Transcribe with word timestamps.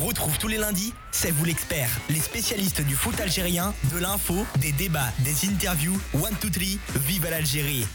Retrouve 0.00 0.38
tous 0.38 0.48
les 0.48 0.56
lundis, 0.56 0.94
c'est 1.12 1.30
vous 1.30 1.44
l'expert, 1.44 1.90
les 2.08 2.20
spécialistes 2.20 2.80
du 2.80 2.94
foot 2.94 3.20
algérien, 3.20 3.74
de 3.92 3.98
l'info, 3.98 4.46
des 4.58 4.72
débats, 4.72 5.12
des 5.18 5.46
interviews. 5.46 6.00
One, 6.14 6.34
two, 6.40 6.48
three, 6.48 6.78
vive 7.06 7.28
l'Algérie. 7.28 7.86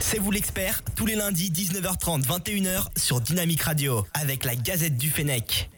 C'est 0.00 0.18
vous 0.18 0.30
l'expert, 0.30 0.80
tous 0.96 1.04
les 1.04 1.16
lundis 1.16 1.50
19h30, 1.50 2.24
21h 2.24 2.86
sur 2.96 3.20
Dynamique 3.20 3.62
Radio, 3.62 4.06
avec 4.14 4.44
la 4.44 4.56
Gazette 4.56 4.96
du 4.96 5.10
Fennec. 5.10 5.68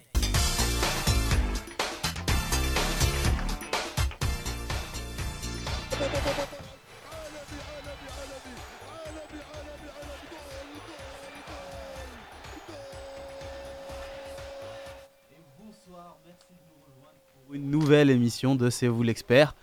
Émission 18.26 18.56
de 18.56 18.70
C'est 18.70 18.88
vous 18.88 19.04
l'expert. 19.04 19.54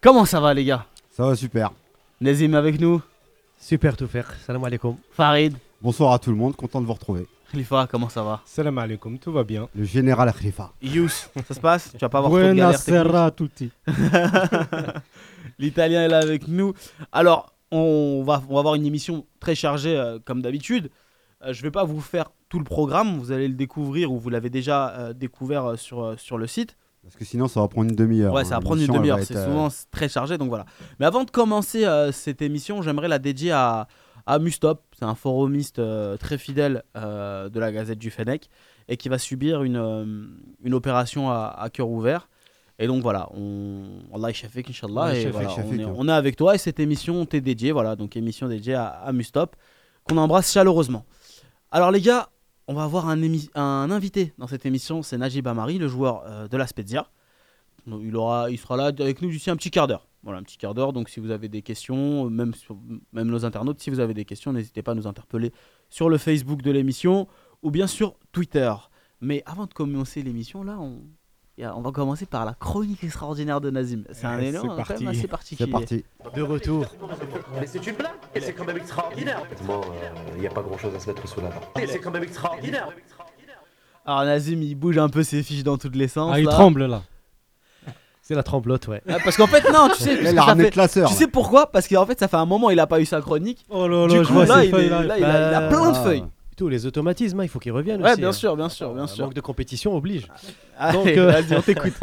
Comment 0.00 0.24
ça 0.24 0.38
va 0.38 0.54
les 0.54 0.64
gars? 0.64 0.86
Ça 1.10 1.26
va 1.26 1.34
super. 1.34 1.72
Nazim 2.20 2.54
avec 2.54 2.80
nous 2.80 3.02
Super 3.58 3.96
tout 3.96 4.06
faire. 4.06 4.32
Salam 4.46 4.62
alaikum. 4.62 4.94
Farid 5.10 5.56
Bonsoir 5.82 6.12
à 6.12 6.20
tout 6.20 6.30
le 6.30 6.36
monde, 6.36 6.54
content 6.54 6.80
de 6.80 6.86
vous 6.86 6.92
retrouver. 6.92 7.26
Khalifa, 7.50 7.88
comment 7.90 8.08
ça 8.08 8.22
va? 8.22 8.40
Salam 8.44 8.78
alaikum, 8.78 9.18
tout 9.18 9.32
va 9.32 9.42
bien. 9.42 9.68
Le 9.74 9.82
général 9.82 10.32
Khalifa. 10.32 10.70
Yous, 10.80 11.08
ça 11.08 11.54
se 11.54 11.58
passe? 11.58 11.90
Tu 11.90 11.98
vas 11.98 12.08
pas 12.08 12.18
avoir 12.18 12.30
trop 12.30 12.40
de 12.40 13.30
tutti. 13.30 13.72
L'italien 15.58 16.04
est 16.04 16.08
là 16.08 16.18
avec 16.18 16.46
nous. 16.46 16.72
Alors, 17.10 17.52
on 17.72 18.22
va, 18.24 18.40
on 18.48 18.54
va 18.54 18.60
avoir 18.60 18.76
une 18.76 18.86
émission 18.86 19.26
très 19.40 19.56
chargée 19.56 19.96
euh, 19.96 20.20
comme 20.24 20.40
d'habitude. 20.40 20.88
Euh, 21.42 21.52
je 21.52 21.60
vais 21.62 21.72
pas 21.72 21.82
vous 21.82 22.00
faire 22.00 22.30
tout 22.48 22.60
le 22.60 22.64
programme, 22.64 23.18
vous 23.18 23.32
allez 23.32 23.48
le 23.48 23.54
découvrir 23.54 24.12
ou 24.12 24.20
vous 24.20 24.30
l'avez 24.30 24.50
déjà 24.50 24.90
euh, 24.90 25.12
découvert 25.12 25.64
euh, 25.70 25.76
sur, 25.76 26.04
euh, 26.04 26.16
sur 26.16 26.38
le 26.38 26.46
site. 26.46 26.76
Parce 27.04 27.16
que 27.16 27.24
sinon, 27.24 27.48
ça 27.48 27.60
va 27.60 27.68
prendre 27.68 27.90
une 27.90 27.96
demi-heure. 27.96 28.32
Ouais, 28.32 28.40
hein. 28.40 28.44
ça 28.44 28.54
va 28.56 28.60
prendre 28.60 28.80
une 28.82 28.92
demi-heure, 28.92 29.20
c'est 29.22 29.36
euh, 29.36 29.46
souvent 29.46 29.68
très 29.90 30.08
chargé, 30.08 30.38
donc 30.38 30.48
voilà. 30.48 30.64
Mais 30.98 31.06
avant 31.06 31.24
de 31.24 31.30
commencer 31.30 31.84
euh, 31.84 32.10
cette 32.12 32.42
émission, 32.42 32.82
j'aimerais 32.82 33.08
la 33.08 33.18
dédier 33.18 33.52
à, 33.52 33.86
à 34.26 34.38
Mustop. 34.38 34.82
C'est 34.98 35.04
un 35.04 35.14
forumiste 35.14 35.78
euh, 35.78 36.16
très 36.16 36.38
fidèle 36.38 36.82
euh, 36.96 37.48
de 37.50 37.60
la 37.60 37.70
Gazette 37.72 37.98
du 37.98 38.10
Fennec 38.10 38.48
et 38.88 38.96
qui 38.96 39.08
va 39.08 39.18
subir 39.18 39.62
une, 39.62 40.30
une 40.62 40.74
opération 40.74 41.30
à, 41.30 41.54
à 41.58 41.68
cœur 41.70 41.88
ouvert. 41.88 42.28
Et 42.78 42.86
donc 42.88 43.02
voilà, 43.02 43.28
on, 43.34 43.84
Allah 44.12 44.28
yashafik, 44.28 44.68
Inch'Allah. 44.70 45.02
Allah 45.02 45.14
et 45.14 45.16
yashafik, 45.18 45.32
voilà, 45.32 45.48
on, 45.48 45.50
yashafik, 45.50 45.80
est, 45.80 45.84
hein. 45.84 45.94
on 45.96 46.08
est 46.08 46.12
avec 46.12 46.36
toi 46.36 46.54
et 46.54 46.58
cette 46.58 46.80
émission 46.80 47.24
t'est 47.24 47.40
dédiée, 47.40 47.70
voilà, 47.70 47.94
donc 47.94 48.16
émission 48.16 48.48
dédiée 48.48 48.74
à, 48.74 48.86
à 48.86 49.12
Mustop, 49.12 49.54
qu'on 50.02 50.16
embrasse 50.16 50.50
chaleureusement. 50.50 51.04
Alors 51.70 51.92
les 51.92 52.00
gars, 52.00 52.30
on 52.66 52.74
va 52.74 52.84
avoir 52.84 53.08
un, 53.08 53.90
invité 53.90 54.32
dans 54.38 54.46
cette 54.46 54.66
émission, 54.66 55.02
c'est 55.02 55.18
Najib 55.18 55.46
Amari, 55.46 55.78
le 55.78 55.88
joueur 55.88 56.22
euh, 56.26 56.48
de 56.48 56.56
la 56.56 56.66
Spezia. 56.66 57.08
Il, 57.86 58.16
aura, 58.16 58.50
il 58.50 58.58
sera 58.58 58.76
là 58.76 58.84
avec 58.86 59.20
nous 59.20 59.28
d'ici 59.28 59.50
un 59.50 59.56
petit 59.56 59.70
quart 59.70 59.86
d'heure. 59.86 60.08
Voilà, 60.22 60.38
un 60.38 60.42
petit 60.42 60.56
quart 60.56 60.72
d'heure. 60.72 60.94
Donc, 60.94 61.10
si 61.10 61.20
vous 61.20 61.30
avez 61.30 61.48
des 61.50 61.60
questions, 61.60 62.30
même, 62.30 62.52
même 63.12 63.28
nos 63.28 63.44
internautes, 63.44 63.80
si 63.80 63.90
vous 63.90 64.00
avez 64.00 64.14
des 64.14 64.24
questions, 64.24 64.54
n'hésitez 64.54 64.82
pas 64.82 64.92
à 64.92 64.94
nous 64.94 65.06
interpeller 65.06 65.52
sur 65.90 66.08
le 66.08 66.16
Facebook 66.16 66.62
de 66.62 66.70
l'émission 66.70 67.28
ou 67.62 67.70
bien 67.70 67.86
sur 67.86 68.16
Twitter. 68.32 68.72
Mais 69.20 69.42
avant 69.44 69.66
de 69.66 69.74
commencer 69.74 70.22
l'émission, 70.22 70.64
là, 70.64 70.78
on, 70.80 71.02
on 71.58 71.80
va 71.80 71.92
commencer 71.92 72.26
par 72.26 72.44
la 72.44 72.54
chronique 72.54 73.04
extraordinaire 73.04 73.60
de 73.60 73.70
Nazim. 73.70 74.04
C'est 74.12 74.26
un 74.26 74.40
c'est 74.40 74.52
quand 74.52 74.66
même 74.76 74.84
parti. 74.84 75.06
assez 75.06 75.28
particulier. 75.28 75.66
C'est 75.66 75.70
parti. 75.72 76.04
De 76.34 76.42
retour. 76.42 76.86
Mais 77.60 77.66
c'est 77.66 77.86
une 77.86 77.94
blague 77.94 78.10
et 78.34 78.40
c'est 78.40 78.52
quand 78.52 78.64
même 78.64 78.76
extraordinaire. 78.76 79.40
Honnêtement, 79.42 79.80
il 80.34 80.40
n'y 80.40 80.46
a 80.46 80.50
pas 80.50 80.62
grand 80.62 80.78
chose 80.78 80.94
à 80.94 80.98
se 80.98 81.08
mettre 81.08 81.26
sous 81.28 81.40
la 81.40 81.48
dent. 81.48 81.60
Et 81.80 81.86
c'est 81.86 82.00
quand 82.00 82.10
même 82.10 82.24
extraordinaire. 82.24 82.88
Alors, 84.06 84.24
Nazim, 84.24 84.60
il 84.62 84.74
bouge 84.74 84.98
un 84.98 85.08
peu 85.08 85.22
ses 85.22 85.42
fiches 85.42 85.62
dans 85.62 85.78
tous 85.78 85.90
les 85.92 86.08
sens. 86.08 86.30
Ah, 86.34 86.38
il 86.38 86.44
là. 86.44 86.50
tremble 86.52 86.86
là. 86.86 87.02
C'est 88.20 88.34
la 88.34 88.42
tremblote, 88.42 88.88
ouais. 88.88 89.02
Ah, 89.06 89.18
Parce 89.22 89.36
qu'en 89.36 89.46
fait, 89.46 89.70
non, 89.70 89.88
tu 89.94 90.02
sais, 90.02 90.16
fait- 90.56 90.70
classeur. 90.70 91.10
tu 91.10 91.14
sais 91.14 91.26
pourquoi? 91.26 91.70
Parce 91.70 91.86
qu'en 91.86 92.06
fait, 92.06 92.18
ça 92.18 92.26
fait 92.26 92.38
un 92.38 92.46
moment 92.46 92.70
il 92.70 92.80
a 92.80 92.86
pas 92.86 92.98
eu 93.00 93.04
sa 93.04 93.20
chronique. 93.20 93.66
Oh 93.68 93.86
là 93.86 94.08
Du 94.08 94.22
coup, 94.26 94.40
là, 94.42 94.64
il, 94.64 94.74
est- 94.74 94.88
là, 94.88 95.18
il 95.18 95.24
a, 95.24 95.50
il 95.50 95.54
a 95.54 95.68
plein 95.68 95.90
de 95.92 95.96
Ah. 95.96 96.04
Les 96.62 96.86
automatismes, 96.86 97.40
hein, 97.40 97.44
il 97.44 97.48
faut 97.48 97.58
qu'ils 97.58 97.72
reviennent 97.72 98.02
Ouais, 98.02 98.12
aussi. 98.12 98.20
bien 98.20 98.28
hein. 98.28 98.32
sûr, 98.32 98.56
bien 98.56 98.68
sûr, 98.68 98.94
bien 98.94 99.06
sûr. 99.06 99.24
manque 99.26 99.34
de 99.34 99.40
compétition 99.40 99.94
oblige. 99.96 100.28
Allez, 100.78 100.96
Donc, 100.98 101.06
euh, 101.08 101.30
vas-y, 101.30 101.56
on 101.56 101.62
t'écoute. 101.62 101.94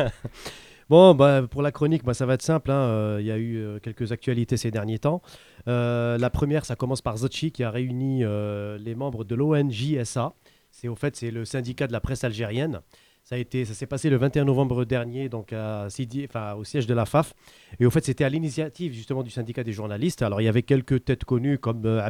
Bon, 0.90 1.16
bah, 1.16 1.44
pour 1.50 1.62
la 1.62 1.72
chronique, 1.72 2.04
bah, 2.04 2.14
ça 2.14 2.26
va 2.26 2.34
être 2.34 2.42
simple. 2.42 2.70
hein. 2.70 2.74
Euh, 2.82 3.18
Il 3.22 3.26
y 3.26 3.32
a 3.32 3.38
eu 3.38 3.56
euh, 3.58 3.80
quelques 3.80 4.12
actualités 4.12 4.58
ces 4.58 4.72
derniers 4.72 5.00
temps. 5.00 5.22
Euh, 5.70 6.18
la 6.18 6.30
première, 6.30 6.66
ça 6.66 6.76
commence 6.76 7.02
par 7.02 7.16
Zotchi 7.16 7.54
qui 7.54 7.64
a 7.64 7.72
réuni 7.72 8.26
euh, 8.26 8.78
les 8.78 8.94
membres 8.94 9.24
de 9.24 9.34
l'ONJSA. 9.36 10.34
C'est 10.70 10.90
au 10.90 10.96
fait, 10.96 11.16
c'est 11.16 11.32
le 11.32 11.46
syndicat 11.46 11.88
de 11.88 11.94
la 11.94 12.02
presse 12.02 12.26
algérienne. 12.26 12.82
Ça 13.32 13.38
a 13.38 13.40
été, 13.40 13.64
ça 13.64 13.74
s'est 13.74 13.86
passé 13.86 14.10
le 14.10 14.18
21 14.18 14.44
novembre 14.44 14.84
dernier, 14.84 15.30
donc 15.30 15.54
à 15.54 15.90
Sidi, 15.90 16.26
enfin, 16.28 16.54
au 16.56 16.66
siège 16.66 16.86
de 16.86 16.94
la 16.94 17.06
FAF. 17.06 17.34
Et 17.80 17.86
au 17.86 17.90
fait, 17.90 18.04
c'était 18.04 18.26
à 18.26 18.30
l'initiative 18.30 18.92
justement 18.92 19.24
du 19.24 19.30
syndicat 19.30 19.64
des 19.64 19.72
journalistes. 19.72 20.22
Alors, 20.22 20.42
il 20.42 20.44
y 20.44 20.50
avait 20.50 20.64
quelques 20.64 21.06
têtes 21.06 21.24
connues 21.24 21.58
comme 21.58 21.86
euh, 21.86 22.02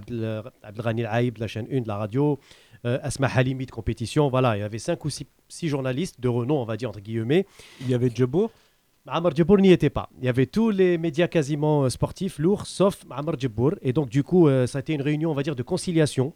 Aïb 0.64 1.36
de 1.36 1.40
la 1.40 1.46
chaîne 1.46 1.68
1 1.72 1.82
de 1.82 1.88
la 1.88 1.98
radio, 1.98 2.40
euh, 2.88 2.98
Asma 3.04 3.28
Halimi 3.28 3.68
de 3.68 3.72
compétition. 3.72 4.30
Voilà, 4.30 4.58
il 4.58 4.62
y 4.62 4.64
avait 4.64 4.80
cinq 4.80 5.06
ou 5.06 5.12
six, 5.12 5.28
six 5.48 5.68
journalistes 5.68 6.20
de 6.20 6.28
renom, 6.28 6.60
on 6.60 6.66
va 6.66 6.76
dire 6.76 6.90
entre 6.90 7.02
guillemets. 7.02 7.46
Il 7.82 7.92
y 7.92 7.94
avait 7.94 8.10
Djebour? 8.10 8.50
Amar 9.06 9.36
Djebour 9.36 9.58
n'y 9.58 9.72
était 9.72 9.92
pas. 9.92 10.10
Il 10.20 10.26
y 10.26 10.30
avait 10.30 10.48
tous 10.48 10.72
les 10.72 10.98
médias 10.98 11.28
quasiment 11.28 11.84
euh, 11.84 11.90
sportifs, 11.90 12.40
lourds, 12.40 12.66
sauf 12.66 13.04
Amar 13.12 13.40
Djebour. 13.40 13.74
Et 13.84 13.94
donc, 13.94 14.10
du 14.10 14.24
coup, 14.24 14.48
euh, 14.48 14.66
ça 14.66 14.80
a 14.80 14.82
été 14.82 14.94
une 14.94 15.04
réunion, 15.04 15.30
on 15.30 15.36
va 15.36 15.44
dire, 15.44 15.56
de 15.56 15.62
conciliation. 15.64 16.34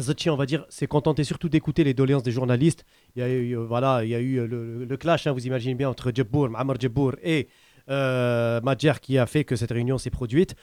Zotchi, 0.00 0.28
on 0.30 0.36
va 0.36 0.46
dire, 0.46 0.64
s'est 0.68 0.86
contenté 0.86 1.24
surtout 1.24 1.48
d'écouter 1.48 1.84
les 1.84 1.94
doléances 1.94 2.22
des 2.22 2.30
journalistes. 2.30 2.84
Il 3.14 3.20
y 3.20 3.22
a 3.22 3.28
eu, 3.28 3.56
euh, 3.56 3.64
voilà, 3.64 4.04
il 4.04 4.10
y 4.10 4.14
a 4.14 4.20
eu 4.20 4.38
euh, 4.38 4.84
le, 4.86 4.96
clash, 4.96 5.26
hein, 5.26 5.32
vous 5.32 5.46
imaginez 5.46 5.74
bien, 5.74 5.88
entre 5.88 6.12
Djebour, 6.14 6.50
Amar 6.54 6.78
Djebour 6.78 7.14
et 7.22 7.48
euh, 7.88 8.60
qui 9.00 9.18
a 9.18 9.26
fait 9.26 9.44
que 9.44 9.56
cette 9.56 9.70
réunion 9.70 9.96
s'est 9.98 10.10
produite. 10.10 10.54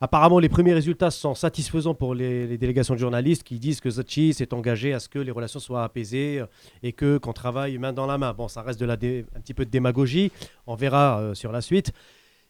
Apparemment, 0.00 0.38
les 0.38 0.50
premiers 0.50 0.74
résultats 0.74 1.10
sont 1.10 1.34
satisfaisants 1.34 1.94
pour 1.94 2.14
les, 2.14 2.58
délégations 2.58 2.94
de 2.94 2.98
journalistes 2.98 3.42
qui 3.42 3.58
disent 3.58 3.80
que 3.80 3.88
Zotchi 3.88 4.34
s'est 4.34 4.52
engagé 4.52 4.92
à 4.92 5.00
ce 5.00 5.08
que 5.08 5.18
les 5.18 5.30
relations 5.30 5.58
soient 5.58 5.84
apaisées 5.84 6.40
euh, 6.40 6.46
et 6.82 6.92
que 6.92 7.16
qu'on 7.16 7.32
travaille 7.32 7.78
main 7.78 7.92
dans 7.92 8.06
la 8.06 8.18
main. 8.18 8.34
Bon, 8.34 8.46
ça 8.46 8.62
reste 8.62 8.78
de 8.78 8.84
la 8.84 8.92
un 8.92 9.40
petit 9.40 9.54
peu 9.54 9.64
de 9.64 9.70
démagogie. 9.70 10.30
On 10.66 10.74
verra 10.74 11.34
sur 11.34 11.50
la 11.50 11.60
suite. 11.60 11.92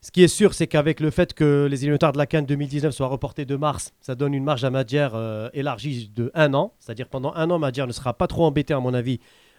Ce 0.06 0.12
qui 0.12 0.22
est 0.22 0.28
sûr, 0.28 0.54
c'est 0.54 0.68
qu'avec 0.68 1.00
le 1.00 1.10
fait 1.10 1.34
que 1.34 1.66
les 1.68 1.78
éliminatoires 1.82 2.12
de 2.12 2.18
la 2.18 2.26
Cannes 2.26 2.46
2019 2.46 2.94
soient 2.94 3.08
reportés 3.08 3.44
de 3.44 3.56
mars, 3.56 3.92
ça 4.00 4.14
donne 4.14 4.34
une 4.34 4.44
marge 4.44 4.62
à 4.62 4.70
Madjer 4.70 5.08
euh, 5.14 5.50
élargie 5.52 6.12
de 6.14 6.30
un 6.32 6.54
an. 6.54 6.72
C'est-à-dire 6.78 7.08
pendant 7.08 7.34
un 7.34 7.50
an, 7.50 7.58
Madjer 7.58 7.88
ne 7.88 7.90
sera 7.92 8.14
pas 8.14 8.28
trop 8.28 8.44
embêté, 8.44 8.72
à 8.72 8.78
mon 8.78 8.94
avis, 8.94 9.18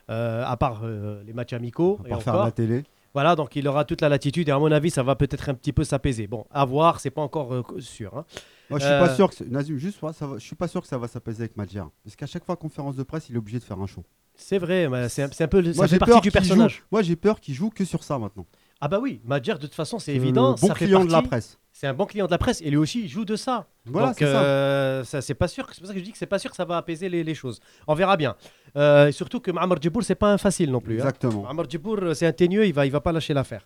euh, 0.09 0.46
à 0.46 0.56
part 0.56 0.84
euh, 0.85 1.22
les 1.25 1.34
matchs 1.34 1.52
amicaux. 1.52 1.97
On 2.02 2.06
et 2.06 2.12
va 2.12 2.19
faire 2.19 2.34
encore. 2.35 2.46
la 2.46 2.52
télé. 2.53 2.85
Voilà, 3.13 3.35
donc 3.35 3.58
il 3.58 3.68
aura 3.68 3.84
toute 3.84 4.00
la 4.00 4.08
latitude 4.08 4.47
et 4.47 4.53
à 4.53 4.58
mon 4.59 4.72
avis, 4.72 4.90
ça 4.90 5.03
va 5.03 5.16
peut-être 5.18 5.50
un 5.50 5.53
petit 5.53 5.74
peu 5.74 5.84
s'apaiser. 5.84 6.28
Bon, 6.28 6.46
à 6.50 6.64
voir, 6.64 7.02
c'est 7.02 7.09
pas 7.09 7.22
encore 7.22 7.53
euh, 7.53 7.64
sûr. 7.79 8.16
hein. 8.16 8.24
Moi, 8.69 8.79
je 8.79 8.85
suis 8.85 8.94
pas 9.00 9.14
sûr 9.16 9.29
que 9.29 9.44
Nazim, 9.44 9.78
juste 9.78 10.00
ça 10.14 10.28
va- 10.28 10.38
je 10.38 10.46
suis 10.46 10.56
pas 10.56 10.69
sûr 10.69 10.81
que 10.81 10.88
ça 10.88 10.97
va 10.97 11.09
s'apaiser 11.09 11.41
avec 11.44 11.58
Madjer. 11.58 11.84
Parce 12.06 12.16
qu'à 12.16 12.25
chaque 12.25 12.46
fois 12.46 12.56
conférence 12.56 12.96
de 12.96 13.03
presse, 13.03 13.28
il 13.28 13.35
est 13.35 13.38
obligé 13.38 13.59
de 13.59 13.66
faire 13.66 13.81
un 13.81 13.85
show. 13.88 14.06
C'est 14.34 14.59
vrai, 14.59 14.88
mais 14.88 15.09
c'est 15.09 15.24
un, 15.41 15.47
peu, 15.50 15.59
le- 15.59 15.74
ça 15.74 15.78
Moi, 15.79 15.88
fait 15.88 15.96
j'ai 15.96 16.00
partie 16.00 16.12
peur 16.14 16.22
du 16.22 16.31
personnage. 16.31 16.75
joue- 16.78 16.84
Moi, 16.91 17.02
j'ai 17.02 17.18
peur 17.18 17.41
qu'il 17.41 17.53
joue 17.53 17.69
que 17.69 17.84
sur 17.84 18.02
ça 18.03 18.18
maintenant. 18.18 18.46
Ah 18.82 18.88
bah 18.88 19.00
oui, 19.02 19.22
Madjer, 19.26 19.54
de 19.56 19.60
toute 19.60 19.74
façon, 19.74 19.98
c'est 20.00 20.14
évident. 20.14 20.52
Bon 20.52 20.68
ça 20.68 20.76
fait 20.76 20.86
client 20.86 21.04
de 21.06 21.12
la 21.12 21.22
presse. 21.22 21.58
C'est 21.72 21.88
un 21.88 21.94
bon 21.94 22.06
client 22.06 22.26
de 22.26 22.32
la 22.32 22.38
presse 22.40 22.62
et 22.62 22.70
lui 22.72 22.78
aussi, 22.78 23.02
il 23.04 23.08
joue 23.08 23.24
de 23.26 23.36
ça. 23.36 23.68
Voilà, 23.86 24.08
Donc, 24.08 24.16
c'est 24.18 24.26
ça. 24.26 24.42
euh, 24.44 25.04
ça, 25.04 25.22
c'est 25.22 25.36
pas 25.36 25.48
sûr. 25.48 25.68
C'est 25.72 25.80
pour 25.80 25.88
ça 25.88 25.94
que 25.94 26.00
je 26.00 26.04
dis 26.06 26.12
que 26.12 26.18
c'est 26.18 26.26
pas 26.26 26.40
sûr 26.40 26.50
que 26.50 26.56
ça 26.56 26.66
va 26.66 26.78
apaiser 26.78 27.08
les, 27.08 27.24
les 27.24 27.36
choses. 27.36 27.60
On 27.88 27.94
verra 27.94 28.18
bien. 28.18 28.36
Euh, 28.76 29.12
surtout 29.12 29.40
que 29.40 29.52
Mohamed 29.52 29.82
Djibour, 29.82 30.04
c'est 30.04 30.16
pas 30.16 30.32
un 30.34 30.38
facile 30.40 30.72
non 30.72 30.80
plus. 30.82 30.96
hein. 30.96 31.06
Exactement. 31.06 31.44
Mohamed 31.44 31.70
Djibour, 31.70 32.00
c'est 32.16 32.26
un 32.26 32.32
teigneux, 32.32 32.66
il 32.66 32.74
va, 32.74 32.86
il 32.88 32.92
va 32.92 33.00
pas 33.02 33.12
lâcher 33.12 33.34
l'affaire. 33.36 33.66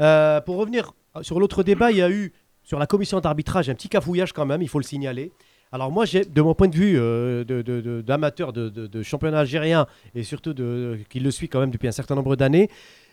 Euh, 0.00 0.40
pour 0.40 0.56
revenir 0.56 0.92
sur 1.22 1.38
l'autre 1.38 1.62
débat, 1.62 1.90
il 1.92 1.98
y 1.98 2.02
a 2.02 2.10
eu 2.10 2.32
sur 2.64 2.78
la 2.78 2.86
commission 2.86 3.20
d'arbitrage 3.20 3.68
un 3.70 3.74
petit 3.74 3.88
cafouillage 3.88 4.32
quand 4.32 4.46
même, 4.46 4.62
il 4.62 4.68
faut 4.68 4.78
le 4.78 4.84
signaler. 4.84 5.32
Alors 5.74 5.90
moi, 5.90 6.04
j'ai, 6.04 6.24
de 6.24 6.42
mon 6.42 6.54
point 6.54 6.68
de 6.68 6.76
vue 6.76 6.98
euh, 6.98 7.44
de- 7.44 7.62
de- 7.62 7.80
de- 7.80 8.02
d'amateur 8.02 8.52
de, 8.52 8.68
de- 8.68 8.86
de 8.86 9.02
championnat 9.02 9.38
algérien 9.40 9.86
et 10.14 10.22
surtout 10.22 10.52
de, 10.52 10.98
qui 11.08 11.18
le 11.18 11.30
suit 11.30 11.48
quand 11.48 11.60
même 11.60 11.70
depuis 11.70 11.88
un 11.88 11.92
certain 11.92 12.14
nombre 12.14 12.36
d'années, 12.36 12.68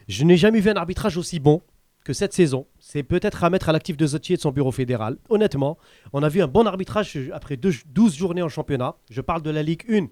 je 0.10 0.24
n'ai 0.26 0.36
jamais 0.36 0.60
vu 0.60 0.70
un 0.70 0.76
arbitrage 0.76 1.16
aussi 1.18 1.40
bon 1.40 1.62
que 2.04 2.14
cette 2.14 2.34
saison. 2.34 2.66
C'est 2.80 3.04
peut-être 3.04 3.44
à 3.44 3.50
mettre 3.50 3.70
à 3.70 3.72
l'actif 3.72 3.96
de 3.96 4.06
Zottier 4.08 4.34
et 4.34 4.38
de 4.38 4.42
son 4.42 4.52
bureau 4.52 4.72
fédéral. 4.72 5.18
Honnêtement, 5.30 5.78
on 6.14 6.24
a 6.24 6.30
vu 6.30 6.42
un 6.42 6.48
bon 6.48 6.66
arbitrage 6.66 7.18
après 7.34 7.56
deux- 7.58 7.74
12 7.88 8.16
journées 8.16 8.42
en 8.42 8.50
championnat. 8.50 8.96
Je 9.10 9.22
parle 9.22 9.42
de 9.44 9.50
la 9.52 9.64
Ligue 9.64 9.84
1 9.90 10.08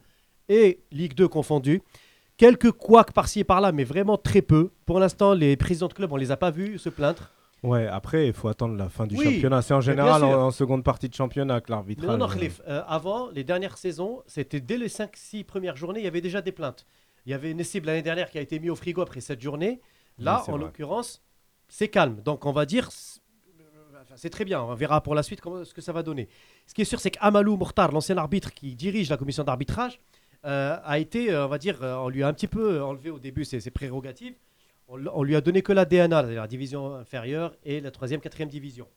et 0.49 0.79
Ligue 0.91 1.13
2 1.15 1.27
confondus. 1.27 1.81
Quelques 2.38 2.71
couacs 2.71 3.11
par-ci 3.13 3.39
et 3.39 3.44
par-là, 3.44 3.71
mais 3.71 3.83
vraiment 3.83 4.17
très 4.17 4.44
peu. 4.44 4.69
Pour 4.85 4.99
l'instant, 4.99 5.33
les 5.33 5.57
présidents 5.57 5.88
de 5.88 5.94
club, 5.94 6.11
on 6.13 6.17
les 6.17 6.29
a 6.31 6.38
pas 6.38 6.51
vus 6.51 6.77
se 6.77 6.89
plaindre. 6.89 7.31
Ouais, 7.63 7.88
après, 7.88 8.27
il 8.27 8.33
faut 8.33 8.47
attendre 8.49 8.75
la 8.75 8.88
fin 8.89 9.07
du 9.07 9.15
Oui, 9.17 9.23
championnat. 9.23 9.63
C'est 9.63 9.73
en 9.73 9.81
général 9.81 10.23
en 10.23 10.51
seconde 10.51 10.83
partie 10.83 11.09
de 11.09 11.15
championnat 11.15 11.59
que 11.61 11.71
l'arbitrage. 11.71 12.07
Non, 12.07 12.17
non, 12.17 12.25
euh, 12.29 12.33
Khalif, 12.33 12.61
euh, 12.67 12.83
avant, 12.88 13.29
les 13.31 13.44
dernières 13.44 13.77
saisons, 13.79 14.21
c'était 14.27 14.59
dès 14.59 14.77
les 14.77 14.89
5-6 14.89 15.44
premières 15.44 15.75
journées, 15.75 16.01
il 16.01 16.03
y 16.03 16.07
avait 16.07 16.21
déjà 16.21 16.44
des 16.44 16.51
plaintes. 16.51 16.85
Il 17.27 17.31
y 17.31 17.33
avait 17.33 17.53
Nessib 17.53 17.83
l'année 17.83 18.01
dernière 18.01 18.31
qui 18.31 18.38
a 18.38 18.41
été 18.41 18.57
mis 18.57 18.69
au 18.69 18.75
frigo 18.75 19.01
après 19.01 19.19
cette 19.19 19.41
journée. 19.41 19.81
Là, 20.18 20.45
Oui, 20.47 20.53
en 20.53 20.57
l'occurrence, 20.57 21.21
c'est 21.68 21.89
calme. 21.89 22.21
Donc, 22.24 22.45
on 22.45 22.53
va 22.53 22.65
dire, 22.65 22.89
c'est- 24.15 24.29
très 24.29 24.45
bien. 24.45 24.63
On 24.63 24.74
verra 24.75 25.03
pour 25.03 25.13
la 25.13 25.24
suite 25.24 25.41
comment, 25.41 25.65
ce 25.65 25.74
que 25.74 25.81
ça 25.81 25.91
va 25.91 26.03
donner. 26.03 26.29
Ce 26.68 26.74
qui 26.74 26.83
est 26.83 26.85
sûr, 26.85 27.01
c'est 27.01 27.12
qu'Amalou 27.12 27.57
Mourtar, 27.57 27.91
l'ancien 27.91 28.18
arbitre 28.18 28.53
qui 28.53 28.75
dirige 28.75 29.09
la 29.09 29.18
commission 29.18 29.44
d'arbitrage, 29.44 30.00
euh, 30.45 30.77
a 30.81 31.00
été, 31.00 31.29
euh, 31.33 31.45
on 31.45 31.50
va 31.50 31.57
dire, 31.57 31.83
euh, 31.83 31.97
on 31.97 32.07
lui 32.07 32.24
a 32.24 32.29
un 32.29 32.33
petit 32.33 32.47
peu 32.47 32.81
enlevé 32.81 33.09
au 33.09 33.19
début 33.19 33.44
ses, 33.44 33.59
ses 33.59 33.71
prérogatives. 33.71 34.35
On, 34.88 35.23
lui 35.23 35.35
a 35.35 35.41
donné 35.41 35.62
que 35.62 35.73
la 35.73 35.83
DNA, 35.83 36.21
la 36.21 36.47
division 36.47 36.95
inférieure, 36.95 37.53
et 37.65 37.81
la 37.81 37.91
troisième, 37.91 38.21
quatrième 38.21 38.47
division. 38.47 38.88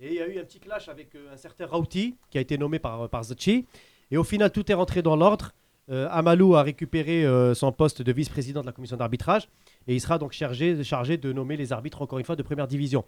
Et 0.00 0.08
il 0.08 0.14
y 0.14 0.20
a 0.22 0.26
eu 0.26 0.38
un 0.40 0.44
petit 0.44 0.58
clash 0.58 0.88
avec 0.88 1.14
un 1.30 1.36
certain 1.36 1.66
Rauti, 1.66 2.16
qui 2.30 2.38
a 2.38 2.40
été 2.40 2.56
nommé 2.56 2.78
par, 2.78 3.10
par 3.10 3.24
Zachi. 3.24 3.66
Et 4.10 4.16
au 4.16 4.24
final, 4.24 4.50
tout 4.50 4.72
est 4.72 4.74
rentré 4.74 5.02
dans 5.02 5.16
l'ordre. 5.16 5.52
Euh, 5.90 6.08
Amalou 6.10 6.54
a 6.56 6.62
récupéré 6.62 7.26
euh, 7.26 7.54
son 7.54 7.70
poste 7.70 8.00
de 8.00 8.12
vice-président 8.12 8.62
de 8.62 8.66
la 8.66 8.72
commission 8.72 8.96
d'arbitrage 8.96 9.48
et 9.86 9.94
il 9.94 10.00
sera 10.00 10.18
donc 10.18 10.32
chargé, 10.32 10.74
de 10.74 11.32
nommer 11.32 11.56
les 11.56 11.72
arbitres, 11.72 12.00
encore 12.00 12.18
une 12.18 12.24
fois, 12.24 12.36
de 12.36 12.42
première 12.42 12.66
division. 12.66 13.04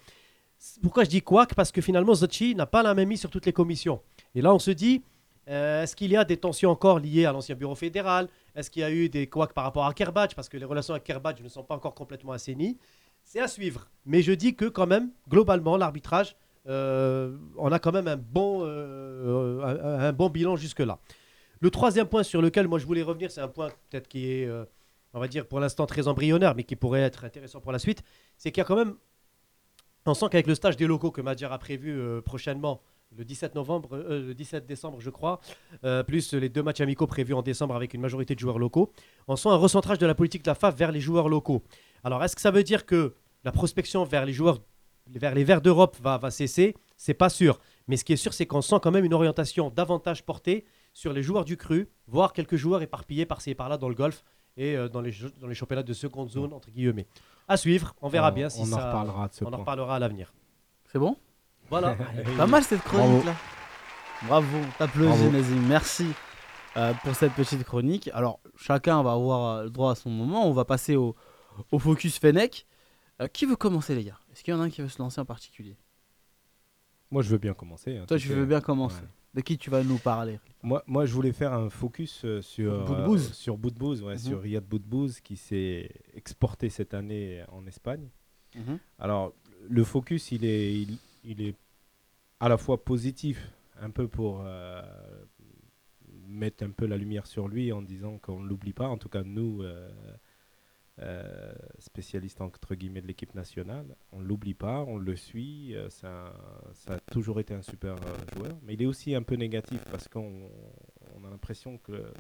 Pourquoi 0.83 1.05
je 1.05 1.09
dis 1.09 1.23
quack 1.23 1.55
Parce 1.55 1.73
que 1.73 1.81
finalement, 1.81 2.15
Zachi 2.15 2.55
n'a 2.55 2.67
pas 2.67 2.83
la 2.83 2.95
même 2.95 3.09
mise 3.09 3.21
sur 3.21 3.31
toutes 3.31 3.47
les 3.47 3.53
commissions. 3.53 4.01
Et 4.35 4.43
là, 4.43 4.53
on 4.55 4.59
se 4.59 4.71
dit, 4.71 5.03
euh, 5.49 5.83
est-ce 5.83 5.97
qu'il 5.97 6.11
y 6.11 6.17
a 6.17 6.25
des 6.25 6.37
tensions 6.37 6.71
encore 6.71 6.99
liées 6.99 7.25
à 7.25 7.33
l'ancien 7.33 7.55
bureau 7.55 7.75
fédéral? 7.75 8.29
Est-ce 8.55 8.71
qu'il 8.71 8.83
y 8.83 8.85
a 8.85 8.91
eu 8.91 9.09
des 9.09 9.27
couacs 9.27 9.55
par 9.55 9.65
rapport 9.65 9.87
à 9.87 9.95
Kerbadj 9.95 10.35
Parce 10.35 10.49
que 10.49 10.57
les 10.57 10.65
relations 10.65 10.95
avec 10.95 11.05
Kerbadj 11.05 11.43
ne 11.43 11.49
sont 11.49 11.63
pas 11.63 11.75
encore 11.75 11.95
complètement 11.95 12.33
assainies. 12.33 12.77
C'est 13.25 13.41
à 13.41 13.49
suivre. 13.49 13.89
Mais 14.05 14.23
je 14.23 14.33
dis 14.33 14.55
que 14.55 14.67
quand 14.67 14.87
même, 14.87 15.11
globalement, 15.29 15.77
l'arbitrage, 15.77 16.37
on 16.67 17.73
a 17.73 17.79
quand 17.79 17.93
même 17.93 18.09
un 18.09 18.17
bon, 18.17 18.65
un 18.65 20.13
bon 20.13 20.29
bilan 20.29 20.57
jusque-là. 20.57 20.99
Le 21.61 21.71
troisième 21.71 22.07
point 22.07 22.23
sur 22.23 22.43
lequel 22.43 22.69
moi 22.69 22.79
je 22.79 22.87
voulais 22.87 23.03
revenir, 23.03 23.31
c'est 23.31 23.41
un 23.41 23.49
point 23.49 23.71
peut-être 23.91 24.09
qui 24.09 24.31
est, 24.31 24.47
euh, 24.47 24.65
on 25.15 25.21
va 25.21 25.29
dire 25.29 25.47
pour 25.47 25.61
l'instant 25.61 25.87
très 25.87 26.09
embryonnaire, 26.09 26.55
mais 26.55 26.65
qui 26.65 26.77
pourrait 26.77 27.01
être 27.01 27.25
intéressant 27.25 27.61
pour 27.61 27.73
la 27.73 27.79
suite, 27.79 28.03
c'est 28.37 28.51
qu'il 28.51 28.61
y 28.61 28.63
a 28.63 28.65
quand 28.65 28.77
même, 28.77 28.95
on 30.05 30.15
sent 30.15 30.27
qu'avec 30.31 30.47
le 30.47 30.55
stage 30.55 30.77
des 30.77 30.87
locaux 30.87 31.11
que 31.11 31.21
Madjar 31.21 31.53
a 31.53 31.59
prévu 31.59 31.99
euh, 31.99 32.21
prochainement, 32.21 32.83
le 33.17 33.25
17 33.25 33.55
novembre, 33.55 33.91
euh, 33.95 34.27
le 34.29 34.35
17 34.35 34.67
décembre 34.67 35.01
je 35.01 35.11
crois, 35.11 35.41
plus 36.07 36.35
les 36.35 36.49
deux 36.49 36.63
matchs 36.63 36.81
amicaux 36.81 37.07
prévus 37.07 37.35
en 37.35 37.43
décembre 37.43 37.75
avec 37.75 37.95
une 37.95 38.01
majorité 38.01 38.35
de 38.35 38.41
joueurs 38.41 38.59
locaux, 38.59 38.93
on 39.27 39.37
sent 39.37 39.49
un 39.49 39.57
recentrage 39.57 39.99
de 39.99 40.07
la 40.07 40.15
politique 40.15 40.43
de 40.45 40.51
la 40.51 40.55
FAF 40.55 40.77
vers 40.77 40.93
les 40.93 41.01
joueurs 41.01 41.29
locaux. 41.29 41.63
Alors 42.05 42.23
est-ce 42.23 42.37
que 42.37 42.43
ça 42.43 42.51
veut 42.51 42.65
dire 42.65 42.85
que 42.85 43.15
la 43.45 43.53
prospection 43.53 44.05
vers 44.05 44.27
les 44.27 44.33
joueurs, 44.33 44.59
vers 45.09 45.35
les 45.35 45.45
Verts 45.45 45.63
d'Europe 45.63 45.97
va, 46.03 46.19
va 46.19 46.31
cesser? 46.31 46.75
C'est 46.97 47.15
pas 47.15 47.29
sûr. 47.29 47.61
Mais 47.89 47.97
ce 47.97 48.05
qui 48.05 48.13
est 48.13 48.17
sûr, 48.17 48.35
c'est 48.35 48.47
qu'on 48.47 48.63
sent 48.63 48.77
quand 48.83 48.91
même 48.91 49.05
une 49.05 49.15
orientation 49.15 49.71
davantage 49.71 50.25
portée 50.25 50.65
sur 50.97 51.13
les 51.13 51.23
joueurs 51.23 51.45
du 51.45 51.59
cru, 51.59 51.91
voire 52.07 52.33
quelques 52.33 52.57
joueurs 52.57 52.81
éparpillés 52.81 53.27
par-ci 53.27 53.51
et 53.51 53.55
par-là 53.55 53.77
dans 53.77 53.91
le 53.91 53.95
golf 53.95 54.25
et 54.57 54.75
euh, 54.75 54.89
dans, 54.89 55.03
les, 55.03 55.13
dans 55.43 55.47
les 55.47 55.55
championnats 55.55 55.83
de 55.83 55.93
seconde 55.93 56.31
zone, 56.31 56.55
entre 56.55 56.71
guillemets. 56.71 57.07
À 57.49 57.59
suivre, 57.59 57.95
on 58.01 58.09
verra 58.09 58.31
On- 58.31 58.35
bien 58.35 58.49
si 58.49 58.61
on 58.61 58.73
en 58.73 58.79
ça. 58.79 58.87
reparlera 58.89 59.29
de 59.29 59.35
ce 59.35 59.45
on 59.45 59.53
en 59.53 59.59
reparlera 59.59 59.97
à 59.97 59.99
l'avenir. 59.99 60.33
C'est 60.91 60.99
bon? 60.99 61.19
Voilà. 61.69 61.97
Pas 62.39 62.47
mal 62.47 62.65
cette 62.65 62.81
chronique 62.81 63.27
là. 63.27 63.35
Bravo, 64.27 64.57
t'applaudis 64.79 65.29
Nazim, 65.31 65.61
merci 65.69 66.07
euh, 66.79 66.95
pour 67.05 67.15
cette 67.15 67.35
petite 67.35 67.63
chronique. 67.65 68.09
Alors 68.15 68.41
chacun 68.57 69.03
va 69.03 69.13
avoir 69.13 69.59
euh, 69.59 69.65
le 69.65 69.71
droit 69.71 69.91
à 69.93 69.95
son 69.97 70.09
moment, 70.09 70.49
on 70.49 70.53
va 70.55 70.65
passer 70.65 70.97
au, 70.97 71.15
au 71.73 71.79
focus 71.79 72.19
Fennec. 72.19 72.67
Euh, 73.21 73.29
qui 73.29 73.45
veut 73.45 73.57
commencer 73.57 73.95
les 73.95 74.05
gars? 74.05 74.19
Est-ce 74.33 74.43
qu'il 74.43 74.55
y 74.55 74.57
en 74.57 74.61
a 74.61 74.65
un 74.65 74.71
qui 74.71 74.81
veut 74.81 74.89
se 74.89 74.99
lancer 74.99 75.21
en 75.21 75.27
particulier? 75.27 75.77
Moi, 77.11 77.21
je 77.23 77.29
veux 77.31 77.39
bien 77.39 77.53
commencer. 77.55 77.99
hein, 77.99 78.05
Toi 78.09 78.19
tu 78.19 78.29
veux 78.29 78.47
bien 78.47 78.61
commencer. 78.63 79.03
Ouais. 79.03 79.09
De 79.37 79.41
qui 79.43 79.59
tu 79.59 79.69
vas 79.71 79.85
nous 79.85 79.99
parler 79.99 80.41
Moi, 80.63 80.83
moi, 80.87 81.05
je 81.07 81.13
voulais 81.13 81.33
faire 81.33 81.53
un 81.53 81.69
focus 81.71 82.23
euh, 82.25 82.41
sur 82.43 82.85
Boudbouz. 82.87 83.29
euh, 83.29 83.33
sur 83.35 83.57
Boudbouz, 83.59 84.03
ouais, 84.03 84.15
Mhm. 84.15 84.19
sur 84.19 84.41
Riyad 84.41 84.65
Boudbouz 84.65 85.21
qui 85.21 85.37
s'est 85.37 85.91
exporté 86.15 86.71
cette 86.71 86.95
année 86.95 87.45
en 87.53 87.67
Espagne. 87.67 88.09
Alors, 88.99 89.35
le 89.69 89.85
focus, 89.85 90.33
il 90.33 90.45
est, 90.47 90.75
il, 90.75 90.99
il 91.25 91.43
est 91.43 91.55
à 92.41 92.49
la 92.49 92.57
fois 92.57 92.83
positif, 92.83 93.51
un 93.79 93.91
peu 93.91 94.09
pour 94.09 94.41
euh, 94.47 94.81
mettre 96.27 96.65
un 96.65 96.71
peu 96.71 96.87
la 96.87 96.97
lumière 96.97 97.27
sur 97.27 97.49
lui 97.49 97.71
en 97.73 97.83
disant 97.83 98.17
qu'on 98.19 98.41
ne 98.41 98.49
l'oublie 98.49 98.73
pas. 98.73 98.89
En 98.89 98.97
tout 98.97 99.11
cas, 99.11 99.23
nous, 99.23 99.63
euh, 101.01 101.53
spécialistes 101.79 102.41
entre 102.41 102.75
guillemets 102.75 103.03
de 103.03 103.07
l'équipe 103.07 103.35
nationale, 103.35 103.97
on 104.13 104.21
ne 104.21 104.25
l'oublie 104.27 104.55
pas, 104.55 104.83
on 104.85 104.97
le 104.97 105.15
suit. 105.17 105.75
euh, 105.75 105.91
ça, 105.91 106.33
ça 106.73 106.95
a 106.95 107.01
toujours 107.01 107.39
été 107.41 107.55
un 107.55 107.63
super 107.63 107.95
euh, 107.97 108.17
joueur. 108.35 108.59
Mais 108.63 108.75
il 108.75 108.83
est 108.83 108.87
aussi 108.87 109.15
un 109.15 109.23
peu 109.23 109.35
négatif 109.37 109.83
parce 109.91 110.09
qu'on 110.09 110.51
on 111.15 111.25
a 111.25 111.31
l'impression 111.31 111.79
que 111.79 112.13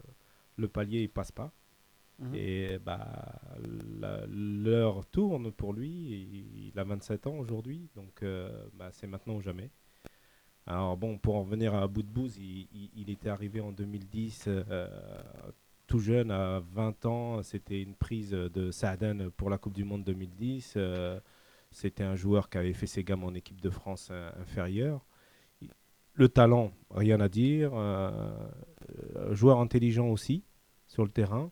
le 0.56 0.68
palier 0.68 1.02
il 1.02 1.08
passe 1.08 1.32
pas. 1.32 1.52
Mhm. 2.18 2.34
Et 2.34 2.78
bah, 2.78 3.40
l'heure 4.28 5.04
tourne 5.06 5.52
pour 5.52 5.72
lui. 5.72 5.90
Il, 5.90 6.68
il 6.68 6.78
a 6.78 6.84
27 6.84 7.26
ans 7.26 7.36
aujourd'hui, 7.36 7.88
donc 7.94 8.24
bah, 8.74 8.90
c'est 8.92 9.06
maintenant 9.06 9.36
ou 9.36 9.40
jamais. 9.40 9.70
Alors 10.66 10.96
bon, 10.96 11.16
pour 11.16 11.36
en 11.36 11.44
revenir 11.44 11.74
à 11.74 11.86
Boudbouz, 11.86 12.36
il, 12.38 12.66
il, 12.72 12.90
il 12.96 13.10
était 13.10 13.28
arrivé 13.28 13.60
en 13.60 13.70
2010, 13.70 14.44
euh, 14.48 14.88
tout 15.86 15.98
jeune, 15.98 16.30
à 16.30 16.60
20 16.72 17.06
ans. 17.06 17.42
C'était 17.42 17.82
une 17.82 17.94
prise 17.94 18.30
de 18.30 18.70
Saaden 18.70 19.30
pour 19.30 19.50
la 19.50 19.58
Coupe 19.58 19.74
du 19.74 19.84
Monde 19.84 20.04
2010. 20.04 20.74
euh, 20.76 21.20
C'était 21.70 22.04
un 22.04 22.16
joueur 22.16 22.50
qui 22.50 22.58
avait 22.58 22.72
fait 22.72 22.86
ses 22.86 23.04
gammes 23.04 23.24
en 23.24 23.34
équipe 23.34 23.60
de 23.60 23.70
France 23.70 24.08
euh, 24.10 24.30
inférieure. 24.40 25.04
Le 26.14 26.28
talent, 26.28 26.72
rien 26.90 27.20
à 27.20 27.28
dire. 27.28 27.72
euh, 27.74 28.34
joueur 29.32 29.60
intelligent 29.60 30.08
aussi 30.08 30.44
sur 30.86 31.04
le 31.04 31.10
terrain. 31.10 31.50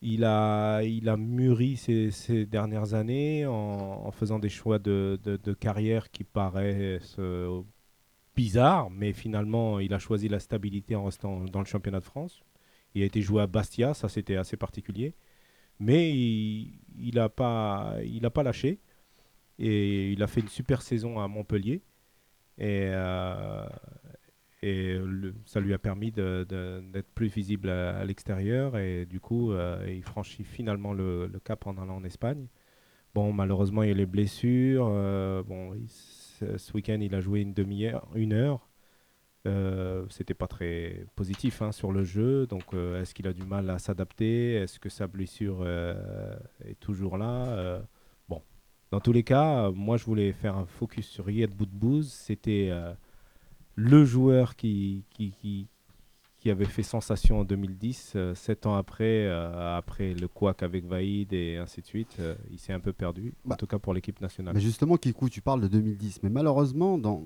Il 0.00 0.24
a, 0.24 0.82
il 0.82 1.08
a 1.08 1.16
mûri 1.16 1.76
ces, 1.76 2.46
dernières 2.46 2.94
années 2.94 3.46
en, 3.46 4.10
faisant 4.12 4.38
des 4.38 4.48
choix 4.48 4.78
de, 4.78 5.18
carrière 5.58 6.10
qui 6.10 6.22
paraissent 6.22 7.18
bizarres, 8.36 8.90
mais 8.90 9.12
finalement, 9.12 9.80
il 9.80 9.92
a 9.94 9.98
choisi 9.98 10.28
la 10.28 10.38
stabilité 10.38 10.94
en 10.94 11.04
restant 11.06 11.44
dans 11.46 11.58
le 11.60 11.66
championnat 11.66 11.98
de 11.98 12.04
France. 12.04 12.44
Il 12.94 13.02
a 13.02 13.06
été 13.06 13.22
joué 13.22 13.42
à 13.42 13.46
Bastia, 13.46 13.94
ça 13.94 14.08
c'était 14.08 14.36
assez 14.36 14.56
particulier. 14.56 15.14
Mais 15.80 16.10
il 16.12 17.14
n'a 17.14 17.28
pas, 17.28 17.96
pas 18.34 18.42
lâché. 18.42 18.80
Et 19.58 20.12
il 20.12 20.22
a 20.22 20.26
fait 20.26 20.40
une 20.40 20.48
super 20.48 20.82
saison 20.82 21.20
à 21.20 21.28
Montpellier. 21.28 21.82
Et, 22.58 22.88
euh, 22.90 23.66
ça 25.44 25.60
lui 25.60 25.72
a 25.72 25.78
permis 25.78 26.10
d'être 26.10 27.08
plus 27.14 27.28
visible 27.28 27.70
à, 27.70 28.04
l'extérieur. 28.04 28.76
Et 28.78 29.06
du 29.06 29.20
coup, 29.20 29.52
euh, 29.52 29.84
il 29.88 30.02
franchit 30.02 30.44
finalement 30.44 30.92
le, 30.92 31.30
cap 31.44 31.66
en 31.66 31.76
allant 31.78 31.96
en 31.96 32.04
Espagne. 32.04 32.46
Bon, 33.14 33.32
malheureusement, 33.32 33.82
il 33.82 33.88
y 33.88 33.92
a 33.92 33.94
les 33.94 34.06
blessures. 34.06 34.86
euh, 34.90 35.42
bon, 35.42 35.74
ce 35.86 36.72
week-end, 36.72 36.98
il 37.00 37.14
a 37.14 37.20
joué 37.20 37.40
une 37.40 37.54
demi-heure, 37.54 38.08
une 38.14 38.32
heure. 38.32 38.67
Euh, 39.48 40.04
C'était 40.10 40.34
pas 40.34 40.46
très 40.46 41.06
positif 41.16 41.62
hein, 41.62 41.72
sur 41.72 41.92
le 41.92 42.04
jeu. 42.04 42.46
Donc, 42.46 42.74
euh, 42.74 43.00
est-ce 43.00 43.14
qu'il 43.14 43.26
a 43.26 43.32
du 43.32 43.42
mal 43.42 43.70
à 43.70 43.78
s'adapter? 43.78 44.54
Est-ce 44.54 44.78
que 44.78 44.88
sa 44.88 45.06
blessure 45.06 45.58
euh, 45.62 46.36
est 46.64 46.78
toujours 46.78 47.18
là? 47.18 47.82
Bon, 48.28 48.42
dans 48.90 49.00
tous 49.00 49.12
les 49.12 49.22
cas, 49.24 49.70
moi, 49.70 49.96
je 49.96 50.04
voulais 50.04 50.32
faire 50.32 50.56
un 50.56 50.66
focus 50.66 51.08
sur 51.08 51.26
Riyad 51.26 51.50
Boudbouz. 51.50 52.12
C'était 52.12 52.70
le 53.74 54.04
joueur 54.04 54.56
qui, 54.56 55.04
qui, 55.10 55.68
qui 56.48 56.52
avait 56.52 56.64
fait 56.64 56.82
sensation 56.82 57.40
en 57.40 57.44
2010. 57.44 58.12
euh, 58.16 58.34
sept 58.34 58.64
ans 58.64 58.74
après, 58.74 59.26
euh, 59.26 59.76
après 59.76 60.14
le 60.14 60.28
couac 60.28 60.62
avec 60.62 60.86
Vaïd 60.86 61.30
et 61.34 61.58
ainsi 61.58 61.82
de 61.82 61.86
suite, 61.86 62.16
euh, 62.20 62.34
il 62.50 62.58
s'est 62.58 62.72
un 62.72 62.80
peu 62.80 62.94
perdu. 62.94 63.34
en 63.44 63.50
Bah, 63.50 63.56
tout 63.56 63.66
cas 63.66 63.78
pour 63.78 63.92
l'équipe 63.92 64.18
nationale. 64.22 64.54
Mais 64.54 64.60
justement, 64.60 64.96
Kikou, 64.96 65.28
tu 65.28 65.42
parles 65.42 65.60
de 65.60 65.68
2010. 65.68 66.22
Mais 66.22 66.30
malheureusement, 66.30 66.96
dans, 66.96 67.24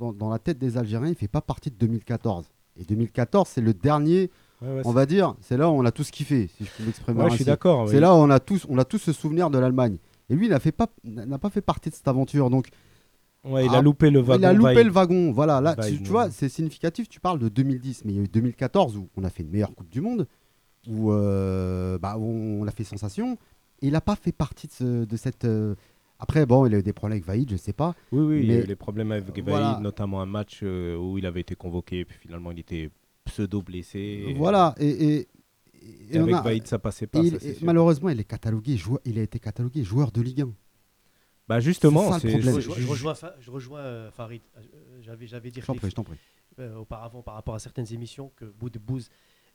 dans, 0.00 0.14
dans 0.14 0.30
la 0.30 0.38
tête 0.38 0.58
des 0.58 0.78
Algériens, 0.78 1.10
il 1.10 1.14
fait 1.16 1.28
pas 1.28 1.42
partie 1.42 1.70
de 1.70 1.76
2014. 1.76 2.46
Et 2.80 2.84
2014, 2.84 3.46
c'est 3.46 3.60
le 3.60 3.74
dernier, 3.74 4.30
Ouais, 4.62 4.68
ouais, 4.76 4.82
on 4.86 4.92
va 4.92 5.04
dire, 5.04 5.34
c'est 5.40 5.56
là 5.58 5.68
où 5.68 5.72
on 5.74 5.84
a 5.84 5.90
tous 5.90 6.10
kiffé, 6.10 6.48
si 6.56 6.64
je 6.64 6.70
peux 6.78 6.84
m'exprimer 6.84 7.22
ouais, 7.24 7.30
je 7.30 7.34
suis 7.34 7.44
d'accord. 7.44 7.88
C'est 7.88 7.96
oui. 7.96 8.00
là 8.00 8.14
où 8.14 8.18
on 8.18 8.30
a 8.30 8.38
tous, 8.40 8.64
on 8.70 8.78
a 8.78 8.84
tous 8.84 8.98
ce 8.98 9.12
souvenir 9.12 9.50
de 9.50 9.58
l'Allemagne. 9.58 9.96
Et 10.30 10.34
lui, 10.36 10.46
il 10.46 10.50
n'a 10.50 10.60
pas, 10.60 10.86
n'a 11.04 11.38
pas 11.38 11.50
fait 11.50 11.60
partie 11.60 11.90
de 11.90 11.94
cette 11.96 12.06
aventure. 12.08 12.48
Donc, 12.48 12.68
Ouais, 13.44 13.64
il 13.66 13.70
Ah, 13.72 13.78
a 13.78 13.82
loupé 13.82 14.10
le 14.10 14.20
wagon. 14.20 14.40
il 14.40 14.44
a 14.44 14.52
loupé 14.52 14.84
le 14.84 14.90
wagon. 14.90 15.32
Voilà, 15.32 15.60
là, 15.60 15.74
tu, 15.76 16.00
tu 16.02 16.08
vois, 16.10 16.30
c'est 16.30 16.48
significatif. 16.48 17.08
Tu 17.08 17.18
parles 17.18 17.38
de 17.40 17.48
2010, 17.48 18.04
mais 18.04 18.12
il 18.12 18.16
y 18.16 18.20
a 18.20 18.22
eu 18.22 18.28
2014 18.28 18.96
où 18.96 19.08
on 19.16 19.24
a 19.24 19.30
fait 19.30 19.42
une 19.42 19.50
meilleure 19.50 19.74
Coupe 19.74 19.90
du 19.90 20.00
Monde, 20.00 20.28
où, 20.88 21.10
euh, 21.12 21.98
bah, 21.98 22.16
on 22.18 22.64
a 22.66 22.70
fait 22.70 22.84
sensation. 22.84 23.36
Et 23.80 23.86
il 23.88 23.92
n'a 23.92 24.00
pas 24.00 24.14
fait 24.14 24.30
partie 24.32 24.68
de, 24.68 24.72
ce- 24.72 25.04
de 25.04 25.16
cette. 25.16 25.44
euh, 25.44 25.74
Après, 26.20 26.46
bon, 26.46 26.66
il 26.66 26.74
a 26.76 26.78
eu 26.78 26.82
des 26.84 26.92
problèmes 26.92 27.16
avec 27.16 27.26
Vaïd, 27.26 27.50
je 27.50 27.56
sais 27.56 27.72
pas. 27.72 27.96
Oui, 28.12 28.20
oui, 28.24 28.40
il 28.44 28.46
y 28.48 28.52
a 28.52 28.58
Mais- 28.58 28.62
eu 28.62 28.66
les 28.68 28.76
problèmes 28.76 29.10
avec 29.10 29.26
Vaïd, 29.34 29.44
Voilà. 29.48 29.80
notamment 29.82 30.20
un 30.22 30.26
match 30.26 30.60
euh, 30.62 30.96
où 30.96 31.18
il 31.18 31.26
avait 31.26 31.40
été 31.40 31.56
convoqué, 31.56 32.04
puis 32.04 32.16
finalement 32.20 32.52
il 32.52 32.60
était 32.60 32.90
pseudo-blessé. 33.24 33.98
et- 34.28 34.34
Voilà, 34.34 34.74
et, 34.78 35.26
avec 36.14 36.34
a- 36.34 36.40
Vaïd, 36.42 36.66
ça 36.68 36.78
passait 36.78 37.08
pas. 37.08 37.18
ça, 37.24 37.36
il- 37.42 37.56
malheureusement, 37.64 38.08
il, 38.08 38.20
est 38.20 38.24
catalogué 38.24 38.76
joueur, 38.76 39.00
il 39.04 39.18
a 39.18 39.22
été 39.22 39.40
catalogué 39.40 39.82
joueur 39.82 40.12
de 40.12 40.20
Ligue 40.22 40.42
1. 40.42 40.52
Bah 41.54 41.60
justement, 41.60 42.18
c'est 42.18 42.28
Je, 42.28 42.32
problème. 42.38 42.60
je- 42.60 42.68
rejoins- 42.70 42.76
je 42.78 42.86
rejoins, 42.88 43.14
je 43.40 43.50
rejoins, 43.50 43.80
euh, 43.80 44.10
Farid. 44.10 44.42
Euh, 44.56 44.60
J'avais, 45.02 45.26
j'avais 45.26 45.50
dit 45.50 45.60
Je 45.60 45.66
t'en 45.66 45.74
prie, 45.74 45.90
je 45.90 45.94
t'en 45.94 46.04
prie. 46.04 46.16
euh, 46.58 46.76
auparavant 46.76 47.22
par 47.22 47.34
rapport 47.34 47.54
à 47.54 47.58
certaines 47.58 47.92
émissions 47.92 48.30
que 48.36 48.44
Boudbouz 48.44 49.10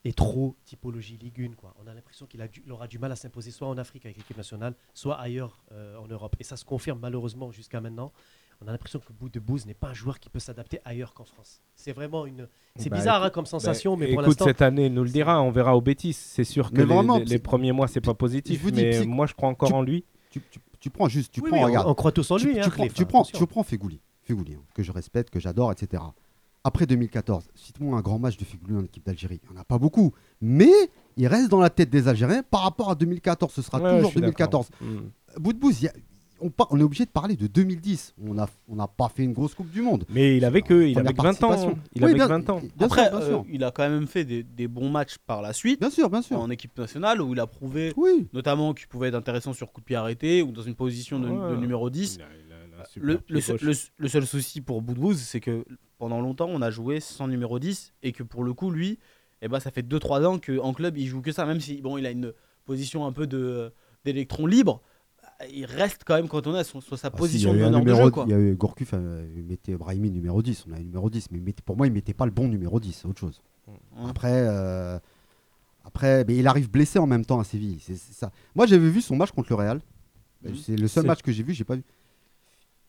est 0.06 0.16
trop 0.16 0.56
typologie 0.66 1.18
Ligue 1.18 1.42
1. 1.52 1.56
Quoi. 1.56 1.74
On 1.84 1.88
a 1.88 1.94
l'impression 1.94 2.26
qu'il 2.28 2.42
a 2.42 2.48
du- 2.48 2.62
il 2.66 2.72
aura 2.72 2.88
du 2.88 3.00
mal 3.00 3.12
à 3.12 3.16
s'imposer 3.16 3.52
soit 3.52 3.68
en 3.68 3.78
Afrique 3.78 4.06
avec 4.06 4.18
l'équipe 4.18 4.38
nationale, 4.38 4.76
soit 4.94 5.16
ailleurs 5.20 5.64
euh, 5.72 5.98
en 5.98 6.08
Europe. 6.08 6.36
Et 6.40 6.44
ça 6.44 6.56
se 6.58 6.66
confirme 6.66 7.00
malheureusement 7.00 7.52
jusqu'à 7.52 7.82
maintenant. 7.82 8.12
on 8.60 8.68
a 8.68 8.72
l'impression 8.72 8.98
que 9.00 9.14
Bout 9.14 9.30
de 9.30 9.40
Bouz 9.40 9.68
n'est 9.68 9.76
pas 9.76 9.90
un 9.90 9.94
joueur 9.94 10.20
qui 10.20 10.30
peut 10.30 10.40
s'adapter 10.40 10.80
ailleurs 10.84 11.14
qu'en 11.14 11.26
France. 11.26 11.62
C'est 11.76 11.92
vraiment 11.92 12.26
une. 12.26 12.48
C'est 12.76 12.90
Bah, 12.90 12.98
bizarre 12.98 13.24
hein, 13.24 13.30
comme 13.30 13.46
sensation, 13.46 13.96
mais 13.96 14.06
pour 14.08 14.14
écoute, 14.14 14.26
l'instant. 14.30 14.46
cette 14.46 14.64
année 14.64 14.90
nous 14.90 15.04
le 15.04 15.12
dira, 15.12 15.40
on 15.44 15.52
verra 15.52 15.78
au 15.78 15.82
Bétis. 15.82 16.14
C'est 16.14 16.44
sûr 16.44 16.72
que 16.72 16.78
Mais 16.78 16.82
les, 16.88 16.94
vraiment, 16.96 17.18
les- 17.20 17.26
les 17.26 17.36
psy- 17.36 17.44
premiers 17.44 17.72
mois, 17.72 17.88
c'est 17.88 18.02
pas 18.02 18.16
positif. 18.16 18.58
je 18.58 18.64
vous 18.64 18.72
dis, 18.72 18.82
mais 18.84 19.06
moi, 19.06 19.28
je 19.28 19.36
crois 19.36 19.48
encore 19.50 19.70
tu- 19.70 19.76
en 19.76 19.84
lui. 19.84 20.06
Tu, 20.32 20.42
tu- 20.50 20.60
tu 20.80 20.90
prends 20.90 21.08
juste, 21.08 21.32
tu 21.32 21.42
Oui, 21.42 21.50
prends, 21.50 21.60
oui, 21.60 21.66
regarde. 21.66 21.88
on, 21.88 21.94
croit 21.94 22.12
tous 22.12 22.30
en 22.32 22.38
lui. 22.38 22.54
tu 22.54 22.60
hein, 22.60 22.70
prends, 22.70 22.88
tu 22.88 23.02
hein, 23.04 23.06
prends, 23.06 23.20
attention. 23.22 23.40
tu 23.40 23.48
prends 23.48 23.64
Fegouli, 23.64 24.00
Fegouli, 24.24 24.54
hein, 24.56 24.62
que 24.74 24.84
je 24.84 24.92
respecte, 24.92 25.30
que 25.30 25.40
j'adore, 25.40 25.72
etc. 25.72 26.04
Après 26.64 26.86
2014, 26.86 27.46
cite-moi 27.56 27.98
un 27.98 28.02
grand 28.02 28.20
match 28.20 28.38
de 28.38 28.44
Fegouli 28.44 28.76
en 28.76 28.84
équipe 28.84 29.06
d'Algérie. 29.06 29.40
Il 29.44 29.52
n'y 29.54 29.58
en 29.58 29.62
a 29.62 29.64
pas 29.64 29.78
beaucoup, 29.78 30.12
mais 30.42 30.72
il 31.16 31.28
reste 31.28 31.50
dans 31.50 31.62
la 31.62 31.70
tête 31.70 31.90
des 31.90 32.08
Algériens 32.08 32.44
par 32.44 32.62
rapport 32.64 32.90
à 32.90 32.96
2014. 32.96 33.54
Ce 33.54 33.62
sera 33.62 33.80
Ouais, 33.80 33.96
toujours 33.96 34.12
suis 34.12 34.20
2014. 34.20 34.70
d'accord. 34.70 34.88
Mm. 34.88 35.40
Boudbouz, 35.40 35.82
il 35.82 35.86
y 35.86 35.88
a- 35.88 35.94
on, 36.40 36.50
par- 36.50 36.68
on 36.72 36.80
est 36.80 36.84
obligé 36.84 37.06
de 37.06 37.10
parler 37.10 37.36
de 37.36 37.48
2010. 37.48 38.14
On 38.26 38.34
n'a 38.34 38.48
on 38.68 38.76
n'a 38.76 38.88
pas 38.88 39.10
fait 39.10 39.24
une 39.24 39.34
grosse 39.34 39.54
Coupe 39.56 39.70
du 39.70 39.82
Monde. 39.82 40.06
Mais 40.10 40.38
il 40.38 40.46
avait 40.46 40.62
que, 40.62 40.86
il 40.88 40.98
avait 40.98 41.14
que 41.14 41.22
20 41.22 41.44
ans. 41.44 41.76
Il 41.94 42.04
Oui, 42.04 42.10
avait 42.10 42.14
bien- 42.14 42.26
que 42.28 42.30
20 42.34 42.50
ans. 42.50 42.62
Bien 42.76 42.86
Après, 42.88 43.10
sûr, 43.10 43.20
bien 43.20 43.38
euh, 43.38 43.42
il 43.50 43.64
a 43.64 43.72
quand 43.72 43.90
même 43.90 44.08
fait 44.08 44.26
des, 44.26 44.44
des 44.44 44.68
bons 44.68 44.90
matchs 44.90 45.18
par 45.26 45.42
la 45.42 45.54
suite 45.54 45.80
Bien 45.80 45.90
sûr, 45.90 46.10
bien 46.10 46.22
sûr. 46.22 46.40
en 46.40 46.50
équipe 46.50 46.78
nationale 46.78 47.22
où 47.22 47.34
il 47.34 47.40
a 47.40 47.48
prouvé 47.48 47.94
Oui. 47.98 48.28
notamment 48.34 48.74
qu'il 48.74 48.88
pouvait 48.88 49.08
être 49.10 49.16
intéressant 49.16 49.54
sur 49.54 49.72
coup 49.72 49.82
de 49.82 49.86
pied 49.86 49.96
arrêté 49.96 50.42
ou 50.42 50.52
dans 50.52 50.62
une 50.62 50.76
position 50.76 51.20
de, 51.20 51.28
Ouais. 51.30 51.52
de 51.52 51.56
numéro 51.58 51.90
10. 51.90 52.16
Il 52.18 52.22
a- 52.22 52.26
il 52.48 52.54
a 52.80 52.82
un 52.82 52.86
super 52.86 53.20
Le, 53.28 53.42
seul- 53.42 53.58
gauche. 53.58 53.64
le- 53.98 54.04
le 54.04 54.08
seul 54.10 54.26
souci 54.26 54.62
pour 54.62 54.82
Boudbouz, 54.82 55.18
c'est 55.20 55.40
que 55.40 55.66
pendant 55.98 56.22
longtemps, 56.22 56.48
on 56.50 56.62
a 56.62 56.70
joué 56.70 57.00
sans 57.00 57.28
numéro 57.28 57.58
10 57.60 57.94
et 58.04 58.12
que 58.12 58.22
pour 58.24 58.44
le 58.44 58.54
coup, 58.54 58.70
lui, 58.70 59.00
eh 59.42 59.48
ben, 59.48 59.60
ça 59.60 59.72
fait 59.72 59.82
2-3 59.82 60.26
ans 60.26 60.38
qu'en 60.40 60.74
club, 60.74 60.98
il 60.98 61.08
joue 61.08 61.22
que 61.22 61.32
ça, 61.32 61.46
même 61.46 61.60
si 61.60 61.82
bon, 61.82 61.98
il 61.98 62.06
a 62.06 62.12
une 62.12 62.34
position 62.66 63.06
un 63.06 63.12
peu 63.12 63.26
de- 63.28 63.72
d'électron 64.06 64.46
libre. 64.46 64.82
Il 65.54 65.66
reste 65.66 66.02
quand 66.06 66.16
même 66.16 66.28
quand 66.28 66.48
on 66.48 66.56
est 66.58 66.64
sur, 66.64 66.82
sur 66.82 66.98
sa 66.98 67.08
Ah, 67.10 67.12
si, 67.14 67.18
position 67.18 67.54
il 67.54 67.58
y 67.60 67.64
de 67.64 67.80
de 67.80 67.96
jeu. 67.96 68.10
Quoi. 68.10 68.26
Il 68.28 68.32
y 68.32 68.34
a 68.34 68.40
eu 68.40 68.56
Gourcuff, 68.56 68.90
euh, 68.94 69.28
il 69.36 69.44
mettait 69.44 69.76
Brahimi 69.76 70.10
numéro 70.10 70.42
10. 70.42 70.66
On 70.70 70.74
a 70.74 70.80
numéro 70.80 71.10
10, 71.10 71.30
mais 71.32 71.40
mettait- 71.40 71.62
pour 71.64 71.78
moi, 71.78 71.86
il 71.86 71.94
mettait 71.94 72.14
pas 72.16 72.26
le 72.26 72.32
bon 72.32 72.48
numéro 72.48 72.80
10. 72.80 72.94
C'est 73.02 73.08
autre 73.08 73.20
chose. 73.20 73.42
Hein. 73.68 74.08
Après, 74.10 74.32
euh, 74.34 74.98
après 75.86 76.24
mais 76.26 76.36
il 76.38 76.48
arrive 76.48 76.70
blessé 76.72 76.98
en 77.00 77.06
même 77.08 77.24
temps 77.26 77.40
à 77.40 77.44
Séville. 77.44 77.78
C'est 77.82 77.96
c'est 77.96 78.14
ça. 78.14 78.32
Moi, 78.56 78.66
j'avais 78.66 78.90
vu 78.90 79.02
son 79.02 79.16
match 79.16 79.32
contre 79.32 79.50
le 79.50 79.56
Real. 79.56 79.82
Mhm. 80.44 80.56
C'est 80.56 80.76
le 80.76 80.88
seul 80.88 81.04
C'est- 81.04 81.08
match 81.08 81.22
que 81.22 81.32
j'ai 81.32 81.44
vu. 81.44 81.54
J'ai 81.54 81.64
pas 81.64 81.76
vu. 81.76 81.84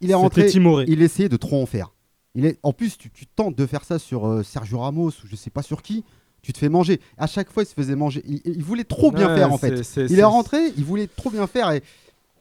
Il 0.00 0.10
est 0.10 0.14
rentré. 0.14 0.46
timoré. 0.46 0.84
Il 0.88 1.02
essayait 1.02 1.28
de 1.28 1.36
trop 1.36 1.60
en 1.62 1.66
faire. 1.66 1.92
Il 2.34 2.44
est, 2.46 2.58
en 2.62 2.72
plus, 2.72 2.96
tu, 2.96 3.10
tu 3.10 3.26
tentes 3.26 3.56
de 3.56 3.66
faire 3.66 3.84
ça 3.84 3.98
sur 3.98 4.26
euh, 4.26 4.42
Sergio 4.42 4.78
Ramos 4.78 5.08
ou 5.08 5.26
je 5.26 5.34
sais 5.36 5.50
pas 5.50 5.62
sur 5.62 5.82
qui. 5.82 6.04
Tu 6.40 6.52
te 6.52 6.58
fais 6.58 6.68
manger. 6.68 7.00
À 7.16 7.26
chaque 7.26 7.50
fois, 7.50 7.64
il 7.64 7.66
se 7.66 7.74
faisait 7.74 7.96
manger. 7.96 8.22
Il, 8.26 8.40
il 8.44 8.62
voulait 8.62 8.84
trop 8.84 9.10
bien 9.10 9.28
Ouais, 9.28 9.34
faire 9.36 9.52
en 9.52 9.58
fait. 9.58 9.82
c'est- 9.82 10.06
Il 10.08 10.18
est 10.20 10.24
rentré. 10.24 10.72
Il 10.76 10.84
voulait 10.84 11.08
trop 11.08 11.30
bien 11.30 11.46
faire 11.48 11.72
et 11.72 11.82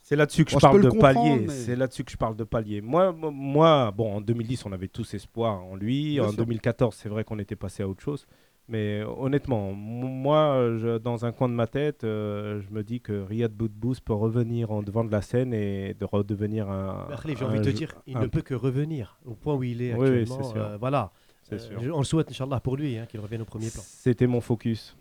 C'est 0.10 0.16
là-dessus 0.16 0.46
que 0.46 0.52
Moi, 0.54 0.60
je 0.60 0.66
parle 0.66 0.78
le 0.84 0.90
de 0.90 0.98
palier. 0.98 1.40
mais- 1.42 1.50
C'est 1.50 1.76
là-dessus 1.76 2.06
que 2.06 2.12
je 2.12 2.16
parle 2.16 2.38
de 2.38 2.46
palier. 2.46 2.80
Moi, 2.80 3.12
moi- 3.12 3.92
bon, 3.92 4.16
en 4.16 4.22
2010, 4.22 4.66
on 4.66 4.72
avait 4.72 4.88
tous 4.88 5.14
espoir 5.14 5.62
en 5.62 5.76
lui. 5.76 6.14
Bien 6.14 6.24
en 6.24 6.30
sûr. 6.30 6.38
2014, 6.46 6.96
c'est 6.96 7.10
vrai 7.10 7.26
qu'on 7.26 7.40
était 7.40 7.58
passé 7.58 7.84
à 7.84 7.90
autre 7.90 8.02
chose. 8.02 8.26
Mais 8.70 9.02
euh, 9.02 9.08
honnêtement, 9.18 9.74
moi, 9.74 10.78
je- 10.78 10.98
dans 10.98 11.26
un 11.26 11.34
coin 11.34 11.50
de 11.50 11.54
ma 11.56 11.68
tête, 11.68 12.06
euh, 12.06 12.62
je 12.62 12.74
me 12.74 12.84
dis 12.84 13.02
que 13.02 13.22
Riyad 13.22 13.52
Boudbouz 13.52 14.00
peut 14.00 14.14
revenir 14.14 14.72
en 14.72 14.82
devant 14.82 15.04
de 15.04 15.12
la 15.12 15.22
scène 15.22 15.54
et 15.54 15.94
de 15.94 16.06
redevenir 16.06 16.70
un. 16.70 17.08
Bah, 17.10 17.18
j'ai 17.26 17.44
envie 17.44 17.60
de 17.60 17.66
te 17.66 17.70
dire, 17.70 17.94
il 18.08 18.16
un- 18.16 18.22
ne 18.22 18.28
peut 18.28 18.42
que 18.42 18.54
revenir 18.54 19.20
au 19.26 19.34
point 19.36 19.56
où 19.56 19.64
il 19.64 19.82
est 19.82 19.94
Oui, 19.94 20.00
oui, 20.00 20.22
actuellement. 20.22 20.44
c'est 20.44 20.50
sûr. 20.54 20.62
euh, 20.66 20.78
voilà. 20.78 21.12
C'est 21.44 21.56
Euh, 21.56 21.60
sûr. 21.60 21.80
je- 21.82 21.92
on 21.92 22.00
le 22.00 22.04
souhaite, 22.06 22.30
Inch'Allah, 22.32 22.62
pour 22.62 22.78
lui, 22.78 22.98
hein, 22.98 23.06
qu'il 23.10 23.20
revienne 23.20 23.42
au 23.42 23.46
premier 23.46 23.70
plan. 23.70 23.82
C'était 23.86 24.28
mon 24.28 24.40
focus. 24.40 24.96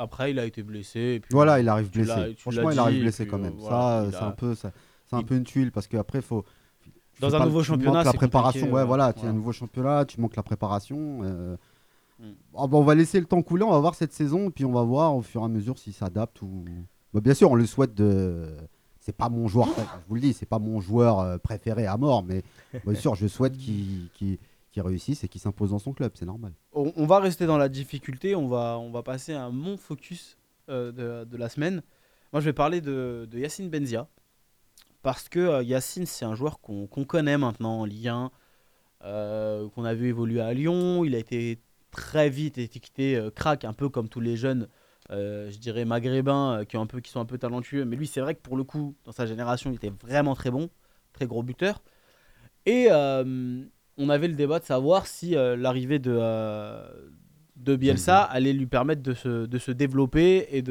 Après, 0.00 0.30
il 0.30 0.38
a 0.38 0.46
été 0.46 0.62
blessé. 0.62 0.98
et 0.98 1.20
puis- 1.20 1.28
Voilà, 1.32 1.60
il 1.60 1.68
arrive 1.68 1.90
blessé. 1.90 2.34
Franchement, 2.38 2.70
il 2.70 2.78
arrive 2.78 3.00
blessé 3.02 3.24
puis, 3.24 3.30
quand 3.30 3.38
euh, 3.38 3.42
même. 3.42 3.54
voilà, 3.58 4.04
ça, 4.10 4.18
c'est 4.18 4.24
a- 4.24 4.28
un 4.28 4.30
peu, 4.32 4.54
ça- 4.54 4.72
c'est 5.08 5.16
un 5.16 5.22
peu 5.22 5.36
une 5.36 5.44
tuile 5.44 5.70
parce 5.72 5.86
qu'après, 5.86 6.22
faut. 6.22 6.44
Dans 7.20 7.34
un 7.34 7.44
nouveau 7.44 7.62
championnat, 7.62 8.02
la 8.02 8.12
préparation. 8.14 8.72
Ouais, 8.72 8.84
voilà, 8.84 9.12
tu 9.12 9.26
as 9.26 9.28
un 9.28 9.32
nouveau 9.34 9.52
championnat, 9.52 10.04
tu 10.06 10.20
manques 10.20 10.36
la 10.36 10.42
préparation. 10.42 11.20
euh, 11.22 11.56
Mm. 12.18 12.24
ah 12.56 12.66
bah, 12.66 12.76
on 12.76 12.82
va 12.82 12.94
laisser 12.94 13.18
le 13.20 13.24
temps 13.26 13.40
couler, 13.42 13.62
on 13.62 13.70
va 13.70 13.78
voir 13.78 13.94
cette 13.94 14.12
saison, 14.12 14.50
puis 14.50 14.64
on 14.66 14.72
va 14.72 14.82
voir 14.82 15.14
au 15.16 15.22
fur 15.22 15.40
et 15.40 15.44
à 15.44 15.48
mesure 15.48 15.78
s'il 15.78 15.92
s'adapte 15.94 16.40
ou. 16.42 16.64
Bah, 17.14 17.20
bien 17.20 17.32
sûr, 17.34 17.50
on 17.50 17.54
le 17.54 17.64
souhaite 17.66 17.94
de. 17.94 18.46
C'est 19.00 19.16
pas 19.16 19.28
mon 19.30 19.48
joueur, 19.48 19.68
je 19.76 19.82
vous 20.08 20.14
le 20.16 20.20
dis, 20.20 20.32
c'est 20.34 20.44
pas 20.46 20.58
mon 20.58 20.80
joueur 20.80 21.20
euh, 21.20 21.38
préféré 21.38 21.86
à 21.86 21.96
mort, 21.96 22.22
mais 22.22 22.42
bien 22.84 22.94
sûr, 22.94 23.14
je 23.14 23.26
souhaite 23.26 23.56
qu'il 23.56 24.08
qu'il- 24.14 24.38
qu'il 24.70 24.82
réussisse 24.82 25.24
et 25.24 25.28
qu'il 25.28 25.40
s'impose 25.40 25.70
dans 25.70 25.78
son 25.78 25.92
club, 25.92 26.12
c'est 26.14 26.26
normal. 26.26 26.52
on, 26.72 27.06
va 27.06 27.18
rester 27.18 27.46
dans 27.46 27.58
la 27.58 27.68
difficulté, 27.68 28.34
on 28.34 28.48
va, 28.48 28.78
on 28.78 28.90
va 28.90 29.02
passer 29.02 29.34
à 29.34 29.50
mon 29.50 29.76
focus 29.76 30.38
euh, 30.68 30.92
de, 30.92 31.28
de 31.28 31.36
la 31.36 31.48
semaine. 31.48 31.82
Moi, 32.32 32.40
je 32.40 32.44
vais 32.44 32.52
parler 32.52 32.80
de, 32.80 33.26
de 33.30 33.38
Yacine 33.38 33.68
Benzia. 33.68 34.06
Parce 35.02 35.28
que 35.28 35.38
euh, 35.38 35.62
Yacine, 35.62 36.06
c'est 36.06 36.24
un 36.24 36.34
joueur 36.34 36.60
qu'on 36.60 36.86
qu'on 36.86 37.04
connaît 37.04 37.38
maintenant 37.38 37.80
en 37.80 37.84
Ligue 37.84 38.08
1, 38.08 38.30
euh, 39.04 39.68
qu'on 39.70 39.84
a 39.84 39.94
vu 39.94 40.08
évoluer 40.08 40.40
à 40.40 40.52
Lyon. 40.52 41.04
Il 41.04 41.14
a 41.14 41.18
été 41.18 41.58
très 41.90 42.28
vite 42.28 42.58
étiqueté 42.58 43.16
euh, 43.16 43.30
crack, 43.30 43.64
un 43.64 43.72
peu 43.72 43.88
comme 43.88 44.08
tous 44.08 44.20
les 44.20 44.36
jeunes, 44.36 44.68
je 45.10 45.58
dirais 45.58 45.84
maghrébins, 45.84 46.64
qui, 46.66 46.76
ont 46.76 46.82
un 46.82 46.86
peu, 46.86 47.00
qui 47.00 47.10
sont 47.10 47.20
un 47.20 47.24
peu 47.24 47.38
talentueux. 47.38 47.84
Mais 47.84 47.96
lui, 47.96 48.06
c'est 48.06 48.20
vrai 48.20 48.34
que 48.34 48.40
pour 48.40 48.56
le 48.56 48.64
coup, 48.64 48.94
dans 49.04 49.12
sa 49.12 49.26
génération, 49.26 49.70
il 49.70 49.76
était 49.76 49.92
vraiment 50.02 50.34
très 50.34 50.50
bon, 50.50 50.70
très 51.12 51.26
gros 51.26 51.42
buteur. 51.42 51.82
Et 52.66 52.88
on 54.00 54.08
avait 54.08 54.28
le 54.28 54.34
débat 54.34 54.58
de 54.58 54.64
savoir 54.64 55.06
si 55.06 55.36
euh, 55.36 55.56
l'arrivée 55.56 55.98
de, 55.98 56.16
euh, 56.18 56.82
de 57.56 57.76
Bielsa 57.76 58.22
allait 58.22 58.52
lui 58.52 58.66
permettre 58.66 59.02
de 59.02 59.14
se, 59.14 59.46
de 59.46 59.58
se 59.58 59.70
développer 59.70 60.48
et 60.50 60.62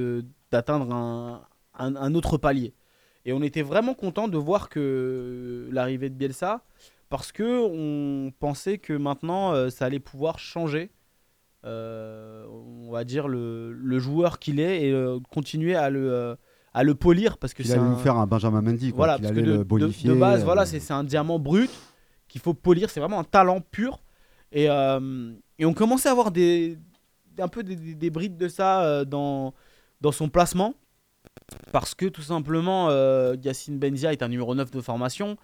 d'atteindre 0.52 0.94
un, 0.94 1.42
un- 1.78 1.96
un 1.96 2.16
autre 2.16 2.38
palier. 2.38 2.74
Et 3.26 3.34
on 3.34 3.42
était 3.44 3.62
vraiment 3.62 3.94
content 3.94 4.28
de 4.28 4.38
voir 4.38 4.68
que 4.70 5.68
l'arrivée 5.72 6.10
de 6.10 6.16
Bielsa, 6.16 6.62
parce 7.10 7.32
que 7.32 7.44
on 7.62 8.32
pensait 8.32 8.78
que 8.80 8.94
maintenant 8.94 9.54
euh, 9.54 9.70
ça 9.70 9.86
allait 9.86 10.00
pouvoir 10.00 10.40
changer, 10.40 10.90
on 11.64 12.90
va 12.92 13.04
dire, 13.04 13.28
le, 13.28 13.74
le 13.74 14.00
joueur 14.00 14.40
qu'il 14.40 14.60
est 14.60 14.88
et 14.90 15.18
continuer 15.32 15.76
à 15.76 15.90
le, 15.90 16.38
à 16.74 16.84
le 16.84 16.96
polir, 16.96 17.38
parce 17.38 17.54
que 17.54 17.64
c'est 17.64 17.74
allait 17.74 17.82
un- 17.82 17.90
nous 17.92 17.98
faire 17.98 18.16
un 18.18 18.28
Benjamin 18.28 18.62
Mendy, 18.62 18.90
quoi, 18.92 18.98
voilà, 19.06 19.20
parce 19.20 19.32
que 19.34 19.40
de, 19.40 19.46
le 19.46 19.58
de- 19.60 19.64
bonifier. 19.64 20.10
de 20.10 20.16
base, 20.16 20.42
euh, 20.42 20.46
voilà, 20.46 20.66
c'est 20.66 20.92
un 20.94 21.04
diamant 21.04 21.40
brut 21.40 21.70
qu'il 22.30 22.40
faut 22.40 22.54
polir. 22.54 22.90
C'est 22.90 23.02
vraiment 23.02 23.20
un 23.20 23.24
talent 23.26 23.60
pur. 23.60 24.00
Et, 24.54 24.70
euh, 24.70 25.34
et 25.60 25.66
on 25.66 25.74
commençait 25.74 26.08
à 26.08 26.14
avoir 26.14 26.32
des, 26.32 26.78
un 27.38 27.48
peu 27.50 27.64
des, 27.64 27.76
des- 27.76 27.96
des 27.96 28.10
brides 28.10 28.38
de 28.38 28.48
ça 28.48 28.84
euh, 28.84 29.04
dans, 29.06 29.54
dans 30.00 30.12
son 30.14 30.30
placement. 30.30 30.74
Parce 31.72 31.94
que 31.96 32.06
tout 32.06 32.22
simplement, 32.22 32.88
euh, 32.90 33.36
Yacine 33.44 33.78
Benzia 33.80 34.12
est 34.14 34.24
un 34.24 34.28
numéro 34.30 34.56
9 34.56 34.72
de 34.72 34.82
formation. 34.82 35.36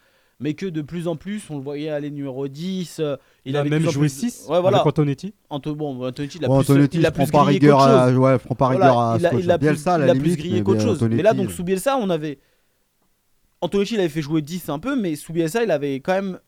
Mais 0.42 0.54
que 0.54 0.65
de 0.65 0.82
plus 0.82 1.08
en 1.08 1.15
plus, 1.15 1.50
on 1.50 1.56
le 1.56 1.63
voyait 1.63 1.89
aller 1.89 2.12
numéro 2.12 2.50
10. 2.50 2.98
euh, 3.00 3.15
Il 3.46 3.56
a 3.56 3.62
avait 3.62 3.70
même 3.70 3.84
plus 3.84 3.92
joué 3.92 4.08
plus- 4.10 4.30
6 4.32 4.48
Ouais, 4.50 4.60
voilà. 4.60 4.77
avec 4.80 4.88
Antonetti. 4.88 5.34
Anto- 5.50 5.75
bon, 5.75 6.06
Antonetti, 6.06 6.39
il 6.39 6.44
a 6.46 6.48
Bon, 6.50 6.60
plus, 6.62 6.72
Antonetti, 6.74 6.98
il 6.98 7.06
a 7.06 7.12
plus 7.12 7.25
pas 7.32 7.44
grillé 7.44 7.60
rigueur 7.60 7.77
qu'autre 7.80 7.89
à, 7.89 8.10
chose. 8.10 8.18
ouais, 8.18 8.38
pas 8.39 8.56
Voilà, 8.60 8.70
rigueur 8.75 9.00
à 9.00 9.15
il 9.18 9.25
a, 9.25 9.34
il 9.34 9.51
a 9.51 9.58
plus, 9.58 9.86
la 9.86 9.98
il 9.98 10.10
a 10.10 10.13
plus 10.13 10.24
limite, 10.24 10.38
grillé 10.39 10.56
mais 10.58 10.63
qu'autre 10.63 10.82
chose. 10.82 11.01
Mais 11.04 11.22
là, 11.24 11.34
donc, 11.34 11.51
sous 11.51 11.63
Bielsa, 11.63 11.96
on 11.98 12.10
avait. 12.10 12.39
Antonetti, 13.62 13.94
il 13.94 14.00
avait 14.01 14.10
fait 14.10 14.22
jouer 14.22 14.42
10 14.42 14.68
un 14.70 14.80
peu, 14.80 14.96
mais 15.00 15.15
sous 15.15 15.32
Bielsa, 15.32 15.63
il 15.63 15.72
avait 15.72 15.96
quand 16.01 16.13
même 16.13 16.39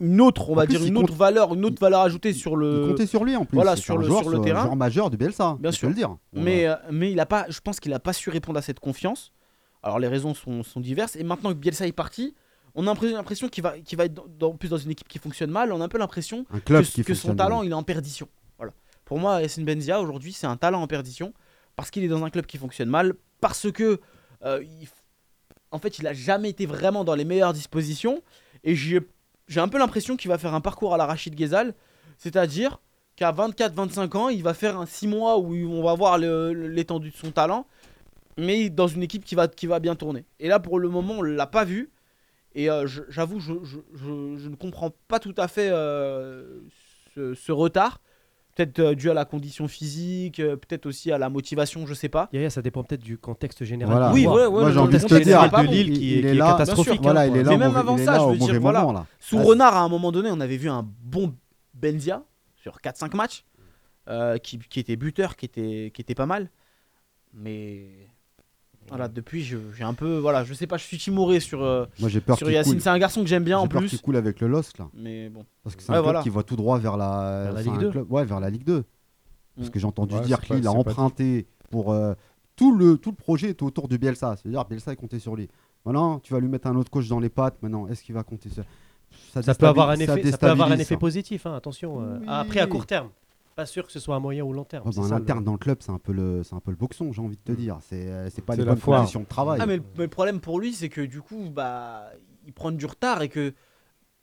une, 0.00 0.20
autre, 0.20 0.48
on 0.50 0.52
En 0.52 0.56
va 0.56 0.64
plus, 0.64 0.72
dire, 0.74 0.80
il 0.82 0.88
une 0.88 0.94
compte- 0.94 1.04
autre 1.04 1.14
valeur, 1.14 1.54
une 1.54 1.64
autre 1.64 1.80
valeur 1.80 2.00
ajoutée 2.00 2.32
sur 2.32 2.52
il 2.52 2.58
le. 2.58 2.88
comptait 2.88 3.06
sur 3.06 3.24
lui 3.24 3.36
en 3.36 3.44
plus. 3.44 3.54
voilà, 3.56 3.76
sur 3.76 3.96
le- 3.98 4.06
joueur, 4.06 4.20
sur 4.22 4.30
le 4.30 4.40
terrain. 4.40 4.62
joueur 4.62 4.76
majeur 4.76 5.10
de 5.10 5.16
Bielsa. 5.16 5.56
Bien 5.60 5.70
sûr. 5.72 5.88
le 5.88 5.94
dire. 5.94 6.16
Mais, 6.32 6.66
euh, 6.66 6.74
mais 6.90 7.12
il 7.12 7.20
a 7.20 7.26
pas, 7.26 7.46
je 7.48 7.60
pense 7.60 7.78
qu'il 7.80 7.92
a 7.92 8.00
pas 8.00 8.12
su 8.12 8.30
répondre 8.30 8.58
à 8.58 8.62
cette 8.62 8.80
confiance. 8.80 9.32
Alors 9.82 9.98
les 9.98 10.08
raisons 10.08 10.34
sont, 10.34 10.62
sont 10.62 10.80
diverses. 10.80 11.16
Et 11.16 11.24
maintenant 11.24 11.50
que 11.50 11.56
Bielsa 11.58 11.86
est 11.86 11.92
parti, 11.92 12.34
on 12.74 12.86
a 12.86 12.94
l'impression 12.94 13.48
qu'il 13.48 13.62
va, 13.62 13.78
qu'il 13.80 13.98
va 13.98 14.04
être 14.06 14.14
dans, 14.14 14.24
dans- 14.38 14.56
plus 14.56 14.68
dans 14.68 14.76
une 14.78 14.90
équipe 14.90 15.08
qui 15.08 15.18
fonctionne 15.18 15.50
mal. 15.50 15.72
On 15.72 15.80
a 15.80 15.84
un 15.84 15.88
peu 15.88 15.98
l'impression 15.98 16.44
que, 16.64 17.14
son 17.14 17.34
talent 17.36 17.62
il 17.62 17.70
est 17.70 17.74
en 17.74 17.82
perdition. 17.82 18.28
Voilà. 18.58 18.72
Pour 19.04 19.18
moi, 19.18 19.40
Yassine 19.42 19.64
Benzia 19.64 20.00
aujourd'hui 20.00 20.32
c'est 20.32 20.46
un 20.46 20.56
talent 20.56 20.80
en 20.82 20.86
perdition 20.86 21.32
parce 21.76 21.90
qu'il 21.90 22.02
est 22.04 22.08
dans 22.08 22.24
un 22.24 22.30
club 22.30 22.46
qui 22.46 22.58
fonctionne 22.58 22.88
mal, 22.88 23.14
parce 23.40 23.70
que 23.72 24.00
euh, 24.44 24.62
il 24.62 24.88
en 25.70 25.78
fait 25.78 25.98
il 25.98 26.06
a 26.06 26.12
jamais 26.12 26.50
été 26.50 26.66
vraiment 26.66 27.02
dans 27.04 27.14
les 27.14 27.24
meilleures 27.24 27.52
dispositions 27.52 28.22
et 28.64 28.74
j'ai 28.74 29.00
j'ai 29.48 29.60
un 29.60 29.68
peu 29.68 29.78
l'impression 29.78 30.16
qu'il 30.16 30.28
va 30.30 30.38
faire 30.38 30.54
un 30.54 30.60
parcours 30.60 30.94
à 30.94 30.96
la 30.96 31.06
Rachid 31.06 31.34
Ghezal, 31.34 31.74
c'est-à-dire 32.18 32.80
qu'à 33.16 33.32
24-25 33.32 34.16
ans 34.16 34.28
il 34.28 34.42
va 34.42 34.54
faire 34.54 34.78
un 34.78 34.86
6 34.86 35.06
mois 35.08 35.38
où 35.38 35.54
on 35.54 35.82
va 35.82 35.94
voir 35.94 36.18
l'étendue 36.18 37.10
de 37.10 37.16
son 37.16 37.30
talent, 37.30 37.66
mais 38.38 38.70
dans 38.70 38.88
une 38.88 39.02
équipe 39.02 39.24
qui 39.24 39.34
va, 39.34 39.48
qui 39.48 39.66
va 39.66 39.80
bien 39.80 39.94
tourner. 39.96 40.24
Et 40.40 40.48
là 40.48 40.60
pour 40.60 40.78
le 40.78 40.88
moment 40.88 41.14
on 41.18 41.22
l'a 41.22 41.46
pas 41.46 41.64
vu. 41.64 41.90
Et 42.54 42.70
euh, 42.70 42.86
j'avoue, 43.08 43.40
je, 43.40 43.54
je, 43.64 43.78
je- 43.94 44.48
ne 44.48 44.56
comprends 44.56 44.92
pas 45.08 45.18
tout 45.20 45.34
à 45.38 45.48
fait 45.48 45.70
euh, 45.72 46.60
ce 47.16 47.52
retard. 47.52 48.00
Peut-être 48.54 48.78
euh, 48.80 48.94
dû 48.94 49.10
à 49.10 49.14
la 49.14 49.24
condition 49.24 49.66
physique, 49.66 50.38
euh, 50.38 50.56
peut-être 50.56 50.84
aussi 50.84 51.10
à 51.10 51.16
la 51.16 51.30
motivation, 51.30 51.86
je 51.86 51.94
sais 51.94 52.10
pas. 52.10 52.28
Yaya, 52.34 52.50
ça 52.50 52.60
dépend 52.60 52.82
peut-être 52.84 53.02
du 53.02 53.16
contexte 53.16 53.64
général. 53.64 53.94
Voilà. 53.94 54.12
Oui, 54.12 54.24
joueur. 54.24 54.34
ouais, 54.34 54.46
ouais, 54.46 54.60
Moi, 54.62 54.72
j'ai 54.72 54.78
envie 54.78 54.92
de 54.92 54.98
te 54.98 55.06
dire, 55.06 55.18
général 55.18 55.50
de 55.50 55.70
Lille 55.72 55.92
qui 55.98 56.18
est- 56.18 56.36
catastrophique. 56.38 57.00
Voilà, 57.02 57.20
hein, 57.22 57.26
il 57.26 57.36
est 57.36 57.42
pour- 57.42 57.50
là, 57.52 57.58
Mais 57.58 57.66
même 57.66 57.76
avant 57.76 57.96
ça, 57.96 58.18
je 58.18 58.24
veux 58.32 58.36
dire, 58.36 58.60
voilà. 58.60 59.06
Sous 59.20 59.38
Ah, 59.38 59.42
Renard, 59.42 59.76
à 59.76 59.80
un 59.80 59.88
moment 59.88 60.12
donné, 60.12 60.28
on 60.30 60.40
avait 60.40 60.58
vu 60.58 60.68
un 60.68 60.86
bon 61.02 61.34
Benzia 61.72 62.22
sur 62.56 62.80
4-5 62.82 63.14
matchs, 63.14 63.44
euh, 64.08 64.36
qui, 64.36 64.58
qui 64.58 64.80
était 64.80 64.96
buteur, 64.96 65.36
qui 65.36 65.46
était, 65.46 65.90
qui 65.94 66.02
était 66.02 66.14
pas 66.14 66.26
mal. 66.26 66.50
Mais 67.32 67.86
Voilà, 68.88 69.08
depuis, 69.08 69.42
je- 69.42 69.56
j'ai 69.76 69.84
un 69.84 69.94
peu. 69.94 70.18
Voilà, 70.18 70.44
je 70.44 70.52
sais 70.54 70.66
pas, 70.66 70.76
je 70.76 70.84
suis 70.84 70.98
timoré 70.98 71.40
sur, 71.40 71.62
euh, 71.62 71.86
Moi, 72.00 72.08
j'ai 72.08 72.20
peur 72.20 72.36
sur 72.36 72.46
qu'il 72.46 72.54
Yacine. 72.54 72.74
coule. 72.74 72.82
C'est 72.82 72.90
un 72.90 72.98
garçon 72.98 73.22
que 73.22 73.26
j'aime 73.26 73.44
bien 73.44 73.58
en 73.58 73.62
J'ai 73.62 73.68
peur 73.68 73.80
plus. 73.80 73.88
qu'il 73.90 74.00
coule 74.00 74.16
avec 74.16 74.40
le 74.40 74.48
LOSC 74.48 74.78
là. 74.78 74.88
Mais 74.94 75.28
bon. 75.30 75.44
Parce 75.62 75.76
que 75.76 75.82
c'est 75.82 75.90
Ouais, 75.90 75.96
un 75.96 76.00
club 76.00 76.04
voilà. 76.04 76.22
qui 76.22 76.28
va 76.30 76.42
tout 76.42 76.56
droit 76.56 76.78
vers 76.78 76.96
la, 76.96 77.42
Vers 77.44 77.52
la 77.52 77.58
c'est 77.62 77.64
Ligue 77.64 77.74
un 77.74 77.78
2. 77.80 77.90
club- 77.90 78.12
ouais, 78.12 78.24
vers 78.24 78.40
la 78.40 78.50
Ligue 78.50 78.64
2. 78.64 78.84
Parce 79.56 79.68
Mm. 79.68 79.70
que 79.70 79.78
j'ai 79.80 79.86
entendu 79.86 80.14
Ouais, 80.14 80.20
dire 80.22 80.38
c'est 80.42 80.48
pas- 80.48 80.54
qu'il 80.56 80.66
a 80.66 80.70
c'est 80.70 80.74
pas- 80.74 80.90
emprunté 80.90 81.46
pour 81.70 81.92
euh, 81.92 82.14
tout 82.56 82.76
le 82.76 82.98
tout 82.98 83.10
le 83.10 83.16
projet 83.16 83.50
était 83.50 83.62
autour 83.62 83.88
de 83.88 83.96
Bielsa. 83.96 84.36
C'est-à-dire 84.36 84.64
Bielsa 84.66 84.92
est 84.92 84.96
compté 84.96 85.18
sur 85.18 85.36
lui. 85.36 85.48
Maintenant, 85.86 86.18
tu 86.20 86.32
vas 86.32 86.40
lui 86.40 86.48
mettre 86.48 86.66
un 86.68 86.76
autre 86.76 86.90
coach 86.90 87.08
dans 87.08 87.18
les 87.20 87.28
pattes. 87.30 87.56
Maintenant, 87.62 87.86
est-ce 87.88 88.02
qu'il 88.02 88.14
va 88.14 88.22
compter 88.22 88.48
sur 88.50 88.62
Ça 89.42 89.54
peut 89.54 89.66
avoir 89.66 89.90
un 89.90 89.94
effet, 89.94 90.06
ça 90.30 90.38
peut 90.38 90.46
avoir 90.46 90.68
un 90.68 90.76
déstabilise, 90.76 90.80
effet 90.82 90.94
ça. 90.94 90.98
positif, 90.98 91.46
hein, 91.46 91.54
attention. 91.54 92.00
euh, 92.00 92.18
Oui. 92.20 92.26
Après, 92.28 92.60
à 92.60 92.66
court 92.66 92.86
terme. 92.86 93.08
Pas 93.54 93.66
sûr 93.66 93.86
que 93.86 93.92
ce 93.92 94.00
soit 94.00 94.16
à 94.16 94.18
moyen 94.18 94.44
ou 94.44 94.52
long 94.52 94.64
terme. 94.64 94.86
Ouais, 94.86 94.92
c'est 94.92 95.00
bah, 95.00 95.06
en 95.06 95.08
ça, 95.10 95.16
le- 95.16 95.22
interne 95.22 95.44
dans 95.44 95.52
le 95.52 95.58
club, 95.58 95.78
c'est 95.80 95.92
un 95.92 95.98
peu 95.98 96.12
le 96.12 96.42
c'est 96.42 96.54
un 96.54 96.60
peu 96.60 96.70
le 96.70 96.76
boxon, 96.76 97.12
j'ai 97.12 97.20
envie 97.20 97.36
de 97.36 97.42
te 97.42 97.52
dire. 97.52 97.78
C'est 97.88 98.06
euh, 98.08 98.30
c'est 98.30 98.42
pas 98.44 98.54
C'est 98.54 98.60
les 98.60 98.64
la 98.66 98.72
bonnes 98.72 98.80
foire. 98.80 99.00
conditions 99.00 99.20
de 99.20 99.26
travail. 99.26 99.58
Ah, 99.62 99.66
mais 99.66 99.76
le, 99.76 99.82
mais 99.98 100.04
le 100.04 100.08
problème 100.10 100.40
pour 100.40 100.58
lui, 100.60 100.72
c'est 100.72 100.88
que 100.88 101.00
du 101.02 101.20
coup, 101.20 101.50
bah, 101.50 102.10
il 102.46 102.52
prend 102.52 102.70
du 102.72 102.86
retard 102.86 103.22
et 103.22 103.28
que 103.28 103.52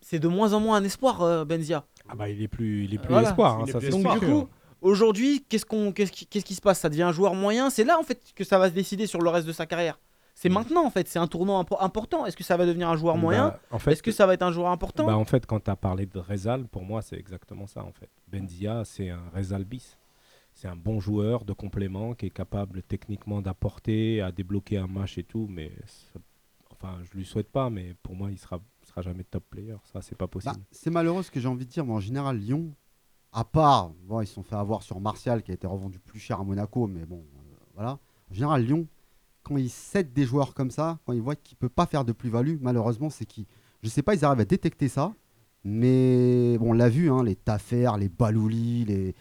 c'est 0.01 0.19
de 0.19 0.27
moins 0.27 0.53
en 0.53 0.59
moins 0.59 0.77
un 0.77 0.83
espoir, 0.83 1.21
euh, 1.21 1.45
Benzia. 1.45 1.85
Ah 2.07 2.15
bah 2.15 2.29
il 2.29 2.41
est 2.41 2.47
plus, 2.47 2.85
il 2.85 2.93
est 2.93 2.97
plus 2.97 3.09
Voilà. 3.09 3.29
espoir. 3.29 3.57
hein, 3.59 3.63
Il 3.65 3.69
est 3.69 3.73
ça, 3.73 3.77
plus 3.79 3.87
c'est 3.87 3.91
Donc 3.91 3.99
espoir. 4.05 4.19
du 4.19 4.25
coup, 4.25 4.47
aujourd'hui, 4.81 5.45
qu'est-ce 5.47 5.65
qu'on, 5.65 5.91
qu'est-ce 5.91 6.11
qui, 6.11 6.25
qu'est-ce 6.25 6.45
qui 6.45 6.55
se 6.55 6.61
passe? 6.61 6.79
Ça 6.79 6.89
devient 6.89 7.03
un 7.03 7.11
joueur 7.11 7.35
moyen. 7.35 7.69
C'est 7.69 7.83
là 7.83 7.99
en 7.99 8.03
fait 8.03 8.19
que 8.35 8.43
ça 8.43 8.57
va 8.57 8.69
se 8.69 8.73
décider 8.73 9.05
sur 9.07 9.21
le 9.21 9.29
reste 9.29 9.45
de 9.47 9.51
sa 9.53 9.65
carrière. 9.65 9.99
C'est 10.41 10.47
maintenant 10.49 10.85
en 10.85 10.89
fait. 10.89 11.07
C'est 11.09 11.19
un 11.19 11.27
tournant 11.27 11.61
impo- 11.61 11.75
important. 11.81 12.25
Est-ce 12.25 12.37
que 12.37 12.45
ça 12.45 12.55
va 12.55 12.65
devenir 12.65 12.87
un 12.89 12.95
joueur 12.95 13.17
moyen 13.17 13.49
Bah, 13.49 13.59
en 13.71 13.79
fait, 13.79 13.91
Est-ce 13.91 14.03
que 14.03 14.11
ça 14.11 14.25
va 14.25 14.33
être 14.35 14.41
un 14.43 14.51
joueur 14.53 14.69
important 14.69 15.05
Bah, 15.05 15.17
en 15.17 15.25
fait, 15.25 15.45
quand 15.45 15.59
tu 15.59 15.69
as 15.69 15.75
parlé 15.75 16.05
de 16.05 16.17
Rezal, 16.17 16.65
pour 16.67 16.83
moi, 16.83 17.01
c'est 17.01 17.17
exactement 17.17 17.67
ça. 17.67 17.83
En 17.83 17.91
fait, 17.91 18.09
Benzia, 18.27 18.85
c'est 18.85 19.09
un 19.09 19.23
Rezal 19.35 19.65
bis. 19.65 19.97
C'est 20.53 20.67
un 20.69 20.75
bon 20.77 20.99
joueur 21.01 21.43
de 21.43 21.51
complément 21.53 22.13
qui 22.13 22.27
est 22.27 22.29
capable 22.31 22.83
techniquement 22.83 23.41
d'apporter, 23.41 24.21
à 24.21 24.31
débloquer 24.31 24.77
un 24.77 24.87
match 24.87 25.17
et 25.17 25.23
tout. 25.23 25.47
Mais 25.49 25.71
ça- 25.85 26.19
enfin, 26.71 26.97
je 27.03 27.17
lui 27.17 27.25
souhaite 27.25 27.51
pas, 27.51 27.69
mais 27.69 27.93
pour 28.01 28.15
moi, 28.15 28.31
il 28.31 28.37
sera, 28.37 28.59
sera 28.87 29.01
jamais 29.01 29.25
top 29.25 29.43
player. 29.49 29.75
Ça, 29.91 30.01
c'est 30.01 30.17
pas 30.17 30.25
Bah, 30.25 30.31
possible. 30.31 30.63
c'est 30.71 30.89
malheureux 30.89 31.23
ce 31.23 31.31
que 31.31 31.39
j'ai 31.41 31.49
envie 31.49 31.65
de 31.65 31.71
dire, 31.71 31.85
mais 31.85 31.93
en 31.93 31.99
général, 31.99 32.37
Lyon, 32.37 32.73
à 33.33 33.43
part, 33.43 33.89
bon, 34.05 34.21
ils 34.21 34.27
se 34.27 34.35
sont 34.35 34.43
fait 34.43 34.55
avoir 34.55 34.83
sur 34.83 35.01
Martial 35.01 35.43
qui 35.43 35.51
a 35.51 35.53
été 35.53 35.67
revendu 35.67 35.99
plus 35.99 36.19
cher 36.19 36.39
à 36.39 36.43
Monaco, 36.45 36.87
mais 36.87 37.05
bon, 37.05 37.17
euh, 37.17 37.55
voilà. 37.75 37.99
En 38.31 38.33
général, 38.33 38.63
Lyon, 38.63 38.87
quand 39.43 39.57
ils 39.57 39.69
cèdent 39.69 40.13
des 40.13 40.25
joueurs 40.25 40.53
comme 40.53 40.71
ça, 40.71 40.99
quand 41.05 41.13
ils 41.13 41.21
voient 41.21 41.35
qu'il 41.35 41.55
ne 41.55 41.67
peut 41.67 41.73
pas 41.73 41.85
faire 41.85 42.05
de 42.05 42.11
plus-value, 42.11 42.57
malheureusement, 42.61 43.09
c'est 43.09 43.25
qu'ils, 43.25 43.45
je 43.83 43.89
sais 43.89 44.01
pas, 44.01 44.13
ils 44.15 44.23
arrivent 44.25 44.41
à 44.41 44.45
détecter 44.45 44.87
ça, 44.87 45.13
mais 45.63 46.57
bon, 46.59 46.69
on 46.71 46.73
l'a 46.73 46.89
vu, 46.89 47.11
hein, 47.11 47.23
les 47.23 47.35
Taffer, 47.35 47.89
les 47.99 48.09
Balouli, 48.09 48.85
les. 48.85 49.15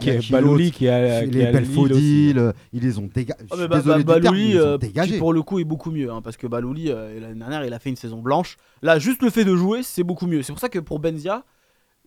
Qui 0.00 0.10
est 0.10 0.30
Balouli 0.32 0.72
qui 0.72 0.88
a, 0.88 1.24
les 1.24 1.52
Belfodil, 1.52 2.36
euh, 2.36 2.52
ils 2.72 2.82
les 2.82 2.98
ont 2.98 3.08
dégagés. 3.14 3.44
Ah, 3.50 3.54
mais 3.56 3.68
Ba- 3.68 3.76
Ba- 3.76 3.80
désolé 3.80 3.98
du 3.98 4.04
terme, 4.06 4.22
Balouli, 4.24 4.44
ils 4.48 4.52
les 4.54 4.60
ont 4.60 4.66
euh, 4.66 4.78
dégagés. 4.78 5.18
pour 5.18 5.32
le 5.32 5.42
coup 5.42 5.60
est 5.60 5.64
beaucoup 5.64 5.92
mieux, 5.92 6.10
hein, 6.10 6.20
parce 6.20 6.36
que 6.36 6.48
Balouli 6.48 6.90
euh, 6.90 7.20
l'année 7.20 7.38
dernière 7.38 7.64
il 7.64 7.72
a 7.72 7.78
fait 7.78 7.90
une 7.90 7.94
saison 7.96 8.20
blanche. 8.20 8.56
Là, 8.82 8.98
juste 8.98 9.22
le 9.22 9.30
fait 9.30 9.44
de 9.44 9.54
jouer, 9.54 9.84
c'est 9.84 10.02
beaucoup 10.02 10.26
mieux. 10.26 10.42
C'est 10.42 10.52
pour 10.52 10.58
ça 10.60 10.68
que 10.68 10.80
pour 10.80 10.98
Benzia, 10.98 11.44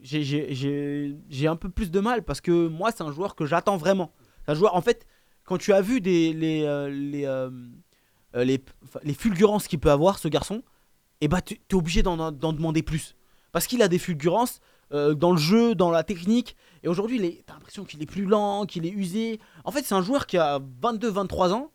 j'ai 0.01 1.47
un 1.47 1.55
peu 1.55 1.69
plus 1.69 1.91
de 1.91 1.99
mal 1.99 2.23
parce 2.23 2.41
que 2.41 2.67
moi, 2.67 2.91
c'est 2.95 3.03
un 3.03 3.11
joueur 3.11 3.35
que 3.35 3.45
j'attends 3.45 3.77
vraiment. 3.77 4.11
C'est 4.45 4.51
un 4.51 4.55
joueur, 4.55 4.75
en 4.75 4.81
fait, 4.81 5.05
quand 5.45 5.57
tu 5.57 5.71
as 5.73 5.81
vu 5.81 5.99
les, 5.99 6.63
euh, 6.63 6.89
les, 6.89 7.25
euh, 7.25 7.49
euh, 8.35 8.43
les, 8.43 9.13
fulgurances 9.13 9.67
qu'il 9.67 9.79
peut 9.79 9.91
avoir, 9.91 10.19
ce 10.19 10.27
garçon, 10.27 10.63
et 11.21 11.27
bah, 11.27 11.41
tu 11.41 11.55
es 11.55 11.75
obligé 11.75 12.03
d'en 12.03 12.31
demander 12.31 12.83
plus. 12.83 13.15
Parce 13.51 13.67
qu'il 13.67 13.81
a 13.81 13.87
des 13.87 13.99
fulgurances 13.99 14.59
dans 14.91 15.31
le 15.31 15.37
jeu, 15.37 15.75
dans 15.75 15.89
la 15.89 16.03
technique. 16.03 16.55
Et 16.83 16.87
aujourd'hui, 16.87 17.43
t'as 17.45 17.53
l'impression 17.53 17.85
qu'il 17.85 18.01
est 18.01 18.05
plus 18.05 18.25
lent, 18.25 18.65
qu'il 18.65 18.85
est 18.85 18.91
usé. 18.91 19.39
En 19.63 19.71
fait, 19.71 19.83
c'est 19.83 19.95
un 19.95 20.01
joueur 20.01 20.25
qui 20.27 20.37
a 20.37 20.59
22-23 20.81 21.51
ans. 21.51 21.71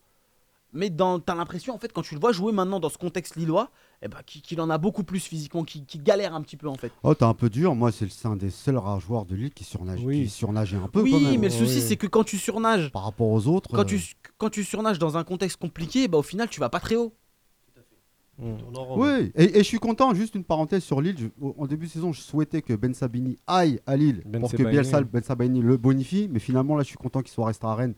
Mais 0.72 0.90
t'as 0.90 1.34
l'impression, 1.34 1.74
en 1.74 1.78
fait, 1.78 1.92
quand 1.92 2.02
tu 2.02 2.14
le 2.14 2.20
vois 2.20 2.32
jouer 2.32 2.52
maintenant 2.52 2.80
dans 2.80 2.88
ce 2.88 2.98
contexte 2.98 3.36
lillois, 3.36 3.70
eh 4.02 4.08
ben, 4.08 4.18
qu'il 4.24 4.40
qu'il 4.40 4.60
en 4.60 4.70
a 4.70 4.78
beaucoup 4.78 5.04
plus 5.04 5.20
physiquement, 5.20 5.62
qu'il 5.62 5.84
qu'il 5.84 6.02
galère 6.02 6.34
un 6.34 6.40
petit 6.40 6.56
peu 6.56 6.68
en 6.68 6.74
fait. 6.74 6.90
Oh, 7.02 7.14
t'es 7.14 7.24
un 7.24 7.34
peu 7.34 7.50
dur. 7.50 7.74
Moi, 7.74 7.90
c'est 7.92 8.08
un 8.26 8.36
des 8.36 8.48
seuls 8.50 8.78
rares 8.78 9.00
joueurs 9.00 9.26
de 9.26 9.34
Lille 9.34 9.52
qui 9.52 9.64
surnage, 9.64 10.00
Oui. 10.04 10.26
qui 10.26 10.44
un 10.46 10.88
peu 10.88 11.02
oui, 11.02 11.10
quand 11.10 11.20
même. 11.20 11.40
mais 11.40 11.48
le 11.48 11.52
souci, 11.54 11.76
oui. 11.76 11.84
c'est 11.86 11.96
que 11.96 12.06
quand 12.06 12.24
tu 12.24 12.38
surnages, 12.38 12.90
Par 12.92 13.04
rapport 13.04 13.28
aux 13.28 13.46
autres. 13.46 13.70
quand, 13.70 13.80
euh, 13.82 13.84
tu, 13.84 14.00
quand 14.38 14.48
tu 14.50 14.64
surnages 14.64 14.98
dans 14.98 15.16
un 15.18 15.24
contexte 15.24 15.58
compliqué, 15.58 16.08
bah, 16.08 16.16
au 16.18 16.22
final, 16.22 16.48
tu 16.48 16.60
vas 16.60 16.70
pas 16.70 16.80
très 16.80 16.96
haut. 16.96 17.12
Mm. 18.38 18.54
Rend- 18.72 18.96
Oui, 18.98 19.32
et, 19.34 19.56
et 19.56 19.58
je 19.58 19.64
suis 19.68 19.78
content, 19.78 20.14
juste 20.14 20.34
une 20.34 20.44
parenthèse 20.44 20.82
sur 20.82 21.02
Lille. 21.02 21.16
je- 21.18 21.46
en 21.58 21.66
début 21.66 21.86
de 21.86 21.90
saison, 21.90 22.10
je 22.12 22.22
souhaitais 22.22 22.62
que 22.62 22.72
Ben 22.72 22.94
Sabini 22.94 23.38
aille 23.46 23.80
à 23.86 23.96
Lille 23.98 24.22
Ben 24.24 24.40
pour 24.40 24.50
que 24.50 24.62
Bielsa. 24.62 25.02
Ben 25.02 25.22
Sabini 25.22 25.60
le 25.60 25.76
bonifie, 25.76 26.26
mais 26.30 26.38
finalement, 26.38 26.74
là, 26.76 26.82
je 26.82 26.88
suis 26.88 26.96
content 26.96 27.20
qu'il 27.20 27.32
soit 27.32 27.46
resté 27.46 27.66
à 27.66 27.74
Rennes. 27.74 27.94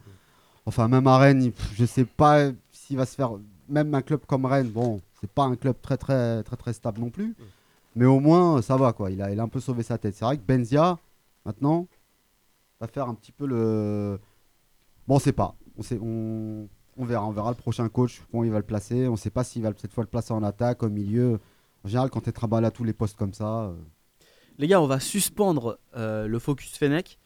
Enfin, 0.66 0.88
même 0.88 1.06
à 1.06 1.18
Rennes, 1.18 1.52
je 1.74 1.84
sais 1.84 2.04
pas 2.04 2.50
s'il 2.72 2.96
va 2.96 3.06
se 3.06 3.14
faire. 3.14 3.32
Même 3.68 3.94
un 3.94 4.02
club 4.02 4.22
comme 4.26 4.44
Rennes, 4.46 4.68
bon, 4.68 5.00
c'est 5.22 5.30
pas 5.30 5.44
un 5.44 5.56
club 5.56 5.76
très, 5.80 5.96
très, 5.96 6.42
très, 6.42 6.56
très 6.56 6.72
stable 6.74 7.00
non 7.00 7.08
plus, 7.10 7.34
mais 7.94 8.06
au 8.06 8.18
moins, 8.20 8.60
ça 8.60 8.76
va, 8.76 8.92
quoi. 8.92 9.10
Il 9.10 9.22
a, 9.22 9.30
il 9.30 9.38
a 9.38 9.42
un 9.44 9.48
peu 9.48 9.60
sauvé 9.60 9.82
sa 9.84 9.96
tête. 9.96 10.14
C'est 10.16 10.24
vrai 10.24 10.36
que 10.36 10.42
Benzia, 10.42 10.98
maintenant, 11.44 11.86
va 12.80 12.88
faire 12.88 13.08
un 13.08 13.14
petit 13.14 13.32
peu 13.32 13.46
le. 13.46 14.18
Bon, 15.06 15.14
on 15.14 15.18
sait 15.20 15.32
pas. 15.32 15.54
On, 15.78 15.82
sait, 15.82 15.98
on, 16.02 16.68
on 16.96 17.04
verra. 17.04 17.24
On 17.26 17.30
verra 17.30 17.50
le 17.50 17.56
prochain 17.56 17.88
coach, 17.88 18.20
comment 18.30 18.42
il 18.44 18.50
va 18.50 18.58
le 18.58 18.64
placer. 18.64 19.06
On 19.08 19.16
sait 19.16 19.30
pas 19.30 19.44
s'il 19.44 19.62
va 19.62 19.70
cette 19.76 19.92
fois 19.92 20.02
le 20.04 20.08
placer 20.10 20.32
en 20.32 20.42
attaque, 20.42 20.82
au 20.82 20.88
milieu. 20.88 21.38
En 21.84 21.88
général, 21.88 22.10
quand 22.10 22.20
tu 22.22 22.32
travailles 22.32 22.64
à 22.64 22.70
tous 22.72 22.84
les 22.84 22.92
postes 22.92 23.16
comme 23.16 23.32
ça. 23.34 23.64
euh, 23.66 23.74
Les 24.58 24.66
gars, 24.66 24.80
on 24.80 24.86
va 24.86 24.98
suspendre 25.00 25.78
euh, 25.96 26.26
le 26.26 26.38
focus 26.38 26.76
Fennec 26.76 27.18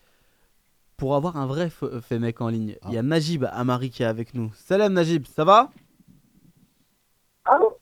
pour 0.96 1.14
avoir 1.14 1.36
un 1.36 1.46
vrai 1.46 1.70
Fennec 2.02 2.40
en 2.40 2.48
ligne. 2.48 2.76
Il 2.88 2.92
y 2.92 2.98
a 2.98 3.02
Najib 3.02 3.44
Amari 3.50 3.90
qui 3.90 4.02
est 4.02 4.06
avec 4.06 4.34
nous. 4.34 4.50
Salam 4.54 4.92
Najib, 4.92 5.26
ça 5.26 5.44
va? 5.44 5.70
Allô? 7.44 7.75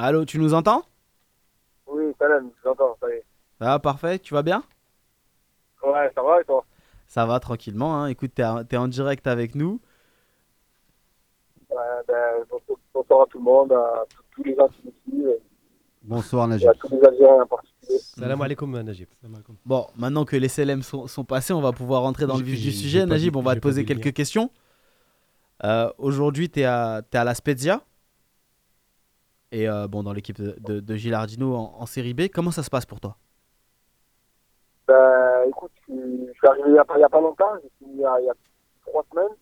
Allô 0.00 0.24
tu 0.24 0.38
nous 0.38 0.54
entends? 0.54 0.84
Oui, 1.88 2.04
salam, 2.20 2.50
j'entends, 2.62 2.96
ça 3.00 3.08
y 3.08 3.14
est. 3.14 3.24
Ça 3.58 3.64
va, 3.66 3.78
parfait, 3.80 4.18
tu 4.20 4.32
vas 4.32 4.42
bien? 4.44 4.62
Ouais, 5.82 6.08
ça 6.14 6.22
va 6.22 6.40
et 6.40 6.44
toi? 6.44 6.64
Ça 7.08 7.26
va 7.26 7.40
tranquillement, 7.40 7.96
hein. 8.02 8.06
écoute, 8.06 8.30
t'es 8.34 8.44
en- 8.76 8.86
direct 8.88 9.26
avec 9.26 9.56
nous. 9.56 9.80
Ouais, 11.68 11.76
ben, 12.06 12.44
bonsoir- 12.94 13.22
à 13.22 13.26
tout 13.26 13.38
le 13.38 13.44
monde, 13.44 13.72
à 13.72 14.04
tous- 14.30 14.44
les 14.44 14.54
gens 14.54 14.68
qui 14.68 14.82
nous 14.84 14.92
suivent, 15.04 15.36
Bonsoir, 16.02 16.46
et 16.46 16.50
Najib. 16.50 16.68
à 16.68 16.74
tous 16.74 16.88
les 16.90 17.02
Algériens 17.04 17.42
en 17.42 17.46
particulier. 17.46 17.98
Salam 17.98 18.40
alaikum, 18.40 18.80
Najib. 18.80 19.08
Bon, 19.66 19.86
maintenant 19.96 20.24
que 20.24 20.36
les 20.36 20.48
CLM 20.48 20.82
sont, 20.82 21.08
sont 21.08 21.24
passés, 21.24 21.52
on 21.52 21.60
va 21.60 21.72
pouvoir 21.72 22.02
rentrer 22.02 22.26
dans 22.26 22.36
le 22.36 22.44
vif 22.44 22.60
du 22.60 22.70
sujet. 22.70 23.04
Najib, 23.04 23.32
dit- 23.32 23.38
on 23.38 23.42
va 23.42 23.56
te 23.56 23.60
poser 23.60 23.84
quelques 23.84 24.12
questions. 24.12 24.50
Euh, 25.64 25.90
Aujourd'hui, 25.98 26.48
tu 26.50 26.60
es, 26.60 26.64
à 26.64 27.02
t'es 27.10 27.18
à 27.18 27.24
la 27.24 27.34
Spezia. 27.34 27.82
Et 29.50 29.68
euh, 29.68 29.88
bon, 29.88 30.02
dans 30.02 30.12
l'équipe 30.12 30.36
de, 30.36 30.56
de, 30.60 30.80
de 30.80 30.96
Gilardino 30.96 31.54
en, 31.54 31.86
série 31.86 32.14
B. 32.14 32.28
Comment 32.32 32.50
ça 32.50 32.62
se 32.62 32.70
passe 32.70 32.86
pour 32.86 33.00
toi? 33.00 33.16
Ben, 34.86 35.44
écoute, 35.48 35.72
je 35.88 35.94
suis, 35.94 36.46
arrivé 36.46 36.68
il 36.68 36.72
n'y 36.72 36.78
a, 36.78 36.84
pas- 36.84 37.20
longtemps, 37.20 37.54
je 37.56 37.68
suis 37.86 37.92
il 37.94 38.00
y 38.00 38.04
a, 38.04 38.34
trois 38.86 39.04
semaines. 39.10 39.36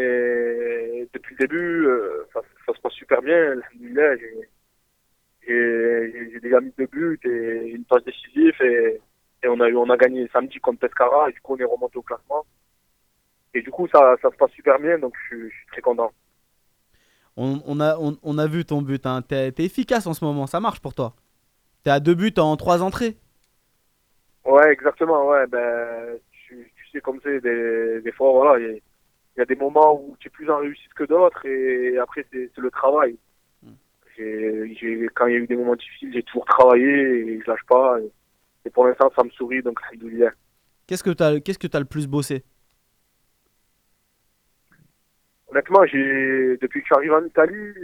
Et 0.00 1.08
depuis 1.12 1.36
le 1.38 1.46
début, 1.46 1.86
euh, 1.86 2.26
ça, 2.32 2.40
se 2.74 2.80
passe 2.80 2.92
super 2.92 3.22
bien. 3.22 3.52
Alhamdoulilah, 3.52 4.16
j'ai- 4.16 4.48
déjà 6.42 6.60
mis 6.60 6.72
deux 6.76 6.86
buts 6.86 7.20
et 7.24 7.68
une 7.68 7.84
passe 7.84 8.04
décisive 8.04 8.54
et, 8.62 9.00
et 9.42 9.48
on, 9.48 9.60
a 9.60 9.70
on 9.70 9.90
a 9.90 9.96
gagné 9.96 10.28
samedi 10.32 10.58
contre 10.58 10.80
Pescara 10.80 11.30
et 11.30 11.32
du 11.32 11.40
coup 11.40 11.54
on 11.54 11.58
est 11.58 11.64
remonté 11.64 11.98
au 11.98 12.02
classement. 12.02 12.44
Et 13.54 13.62
du 13.62 13.70
coup 13.70 13.88
ça, 13.88 14.16
ça 14.20 14.30
se 14.30 14.36
passe 14.36 14.50
super 14.52 14.78
bien 14.78 14.98
donc 14.98 15.14
je 15.30 15.48
suis 15.48 15.66
très 15.70 15.80
content. 15.80 16.12
On, 17.36 17.60
on 17.66 17.80
a, 17.80 17.96
on, 17.98 18.16
on 18.22 18.38
a 18.38 18.46
vu 18.46 18.64
ton 18.64 18.82
but. 18.82 19.04
Hein. 19.06 19.22
T'es 19.22 19.52
efficace 19.58 20.06
en 20.06 20.14
ce 20.14 20.24
moment, 20.24 20.46
ça 20.46 20.60
marche 20.60 20.80
pour 20.80 20.94
toi. 20.94 21.14
T'es 21.84 21.90
à 21.90 22.00
deux 22.00 22.14
buts 22.14 22.34
en 22.38 22.56
trois 22.56 22.82
entrées. 22.82 23.16
Ouais, 24.44 24.72
exactement, 24.72 25.28
ouais, 25.28 25.46
ben, 25.46 26.16
tu, 26.32 26.70
tu 26.76 26.88
sais 26.90 27.00
comme 27.00 27.20
c'est, 27.22 27.40
des, 27.40 28.00
des 28.02 28.12
fois, 28.12 28.32
voilà, 28.32 28.58
il 28.58 28.66
y, 28.66 28.70
a- 28.70 28.78
il 29.36 29.38
y 29.38 29.40
a 29.40 29.44
des 29.46 29.54
moments 29.54 29.94
où 29.94 30.16
tu 30.18 30.28
es 30.28 30.30
plus 30.30 30.50
en 30.50 30.58
réussite 30.58 30.92
que 30.94 31.04
d'autres 31.04 31.46
et 31.46 31.96
après, 31.98 32.26
c'est 32.32 32.50
le 32.58 32.70
travail. 32.70 33.16
J'ai- 34.18 35.08
quand 35.14 35.26
il 35.26 35.32
y 35.32 35.36
a 35.36 35.38
eu 35.38 35.46
des 35.46 35.56
moments 35.56 35.74
difficiles, 35.74 36.10
j'ai 36.12 36.22
toujours 36.22 36.44
travaillé 36.44 36.84
et 36.86 37.40
je 37.40 37.50
lâche 37.50 37.64
pas. 37.68 37.98
Et, 38.00 38.10
et 38.66 38.70
pour 38.70 38.86
l'instant, 38.86 39.10
ça 39.16 39.24
me 39.24 39.30
sourit, 39.30 39.62
donc 39.62 39.78
c'est. 39.90 39.98
Qu'est-ce 40.86 41.02
que 41.02 41.10
t'as 41.10 41.40
qu'est-ce 41.40 41.58
que 41.58 41.66
t'as 41.66 41.78
le 41.78 41.86
plus 41.86 42.06
bossé? 42.06 42.44
Honnêtement, 45.52 45.84
j'ai, 45.84 46.56
depuis 46.62 46.80
que 46.80 46.86
je 46.88 46.94
suis 46.94 46.94
arrivé 46.94 47.14
en 47.14 47.26
Italie, 47.26 47.74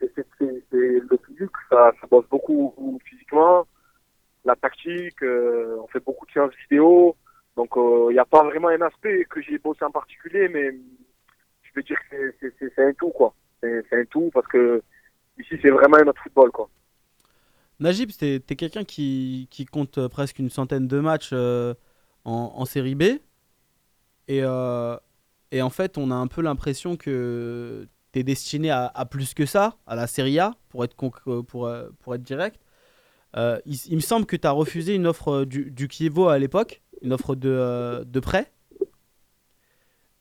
c'est, 0.00 0.26
le 0.40 1.18
physique, 1.24 1.52
ça, 1.70 1.92
ça 2.00 2.06
bosse 2.10 2.26
beaucoup 2.28 2.98
physiquement, 3.04 3.64
la 4.44 4.56
tactique, 4.56 5.22
euh, 5.22 5.76
on 5.80 5.86
fait 5.86 6.04
beaucoup 6.04 6.26
de 6.26 6.32
séances 6.32 6.52
vidéo, 6.68 7.14
donc 7.56 7.70
il 7.76 8.12
n'y 8.12 8.18
a 8.18 8.24
pas 8.24 8.42
vraiment 8.42 8.68
un 8.68 8.80
aspect 8.80 9.24
que 9.30 9.40
j'ai 9.40 9.58
bossé 9.58 9.84
en 9.84 9.92
particulier, 9.92 10.48
mais 10.48 10.72
je 11.62 11.72
peux 11.72 11.82
dire 11.84 11.98
que 12.10 12.34
c'est, 12.58 12.84
un 12.84 12.92
tout, 12.94 13.10
quoi. 13.10 13.32
C'est, 13.60 13.92
un 13.92 14.04
tout 14.06 14.32
parce 14.34 14.48
que 14.48 14.82
ici, 15.38 15.54
c'est 15.62 15.70
vraiment 15.70 15.98
un 15.98 16.08
autre 16.08 16.22
football, 16.24 16.50
quoi. 16.50 16.68
Najib, 17.78 18.10
t'es 18.18 18.42
es, 18.48 18.56
quelqu'un 18.56 18.82
qui, 18.82 19.48
compte 19.70 19.98
euh, 19.98 20.08
presque 20.08 20.40
une 20.40 20.50
centaine 20.50 20.88
de 20.88 20.98
matchs 20.98 21.30
euh, 21.32 21.74
en, 22.24 22.52
en 22.56 22.64
série 22.64 22.96
B. 22.96 23.02
Et, 24.26 24.42
euh, 24.42 24.96
et 25.54 25.62
en 25.62 25.70
fait, 25.70 25.98
on 25.98 26.10
a 26.10 26.16
un 26.16 26.26
peu 26.26 26.42
l'impression 26.42 26.96
que 26.96 27.86
es 28.16 28.24
destiné 28.24 28.70
à, 28.72 28.90
plus 29.08 29.34
que 29.34 29.46
ça, 29.46 29.76
à 29.86 29.94
la 29.94 30.08
Serie 30.08 30.40
A, 30.40 30.54
pour 30.68 30.82
être, 30.84 30.96
euh, 31.28 31.42
pour, 31.42 31.66
euh, 31.68 31.88
pour 32.02 32.14
être 32.16 32.22
direct. 32.22 32.60
Euh, 33.36 33.60
il, 33.64 33.94
me 33.94 34.00
semble 34.00 34.26
que 34.26 34.34
tu 34.34 34.48
as 34.48 34.50
refusé 34.50 34.96
une 34.96 35.06
offre 35.06 35.44
du, 35.44 35.70
du 35.70 35.88
Chievo 35.88 36.26
à 36.26 36.38
l'époque, 36.38 36.82
une 37.02 37.12
offre 37.12 37.36
de, 37.36 38.02
de 38.04 38.20
prêt. 38.20 38.50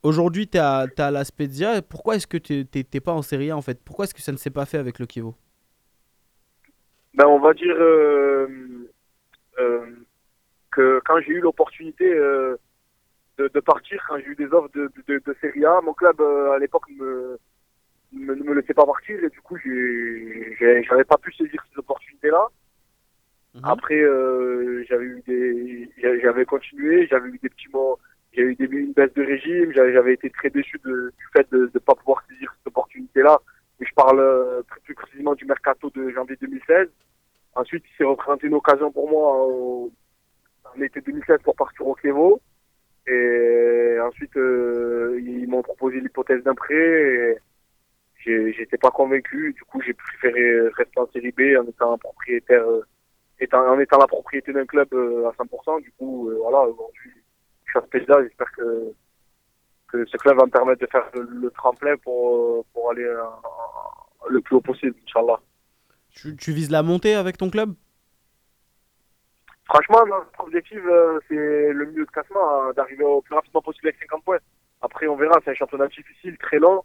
Aujourd'hui, 0.04 0.46
tu 0.46 0.52
t'es 0.52 0.60
à 0.60 1.12
la 1.12 1.24
Spezia. 1.24 1.82
Pourquoi 1.82 2.16
est-ce 2.16 2.28
que 2.28 2.38
tu 2.38 2.68
n'es 2.76 3.00
pas 3.00 3.14
en 3.14 3.24
Serie 3.24 3.50
A 3.50 3.58
en 3.58 3.62
fait? 3.64 3.82
Pourquoi 3.84 4.06
est-ce 4.06 4.14
que 4.14 4.22
ça 4.22 4.32
ne 4.32 4.38
s'est 4.38 4.52
pas 4.52 4.68
fait 4.68 4.78
avec 4.78 5.00
le 5.00 5.08
Chievo 5.08 5.36
Ben, 7.16 7.26
on 7.26 7.40
va 7.40 7.56
dire 7.56 7.76
que 10.72 11.00
quand 11.06 11.20
j'ai 11.22 11.32
eu 11.32 11.40
l'opportunité 11.40 12.06
de, 13.38 13.48
de 13.54 13.60
partir, 13.60 14.04
quand 14.08 14.18
j'ai 14.18 14.28
eu 14.28 14.36
des 14.36 14.46
offres 14.54 14.70
de, 14.74 14.92
de, 15.08 15.22
de 15.26 15.36
Serie 15.42 15.66
A, 15.66 15.82
mon 15.82 15.94
club 15.94 16.20
euh, 16.22 16.52
à 16.52 16.60
l'époque 16.60 16.88
me, 16.90 17.38
me, 18.12 18.36
ne 18.36 18.44
me 18.44 18.54
laissait 18.54 18.74
pas 18.74 18.86
partir 18.86 19.24
et 19.24 19.30
du 19.30 19.42
coup, 19.42 19.58
j'avais 19.58 21.04
pas 21.04 21.18
pu 21.18 21.34
saisir 21.34 21.64
cette 21.70 21.80
opportunité-là. 21.80 22.48
Mhm. 23.56 23.62
Après, 23.66 24.00
euh, 24.02 24.84
j'avais 24.90 25.06
eu 25.06 25.24
des, 25.28 25.90
j'a- 25.98 26.20
j'avais 26.20 26.46
continué, 26.46 27.08
j'avais 27.08 27.30
eu 27.30 27.40
des 27.42 27.50
petits 27.50 27.70
mots, 27.72 28.00
j'ai 28.34 28.42
eu 28.42 28.56
des, 28.56 28.66
une 28.66 28.94
baisse 28.94 29.14
de 29.14 29.24
régime, 29.24 29.72
j'avais 29.74 30.14
été 30.14 30.30
très 30.30 30.50
déçu 30.50 30.80
de- 30.84 31.14
du 31.18 31.26
fait 31.36 31.48
de 31.52 31.70
ne 31.74 31.80
pas 31.80 31.94
pouvoir 31.96 32.24
saisir 32.30 32.52
cette 32.58 32.68
opportunité-là. 32.68 33.40
Et 33.80 33.86
je 33.86 33.94
parle 33.94 34.20
euh, 34.20 34.62
plus, 34.84 34.96
précisément 34.96 35.36
du 35.36 35.46
mercato 35.46 35.90
de 35.92 36.10
janvier 36.12 36.36
2016. 36.40 36.88
Ensuite, 37.56 37.84
il 37.92 37.96
s'est 37.98 38.04
représenté 38.04 38.48
une 38.48 38.54
occasion 38.56 38.92
pour 38.92 39.10
moi 39.10 39.46
au- 39.46 39.92
en 40.76 40.82
été 40.82 41.02
2016 41.02 41.40
pour 41.44 41.56
partir 41.56 41.86
au 41.88 41.94
Clévo. 41.94 42.42
Et 43.08 43.98
ensuite, 44.00 44.36
euh, 44.38 45.20
ils 45.22 45.48
m'ont 45.48 45.62
proposé 45.62 46.00
l'hypothèse 46.00 46.44
d'un 46.44 46.56
prêt. 46.56 47.38
J'étais 48.26 48.78
pas 48.78 48.92
convaincu. 48.92 49.54
Du 49.54 49.64
coup, 49.64 49.82
j'ai 49.82 49.94
préféré 49.94 50.70
rester 50.70 51.00
en 51.00 51.08
série 51.12 51.32
B 51.32 51.58
en 51.60 51.68
étant 51.68 51.98
propriétaire, 51.98 52.64
euh, 52.66 52.86
en 53.52 53.80
étant 53.80 53.98
la 53.98 54.08
propriété 54.08 54.54
d'un 54.54 54.66
club 54.66 54.88
euh, 54.94 55.28
à 55.28 55.32
100%. 55.32 55.82
Du 55.82 55.92
coup, 55.92 56.32
voilà, 56.42 56.62
aujourd'hui, 56.62 57.12
je 57.66 57.72
suis 57.72 57.80
à 57.80 57.82
Spezia. 57.82 58.24
J'espère 58.24 58.52
que, 58.54 58.94
ce 59.92 60.18
club 60.18 60.38
va 60.38 60.46
me 60.46 60.52
permettre 60.52 60.82
de 60.82 60.88
faire 60.88 61.08
le, 61.14 61.52
tremplin 61.52 61.96
pour, 61.98 62.66
aller 62.90 63.08
le 64.30 64.42
plus 64.42 64.56
haut 64.56 64.62
possible, 64.62 64.96
Inch'Allah. 65.06 65.40
tu, 66.10 66.36
tu 66.36 66.52
vises 66.52 66.72
la 66.72 66.82
montée 66.82 67.14
avec 67.14 67.38
ton 67.38 67.50
club? 67.52 67.76
Franchement, 69.66 70.06
notre 70.06 70.40
objectif, 70.40 70.80
euh, 70.86 71.20
c'est 71.28 71.72
le 71.72 71.86
milieu 71.86 72.06
de 72.06 72.12
classement, 72.12 72.68
euh, 72.68 72.74
d'arriver 72.74 73.04
au 73.04 73.22
plus 73.22 73.34
rapidement 73.34 73.62
possible 73.62 73.88
avec 73.88 74.00
50 74.02 74.24
points. 74.24 74.40
Après, 74.82 75.08
on 75.08 75.16
verra, 75.16 75.40
c'est 75.44 75.52
un 75.52 75.56
championnat 75.56 75.88
difficile, 75.88 76.38
très 76.38 76.60
long. 76.60 76.84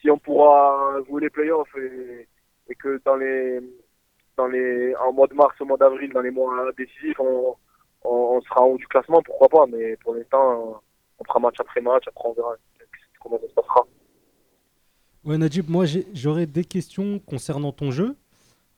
Si 0.00 0.10
on 0.10 0.18
pourra 0.18 0.96
jouer 1.06 1.22
les 1.22 1.30
playoffs 1.30 1.74
et, 1.76 2.28
et 2.68 2.74
que 2.74 3.00
dans 3.04 3.16
les, 3.16 3.60
dans 4.36 4.46
les, 4.46 4.94
en 4.96 5.12
mois 5.12 5.26
de 5.26 5.34
mars, 5.34 5.60
au 5.60 5.64
mois 5.64 5.76
d'avril, 5.76 6.12
dans 6.12 6.20
les 6.20 6.30
mois 6.30 6.70
décisifs, 6.76 7.18
on, 7.20 7.56
sera 8.42 8.62
en 8.62 8.66
haut 8.66 8.78
du 8.78 8.86
classement, 8.86 9.20
pourquoi 9.22 9.48
pas. 9.48 9.66
Mais 9.66 9.96
pour 9.96 10.14
l'instant, 10.14 10.80
on 11.18 11.24
fera 11.24 11.40
match 11.40 11.56
après 11.58 11.80
match, 11.80 12.04
après 12.06 12.28
on 12.28 12.32
verra 12.32 12.54
comment 13.20 13.38
ça 13.40 13.48
se 13.48 13.54
passera. 13.54 13.86
Ouais, 15.24 15.36
Najib, 15.36 15.68
moi 15.68 15.84
j'aurais 16.14 16.46
des 16.46 16.64
questions 16.64 17.18
concernant 17.18 17.72
ton 17.72 17.90
jeu. 17.90 18.16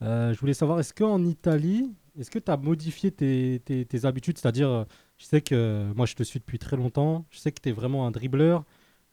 Euh, 0.03 0.33
je 0.33 0.41
voulais 0.41 0.55
savoir, 0.55 0.81
est-ce 0.81 0.95
qu'en 0.95 1.23
Italie, 1.25 1.95
est-ce 2.20 2.30
que 2.30 2.38
tu 2.38 2.50
as 2.50 2.56
modifié 2.59 3.11
tes, 3.11 4.04
habitudes? 4.04 4.37
C'est-à-dire, 4.37 4.85
je 5.18 5.24
sais 5.24 5.40
que 5.40 5.54
euh, 5.54 5.94
moi 5.94 6.04
je 6.04 6.14
te 6.14 6.22
suis 6.22 6.38
depuis 6.38 6.59
très 6.59 6.76
longtemps, 6.76 7.24
je 7.30 7.38
sais 7.38 7.50
que 7.50 7.61
tu 7.61 7.70
es 7.70 7.72
vraiment 7.72 8.06
un 8.06 8.11
dribbleur. 8.11 8.64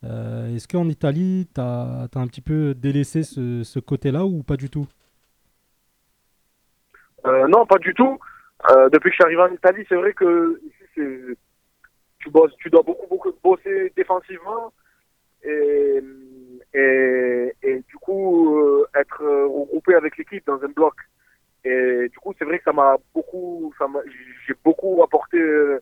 Euh, 0.04 0.54
est-ce 0.54 0.68
qu'en 0.68 0.88
Italie, 0.88 1.48
tu 1.54 1.60
as, 1.60 2.08
un 2.14 2.26
petit 2.26 2.42
peu 2.42 2.74
délaissé 2.74 3.22
ce, 3.22 3.78
côté-là 3.78 4.24
ou 4.26 4.42
pas 4.42 4.56
du 4.56 4.68
tout? 4.68 4.86
Euh, 7.26 7.48
non, 7.48 7.66
pas 7.66 7.78
du 7.78 7.94
tout. 7.94 8.18
Depuis 8.92 9.10
que 9.10 9.10
je 9.10 9.14
suis 9.14 9.24
arrivé 9.24 9.40
en 9.40 9.54
Italie, 9.54 9.84
c'est 9.88 9.94
vrai 9.94 10.12
que 10.12 10.60
tu 12.18 12.30
dois 12.30 12.82
beaucoup, 12.82 13.06
beaucoup 13.08 13.32
bosser 13.42 13.92
défensivement 13.96 14.72
et, 15.44 16.00
et, 16.74 17.84
du 17.88 17.96
coup 18.00 18.84
être 18.94 19.24
regroupé 19.24 19.94
avec 19.94 20.18
l'équipe 20.18 20.46
dans 20.46 20.62
un 20.62 20.68
bloc. 20.68 20.94
Et 21.68 22.08
du 22.08 22.18
coup, 22.18 22.32
c'est 22.38 22.44
vrai 22.44 22.58
que 22.58 22.64
ça 22.64 22.72
m'a 22.72 22.96
beaucoup, 23.14 23.72
ça 23.78 23.86
j'ai 24.46 24.54
beaucoup 24.64 25.02
apporté 25.02 25.38
euh, 25.38 25.80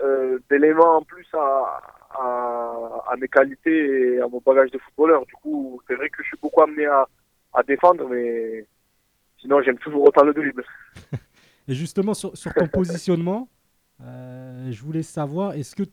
euh, 0.00 0.38
d'éléments 0.50 0.96
en 0.96 1.02
plus 1.02 1.26
à, 1.34 1.80
à, 2.10 3.14
mes 3.16 3.28
qualités 3.28 4.14
et 4.14 4.20
à 4.20 4.26
mon 4.26 4.40
bagage 4.44 4.72
de 4.72 4.78
footballeur. 4.78 5.24
Du 5.26 5.34
coup, 5.34 5.80
c'est 5.86 5.94
vrai 5.94 6.10
que 6.10 6.22
je 6.22 6.28
suis 6.28 6.38
beaucoup 6.42 6.62
amené 6.62 6.86
à, 6.86 7.06
à 7.52 7.62
défendre, 7.62 8.08
mais 8.08 8.66
sinon 9.40 9.62
j'aime 9.62 9.78
toujours 9.78 10.02
autant 10.02 10.24
le 10.24 10.34
dribble. 10.34 10.64
Et 11.68 11.74
justement, 11.74 12.12
sur, 12.12 12.32
ton 12.32 12.66
positionnement, 12.66 13.48
euh, 14.02 14.70
je 14.70 14.82
voulais 14.82 15.02
savoir, 15.02 15.54
est-ce 15.54 15.74
que, 15.76 15.84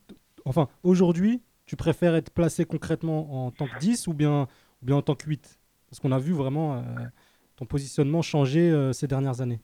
enfin, 0.45 0.67
aujourd'hui, 0.83 1.41
tu 1.65 1.75
préfères 1.75 2.15
être 2.15 2.31
placé 2.31 2.65
concrètement 2.65 3.45
en 3.45 3.51
tant 3.51 3.67
que 3.67 3.77
10 3.79 4.07
ou 4.07 4.13
bien, 4.13 4.47
ou 4.81 4.85
bien 4.85 4.95
en 4.95 5.01
tant 5.01 5.15
que 5.15 5.27
8 5.27 5.59
Parce 5.89 5.99
qu'on 6.01 6.11
a 6.11 6.19
vu 6.19 6.33
vraiment 6.33 6.83
positionnement 7.65 8.21
changer 8.21 8.71
euh, 8.71 8.93
ces 8.93 9.07
dernières 9.07 9.41
années. 9.41 9.59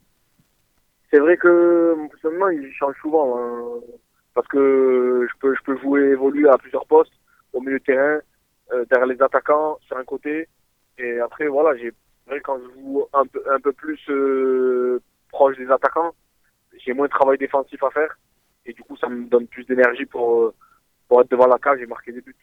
C'est 1.11 1.19
vrai 1.19 1.37
que 1.37 1.95
mon 1.97 2.07
positionnement 2.07 2.49
il 2.49 2.71
change 2.73 2.95
souvent 3.01 3.37
hein, 3.37 3.79
parce 4.33 4.47
que 4.47 5.27
je 5.29 5.39
peux 5.39 5.55
je 5.55 5.63
peux 5.63 5.77
jouer 5.77 6.01
évoluer 6.09 6.49
à 6.49 6.57
plusieurs 6.57 6.85
postes 6.85 7.13
au 7.53 7.61
milieu 7.61 7.79
de 7.79 7.83
terrain, 7.83 8.19
euh, 8.73 8.85
derrière 8.89 9.07
les 9.07 9.21
attaquants, 9.21 9.77
sur 9.87 9.97
un 9.97 10.03
côté 10.03 10.47
et 10.97 11.19
après 11.19 11.47
voilà 11.47 11.77
j'ai 11.77 11.93
quand 12.43 12.59
je 12.59 12.81
joue 12.81 13.05
un 13.13 13.25
peu 13.25 13.41
un 13.49 13.59
peu 13.59 13.71
plus 13.71 13.99
euh, 14.09 15.01
proche 15.31 15.57
des 15.57 15.69
attaquants, 15.69 16.13
j'ai 16.77 16.93
moins 16.93 17.07
de 17.07 17.11
travail 17.11 17.37
défensif 17.37 17.81
à 17.83 17.89
faire 17.91 18.17
et 18.65 18.73
du 18.73 18.81
coup 18.83 18.97
ça 18.97 19.07
me 19.07 19.25
donne 19.25 19.47
plus 19.47 19.65
d'énergie 19.65 20.05
pour 20.05 20.53
pour 21.07 21.21
être 21.21 21.31
devant 21.31 21.47
la 21.47 21.57
cage 21.57 21.81
et 21.81 21.85
marquer 21.85 22.11
des 22.11 22.21
buts. 22.21 22.35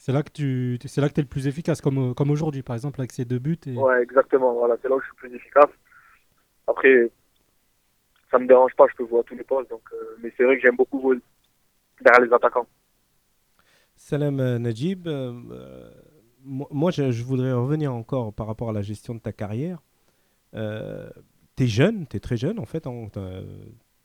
C'est 0.00 0.12
là 0.12 0.22
que 0.22 0.30
tu 0.30 0.78
c'est 0.86 1.02
là 1.02 1.10
que 1.10 1.20
es 1.20 1.22
le 1.22 1.28
plus 1.28 1.46
efficace, 1.46 1.82
comme, 1.82 2.14
comme 2.14 2.30
aujourd'hui, 2.30 2.62
par 2.62 2.74
exemple, 2.74 2.98
avec 3.02 3.12
ces 3.12 3.26
deux 3.26 3.38
buts. 3.38 3.58
Et... 3.66 3.76
Ouais, 3.76 4.02
exactement. 4.02 4.54
Voilà, 4.54 4.76
c'est 4.80 4.88
là 4.88 4.96
où 4.96 5.00
je 5.00 5.04
suis 5.04 5.14
plus 5.16 5.34
efficace. 5.34 5.68
Après, 6.66 7.10
ça 8.30 8.38
me 8.38 8.46
dérange 8.46 8.74
pas, 8.76 8.86
je 8.90 8.96
peux 8.96 9.06
jouer 9.06 9.20
à 9.20 9.22
tous 9.24 9.34
les 9.34 9.44
postes. 9.44 9.68
Donc, 9.68 9.82
euh, 9.92 10.16
mais 10.22 10.32
c'est 10.38 10.44
vrai 10.44 10.56
que 10.56 10.62
j'aime 10.62 10.76
beaucoup 10.76 11.02
jouer 11.02 11.18
derrière 12.00 12.26
les 12.26 12.32
attaquants. 12.32 12.66
Salam 13.94 14.40
euh, 14.40 14.58
Najib, 14.58 15.06
euh, 15.06 15.34
moi 16.46 16.90
je, 16.90 17.10
je 17.10 17.22
voudrais 17.22 17.52
revenir 17.52 17.94
encore 17.94 18.32
par 18.32 18.46
rapport 18.46 18.70
à 18.70 18.72
la 18.72 18.80
gestion 18.80 19.14
de 19.14 19.20
ta 19.20 19.32
carrière. 19.32 19.82
Euh, 20.54 21.10
tu 21.58 21.64
es 21.64 21.66
jeune, 21.66 22.06
tu 22.06 22.16
es 22.16 22.20
très 22.20 22.38
jeune 22.38 22.58
en 22.58 22.64
fait, 22.64 22.86
hein, 22.86 23.08
t'as- 23.12 23.42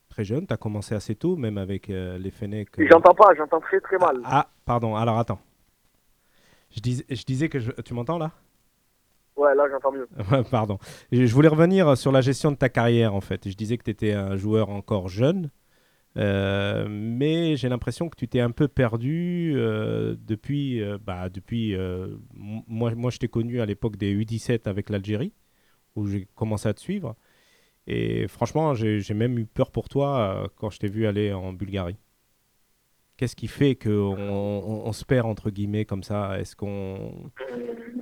très 0.10 0.26
jeune, 0.26 0.46
tu 0.46 0.54
as 0.54 0.58
commencé 0.58 0.94
assez 0.94 1.16
tôt, 1.16 1.38
même 1.38 1.58
avec 1.58 1.90
euh, 1.90 2.18
les 2.18 2.32
Fennecs. 2.32 2.78
Et 2.80 2.88
J'entends 2.88 3.16
pas, 3.16 3.34
j'entends 3.38 3.62
très 3.62 3.80
très 3.80 3.98
mal. 3.98 4.20
Ah, 4.26 4.50
pardon, 4.66 4.98
alors 4.98 5.18
attends. 5.20 5.40
Je, 6.76 6.80
dis- 6.82 7.04
je 7.10 7.24
disais 7.24 7.50
que 7.50 7.60
je- 7.60 7.72
tu 7.84 7.94
m'entends 7.94 8.18
là? 8.18 8.32
Ouais, 9.36 9.54
là 9.54 9.66
j'entends 9.70 9.92
mieux. 9.92 10.08
Pardon. 10.52 10.78
Je 11.12 11.26
voulais 11.34 11.50
revenir 11.50 11.98
sur 11.98 12.12
la 12.12 12.22
gestion 12.22 12.52
de 12.52 12.56
ta 12.58 12.70
carrière, 12.70 13.14
en 13.14 13.22
fait. 13.22 13.50
Je 13.50 13.56
disais 13.56 13.78
que 13.78 13.84
tu 13.84 13.92
étais 13.92 14.14
un 14.14 14.38
joueur 14.38 14.70
encore 14.70 15.10
jeune, 15.10 15.50
euh, 16.18 16.88
mais 16.90 17.58
j'ai 17.58 17.70
l'impression 17.70 18.10
que 18.10 18.18
tu 18.18 18.28
t'es 18.28 18.42
un 18.42 18.52
peu 18.52 18.68
perdu 18.68 19.54
euh, 19.56 20.16
depuis. 20.20 20.82
euh, 20.82 20.98
bah, 21.04 21.30
depuis 21.30 21.76
moi, 22.34 22.94
moi, 22.96 23.12
je 23.12 23.20
t'ai 23.20 23.28
connu 23.30 23.62
à 23.62 23.66
l'époque 23.66 23.98
des 23.98 24.12
U17 24.14 24.68
avec 24.68 24.90
l'Algérie, 24.90 25.34
où 25.96 26.08
j'ai 26.08 26.28
commencé 26.36 26.70
à 26.70 26.74
te 26.76 26.82
suivre. 26.82 27.16
Et 27.88 28.28
franchement, 28.30 28.74
j'ai 28.76 29.14
même 29.14 29.40
eu 29.40 29.46
peur 29.48 29.72
pour 29.72 29.90
toi 29.90 30.52
quand 30.58 30.70
je 30.72 30.80
t'ai 30.80 30.90
vu 30.90 31.08
aller 31.08 31.34
en 31.34 31.54
Bulgarie. 31.54 31.98
Qu'est-ce 33.18 33.36
qui 33.36 33.48
fait 33.48 33.76
qu'on 33.76 34.18
on, 34.86 34.92
se 34.92 35.06
perd, 35.06 35.26
entre 35.26 35.50
guillemets, 35.50 35.86
comme 35.86 36.04
ça? 36.04 36.38
Est-ce 36.38 36.56
qu'on. 36.56 37.32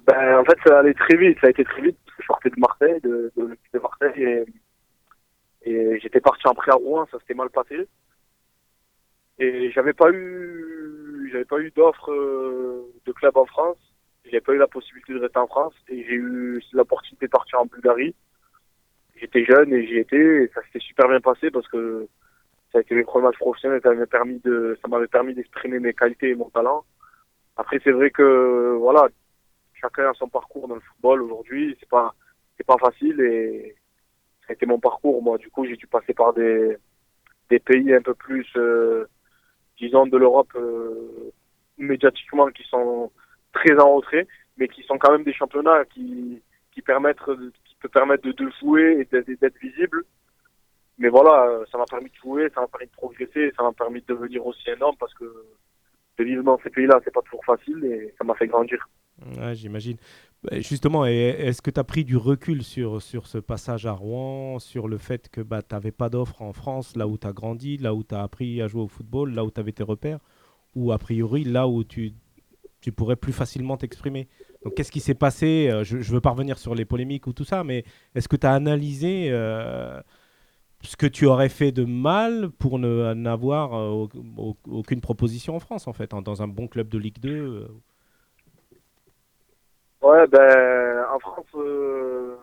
Ben, 0.08 0.40
en 0.40 0.44
fait, 0.44 0.58
ça 0.66 0.80
allait 0.80 0.96
très 0.96 1.16
vite. 1.18 1.38
Ça 1.40 1.48
a 1.48 1.50
été 1.52 1.64
très 1.64 1.82
vite 1.84 1.98
parce 2.04 2.18
que 2.18 2.24
je 2.24 2.28
sortais 2.28 2.50
de 2.50 2.60
Marseille, 2.60 3.00
de, 3.02 3.32
de, 3.38 3.58
de 3.74 3.80
Marseille, 3.80 4.46
et, 5.66 6.00
j'étais 6.00 6.20
parti 6.20 6.44
prêt 6.56 6.72
à 6.72 6.76
Rouen. 6.76 7.06
Ça 7.12 7.20
s'était 7.20 7.36
mal 7.36 7.52
passé. 7.52 7.88
Et 9.38 9.72
j'avais 9.72 9.94
pas 9.94 10.10
eu, 10.12 11.30
j'avais 11.32 11.46
pas 11.46 11.60
eu 11.60 11.72
d'offre 11.72 12.12
euh, 12.12 12.92
de 13.06 13.12
club 13.12 13.38
en 13.38 13.46
France. 13.46 13.78
J'avais 14.26 14.42
pas 14.42 14.54
eu 14.54 14.58
la 14.58 14.68
possibilité 14.68 15.14
de 15.14 15.20
rester 15.20 15.40
en 15.40 15.48
France 15.48 15.74
et 15.90 16.04
j'ai 16.06 16.16
eu 16.16 16.62
l'opportunité 16.72 17.26
de 17.28 17.32
partir 17.32 17.60
en 17.60 17.66
Bulgarie. 17.66 18.16
J'étais 19.16 19.46
jeune 19.46 19.74
et 19.74 19.86
j'y 19.86 19.98
étais 19.98 20.44
et 20.44 20.52
ça 20.54 20.62
s'était 20.64 20.80
super 20.80 21.08
bien 21.08 21.20
passé 21.22 21.52
parce 21.52 21.68
que 21.68 22.08
ça 22.74 22.80
a 22.80 22.82
été 22.82 22.96
mes 22.96 23.04
premiers 23.04 23.28
matchs 23.28 23.38
professionnels. 23.38 23.80
Ça 23.84 23.90
m'avait 23.90 24.08
permis 24.08 24.40
de, 24.40 24.78
ça 24.82 24.88
m'avait 24.88 25.08
permis 25.08 25.36
d'exprimer 25.36 25.80
mes 25.80 25.94
qualités 25.94 26.32
et 26.32 26.36
mon 26.36 26.50
talent. 26.50 26.84
Après, 27.56 27.80
c'est 27.84 27.92
vrai 27.92 28.10
que 28.10 28.76
voilà, 28.80 29.08
chacun 29.76 30.10
a 30.10 30.14
son 30.16 30.28
parcours 30.28 30.68
dans 30.68 30.76
le 30.76 30.82
football 30.82 31.22
aujourd'hui. 31.22 31.78
C'est 31.80 31.90
pas, 31.90 32.16
c'est 32.58 32.66
pas 32.66 32.78
facile 32.80 33.22
et 33.22 33.76
ça 34.42 34.48
a 34.50 34.54
été 34.54 34.66
mon 34.66 34.80
parcours. 34.80 35.22
Moi, 35.22 35.38
du 35.38 35.50
coup, 35.52 35.66
j'ai 35.66 35.78
dû 35.78 35.86
passer 35.86 36.14
par 36.14 36.34
des, 36.34 36.78
des 37.52 37.60
pays 37.60 37.94
un 37.94 38.02
peu 38.02 38.16
plus, 38.16 38.48
euh, 38.58 39.06
disons, 39.78 40.08
de 40.08 40.18
l'Europe 40.18 40.52
euh, 40.56 41.32
médiatiquement 41.78 42.48
qui 42.48 42.64
sont 42.64 43.12
très 43.54 43.80
en 43.80 43.96
retrait. 43.98 44.28
mais 44.58 44.68
qui 44.68 44.82
sont 44.84 44.98
quand 44.98 45.12
même 45.12 45.24
des 45.24 45.34
championnats 45.34 45.86
qui, 45.86 46.42
qui 46.72 46.82
permettent, 46.82 47.24
qui 47.66 47.78
te 47.82 47.88
permettent 47.88 48.24
de, 48.24 48.32
de 48.32 48.50
jouer 48.60 49.08
et 49.12 49.36
d'être 49.36 49.60
visible. 49.60 50.06
Mais 51.04 51.10
voilà, 51.10 51.48
euh, 51.50 51.66
ça 51.70 51.78
m'a 51.78 51.84
permis 51.84 52.10
de 52.10 52.16
jouer, 52.16 52.50
ça 52.56 52.62
m'a 52.62 52.68
permis 52.68 52.88
de 52.88 52.92
progresser, 52.94 53.52
ça 53.58 53.64
m'a 53.64 53.74
permis 53.74 54.00
de 54.00 54.06
devenir 54.06 54.46
aussi 54.48 54.70
énorme 54.70 54.96
parce 54.98 55.14
que 55.16 55.26
de 56.18 56.24
vivre 56.24 56.44
dans 56.44 56.58
ces 56.64 56.70
pays-là, 56.70 57.02
c'est 57.04 57.14
pas 57.14 57.22
toujours 57.24 57.44
facile 57.44 57.84
et 57.84 58.14
ça 58.18 58.24
m'a 58.24 58.36
fait 58.36 58.48
grandir. 58.48 58.88
Ouais, 59.38 59.54
j'imagine. 59.54 59.98
Bah, 60.44 60.62
Justement, 60.62 61.06
est-ce 61.06 61.62
que 61.62 61.72
tu 61.72 61.80
as 61.82 61.84
pris 61.84 62.06
du 62.06 62.16
recul 62.16 62.64
sur, 62.64 63.02
sur 63.02 63.28
ce 63.28 63.38
passage 63.38 63.86
à 63.86 63.92
Rouen, 63.92 64.60
sur 64.60 64.88
le 64.88 64.98
fait 64.98 65.28
que 65.28 65.42
bah, 65.42 65.62
tu 65.62 65.76
n'avais 65.76 65.92
pas 65.92 66.08
d'offre 66.08 66.42
en 66.42 66.54
France, 66.54 66.96
là 66.96 67.06
où 67.06 67.18
tu 67.18 67.28
as 67.28 67.34
grandi, 67.34 67.76
là 67.76 67.94
où 67.94 68.04
tu 68.06 68.16
as 68.16 68.24
appris 68.24 68.62
à 68.62 68.70
jouer 68.70 68.84
au 68.84 68.88
football, 68.88 69.34
là 69.34 69.44
où 69.44 69.52
tu 69.52 69.60
avais 69.60 69.74
tes 69.74 69.84
repères, 69.84 70.20
ou 70.74 70.94
a 70.94 70.98
priori 70.98 71.44
là 71.44 71.68
où 71.68 71.84
tu, 71.84 72.14
tu 72.80 72.94
pourrais 72.94 73.18
plus 73.18 73.34
facilement 73.34 73.76
t'exprimer? 73.76 74.30
Donc 74.64 74.76
qu'est-ce 74.76 74.92
qui 74.94 75.02
s'est 75.02 75.16
passé? 75.16 75.68
Euh, 75.70 75.84
Je 75.84 75.98
ne 75.98 76.04
veux 76.04 76.22
pas 76.22 76.30
revenir 76.30 76.58
sur 76.58 76.76
les 76.76 76.86
polémiques 76.86 77.28
ou 77.28 77.34
tout 77.34 77.44
ça, 77.44 77.66
mais 77.66 77.84
est-ce 78.16 78.30
que 78.30 78.38
tu 78.38 78.48
as 78.48 78.54
analysé 78.54 79.28
euh, 79.32 80.00
ce 80.84 80.96
que 80.98 81.06
tu 81.08 81.26
aurais 81.26 81.50
fait 81.50 81.72
de 81.72 81.86
mal 81.86 82.50
pour 82.60 82.78
ne 82.80 83.14
n'avoir 83.14 83.74
euh, 83.74 83.90
au- 83.90 84.10
au- 84.38 84.58
aucune 84.70 85.02
proposition 85.02 85.56
en 85.56 85.60
France, 85.60 85.88
en 85.88 85.94
fait, 85.94 86.14
hein, 86.14 86.22
dans 86.22 86.42
un 86.42 86.48
bon 86.48 86.68
club 86.68 86.90
de 86.90 86.98
Ligue 86.98 87.20
2 87.20 87.30
euh, 87.32 87.68
Ouais, 90.02 90.28
ben, 90.28 91.06
en 91.14 91.20
France, 91.20 91.46
euh, 91.56 92.36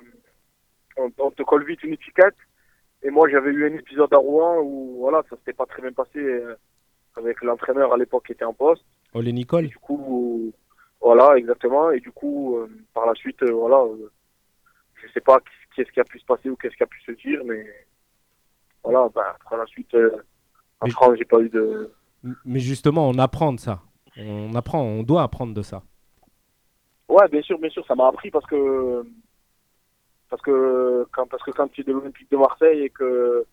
on, 0.97 1.11
on 1.19 1.31
te 1.31 1.43
colle 1.43 1.65
vite 1.67 1.83
une 1.83 1.93
étiquette. 1.93 2.37
Et 3.03 3.11
moi, 3.11 3.29
j'avais 3.29 3.51
eu 3.51 3.67
un 3.71 3.75
épisode 3.79 4.13
à 4.13 4.17
Rouen 4.19 4.61
où, 4.63 4.97
voilà, 5.01 5.23
ça 5.29 5.37
s'était 5.37 5.53
pas 5.53 5.67
très 5.67 5.83
bien 5.83 5.93
passé 5.93 6.19
euh, 6.19 6.55
avec 7.17 7.43
l'entraîneur 7.43 7.93
à 7.93 7.97
l'époque 7.99 8.27
qui 8.27 8.33
était 8.33 8.45
en 8.45 8.55
poste. 8.55 8.85
Olé 9.13 9.33
Nicole 9.33 9.67
Du 9.69 9.79
coup, 9.79 10.53
voilà, 11.01 11.37
exactement. 11.37 11.91
Et 11.91 12.01
du 12.01 12.11
coup, 12.13 12.59
par 12.95 13.07
la 13.07 13.15
suite, 13.15 13.43
voilà, 13.43 13.83
je 15.03 15.09
sais 15.13 15.21
pas 15.21 15.39
qu'est-ce 15.75 15.91
qui 15.93 16.01
a 16.01 16.05
pu 16.05 16.19
se 16.19 16.25
passer 16.27 16.49
ou 16.51 16.57
qu'est-ce 16.57 16.77
qui 16.77 16.83
a 16.83 16.87
pu 16.87 17.01
se 17.03 17.13
dire, 17.13 17.41
mais 17.45 17.67
voilà, 18.83 19.09
ben, 19.15 19.23
par 19.49 19.59
la 19.59 19.67
suite, 19.67 19.93
euh, 19.95 20.11
en 20.81 20.87
Mais- 20.87 20.91
France, 20.93 21.15
j'ai 21.19 21.25
pas 21.25 21.41
eu 21.41 21.49
de. 21.49 21.93
Mais 22.45 22.61
justement, 22.61 23.09
on 23.09 23.19
apprend 23.19 23.53
de 23.53 23.61
ça. 23.61 23.81
On 24.17 24.55
apprend, 24.55 24.83
on 24.83 25.03
doit 25.03 25.23
apprendre 25.23 25.55
de 25.55 25.63
ça. 25.63 25.83
Ouais, 27.09 27.27
bien 27.29 27.43
sûr, 27.43 27.59
bien 27.59 27.71
sûr, 27.71 27.85
ça 27.87 27.95
m'a 27.95 28.09
appris 28.09 28.31
parce 28.31 28.47
que 28.47 29.05
parce 30.29 30.43
que 30.43 31.07
quand 31.13 31.27
parce 31.27 31.43
que 31.43 31.51
quand 31.51 31.69
tu 31.69 31.81
es 31.81 31.85
de 31.85 31.93
l'Olympique 31.93 32.31
de 32.31 32.37
Marseille 32.37 32.83
et 32.85 32.91
que 32.91 33.45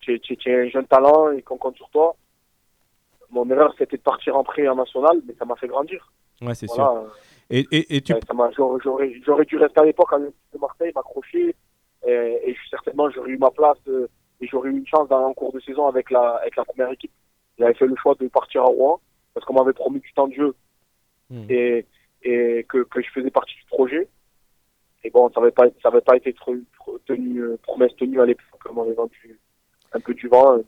tu 0.00 0.14
es, 0.14 0.18
tu 0.18 0.32
es- 0.32 0.36
tu 0.36 0.50
es 0.50 0.66
un 0.66 0.68
jeune 0.70 0.86
talent 0.86 1.30
et 1.32 1.42
qu'on 1.42 1.58
compte 1.58 1.76
sur 1.76 1.90
toi, 1.90 2.16
mon 3.30 3.48
erreur 3.50 3.74
c'était 3.76 3.96
de 3.98 4.02
partir 4.02 4.36
en 4.36 4.44
prêt 4.44 4.66
en 4.68 4.76
national, 4.76 5.20
mais 5.26 5.34
ça 5.38 5.44
m'a 5.44 5.56
fait 5.56 5.68
grandir. 5.68 6.10
Ouais, 6.40 6.54
c'est 6.54 6.68
sûr. 6.68 7.04
Et, 7.50 7.66
et, 7.70 7.96
et 7.96 8.00
tu, 8.00 8.12
Ouais, 8.14 8.20
ça 8.26 8.34
m'a- 8.34 8.50
j'aurais, 8.52 9.08
dû 9.44 9.56
rester 9.58 9.80
à 9.80 9.84
l'époque 9.84 10.12
à 10.12 10.18
l'Olympique 10.18 10.40
de 10.54 10.58
Marseille, 10.58 10.92
m'accrocher 10.94 11.54
et, 12.06 12.10
et 12.50 12.56
certainement 12.70 13.10
j'aurais 13.10 13.30
eu 13.30 13.38
ma 13.38 13.50
place 13.50 13.78
euh, 13.88 14.08
et 14.40 14.46
j'aurais 14.48 14.70
eu 14.70 14.76
une 14.78 14.86
chance 14.86 15.08
dans 15.08 15.26
un 15.26 15.34
cours 15.34 15.52
de 15.52 15.60
saison 15.60 15.86
avec 15.86 16.10
la 16.10 16.36
avec 16.36 16.56
la 16.56 16.64
première 16.64 16.90
équipe. 16.92 17.12
J'avais 17.58 17.74
fait 17.74 17.86
le 17.86 17.96
choix 17.96 18.14
de 18.14 18.28
partir 18.28 18.62
à 18.62 18.66
Rouen 18.66 19.00
parce 19.34 19.44
qu'on 19.46 19.54
m'avait 19.54 19.72
promis 19.72 20.00
du 20.00 20.12
temps 20.12 20.28
de 20.28 20.34
jeu 20.34 20.54
Hmm. 21.28 21.46
et, 21.50 21.86
et 22.22 22.64
que, 22.68 22.84
que 22.84 23.02
je 23.02 23.10
faisais 23.10 23.30
partie 23.32 23.54
du 23.56 23.64
projet. 23.66 24.08
Et 25.02 25.10
bon, 25.10 25.30
ça 25.32 25.40
n'avait 25.40 25.52
pas, 25.52 25.64
ça 25.82 25.88
avait 25.88 26.00
pas 26.00 26.16
été 26.16 26.34
tenu, 27.06 27.40
euh, 27.40 27.58
promesse 27.62 27.94
tenue 27.96 28.20
à 28.20 28.26
l'époque, 28.26 28.60
on 28.70 28.74
m'avait 28.74 28.94
vendu 28.94 29.38
un 29.92 30.00
peu 30.00 30.14
du 30.14 30.28
vent. 30.28 30.58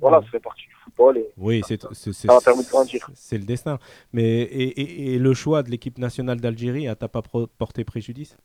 Voilà, 0.00 0.22
ça 0.22 0.28
fait 0.28 0.40
partie 0.40 0.62
du 0.66 0.74
football. 0.82 1.18
Et 1.18 1.26
oui, 1.36 1.60
c'est 1.66 1.82
c'est- 1.92 2.12
c'est- 2.12 2.28
ça 2.28 2.34
m'a 2.34 2.40
permis 2.40 2.64
de 2.64 2.68
grandir. 2.70 3.10
c'est 3.14 3.38
le 3.38 3.44
destin. 3.44 3.78
Mais 4.12 4.24
et, 4.42 4.80
et- 4.80 5.14
et 5.14 5.18
le 5.18 5.34
choix 5.34 5.62
de 5.62 5.70
l'équipe 5.70 5.98
nationale 5.98 6.40
d'Algérie, 6.40 6.86
t'a 6.98 7.08
pas 7.08 7.22
porté 7.58 7.84
préjudice? 7.84 8.36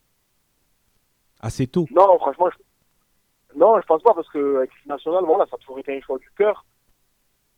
Assez 1.40 1.66
tôt? 1.66 1.86
non, 1.90 2.18
franchement, 2.18 2.48
je, 2.50 2.56
non, 3.56 3.80
je 3.80 3.86
pense 3.86 4.02
pas 4.02 4.14
parce 4.14 4.28
que 4.28 4.56
avec 4.56 4.70
l'équipe 4.70 4.86
nationale, 4.86 5.24
voilà, 5.24 5.46
ça 5.46 5.56
a 5.56 5.58
toujours 5.58 5.78
été 5.78 5.96
un 5.96 6.00
choix 6.00 6.18
du 6.18 6.30
cœur. 6.36 6.64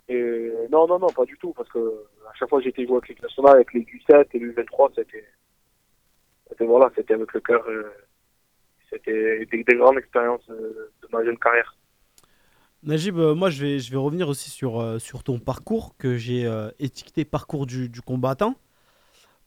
Et 0.09 0.51
non, 0.71 0.87
non, 0.87 0.99
non, 0.99 1.09
pas 1.09 1.27
du 1.27 1.37
tout, 1.37 1.53
parce 1.53 1.69
que 1.69 2.05
à 2.29 2.35
chaque 2.35 2.49
fois 2.49 2.59
que 2.61 2.65
j'étais 2.65 2.87
joué 2.87 2.97
avec 2.97 3.09
l'équipe 3.09 3.23
nationale, 3.23 3.57
avec 3.57 3.75
les 3.75 3.81
U7 3.81 4.27
et 4.33 4.39
les 4.39 4.53
U23, 4.53 4.93
c'était, 4.95 5.25
voilà, 6.65 6.91
c'était 6.97 7.15
avec 7.15 7.33
le 7.33 7.41
cœur. 7.41 7.63
euh, 7.69 7.91
c'était 8.91 9.45
des, 9.45 9.65
des 9.65 9.75
grandes 9.77 9.99
expériences 9.99 10.49
euh, 10.49 10.91
de 11.03 11.09
ma 11.13 11.23
jeune 11.23 11.37
carrière. 11.37 11.77
Najib, 12.83 13.19
euh, 13.19 13.35
moi 13.35 13.51
je 13.51 13.61
vais, 13.61 13.79
je 13.81 13.91
vais 13.91 13.99
revenir 13.99 14.31
aussi 14.31 14.49
sur, 14.49 14.99
sur 14.99 15.23
ton 15.23 15.39
parcours 15.39 15.95
que 15.99 16.17
j'ai 16.17 16.51
étiqueté 16.79 17.27
parcours 17.27 17.67
du, 17.67 17.91
combattant. 18.01 18.55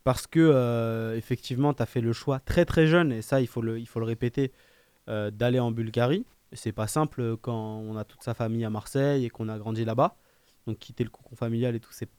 Parce 0.04 0.28
que 0.28 1.16
effectivement, 1.16 1.74
tu 1.74 1.82
as 1.82 1.86
fait 1.86 2.02
le 2.02 2.14
choix 2.14 2.40
très 2.40 2.66
très 2.66 2.86
jeune, 2.86 3.12
et 3.12 3.22
ça 3.22 3.42
il 3.42 3.48
faut 3.48 3.62
le, 3.62 3.80
il 3.80 3.88
faut 3.88 4.00
le 4.00 4.06
répéter, 4.06 4.52
d'aller 5.08 5.60
en 5.60 5.72
Bulgarie. 5.72 6.26
C'est 6.54 6.72
pas 6.72 6.88
simple 6.88 7.38
quand 7.38 7.78
on 7.78 7.96
a 7.98 8.04
toute 8.04 8.24
sa 8.24 8.34
famille 8.34 8.66
à 8.66 8.70
Marseille 8.70 9.26
et 9.26 9.30
qu'on 9.30 9.48
a 9.50 9.58
grandi 9.58 9.86
là-bas. 9.86 10.16
Donc 10.68 10.78
quitter 10.78 11.04
le 11.04 11.10
cocon 11.10 11.36
familial 11.36 11.76
et 11.76 11.80
tout, 11.80 11.92
c'est 11.92 12.10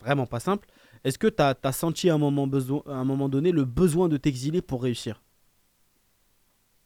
vraiment 0.00 0.26
pas 0.26 0.40
simple. 0.40 0.68
Est-ce 1.04 1.18
que 1.18 1.28
tu 1.28 1.42
as, 1.42 1.72
senti 1.72 2.10
à 2.10 2.14
un 2.14 2.18
moment, 2.18 2.48
un 2.86 3.04
moment 3.04 3.28
donné 3.28 3.52
le 3.52 3.64
besoin 3.64 4.08
de 4.08 4.16
t'exiler 4.16 4.62
pour 4.62 4.82
réussir? 4.82 5.22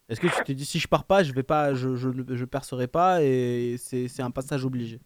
Est-ce 0.08 0.20
que 0.20 0.28
tu 0.28 0.44
t'es 0.44 0.54
dit 0.54 0.64
si 0.64 0.78
je 0.78 0.86
pars 0.86 1.04
pas, 1.04 1.22
je 1.22 1.32
vais 1.32 1.42
pas, 1.42 1.74
je, 1.74 1.96
je, 1.96 2.10
je 2.28 2.44
percerai 2.44 2.86
pas 2.86 3.22
et 3.22 3.76
c'est 3.78 4.20
un 4.20 4.30
passage 4.30 4.64
obligé? 4.64 5.00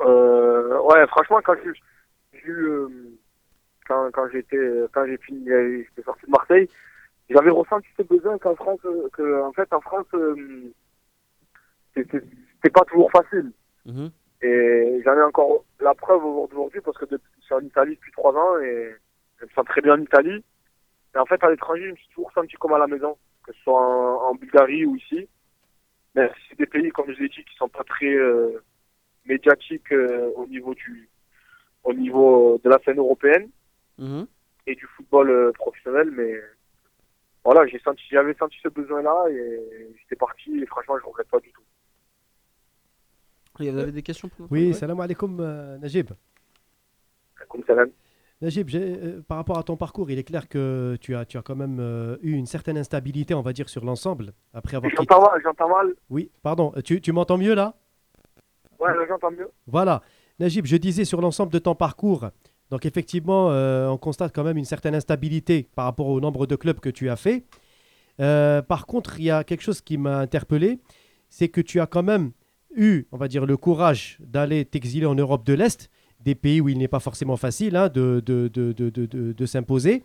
Euh, 0.00 0.80
ouais, 0.82 1.06
franchement, 1.08 1.40
quand 1.44 1.54
j'ai 1.62 1.72
j'ai 2.32 2.48
eu, 2.48 2.64
euh, 2.64 2.88
quand, 3.86 4.10
quand 4.12 4.28
j'étais, 4.32 4.56
quand 4.92 5.04
j'ai 5.06 5.18
fini, 5.18 5.50
euh, 5.50 5.84
j'étais 5.88 6.02
sorti 6.02 6.24
de 6.26 6.30
Marseille, 6.30 6.68
j'avais 7.30 7.50
ressenti 7.50 7.88
ce 7.96 8.02
besoin 8.02 8.38
qu'en 8.38 8.54
France, 8.56 8.80
euh, 8.84 9.08
que, 9.12 9.42
en 9.42 9.52
fait, 9.52 9.72
en 9.72 9.80
France, 9.80 10.06
euh, 10.14 10.72
c'était 11.94 12.70
pas 12.70 12.84
toujours 12.84 13.10
facile. 13.10 13.52
Mhm. 13.86 14.10
Et 14.42 15.00
j'en 15.04 15.14
ai 15.16 15.22
encore 15.22 15.64
la 15.80 15.94
preuve 15.94 16.24
aujourd'hui 16.24 16.80
parce 16.80 16.96
que 16.98 17.04
depuis, 17.04 17.30
je 17.40 17.44
suis 17.44 17.54
en 17.54 17.60
Italie 17.60 17.94
depuis 17.96 18.12
trois 18.12 18.34
ans 18.34 18.58
et 18.58 18.94
je 19.38 19.44
me 19.44 19.50
sens 19.50 19.64
très 19.66 19.80
bien 19.80 19.94
en 19.94 20.00
Italie. 20.02 20.42
Et 21.14 21.18
en 21.18 21.26
fait, 21.26 21.42
à 21.44 21.50
l'étranger, 21.50 21.86
je 21.86 21.90
me 21.90 21.96
suis 21.96 22.08
toujours 22.08 22.32
senti 22.32 22.54
comme 22.56 22.72
à 22.72 22.78
la 22.78 22.86
maison, 22.86 23.16
que 23.44 23.52
ce 23.52 23.60
soit 23.62 23.80
en, 23.80 24.30
en 24.30 24.34
Bulgarie 24.34 24.86
ou 24.86 24.96
ici. 24.96 25.28
Mais 26.14 26.30
c'est 26.48 26.58
des 26.58 26.66
pays, 26.66 26.90
comme 26.90 27.12
je 27.12 27.20
l'ai 27.20 27.28
dit, 27.28 27.44
qui 27.44 27.56
sont 27.56 27.68
pas 27.68 27.84
très 27.84 28.12
euh, 28.14 28.62
médiatiques 29.26 29.92
euh, 29.92 30.30
au 30.36 30.46
niveau 30.46 30.74
du, 30.74 31.08
au 31.84 31.92
niveau 31.92 32.60
de 32.64 32.68
la 32.70 32.78
scène 32.84 32.98
européenne 32.98 33.48
Mhm. 33.98 34.26
et 34.66 34.74
du 34.74 34.86
football 34.96 35.52
professionnel. 35.52 36.10
Mais 36.12 36.34
voilà, 37.44 37.66
j'ai 37.66 37.78
senti, 37.80 38.02
j'avais 38.10 38.34
senti 38.34 38.56
ce 38.62 38.68
besoin-là 38.68 39.26
et 39.30 39.92
j'étais 40.00 40.16
parti. 40.16 40.58
Et 40.60 40.66
franchement, 40.66 40.98
je 40.98 41.06
regrette 41.06 41.28
pas 41.28 41.40
du 41.40 41.50
tout. 41.52 41.62
Vous 43.58 43.66
avez 43.66 43.92
des 43.92 44.02
questions 44.02 44.28
pour 44.28 44.42
nous 44.42 44.48
Oui, 44.50 44.74
salam 44.74 45.00
alaikum, 45.00 45.38
euh, 45.40 45.78
Najib. 45.78 46.10
Comme 47.48 47.64
ça, 47.66 47.74
Najib, 48.42 48.70
euh, 48.74 49.20
par 49.20 49.36
rapport 49.36 49.58
à 49.58 49.62
ton 49.62 49.76
parcours, 49.76 50.10
il 50.10 50.18
est 50.18 50.24
clair 50.24 50.48
que 50.48 50.96
tu 51.00 51.14
as, 51.14 51.26
tu 51.26 51.36
as 51.36 51.42
quand 51.42 51.56
même 51.56 51.78
euh, 51.78 52.16
eu 52.22 52.32
une 52.32 52.46
certaine 52.46 52.78
instabilité, 52.78 53.34
on 53.34 53.42
va 53.42 53.52
dire, 53.52 53.68
sur 53.68 53.84
l'ensemble, 53.84 54.32
après 54.54 54.76
avoir 54.76 54.90
quitté... 54.90 55.04
J'entends 55.10 55.30
mal, 55.30 55.40
j'entends 55.42 55.68
mal. 55.68 55.94
Oui, 56.08 56.30
pardon, 56.42 56.72
euh, 56.76 56.80
tu, 56.80 57.02
tu 57.02 57.12
m'entends 57.12 57.36
mieux 57.36 57.54
là? 57.54 57.74
Ouais, 58.78 58.90
j'entends 59.08 59.30
mieux. 59.30 59.50
Voilà. 59.66 60.00
Najib, 60.38 60.64
je 60.64 60.76
disais 60.78 61.04
sur 61.04 61.20
l'ensemble 61.20 61.52
de 61.52 61.58
ton 61.58 61.74
parcours, 61.74 62.30
donc 62.70 62.86
effectivement, 62.86 63.50
euh, 63.50 63.88
on 63.88 63.98
constate 63.98 64.32
quand 64.34 64.44
même 64.44 64.56
une 64.56 64.64
certaine 64.64 64.94
instabilité 64.94 65.68
par 65.74 65.84
rapport 65.84 66.06
au 66.06 66.20
nombre 66.20 66.46
de 66.46 66.54
clubs 66.54 66.78
que 66.78 66.88
tu 66.88 67.10
as 67.10 67.16
fait. 67.16 67.44
Euh, 68.20 68.62
par 68.62 68.86
contre, 68.86 69.18
il 69.18 69.24
y 69.24 69.30
a 69.30 69.42
quelque 69.44 69.62
chose 69.62 69.80
qui 69.80 69.98
m'a 69.98 70.18
interpellé, 70.18 70.78
c'est 71.28 71.48
que 71.48 71.60
tu 71.60 71.80
as 71.80 71.86
quand 71.86 72.04
même 72.04 72.30
eu, 72.74 73.06
on 73.10 73.16
va 73.16 73.26
dire, 73.26 73.44
le 73.44 73.56
courage 73.56 74.18
d'aller 74.20 74.64
t'exiler 74.64 75.06
en 75.06 75.16
Europe 75.16 75.44
de 75.44 75.54
l'Est, 75.54 75.90
des 76.20 76.36
pays 76.36 76.60
où 76.60 76.68
il 76.68 76.78
n'est 76.78 76.88
pas 76.88 77.00
forcément 77.00 77.36
facile 77.36 77.74
hein, 77.74 77.88
de, 77.88 78.22
de, 78.24 78.46
de, 78.48 78.72
de, 78.72 79.46
s'imposer. 79.46 80.04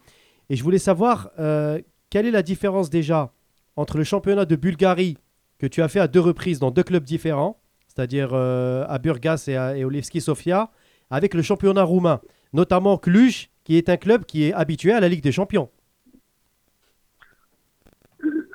Et 0.49 0.55
je 0.55 0.63
voulais 0.63 0.79
savoir, 0.79 1.29
euh, 1.39 1.79
quelle 2.09 2.25
est 2.25 2.31
la 2.31 2.41
différence 2.41 2.89
déjà 2.89 3.33
entre 3.75 3.97
le 3.97 4.03
championnat 4.03 4.45
de 4.45 4.55
Bulgarie 4.55 5.17
que 5.59 5.67
tu 5.67 5.81
as 5.81 5.87
fait 5.87 5.99
à 5.99 6.07
deux 6.07 6.21
reprises 6.21 6.59
dans 6.59 6.71
deux 6.71 6.83
clubs 6.83 7.03
différents, 7.03 7.59
c'est-à-dire 7.87 8.33
à 8.33 8.97
Burgas 8.99 9.45
et 9.47 9.55
à 9.55 9.77
et 9.77 10.19
Sofia, 10.19 10.71
avec 11.09 11.33
le 11.33 11.41
championnat 11.41 11.83
roumain, 11.83 12.21
notamment 12.55 12.97
Cluj, 12.97 13.49
qui 13.63 13.77
est 13.77 13.89
un 13.89 13.97
club 13.97 14.25
qui 14.25 14.47
est 14.47 14.53
habitué 14.53 14.91
à 14.93 14.99
la 14.99 15.09
Ligue 15.09 15.21
des 15.23 15.31
Champions. 15.31 15.69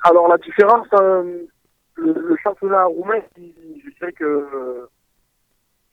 Alors 0.03 0.27
la 0.27 0.37
différence, 0.37 0.87
euh, 0.99 1.43
le, 1.95 2.13
le 2.13 2.35
championnat 2.43 2.85
roumain, 2.85 3.21
je 3.37 3.89
dirais 3.97 4.11
que 4.13 4.23
euh, 4.25 4.87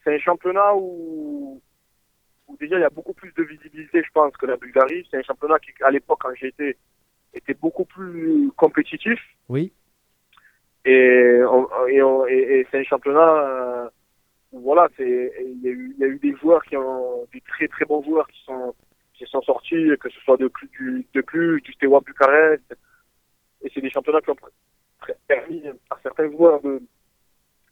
c'est 0.03 0.15
un 0.15 0.19
championnat 0.19 0.73
où, 0.75 1.61
où 2.47 2.57
déjà 2.57 2.77
il 2.77 2.81
y 2.81 2.85
a 2.85 2.89
beaucoup 2.89 3.13
plus 3.13 3.31
de 3.33 3.43
visibilité, 3.43 4.01
je 4.03 4.09
pense, 4.11 4.35
que 4.35 4.47
la 4.47 4.57
Bulgarie. 4.57 5.07
C'est 5.09 5.17
un 5.17 5.23
championnat 5.23 5.59
qui, 5.59 5.71
à 5.83 5.91
l'époque, 5.91 6.19
quand 6.21 6.31
été, 6.41 6.75
était 7.33 7.53
beaucoup 7.53 7.85
plus 7.85 8.49
compétitif. 8.57 9.19
Oui. 9.47 9.71
Et, 10.85 11.39
on- 11.47 11.69
et, 11.87 12.01
on- 12.01 12.25
et- 12.25 12.59
et 12.61 12.67
c'est 12.71 12.79
un 12.79 12.83
championnat 12.83 13.31
euh, 13.43 13.89
voilà, 14.51 14.87
c'est 14.97 15.31
il 15.45 15.61
y, 15.61 15.67
a 15.67 15.71
eu, 15.71 15.93
il 15.97 16.01
y 16.01 16.03
a 16.03 16.07
eu 16.07 16.19
des 16.19 16.35
joueurs 16.35 16.63
qui 16.63 16.75
ont 16.77 17.25
des 17.33 17.41
très 17.41 17.67
très 17.67 17.85
bons 17.85 18.03
joueurs 18.03 18.27
qui 18.27 18.41
sont 18.45 18.73
qui 19.13 19.25
sont 19.25 19.41
sortis, 19.41 19.89
que 19.99 20.09
ce 20.09 20.19
soit 20.21 20.37
de 20.37 20.47
plus 20.47 20.67
du, 20.69 21.05
de 21.13 21.21
plus 21.21 21.59
du 21.61 21.73
Steaua 21.73 21.99
Bucarest. 21.99 22.63
Et 23.61 23.69
c'est 23.73 23.81
des 23.81 23.89
championnats 23.89 24.21
qui 24.21 24.29
ont 24.29 24.37
permis 25.27 25.61
à 25.89 25.97
certains 26.01 26.31
joueurs 26.31 26.61
de, 26.61 26.81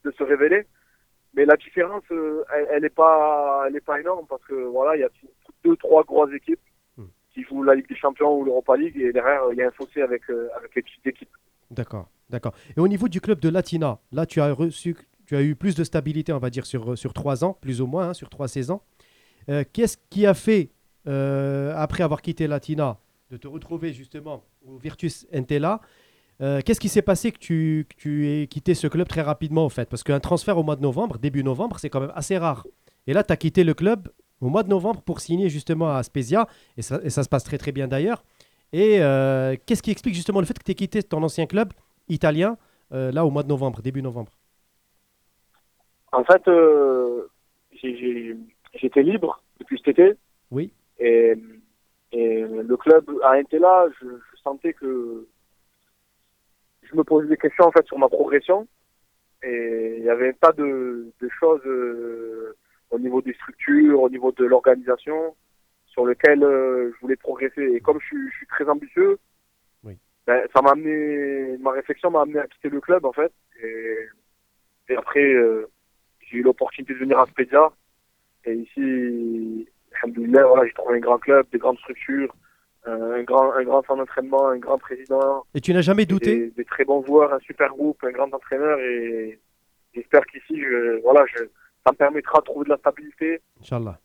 de 0.04 0.10
se 0.10 0.22
révéler. 0.22 0.66
Mais 1.34 1.46
la 1.46 1.56
différence, 1.56 2.04
euh, 2.10 2.44
elle, 2.54 2.66
elle 2.70 2.84
est 2.84 2.94
pas, 2.94 3.64
elle 3.66 3.76
est 3.76 3.80
pas 3.84 3.98
énorme 3.98 4.26
parce 4.28 4.44
que 4.44 4.54
voilà, 4.54 4.96
il 4.96 5.00
y 5.00 5.04
a 5.04 5.08
deux, 5.64 5.76
trois 5.76 6.04
grosses 6.04 6.32
équipes 6.34 6.60
Hmm. 6.98 7.06
qui 7.32 7.44
jouent 7.44 7.62
la 7.62 7.74
Ligue 7.76 7.88
des 7.88 7.96
Champions 7.96 8.38
ou 8.38 8.44
l'Europa 8.44 8.76
League 8.76 8.96
et 8.96 9.12
derrière 9.12 9.42
il 9.52 9.58
y 9.58 9.62
a 9.62 9.68
un 9.68 9.70
fossé 9.70 10.02
avec 10.02 10.28
euh, 10.30 10.48
avec 10.56 10.74
les 10.74 10.82
petites 10.82 11.06
équipes. 11.06 11.30
D'accord, 11.70 12.08
d'accord. 12.28 12.54
Et 12.76 12.80
au 12.80 12.88
niveau 12.88 13.06
du 13.08 13.20
club 13.20 13.38
de 13.38 13.48
Latina, 13.48 14.00
là, 14.10 14.26
tu 14.26 14.40
as 14.40 14.52
reçu, 14.52 14.96
tu 15.28 15.36
as 15.36 15.42
eu 15.42 15.54
plus 15.54 15.74
de 15.74 15.84
stabilité, 15.84 16.32
on 16.32 16.38
va 16.38 16.48
dire, 16.48 16.64
sur, 16.64 16.96
sur 16.96 17.12
trois 17.12 17.44
ans, 17.44 17.52
plus 17.60 17.82
ou 17.82 17.86
moins, 17.86 18.08
hein, 18.08 18.14
sur 18.14 18.30
trois 18.30 18.48
saisons. 18.48 18.80
Euh, 19.50 19.62
Qu'est-ce 19.74 19.98
qui 20.08 20.24
a 20.24 20.32
fait, 20.32 20.70
euh, 21.06 21.74
après 21.76 22.02
avoir 22.02 22.22
quitté 22.22 22.46
Latina, 22.46 22.98
de 23.30 23.36
te 23.36 23.46
retrouver 23.46 23.92
justement 23.92 24.42
au 24.66 24.78
Virtus 24.78 25.26
Entella 25.34 25.82
Euh, 26.40 26.62
Qu'est-ce 26.64 26.80
qui 26.80 26.88
s'est 26.88 27.02
passé 27.02 27.30
que 27.30 27.38
tu, 27.38 27.86
tu 27.98 28.26
aies 28.26 28.46
quitté 28.46 28.74
ce 28.74 28.86
club 28.86 29.06
très 29.06 29.20
rapidement, 29.20 29.66
en 29.66 29.68
fait? 29.68 29.90
Parce 29.90 30.02
qu'un 30.02 30.18
transfert 30.18 30.56
au 30.56 30.62
mois 30.62 30.76
de 30.76 30.80
novembre, 30.80 31.18
début 31.18 31.44
novembre, 31.44 31.78
c'est 31.78 31.90
quand 31.90 32.00
même 32.00 32.12
assez 32.14 32.38
rare. 32.38 32.66
Et 33.06 33.12
là, 33.12 33.22
tu 33.22 33.30
as 33.30 33.36
quitté 33.36 33.64
le 33.64 33.74
club 33.74 34.08
au 34.40 34.48
mois 34.48 34.62
de 34.62 34.70
novembre 34.70 35.02
pour 35.02 35.20
signer 35.20 35.50
justement 35.50 35.94
à 35.94 36.02
Spezia, 36.02 36.48
et 36.78 36.82
ça, 36.82 37.00
et 37.02 37.10
ça 37.10 37.22
se 37.22 37.28
passe 37.28 37.44
très 37.44 37.58
très 37.58 37.72
bien 37.72 37.86
d'ailleurs. 37.86 38.24
Et 38.72 39.00
qu'est-ce 39.66 39.82
qui 39.82 39.90
explique 39.90 40.14
justement 40.14 40.40
le 40.40 40.46
fait 40.46 40.58
que 40.58 40.62
tu 40.64 40.70
aies 40.70 40.74
quitté 40.74 41.02
ton 41.02 41.22
ancien 41.22 41.46
club 41.46 41.72
italien 42.08 42.56
là 42.90 43.26
au 43.26 43.30
mois 43.30 43.42
de 43.42 43.48
novembre, 43.48 43.82
début 43.82 44.02
novembre? 44.02 44.37
En 46.12 46.24
fait, 46.24 46.46
euh, 46.48 47.26
j'étais 47.72 49.02
libre 49.02 49.42
depuis 49.60 49.78
cet 49.78 49.88
été. 49.98 50.14
Oui. 50.50 50.72
Et, 50.98 51.34
et 52.12 52.40
le 52.42 52.76
club 52.76 53.10
à 53.22 53.32
Intella, 53.32 53.86
je, 54.00 54.06
je 54.06 54.36
sentais 54.42 54.72
que 54.72 55.26
je 56.82 56.96
me 56.96 57.04
posais 57.04 57.28
des 57.28 57.36
questions 57.36 57.66
en 57.66 57.72
fait 57.72 57.86
sur 57.86 57.98
ma 57.98 58.08
progression. 58.08 58.66
Et 59.42 59.96
il 59.98 60.04
y 60.04 60.10
avait 60.10 60.32
tas 60.32 60.52
de, 60.52 61.12
de 61.20 61.28
choses 61.38 61.60
euh, 61.66 62.56
au 62.90 62.98
niveau 62.98 63.20
des 63.22 63.34
structures, 63.34 64.00
au 64.02 64.08
niveau 64.10 64.32
de 64.32 64.44
l'organisation, 64.44 65.36
sur 65.86 66.06
lesquelles 66.06 66.42
euh, 66.42 66.90
je 66.94 67.00
voulais 67.00 67.16
progresser. 67.16 67.62
Et 67.74 67.80
comme 67.80 68.00
je, 68.00 68.06
suis- 68.06 68.30
je 68.30 68.36
suis 68.38 68.46
très 68.46 68.68
ambitieux, 68.68 69.18
Oui. 69.84 69.96
ben, 70.26 70.42
ça 70.52 70.62
m'a 70.62 70.70
amené, 70.72 71.56
ma 71.58 71.70
réflexion 71.72 72.10
m'a 72.10 72.22
amené 72.22 72.40
à 72.40 72.48
quitter 72.48 72.70
le 72.70 72.80
club 72.80 73.04
en 73.04 73.12
fait. 73.12 73.32
Et, 73.62 73.98
et 74.88 74.96
après, 74.96 75.22
euh, 75.34 75.68
j'ai 76.30 76.38
eu 76.38 76.42
l'opportunité 76.42 76.94
de 76.94 76.98
venir 76.98 77.18
à 77.18 77.26
Spezia. 77.26 77.70
Et 78.44 78.54
ici, 78.54 79.68
voilà, 80.22 80.66
j'ai 80.66 80.72
trouvé 80.72 80.96
un 80.96 81.00
grand 81.00 81.18
club, 81.18 81.46
des 81.52 81.58
grandes 81.58 81.78
structures, 81.78 82.34
euh, 82.86 83.20
un 83.20 83.22
grand, 83.24 83.52
un 83.52 83.64
grand 83.64 83.82
centre 83.84 83.96
d'entraînement, 83.96 84.48
un 84.48 84.58
grand 84.58 84.78
président, 84.78 85.44
Et 85.54 85.60
tu 85.60 85.72
n'as 85.74 85.80
jamais 85.82 86.06
douté? 86.06 86.36
des, 86.36 86.50
des 86.50 86.64
très 86.64 86.84
bons 86.84 87.04
joueurs, 87.04 87.32
un 87.32 87.40
super 87.40 87.70
groupe, 87.70 88.02
un 88.04 88.12
grand 88.12 88.32
entraîneur. 88.32 88.78
Et 88.80 89.38
j'espère 89.94 90.24
qu'ici, 90.26 90.60
je- 90.60 91.00
voilà, 91.02 91.24
je, 91.26 91.44
ça 91.84 91.92
me 91.92 91.96
permettra 91.96 92.38
de 92.40 92.44
trouver 92.44 92.64
de 92.64 92.70
la 92.70 92.76
stabilité 92.78 93.40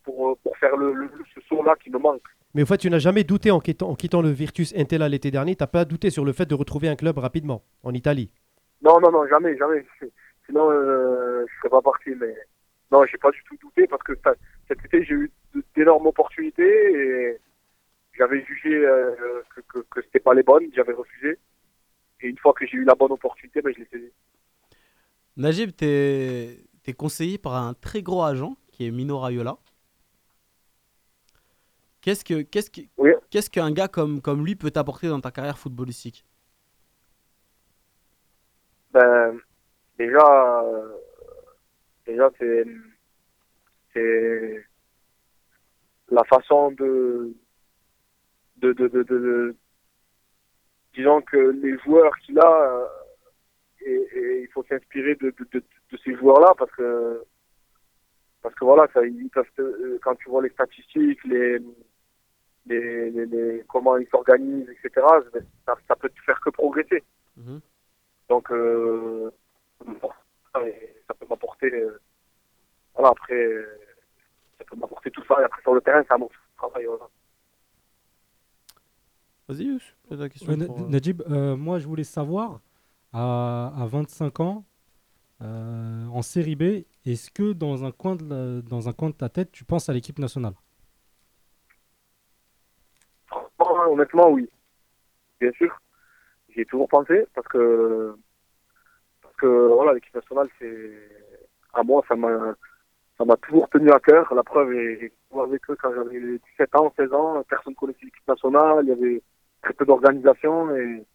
pour, 0.03 0.29
euh, 0.31 0.36
pour 0.43 0.57
faire 0.57 0.75
le, 0.77 0.93
le- 0.93 1.09
ce 1.33 1.41
saut-là 1.47 1.75
qui 1.81 1.89
me 1.91 1.99
manque. 1.99 2.23
Mais 2.55 2.62
au 2.63 2.65
fait, 2.65 2.77
tu 2.77 2.89
n'as 2.89 2.99
jamais 2.99 3.23
douté 3.23 3.49
en 3.51 3.59
quittant, 3.59 3.89
en 3.89 3.95
quittant 3.95 4.21
le 4.21 4.29
Virtus 4.29 4.73
Entella 4.77 5.09
l'été 5.09 5.31
dernier, 5.31 5.55
tu 5.55 5.63
n'as 5.63 5.67
pas 5.67 5.86
douté 5.86 6.09
sur 6.09 6.23
le 6.25 6.33
fait 6.33 6.45
de 6.45 6.53
retrouver 6.55 6.88
un 6.88 6.95
club 6.95 7.17
rapidement 7.17 7.63
en 7.83 7.93
Italie? 7.93 8.29
Non, 8.81 8.99
non, 8.99 9.12
non, 9.12 9.25
jamais, 9.27 9.57
jamais. 9.57 9.86
Sinon, 10.45 10.69
euh, 10.71 11.45
je 11.47 11.58
serais 11.60 11.69
pas 11.69 11.82
parti. 11.82 12.12
Mais 12.15 12.36
non, 12.91 13.06
j'ai 13.06 13.17
pas 13.17 13.32
du 13.32 13.43
tout 13.43 13.58
douté 13.58 13.88
parce 13.88 14.03
que 14.03 14.13
cet 14.67 14.84
été, 14.86 15.03
j'ai 15.03 15.15
eu 15.15 15.32
d'énormes 15.75 16.08
opportunités 16.08 16.93
et 16.93 17.39
j'avais 18.13 18.43
jugé 18.45 18.86
euh, 18.86 19.41
que, 19.56 19.62
que, 19.62 19.79
que 19.89 20.01
c'était 20.03 20.19
pas 20.19 20.34
les 20.34 20.43
bonnes, 20.43 20.67
j'avais 20.75 20.93
refusé. 20.93 21.39
Et 22.21 22.27
une 22.27 22.38
fois 22.38 22.53
que 22.53 22.65
j'ai 22.65 22.77
eu 22.77 22.84
la 22.84 22.95
bonne 22.95 23.12
opportunité, 23.12 23.62
ben, 23.62 23.73
je 23.73 23.79
l'ai 23.79 23.88
saisie. 23.91 24.12
Najib, 25.36 25.71
tu 25.75 25.86
es, 25.86 26.93
conseillé 26.95 27.38
par 27.38 27.56
un 27.56 27.73
très 27.73 28.01
gros 28.01 28.23
agent 28.23 28.56
qui 28.71 28.86
est 28.88 28.91
Mino 28.91 29.19
Raiola. 29.19 29.58
Qu'est-ce 32.01 32.23
que 32.23 32.41
qu'est-ce 32.41 32.69
que- 32.69 32.82
Oui. 32.97 33.12
qu'est-ce 33.29 33.49
qu'un 33.49 33.71
gars 33.71 33.88
comme, 33.88 34.21
comme 34.21 34.45
lui 34.45 34.56
peut 34.56 34.71
t'apporter 34.71 35.08
dans 35.08 35.21
ta 35.21 35.32
carrière 35.32 35.58
footballistique? 35.58 36.25
Ben, 38.91 39.39
déjà, 39.97 40.63
euh, 40.63 40.95
déjà 42.06 42.29
c'est, 42.39 42.65
c'est 43.93 44.65
la 46.10 46.23
façon 46.25 46.71
de, 46.71 47.34
de, 48.58 48.73
de, 48.73 48.88
de, 48.88 49.56
disons 50.93 51.21
que 51.21 51.38
les 51.38 51.77
joueurs 51.79 52.15
qu'il 52.19 52.39
a, 52.39 52.71
euh, 52.71 52.88
et, 53.86 53.91
et 54.13 54.41
il 54.43 54.47
faut 54.49 54.63
s'inspirer 54.63 55.15
de, 55.15 55.32
de, 55.32 55.47
de, 55.53 55.63
de 55.91 55.97
ces 56.03 56.15
joueurs-là 56.15 56.53
parce 56.58 56.71
que, 56.71 57.23
parce 58.41 58.56
que 58.56 58.65
voilà, 58.65 58.88
ça, 58.93 59.06
ils 59.06 59.29
peuvent 59.29 59.45
te- 59.56 59.62
euh, 59.62 59.99
quand 60.03 60.15
tu 60.15 60.29
vois 60.29 60.41
les 60.43 60.49
statistiques, 60.49 61.23
les, 61.25 61.60
les, 62.65 63.12
les, 63.12 63.25
les- 63.25 63.63
comment 63.67 63.97
ils 63.97 64.08
s'organisent, 64.08 64.69
etc., 64.69 65.06
ça, 65.65 65.75
ça 65.88 65.95
peut 65.95 66.10
te 66.10 66.21
faire 66.21 66.39
que 66.41 66.49
progresser. 66.49 67.03
Mhm. 67.38 67.60
Donc, 68.29 68.51
euh, 68.51 69.32
ça 70.54 71.13
peut 71.13 71.26
m'apporter. 71.30 71.72
euh, 71.74 72.00
voilà, 72.93 73.10
après, 73.10 73.34
euh, 73.36 73.80
ça 74.58 74.65
peut 74.65 74.76
m'apporter 74.76 75.12
tout 75.12 75.24
ça. 75.26 75.41
Et 75.41 75.43
après, 75.43 75.62
sur 75.62 75.74
le 75.74 75.82
terrain, 75.82 76.04
c'est 76.08 76.13
un 76.13 76.19
bon 76.19 76.30
travail. 76.58 76.86
Voilà. 76.86 77.10
Vas-y, 79.48 79.78
la 80.10 80.30
question. 80.30 80.52
Ouais, 80.52 80.58
Na- 80.58 80.65
pour, 80.65 80.80
euh, 80.80 80.88
Najib, 80.88 81.22
euh, 81.30 81.56
moi 81.58 81.80
je 81.80 81.88
voulais 81.88 82.06
savoir, 82.06 82.62
à, 83.12 83.74
à 83.78 83.86
25 83.88 84.39
ans, 84.39 84.65
euh, 85.41 86.06
en 86.08 86.22
série 86.22 86.56
B, 86.56 86.86
est-ce 87.06 87.30
que 87.30 87.52
dans 87.54 87.84
un, 87.84 87.91
coin 87.91 88.15
de 88.15 88.24
la- 88.30 88.62
dans 88.62 88.88
un 88.88 88.93
coin 88.93 89.10
de 89.10 89.15
ta 89.15 89.30
tête, 89.30 89.52
tu 89.52 89.65
penses 89.65 89.89
à 89.89 89.93
l'équipe 89.93 90.17
nationale? 90.19 90.54
Honnêtement, 93.60 94.30
oui. 94.30 94.50
Bien 95.39 95.52
sûr. 95.54 95.78
J'y 96.50 96.62
ai 96.62 96.65
toujours 96.65 96.88
pensé 96.88 97.26
parce 97.34 97.48
que, 97.48 98.15
que 99.38 99.48
voilà, 99.48 99.93
l'équipe 99.93 100.13
nationale, 100.15 100.50
c'est. 100.60 100.91
À 101.74 101.84
moi, 101.84 102.04
ça 102.08 102.15
m'a. 102.15 102.56
Ça 103.17 103.26
m'a 103.26 103.38
toujours 103.38 103.69
tenu 103.69 103.91
à 103.91 104.00
cœur. 104.00 104.34
La 104.34 104.43
preuve, 104.43 104.74
est- 104.74 105.13
avec 105.39 105.69
eux 105.69 105.78
quand 105.82 105.93
j'avais 105.93 106.19
17 106.19 106.76
ans, 106.76 106.93
16 106.98 107.13
ans. 107.13 107.43
Personne 107.50 107.74
ne 107.74 107.78
connaissait 107.78 108.06
l'équipe 108.06 108.28
nationale. 108.28 108.80
Il 108.84 108.89
y 108.89 108.91
avait 108.91 109.22
très 109.62 109.74
peu 109.74 109.86
d'organisation. 109.86 110.76
Et, 110.76 111.06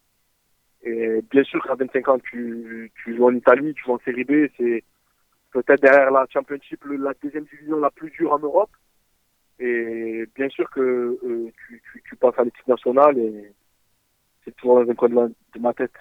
et 0.83 1.23
bien 1.31 1.45
sûr, 1.45 1.63
qu'à 1.65 1.75
25 1.75 2.09
ans, 2.09 2.19
tu, 2.19 2.93
tu 3.03 3.17
joues 3.17 3.27
en 3.27 3.35
Italie, 3.35 3.75
tu 3.75 3.85
joues 3.85 3.93
en 3.95 3.99
Série 4.01 4.25
B. 4.25 4.49
C'est 4.57 4.85
peut-être 5.53 5.83
derrière 5.83 6.11
la 6.11 6.27
Championship, 6.33 6.85
la 6.87 7.15
deuxième 7.23 7.45
division 7.45 7.79
la 7.81 7.91
plus 7.91 8.11
dure 8.11 8.33
en 8.33 8.39
Europe. 8.39 8.71
Et 9.59 10.27
bien 10.37 10.49
sûr 10.51 10.71
que 10.71 10.81
euh, 10.81 11.51
tu, 11.67 11.83
tu, 11.93 12.03
tu 12.09 12.17
passes 12.17 12.39
à 12.39 12.45
l'équipe 12.45 12.67
nationale 12.69 13.19
et 13.19 13.53
c'est 14.45 14.55
toujours 14.57 14.85
dans 14.85 14.91
un 14.91 14.95
coin 14.95 15.09
de 15.09 15.59
ma 15.61 15.75
tête. 15.75 15.93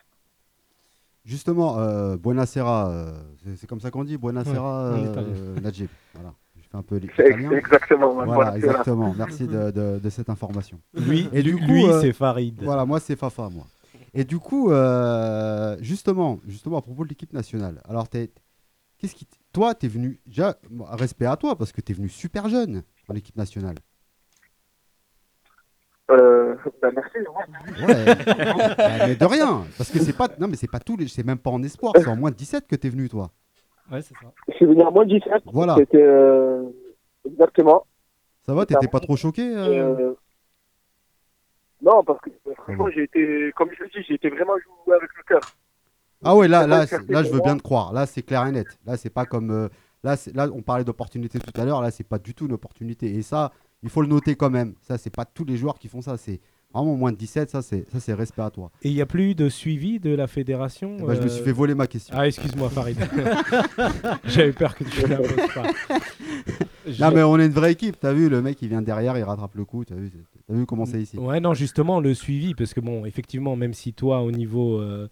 Justement, 1.31 1.77
euh, 1.79 2.15
Buonasera, 2.15 2.89
euh, 2.89 3.11
c'est- 3.43 3.57
c'est 3.57 3.67
comme 3.67 3.81
ça 3.81 3.91
qu'on 3.91 4.05
dit, 4.05 4.17
Buonasera, 4.17 4.93
Ouais, 4.93 4.99
en 5.09 5.17
euh. 5.17 5.59
Najib. 5.59 5.89
Voilà, 6.13 6.33
je 6.55 6.61
fais 6.69 6.77
un 6.77 6.81
peu 6.81 7.01
C'est 7.17 7.27
l'italien. 7.27 7.51
exactement. 7.51 8.13
Voilà, 8.25 8.55
exactement. 8.55 9.13
Merci 9.17 9.45
de, 9.45 9.71
de- 9.71 9.99
de 9.99 10.09
cette 10.09 10.29
information. 10.29 10.79
Lui, 10.93 11.27
Et 11.33 11.43
du 11.43 11.51
lui, 11.51 11.59
coup, 11.59 11.65
lui, 11.65 11.85
euh, 11.85 11.99
c'est 12.01 12.13
Farid. 12.13 12.57
Voilà, 12.63 12.85
moi 12.85 13.01
c'est 13.01 13.17
Fafa, 13.17 13.49
moi. 13.49 13.65
Et 14.13 14.23
du 14.23 14.39
coup, 14.39 14.71
euh, 14.71 15.75
justement, 15.81 16.39
justement 16.47 16.77
à 16.77 16.81
propos 16.81 17.03
de 17.03 17.09
l'équipe 17.09 17.33
nationale. 17.33 17.81
Alors, 17.89 18.07
t'es- 18.07 18.31
qu'est-ce 18.97 19.13
qui, 19.13 19.25
t- 19.25 19.37
toi, 19.51 19.75
t'es 19.75 19.89
venu 19.89 20.21
déjà 20.25 20.55
respect 20.91 21.25
à 21.25 21.35
toi 21.35 21.57
parce 21.57 21.73
que 21.73 21.81
t'es 21.81 21.93
venu 21.93 22.07
super 22.07 22.47
jeune 22.47 22.83
dans 23.09 23.13
l'équipe 23.13 23.35
nationale. 23.35 23.75
Merci. 26.83 27.17
ouais. 27.17 27.85
Ouais. 27.87 28.05
Bah, 28.77 29.07
mais 29.07 29.15
de 29.15 29.25
rien, 29.25 29.63
parce 29.77 29.91
que 29.91 29.99
c'est 29.99 30.15
pas, 30.15 30.27
non 30.39 30.47
mais 30.47 30.55
c'est 30.55 30.69
pas 30.71 30.79
tous 30.79 30.97
les, 30.97 31.07
c'est 31.07 31.23
même 31.25 31.37
pas 31.37 31.49
en 31.49 31.61
espoir, 31.63 31.93
c'est 31.95 32.07
en 32.07 32.15
moins 32.15 32.31
de 32.31 32.35
17 32.35 32.67
que 32.67 32.75
t'es 32.75 32.89
venu 32.89 33.09
toi. 33.09 33.31
Ouais, 33.91 34.01
c'est 34.01 34.13
ça. 34.15 34.31
Je 34.49 34.53
suis 34.53 34.65
venu 34.65 34.81
à 34.81 34.89
moins 34.91 35.05
de 35.05 35.13
17. 35.17 35.43
Voilà. 35.53 35.75
C'était 35.75 36.01
euh, 36.01 36.63
exactement. 37.25 37.85
Ça 38.45 38.53
va, 38.53 38.65
t'étais 38.65 38.87
pas 38.87 38.99
trop 38.99 39.15
choqué 39.15 39.41
euh 39.43 39.95
euh, 39.99 40.13
non, 41.81 42.03
parce 42.03 42.19
que 42.21 42.29
euh, 42.29 42.53
franchement, 42.55 42.89
j'ai 42.93 43.03
été, 43.03 43.51
comme 43.55 43.69
je 43.77 43.83
le 43.83 43.89
dis, 43.89 44.03
j'ai 44.07 44.15
été 44.15 44.29
vraiment 44.29 44.53
joué 44.57 44.95
avec 44.95 45.09
le 45.15 45.23
cœur. 45.23 45.41
Ah 46.23 46.35
ouais, 46.35 46.47
là, 46.47 46.65
là, 46.65 46.85
là, 47.09 47.23
je 47.23 47.31
veux 47.31 47.41
bien 47.41 47.55
te 47.55 47.61
croire. 47.61 47.93
Là, 47.93 48.05
c'est 48.07 48.23
clair 48.23 48.45
et 48.47 48.51
net. 48.51 48.67
Là, 48.85 48.97
c'est 48.97 49.11
pas 49.11 49.25
comme, 49.25 49.51
euh, 49.51 49.69
là, 50.03 50.15
c'est- 50.17 50.35
là, 50.35 50.47
on 50.51 50.63
parlait 50.63 50.83
d'opportunité 50.83 51.37
tout 51.39 51.61
à 51.61 51.63
l'heure. 51.65 51.81
Là, 51.81 51.91
c'est 51.91 52.03
pas 52.03 52.17
du 52.17 52.33
tout 52.33 52.47
une 52.47 52.53
opportunité. 52.53 53.13
Et 53.13 53.21
ça, 53.21 53.51
il 53.83 53.89
faut 53.89 54.01
le 54.01 54.07
noter 54.07 54.35
quand 54.35 54.49
même. 54.49 54.75
Ça, 54.81 54.97
c'est 54.97 55.09
pas 55.09 55.25
tous 55.25 55.45
les 55.45 55.57
joueurs 55.57 55.79
qui 55.79 55.87
font 55.87 56.01
ça. 56.01 56.17
C'est 56.17 56.39
Vraiment, 56.73 56.95
moins 56.97 57.13
de 57.13 57.17
17, 57.17 57.49
ça, 57.49 57.61
c'est 57.61 57.89
ça, 57.89 57.99
c'est 57.99 58.13
respect 58.13 58.41
à 58.41 58.49
toi. 58.51 58.71
Et 58.83 58.89
il 58.89 58.93
n'y 58.93 59.01
a 59.01 59.05
plus 59.05 59.35
de 59.35 59.47
suivi 59.47 59.99
de 59.99 60.13
la 60.13 60.27
fédération 60.27 60.97
Eh 60.99 61.03
ben, 61.03 61.15
Je 61.15 61.21
me 61.21 61.27
suis 61.29 61.41
euh, 61.41 61.45
fait 61.45 61.51
voler 61.53 61.75
ma 61.75 61.87
question. 61.87 62.13
Ah, 62.15 62.27
excuse-moi, 62.27 62.69
Farid. 62.69 62.97
J'avais 64.25 64.51
peur 64.51 64.75
que 64.75 64.83
tu 64.83 65.07
la 65.07 65.17
poses 65.17 65.53
pas. 65.53 65.71
Non, 66.99 67.11
mais 67.13 67.23
on 67.23 67.37
est 67.37 67.45
une 67.47 67.51
vraie 67.51 67.73
équipe. 67.73 67.99
T'as 67.99 68.13
vu, 68.13 68.29
le 68.29 68.41
mec, 68.41 68.61
il 68.61 68.69
vient 68.69 68.81
derrière, 68.81 69.17
il 69.17 69.23
rattrape 69.23 69.55
le 69.55 69.65
coup. 69.65 69.83
T'as 69.83 69.95
vu, 69.95 70.09
t'as 70.47 70.53
vu 70.53 70.65
comment 70.65 70.85
c'est 70.85 71.01
ici 71.01 71.17
Ouais, 71.17 71.39
non, 71.39 71.53
justement, 71.53 71.99
le 71.99 72.13
suivi, 72.13 72.55
parce 72.55 72.73
que 72.73 72.79
bon, 72.79 73.05
effectivement, 73.05 73.55
même 73.55 73.73
si 73.73 73.93
toi, 73.93 74.21
au 74.21 74.31
niveau, 74.31 74.79
euh, 74.79 75.09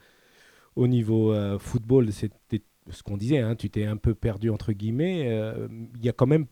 au 0.75 0.87
niveau 0.87 1.33
euh, 1.33 1.59
football, 1.59 2.11
c'était 2.11 2.63
ce 2.89 3.03
qu'on 3.03 3.17
disait, 3.17 3.39
hein, 3.39 3.55
tu 3.55 3.69
t'es 3.69 3.85
un 3.85 3.97
peu 3.97 4.13
perdu, 4.13 4.49
entre 4.49 4.71
guillemets, 4.71 5.25
euh, 5.27 5.67
il 5.95 6.05
y 6.05 6.09
a 6.09 6.13
quand 6.13 6.27
même. 6.27 6.45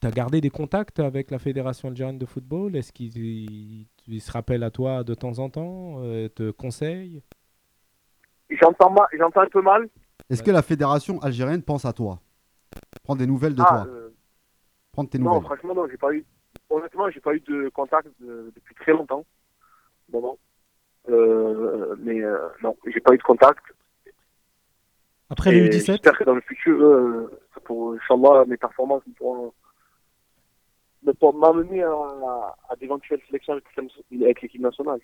Tu 0.00 0.06
as 0.06 0.10
gardé 0.10 0.40
des 0.40 0.50
contacts 0.50 0.98
avec 1.00 1.30
la 1.30 1.38
Fédération 1.38 1.88
algérienne 1.88 2.18
de 2.18 2.26
football? 2.26 2.74
Est-ce 2.76 2.92
qu'ils 2.92 3.16
ils- 3.18 3.86
ils 4.08 4.20
se 4.20 4.32
rappellent 4.32 4.64
à 4.64 4.70
toi 4.70 5.04
de 5.04 5.14
temps 5.14 5.38
en 5.38 5.48
temps 5.50 5.96
euh, 6.02 6.28
Te 6.28 6.50
conseillent? 6.50 7.22
J'entends 8.50 8.90
ma- 8.90 9.08
j'entends 9.16 9.40
un 9.42 9.46
peu 9.48 9.62
mal. 9.62 9.88
Est-ce 10.30 10.42
que 10.42 10.50
la 10.50 10.62
fédération 10.62 11.20
algérienne 11.20 11.62
pense 11.62 11.84
à 11.84 11.92
toi? 11.92 12.20
Prends 13.04 13.16
des 13.16 13.26
nouvelles 13.26 13.54
de 13.54 13.62
Ah, 13.62 13.66
toi. 13.68 13.86
euh, 13.86 14.10
Prends 14.92 15.04
tes 15.06 15.18
non, 15.18 15.30
nouvelles. 15.34 15.44
franchement, 15.44 15.74
non, 15.74 15.86
j'ai 15.90 15.96
pas 15.96 16.12
eu. 16.12 16.24
Honnêtement, 16.68 17.10
j'ai 17.10 17.20
pas 17.20 17.34
eu 17.34 17.40
de 17.40 17.68
contact 17.70 18.08
euh, 18.22 18.50
depuis 18.54 18.74
très 18.74 18.92
longtemps. 18.92 19.24
Bon, 20.08 20.20
non. 20.20 20.38
Euh, 21.08 21.96
mais 21.98 22.20
euh, 22.22 22.38
non, 22.62 22.76
j'ai 22.86 23.00
pas 23.00 23.14
eu 23.14 23.18
de 23.18 23.22
contact. 23.22 23.62
Après 25.30 25.50
Et 25.50 25.60
les 25.60 25.68
U17, 25.68 25.86
J'espère 25.86 26.18
que 26.18 26.24
dans 26.24 26.34
le 26.34 26.40
futur, 26.42 26.80
euh, 26.80 27.30
ça 27.54 27.60
pour, 27.60 27.94
Inch'Allah, 27.94 28.44
mes 28.46 28.56
performances 28.56 29.02
pourront 29.16 29.52
me 31.04 31.12
pourront 31.12 31.38
m'amener 31.38 31.82
à, 31.82 31.90
à 32.68 32.76
d'éventuelles 32.76 33.20
sélections 33.26 33.54
avec 33.54 33.64
l'équipe- 33.76 34.22
avec 34.22 34.42
l'équipe 34.42 34.60
nationale. 34.60 35.00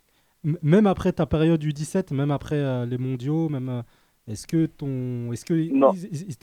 même 0.62 0.86
après 0.86 1.12
ta 1.12 1.26
période 1.26 1.62
U17, 1.62 2.14
même 2.14 2.30
après 2.30 2.57
euh, 2.57 2.86
les 2.86 2.99
mondiaux, 2.99 3.49
même 3.49 3.68
euh, 3.68 3.82
est-ce 4.28 4.46
que 4.46 4.66
ton, 4.66 5.32
est-ce 5.32 5.44
que 5.44 5.55
Non. 5.72 5.90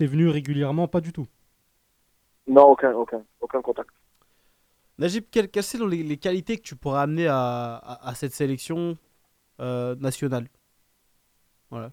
venus 0.07 0.29
régulièrement? 0.31 0.87
Pas 0.87 1.01
du 1.01 1.13
tout. 1.13 1.27
Non, 2.47 2.63
aucun, 2.71 2.93
aucun, 2.93 3.23
aucun 3.41 3.61
contact. 3.61 3.89
Najib, 4.97 5.25
quelles, 5.31 5.49
quelles 5.49 5.63
sont 5.63 5.87
les, 5.87 6.03
les 6.03 6.17
qualités 6.17 6.57
que 6.57 6.61
tu 6.63 6.75
pourrais 6.75 7.01
amener 7.01 7.27
à, 7.27 7.75
à- 7.75 8.09
à 8.09 8.15
cette 8.15 8.33
sélection 8.33 8.97
euh, 9.59 9.95
nationale? 9.95 10.47
Voilà. 11.69 11.89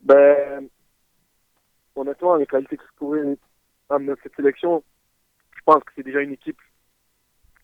Ben, 0.00 0.68
honnêtement, 1.94 2.36
les 2.36 2.46
qualités 2.46 2.76
que 2.76 2.84
je 2.84 2.96
pourrais 2.96 3.36
amener 3.90 4.12
à 4.12 4.16
cette 4.22 4.34
sélection, 4.36 4.82
je 5.56 5.60
pense 5.64 5.82
que 5.84 5.92
c'est 5.96 6.02
déjà 6.04 6.20
une 6.20 6.32
équipe 6.32 6.58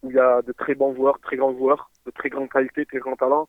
où 0.05 0.11
il 0.11 0.17
y 0.17 0.21
a 0.21 0.43
de 0.43 0.53
très 0.53 0.75
bons 0.75 0.95
joueurs, 0.95 1.19
très 1.21 1.37
grands 1.37 1.57
joueurs, 1.57 1.91
de 2.05 2.11
très 2.11 2.29
grandes 2.29 2.51
qualités, 2.51 2.85
très 2.85 2.99
grands 2.99 3.17
talents. 3.17 3.49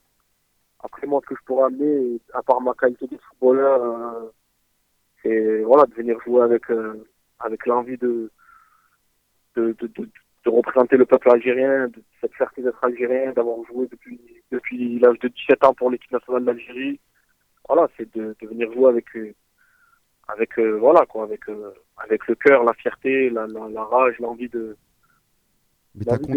Après, 0.80 1.06
moi, 1.06 1.20
ce 1.24 1.30
que 1.30 1.36
je 1.40 1.46
pourrais 1.46 1.66
amener, 1.66 2.20
à 2.34 2.42
part 2.42 2.62
ma 2.62 2.74
qualité 2.74 3.08
de 3.08 3.18
footballeur, 3.18 3.82
euh, 3.84 4.30
c'est 5.22 5.62
voilà, 5.64 5.86
de 5.86 5.94
venir 5.94 6.18
jouer 6.26 6.44
avec, 6.44 6.70
euh, 6.72 7.06
avec 7.40 7.66
l'envie 7.66 7.98
de, 7.98 8.32
de, 9.56 9.76
de, 9.80 9.88
de, 9.88 10.50
représenter 10.50 10.96
le 10.96 11.06
peuple 11.06 11.32
algérien, 11.32 11.88
de 11.88 12.02
cette 12.22 12.34
fierté 12.36 12.62
d'être 12.62 12.84
algérien, 12.84 13.34
d'avoir 13.34 13.58
joué 13.66 13.88
depuis, 13.88 14.20
depuis 14.52 15.00
l'âge 15.00 15.20
de 15.20 15.28
17 15.28 15.64
ans 15.66 15.74
pour 15.74 15.90
l'équipe 15.90 16.12
nationale 16.12 16.46
d'Algérie. 16.46 17.00
Voilà, 17.68 17.88
c'est 17.98 18.14
de, 18.16 18.36
venir 18.44 18.72
jouer 18.72 18.90
avec, 18.90 19.08
avec 20.28 20.60
euh, 20.60 20.78
voilà 20.78 21.06
quoi, 21.08 21.24
avec, 21.24 21.42
avec 21.98 22.28
le 22.28 22.36
cœur, 22.36 22.64
la 22.64 22.74
fierté, 22.74 23.30
la, 23.32 23.48
la 23.48 23.84
rage, 23.84 24.20
l'envie 24.20 24.50
de. 24.50 24.78
Mais 25.98 26.04
la 26.06 26.12
t'as 26.18 26.18
vie 26.18 26.28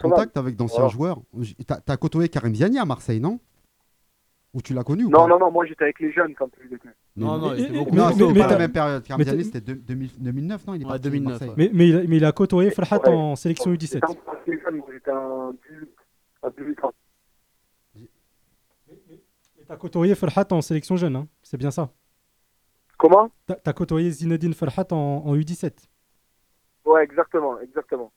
contact, 0.00 0.34
des 0.34 0.40
avec 0.40 0.56
d'anciens 0.56 0.78
Voilà. 0.86 0.92
joueurs 0.92 1.20
T'as 1.66 1.80
t'as 1.80 1.96
côtoyé 1.96 2.28
Karim 2.28 2.54
Ziani 2.54 2.78
à 2.78 2.84
Marseille, 2.84 3.20
non? 3.20 3.40
Ou 4.54 4.62
tu 4.62 4.72
l'as 4.72 4.84
connu 4.84 5.04
ou 5.04 5.10
Non, 5.10 5.26
non, 5.26 5.36
non, 5.38 5.50
moi 5.50 5.66
j'étais 5.66 5.82
avec 5.82 5.98
les 5.98 6.12
jeunes 6.12 6.32
quand 6.36 6.48
il 6.64 6.72
était. 6.74 6.88
Non, 7.16 7.38
non, 7.38 7.50
Mais- 7.50 7.56
il 7.58 7.60
était 7.64 7.72
mais- 7.72 7.78
beaucoup 7.80 7.96
Non, 7.96 8.06
mais- 8.06 8.12
c'était 8.12 8.32
mais 8.32 8.38
pas 8.40 8.46
t'as- 8.46 8.52
la 8.52 8.58
même 8.58 8.72
période. 8.72 9.02
Karim 9.02 9.18
mais 9.18 9.24
Ziani, 9.30 9.44
c'était 9.44 9.60
deux- 9.60 9.74
2000 9.74 10.10
2009, 10.18 10.66
non? 10.66 10.74
Il 10.74 10.82
est 10.82 10.84
Ouais, 10.84 10.88
parti 10.90 11.00
de 11.02 11.08
2009, 11.10 11.40
Marseille. 11.40 11.54
Mais, 11.56 11.70
mais, 11.74 11.88
il, 11.88 11.96
a, 11.96 12.02
mais 12.04 12.16
il 12.18 12.24
a 12.24 12.30
côtoyé 12.32 12.70
Farhat 12.70 13.00
Ouais. 13.00 13.08
en 13.08 13.34
sélection 13.34 13.72
U17. 13.72 14.00
J'étais 14.46 15.10
un 15.10 15.52
18 15.66 15.88
à 16.42 16.50
18 16.50 16.84
ans. 16.84 16.92
Et 19.58 19.64
T'as 19.66 19.76
côtoyé 19.76 20.14
Farhat 20.14 20.46
en 20.52 20.60
sélection 20.62 20.96
jeune, 20.96 21.16
hein 21.16 21.26
c'est 21.42 21.56
bien 21.56 21.70
ça. 21.72 21.90
Comment? 22.98 23.30
T'as 23.46 23.56
as 23.64 23.72
côtoyé 23.72 24.10
Zinedine 24.10 24.54
Farhat 24.54 24.86
en, 24.92 25.22
en 25.26 25.34
U17. 25.36 25.88
Ouais, 26.84 27.02
exactement, 27.02 27.58
exactement. 27.60 28.12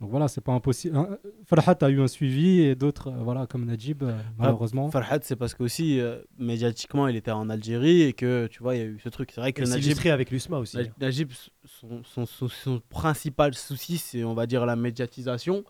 Donc 0.00 0.10
voilà, 0.10 0.28
c'est 0.28 0.42
pas 0.42 0.52
impossible. 0.52 0.94
hein. 0.96 1.16
Farhat 1.46 1.78
a 1.80 1.88
eu 1.88 2.02
un 2.02 2.06
suivi 2.08 2.60
et 2.60 2.74
d'autres, 2.74 3.08
euh, 3.08 3.16
voilà, 3.22 3.46
comme 3.46 3.64
Najib, 3.64 4.02
euh, 4.02 4.12
malheureusement. 4.36 4.90
Farhad, 4.90 5.24
c'est 5.24 5.36
parce 5.36 5.54
qu'aussi, 5.54 6.00
euh, 6.00 6.18
médiatiquement, 6.38 7.08
il 7.08 7.16
était 7.16 7.30
en 7.30 7.48
Algérie 7.48 8.02
et 8.02 8.12
que, 8.12 8.46
tu 8.48 8.62
vois, 8.62 8.74
il 8.74 8.78
y 8.78 8.82
a 8.82 8.86
eu 8.86 8.98
ce 9.02 9.08
truc. 9.08 9.30
C'est 9.32 9.40
vrai 9.40 9.54
que 9.54 9.62
Et 9.62 9.66
Najib, 9.66 9.96
avec 10.10 10.30
l'USMA 10.30 10.58
aussi. 10.58 10.76
Naj- 10.76 10.90
Najib, 11.00 11.32
son, 11.64 12.02
son- 12.04 12.26
son- 12.26 12.48
son 12.48 12.80
principal 12.90 13.54
souci, 13.54 13.96
c'est, 13.96 14.22
on 14.22 14.34
va 14.34 14.46
dire, 14.46 14.66
la 14.66 14.76
médiatisation. 14.76 15.64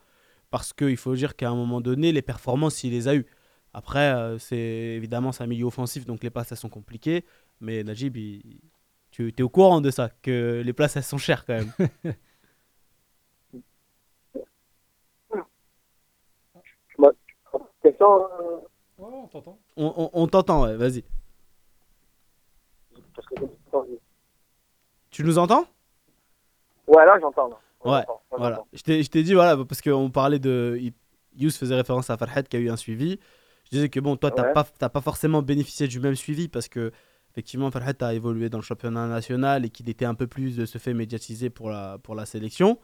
Parce 0.51 0.73
qu'il 0.73 0.97
faut 0.97 1.15
dire 1.15 1.37
qu'à 1.37 1.51
un 1.51 1.55
moment 1.55 1.81
donné, 1.81 2.11
les 2.11 2.23
performances, 2.23 2.83
il 2.83 2.91
les 2.91 3.07
a 3.07 3.15
eues. 3.15 3.27
Après, 3.75 4.13
euh, 4.13 4.39
c'est 4.39 4.57
évidemment, 4.59 5.31
c'est 5.33 5.45
un 5.45 5.49
milieu 5.49 5.67
offensif, 5.67 6.05
donc 6.05 6.25
les 6.25 6.31
places, 6.31 6.51
elles 6.51 6.59
sont 6.59 6.69
compliquées. 6.69 7.25
Mais 7.61 7.85
Najib, 7.85 8.17
il- 8.17 8.59
tu 9.13 9.33
es 9.37 9.43
au 9.43 9.49
courant 9.49 9.81
de 9.81 9.91
ça, 9.91 10.11
que 10.23 10.63
les 10.65 10.73
places, 10.73 10.97
elles 10.97 11.03
sont 11.05 11.17
chères 11.19 11.45
quand 11.45 11.55
même. 11.55 11.73
Question 17.87 18.25
euh, 18.25 18.59
Oh, 18.99 19.11
on 19.13 19.27
t'entend. 19.29 19.59
on 19.77 19.95
on- 19.97 20.11
on 20.13 20.27
t'entend, 20.27 20.65
ouais, 20.65 20.75
vas-y. 20.77 21.05
parce 23.15 23.29
que- 23.29 23.35
Tu 25.11 25.23
nous 25.23 25.39
entends? 25.39 25.65
Ouais, 26.89 27.05
là 27.07 27.17
j'entends. 27.21 27.51
Ouais, 27.85 27.99
entend, 28.01 28.23
Voilà. 28.37 28.65
Je 28.73 28.83
t'ai 28.83 29.03
je 29.05 29.11
t'ai 29.11 29.23
dit, 29.23 29.35
voilà, 29.35 29.57
parce 29.65 29.81
qu'on 29.83 30.11
parlait 30.11 30.39
de. 30.41 30.81
Yous 31.37 31.51
faisait 31.51 31.75
référence 31.77 32.09
à 32.11 32.17
Farhad 32.17 32.49
qui 32.49 32.57
a 32.57 32.61
eu 32.61 32.71
un 32.71 32.77
suivi. 32.77 33.21
Je 33.67 33.71
disais 33.71 33.89
que 33.89 34.01
bon, 34.01 34.17
toi, 34.17 34.31
t'as 34.31 34.47
Ouais. 34.49 34.53
pas, 34.53 34.65
t'as 34.65 34.89
pas 34.89 35.01
forcément 35.03 35.43
bénéficié 35.43 35.87
du 35.87 36.01
même 36.01 36.15
suivi 36.17 36.49
parce 36.49 36.67
que, 36.69 36.91
effectivement, 37.33 37.71
Farhad 37.71 38.03
a 38.03 38.15
évolué 38.15 38.49
dans 38.49 38.59
le 38.59 38.65
championnat 38.65 39.07
national 39.07 39.65
et 39.65 39.71
qu'il 39.71 39.89
était 39.91 40.07
un 40.07 40.15
peu 40.15 40.27
plus 40.27 40.57
de 40.57 40.65
ce 40.67 40.79
fait 40.79 40.95
médiatisé 40.95 41.51
pour 41.51 41.69
la, 41.71 41.99
pour 42.03 42.15
la 42.17 42.25
sélection. 42.27 42.79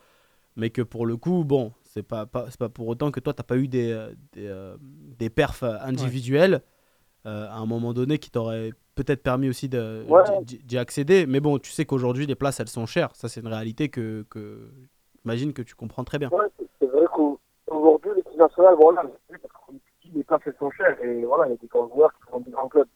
Mais 0.56 0.68
que 0.70 0.82
pour 0.82 1.06
le 1.06 1.16
coup, 1.16 1.44
bon, 1.44 1.72
c'est 1.94 2.02
pas, 2.02 2.24
pas, 2.24 2.46
c'est 2.48 2.58
pas 2.58 2.70
pour 2.70 2.88
autant 2.88 3.10
que 3.10 3.20
toi, 3.20 3.34
t'as 3.34 3.42
pas 3.42 3.58
eu 3.58 3.68
des, 3.68 3.92
euh, 3.92 4.14
des, 4.32 4.46
euh, 4.46 4.76
des 4.80 5.28
perfs 5.28 5.62
individuels 5.62 6.62
euh, 7.26 7.46
à 7.48 7.56
un 7.56 7.66
moment 7.66 7.92
donné 7.92 8.18
qui 8.18 8.30
t'auraient 8.30 8.72
peut-être 8.94 9.22
permis 9.22 9.48
aussi 9.50 9.68
de- 9.68 10.04
Ouais. 10.08 10.22
d'y- 10.42 10.78
accéder. 10.78 11.26
Mais 11.26 11.40
bon, 11.40 11.58
tu 11.58 11.70
sais 11.70 11.84
qu'aujourd'hui, 11.84 12.26
les 12.26 12.34
places, 12.34 12.60
elles 12.60 12.68
sont 12.68 12.86
chères. 12.86 13.14
Ça, 13.14 13.28
c'est 13.28 13.40
une 13.40 13.46
réalité 13.48 13.90
que, 13.90 14.24
que 14.30 14.70
j'imagine 15.20 15.52
que 15.52 15.60
tu 15.62 15.74
comprends 15.74 16.04
très 16.04 16.18
bien. 16.18 16.30
Ouais, 16.30 16.46
c'est- 16.80 16.86
vrai 16.86 17.06
qu'aujourd'hui, 17.14 18.10
l'équipe 18.16 18.38
nationale, 18.38 18.74
voilà, 18.76 19.02
parce 19.28 19.52
qu'on 19.66 19.72
dit 19.74 20.10
les 20.14 20.24
places 20.24 20.40
elles 20.46 20.56
sont 20.58 20.70
chères 20.70 20.98
et 21.04 21.24
voilà, 21.24 21.46
il 21.46 21.50
y 21.50 21.54
a 21.54 21.56
des 21.56 21.66
grands 21.66 21.88
joueurs 21.88 22.12
qui 22.14 22.30
font 22.30 22.40
des 22.40 22.50
grands 22.50 22.68
clubs. 22.68 22.88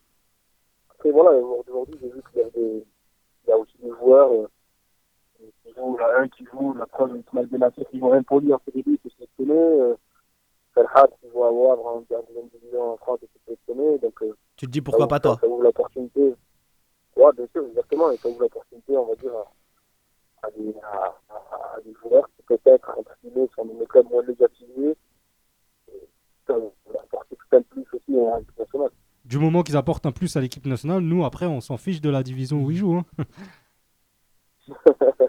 Après, 0.90 1.11
voilà, 1.11 1.36
aujourd'hui, 1.38 1.97
j'ai 2.01 2.09
vu 2.09 2.20
qu'il 2.32 2.40
y, 2.40 2.44
a 2.44 2.51
des- 2.51 2.84
il 3.44 3.49
y 3.51 3.53
a 3.53 3.57
aussi 3.59 3.76
des 3.82 3.90
joueurs 3.90 4.30
euh, 5.47 5.51
qui 5.64 5.74
jouent, 5.74 5.97
là, 5.99 6.07
un 6.20 6.28
qui 6.28 6.44
joue, 6.47 6.74
la 6.74 6.86
preuve, 6.86 7.16
Ismaël 7.18 7.72
qui 7.90 7.99
joue 7.99 8.09
rien 8.09 8.22
pour 8.22 8.40
lui 8.40 8.53
en 8.53 8.61
CDB, 8.64 8.99
qui 8.99 9.11
sélectionné. 9.11 9.55
Euh, 9.55 9.94
joue 11.32 11.44
à 11.44 11.51
Wavre 11.51 11.86
en 11.86 12.01
deuxième 12.01 12.49
division 12.53 12.92
en 12.92 12.97
France, 12.99 13.20
sélectionné. 13.47 13.99
Donc, 13.99 14.22
euh, 14.22 14.36
Tu 14.57 14.66
te 14.66 14.70
dis 14.70 14.80
pourquoi 14.80 15.09
pas 15.09 15.20
toi 15.20 15.38
Ça 15.40 15.47
ouvre 15.49 15.62
l'opportunité. 15.62 16.34
Ouais, 17.16 17.32
bien 17.36 17.47
sûr, 17.53 17.64
exactement. 17.66 18.11
Et 18.11 18.16
ça 18.18 18.28
ouvre 18.28 18.40
l'opportunité, 18.42 18.97
on 18.97 19.07
va 19.07 19.14
dire, 19.16 19.32
à, 20.42 20.47
à 20.47 20.51
des, 20.51 20.74
à, 20.82 21.14
à- 21.30 21.76
à 21.76 21.80
des 21.80 21.94
joueurs 22.03 22.28
qui 22.36 22.42
peut-être, 22.42 22.90
entre 22.99 23.16
guillemets, 23.24 23.49
sont 23.55 23.64
dans 23.64 23.74
des 23.74 23.86
clubs 23.86 24.09
moins 24.11 24.22
médiatisés. 24.22 24.97
Ça 26.47 26.55
va 26.59 27.01
apporter 27.03 27.36
tout 27.36 27.57
un 27.57 27.62
plus 27.62 27.84
aussi 27.92 28.18
à 28.20 28.38
l'équipe 28.38 28.59
nationale. 28.59 28.90
Du 29.24 29.38
moment 29.38 29.62
qu'ils 29.62 29.76
apportent 29.76 30.07
un 30.07 30.12
plus 30.12 30.36
à 30.36 30.40
l'équipe 30.40 30.66
nationale, 30.66 31.01
nous, 31.01 31.24
après, 31.24 31.47
on 31.47 31.61
s'en 31.61 31.76
fiche 31.78 32.01
de 32.01 32.11
la 32.11 32.22
division 32.22 32.62
où 32.62 32.70
ils 32.70 32.76
jouent. 32.76 32.99
hein. 32.99 33.24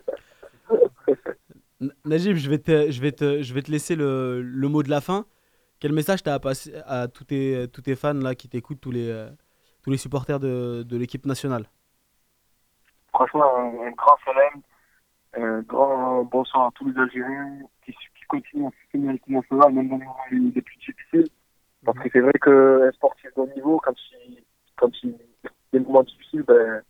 Najib, 2.06 2.36
je 2.36 2.50
vais 2.50 2.58
te, 2.58 2.92
je 2.92 3.02
vais 3.02 3.12
te, 3.12 3.42
je 3.42 3.54
vais 3.54 3.62
te 3.62 3.72
laisser 3.72 3.96
le, 3.96 4.42
le 4.42 4.68
mot 4.68 4.84
de 4.84 4.90
la 4.90 5.02
fin. 5.02 5.26
Quel 5.80 5.94
message 5.94 6.24
tu 6.24 6.30
as 6.30 6.34
à 6.34 6.40
passer 6.40 6.74
à 6.86 7.08
tous 7.08 7.26
tes, 7.26 7.68
tous 7.72 7.82
tes 7.82 7.96
fans 7.96 8.14
là 8.14 8.34
qui 8.34 8.50
t'écoutent, 8.50 8.82
tous 8.82 8.92
les, 8.92 9.28
tous 9.84 9.92
les 9.92 9.98
supporters 9.98 10.40
de, 10.40 10.84
de 10.84 10.98
l'équipe 10.98 11.26
nationale? 11.26 11.66
Franchement, 13.14 13.44
un, 13.84 13.92
grand 13.92 14.18
salam, 14.26 14.62
un 15.38 15.62
grand 15.62 16.24
bonsoir 16.24 16.68
à 16.68 16.72
tous 16.76 16.90
les 16.90 17.00
Algériens 17.00 17.60
qui, 17.86 17.92
qui 17.92 18.26
continuent 18.28 18.68
à 18.68 18.72
soutenir 18.82 19.12
l'équipe 19.12 19.34
nationale, 19.34 19.74
même 19.74 19.90
dans 19.90 19.98
les 19.98 20.06
moments 20.06 20.18
les 20.32 20.62
plus 20.62 20.78
difficiles. 20.78 21.30
Parce 21.86 22.00
que 22.00 22.10
c'est 22.12 22.20
vrai 22.20 22.34
qu'un 22.42 22.92
sportif 22.92 23.30
de 23.36 23.42
haut 23.42 23.50
niveau, 23.56 23.80
quand 23.84 23.94
il, 24.28 24.44
quand 24.76 24.90
il 25.04 25.16
des 25.74 25.80
moments 25.80 26.04
difficiles, 26.04 26.44
ben, 26.44 26.82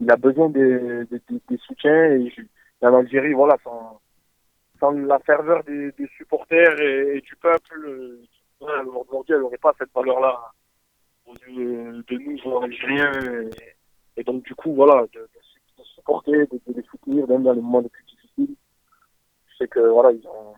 il 0.00 0.10
a 0.10 0.16
besoin 0.16 0.50
des, 0.50 1.04
des, 1.06 1.58
soutiens. 1.58 2.16
Et 2.16 2.32
en 2.82 2.94
Algérie, 2.94 3.32
voilà, 3.32 3.56
sans, 3.62 4.00
la 4.90 5.18
ferveur 5.20 5.62
des, 5.64 5.92
supporters 6.16 6.80
et, 6.80 7.20
du 7.20 7.36
peuple, 7.36 7.86
euh, 7.86 8.22
de 8.60 8.88
aujourd'hui, 8.88 9.34
elle 9.34 9.40
n'aurait 9.40 9.58
pas 9.58 9.74
cette 9.78 9.92
valeur-là 9.94 10.52
aux 11.26 11.34
yeux 11.48 12.04
de 12.06 12.18
nous, 12.18 12.38
joueurs 12.38 12.64
algériens. 12.64 13.12
Et, 13.22 14.20
et 14.20 14.24
donc, 14.24 14.42
du 14.44 14.54
coup, 14.54 14.74
voilà, 14.74 15.02
de, 15.12 15.20
de, 15.20 15.78
de 15.78 15.84
supporter, 15.94 16.32
de, 16.32 16.60
de 16.66 16.76
les 16.76 16.82
soutenir, 16.84 17.26
même 17.28 17.42
dans 17.42 17.52
les 17.52 17.60
moments 17.60 17.80
les 17.80 17.88
plus 17.88 18.04
difficiles. 18.04 18.56
Je 19.48 19.56
sais 19.56 19.68
que, 19.68 19.80
voilà, 19.80 20.12
ils 20.12 20.26
ont 20.26 20.54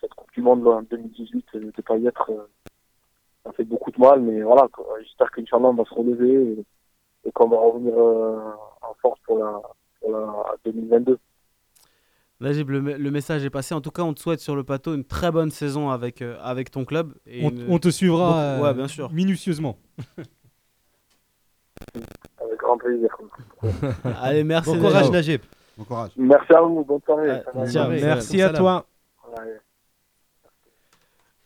cette 0.00 0.14
Coupe 0.14 0.32
du 0.32 0.42
Monde 0.42 0.66
en 0.66 0.82
2018, 0.82 1.46
euh, 1.54 1.72
de 1.76 1.82
pas 1.82 1.96
y 1.96 2.06
être, 2.06 2.30
euh, 2.30 2.48
ça 3.44 3.52
fait 3.52 3.64
beaucoup 3.64 3.90
de 3.90 4.00
mal, 4.00 4.20
mais 4.20 4.42
voilà, 4.42 4.68
j'espère 5.00 5.30
qu'Inch'Allah, 5.30 5.68
on 5.68 5.74
va 5.74 5.84
se 5.84 5.94
relever 5.94 6.64
et, 7.24 7.32
qu'on 7.32 7.48
va 7.48 7.58
revenir 7.58 7.94
euh, 7.98 8.52
en 8.82 8.94
force 9.02 9.20
pour 9.26 9.38
la, 9.38 9.60
pour 10.00 10.12
la 10.12 10.54
2022. 10.64 11.18
Najib, 12.40 12.68
le, 12.70 12.82
me- 12.82 12.96
le 12.96 13.10
message 13.10 13.44
est 13.44 13.50
passé. 13.50 13.74
En 13.74 13.80
tout 13.80 13.90
cas, 13.90 14.02
on 14.02 14.12
te 14.12 14.20
souhaite 14.20 14.40
sur 14.40 14.54
le 14.56 14.62
plateau 14.64 14.94
une 14.94 15.04
très 15.04 15.30
bonne 15.30 15.50
saison 15.50 15.88
avec, 15.90 16.20
euh, 16.20 16.36
avec 16.42 16.70
ton 16.70 16.84
club. 16.84 17.14
Et 17.26 17.44
On, 17.46 17.50
une- 17.50 17.66
on 17.70 17.78
te 17.78 17.88
suivra 17.88 18.26
beaucoup- 18.26 18.38
euh, 18.38 18.60
ouais, 18.62 18.74
bien 18.74 18.88
sûr. 18.88 19.10
minutieusement. 19.12 19.78
Avec 22.40 22.58
grand 22.58 22.78
plaisir. 22.78 23.08
Allez, 24.22 24.44
merci. 24.44 24.70
Bon 24.70 24.80
courage, 24.80 25.10
Najib. 25.10 25.42
Bon 25.76 25.84
courage. 25.84 26.10
Merci 26.16 26.52
à 26.54 26.60
vous, 26.62 26.84
bonne 26.84 27.00
soirée. 27.04 27.42
Ciao. 27.70 27.90
Merci 27.90 28.40
à 28.42 28.50
toi. 28.50 28.86
Ouais. 29.38 29.60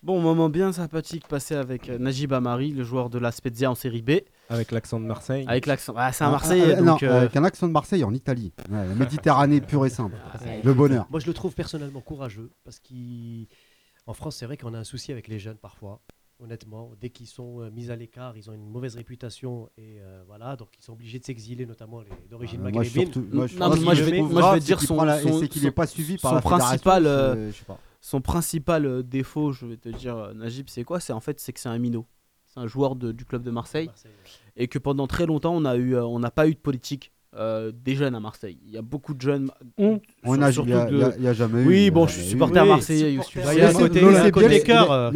Bon, 0.02 0.18
moment 0.18 0.48
bien 0.48 0.72
sympathique 0.72 1.28
passé 1.28 1.54
avec 1.54 1.90
euh, 1.90 1.98
Najib 1.98 2.32
Amari, 2.32 2.72
le 2.72 2.84
joueur 2.84 3.10
de 3.10 3.18
la 3.18 3.30
Spezia 3.32 3.70
en 3.70 3.74
série 3.74 4.00
B. 4.00 4.12
Avec 4.48 4.72
l'accent 4.72 4.98
de 4.98 5.04
Marseille. 5.04 5.44
Avec 5.46 5.66
l'accent. 5.66 5.92
Ah, 5.94 6.10
c'est 6.10 6.24
un 6.24 6.28
Ah, 6.28 6.30
Marseillais. 6.30 6.74
ah, 6.74 6.80
non, 6.80 6.92
donc, 6.92 7.02
euh, 7.02 7.18
avec 7.20 7.36
un 7.36 7.44
accent 7.44 7.66
de 7.68 7.72
Marseille 7.72 8.02
en 8.02 8.14
Italie. 8.14 8.50
Ouais, 8.70 8.86
la 8.88 8.94
Méditerranée 8.94 9.60
pure 9.60 9.84
et 9.84 9.90
simple. 9.90 10.16
Le 10.64 10.72
bonheur. 10.72 11.06
Moi, 11.10 11.20
je 11.20 11.26
le 11.26 11.34
trouve 11.34 11.54
personnellement 11.54 12.00
courageux 12.00 12.50
parce 12.64 12.80
qu'en 12.80 14.14
France, 14.14 14.36
c'est 14.36 14.46
vrai 14.46 14.56
qu'on 14.56 14.72
a 14.72 14.78
un 14.78 14.84
souci 14.84 15.12
avec 15.12 15.28
les 15.28 15.38
jeunes 15.38 15.58
parfois. 15.58 16.00
Honnêtement, 16.42 16.92
dès 17.00 17.10
qu'ils 17.10 17.26
sont 17.26 17.60
euh, 17.60 17.70
mis 17.70 17.90
à 17.90 17.96
l'écart, 17.96 18.36
ils 18.36 18.48
ont 18.48 18.54
une 18.54 18.68
mauvaise 18.68 18.96
réputation 18.96 19.68
et 19.76 20.00
euh, 20.00 20.22
voilà, 20.26 20.56
donc 20.56 20.68
ils 20.78 20.82
sont 20.82 20.94
obligés 20.94 21.18
de 21.18 21.24
s'exiler, 21.24 21.66
notamment 21.66 22.00
les 22.00 22.08
d'origine 22.30 22.60
Euh, 22.60 22.62
moi, 22.62 22.70
maghrébine. 22.72 23.28
moi, 23.32 23.46
je 23.46 23.58
Non, 23.58 23.68
moi, 23.68 23.76
je 23.94 24.02
vais- 24.04 24.22
moi, 24.22 24.42
je 24.42 24.54
vais 24.54 24.60
dire 24.60 24.80
son- 24.80 24.94
prend 24.96 25.04
la- 25.04 25.20
son- 25.20 25.38
c'est 25.38 25.48
qu'il 25.48 25.60
son- 25.60 25.68
n'est 25.68 25.72
pas 25.72 25.86
suivi 25.86 26.16
par 26.16 26.30
son 26.30 26.34
la 26.36 26.40
fédération, 26.42 26.66
principal, 26.68 27.06
euh, 27.06 27.34
c'est- 27.34 27.52
je 27.52 27.58
sais 27.58 27.64
pas. 27.66 27.78
son 28.00 28.20
principal 28.22 29.02
défaut, 29.02 29.52
je 29.52 29.66
vais 29.66 29.76
te 29.76 29.90
dire, 29.90 30.32
Najib, 30.34 30.68
c'est 30.70 30.84
quoi? 30.84 30.98
C'est 31.00 31.12
en 31.12 31.20
fait, 31.20 31.38
c'est 31.40 31.52
que 31.52 31.60
c'est 31.60 31.68
un 31.68 31.78
minot. 31.78 32.06
C'est 32.46 32.58
un 32.60 32.66
joueur 32.66 32.96
de- 32.96 33.12
du 33.12 33.24
club 33.26 33.42
de 33.42 33.50
Marseille. 33.50 33.86
Marseille, 33.86 34.10
ouais. 34.10 34.30
et 34.64 34.66
que 34.68 34.78
pendant 34.78 35.06
très 35.06 35.26
longtemps 35.26 35.54
on 35.54 35.64
a 35.64 35.76
eu 35.76 35.96
on 35.96 36.18
n'a 36.18 36.30
pas 36.32 36.48
eu 36.48 36.54
de 36.54 36.58
politique 36.58 37.12
euh, 37.36 37.70
des 37.72 37.94
jeunes 37.94 38.14
à 38.14 38.20
Marseille. 38.20 38.58
Il 38.66 38.72
y 38.72 38.76
a 38.78 38.82
beaucoup 38.82 39.14
de 39.14 39.20
jeunes. 39.20 39.50
On- 39.78 40.00
On 40.24 40.34
sur- 40.34 40.42
a- 40.42 40.52
surtout 40.52 40.68
Il 40.68 40.74
y 40.74 40.78
a- 40.78 40.84
de- 40.86 40.96
y 40.98 41.02
a- 41.04 41.14
il 41.16 41.22
y 41.22 41.28
a 41.28 41.32
jamais 41.32 41.62
eu. 41.62 41.66
Oui, 41.66 41.86
a 41.86 41.90
bon, 41.92 42.06
je 42.06 42.12
jamais 42.12 42.22
suis 42.22 42.26
eu. 42.26 42.30
supporter 42.32 42.60
Oui, 42.62 42.68
marseillais. 42.68 43.00
je 43.00 43.06
il 43.08 43.58
y 43.58 43.60
a 43.62 43.72
côté- 43.72 44.00
euh, 44.02 45.10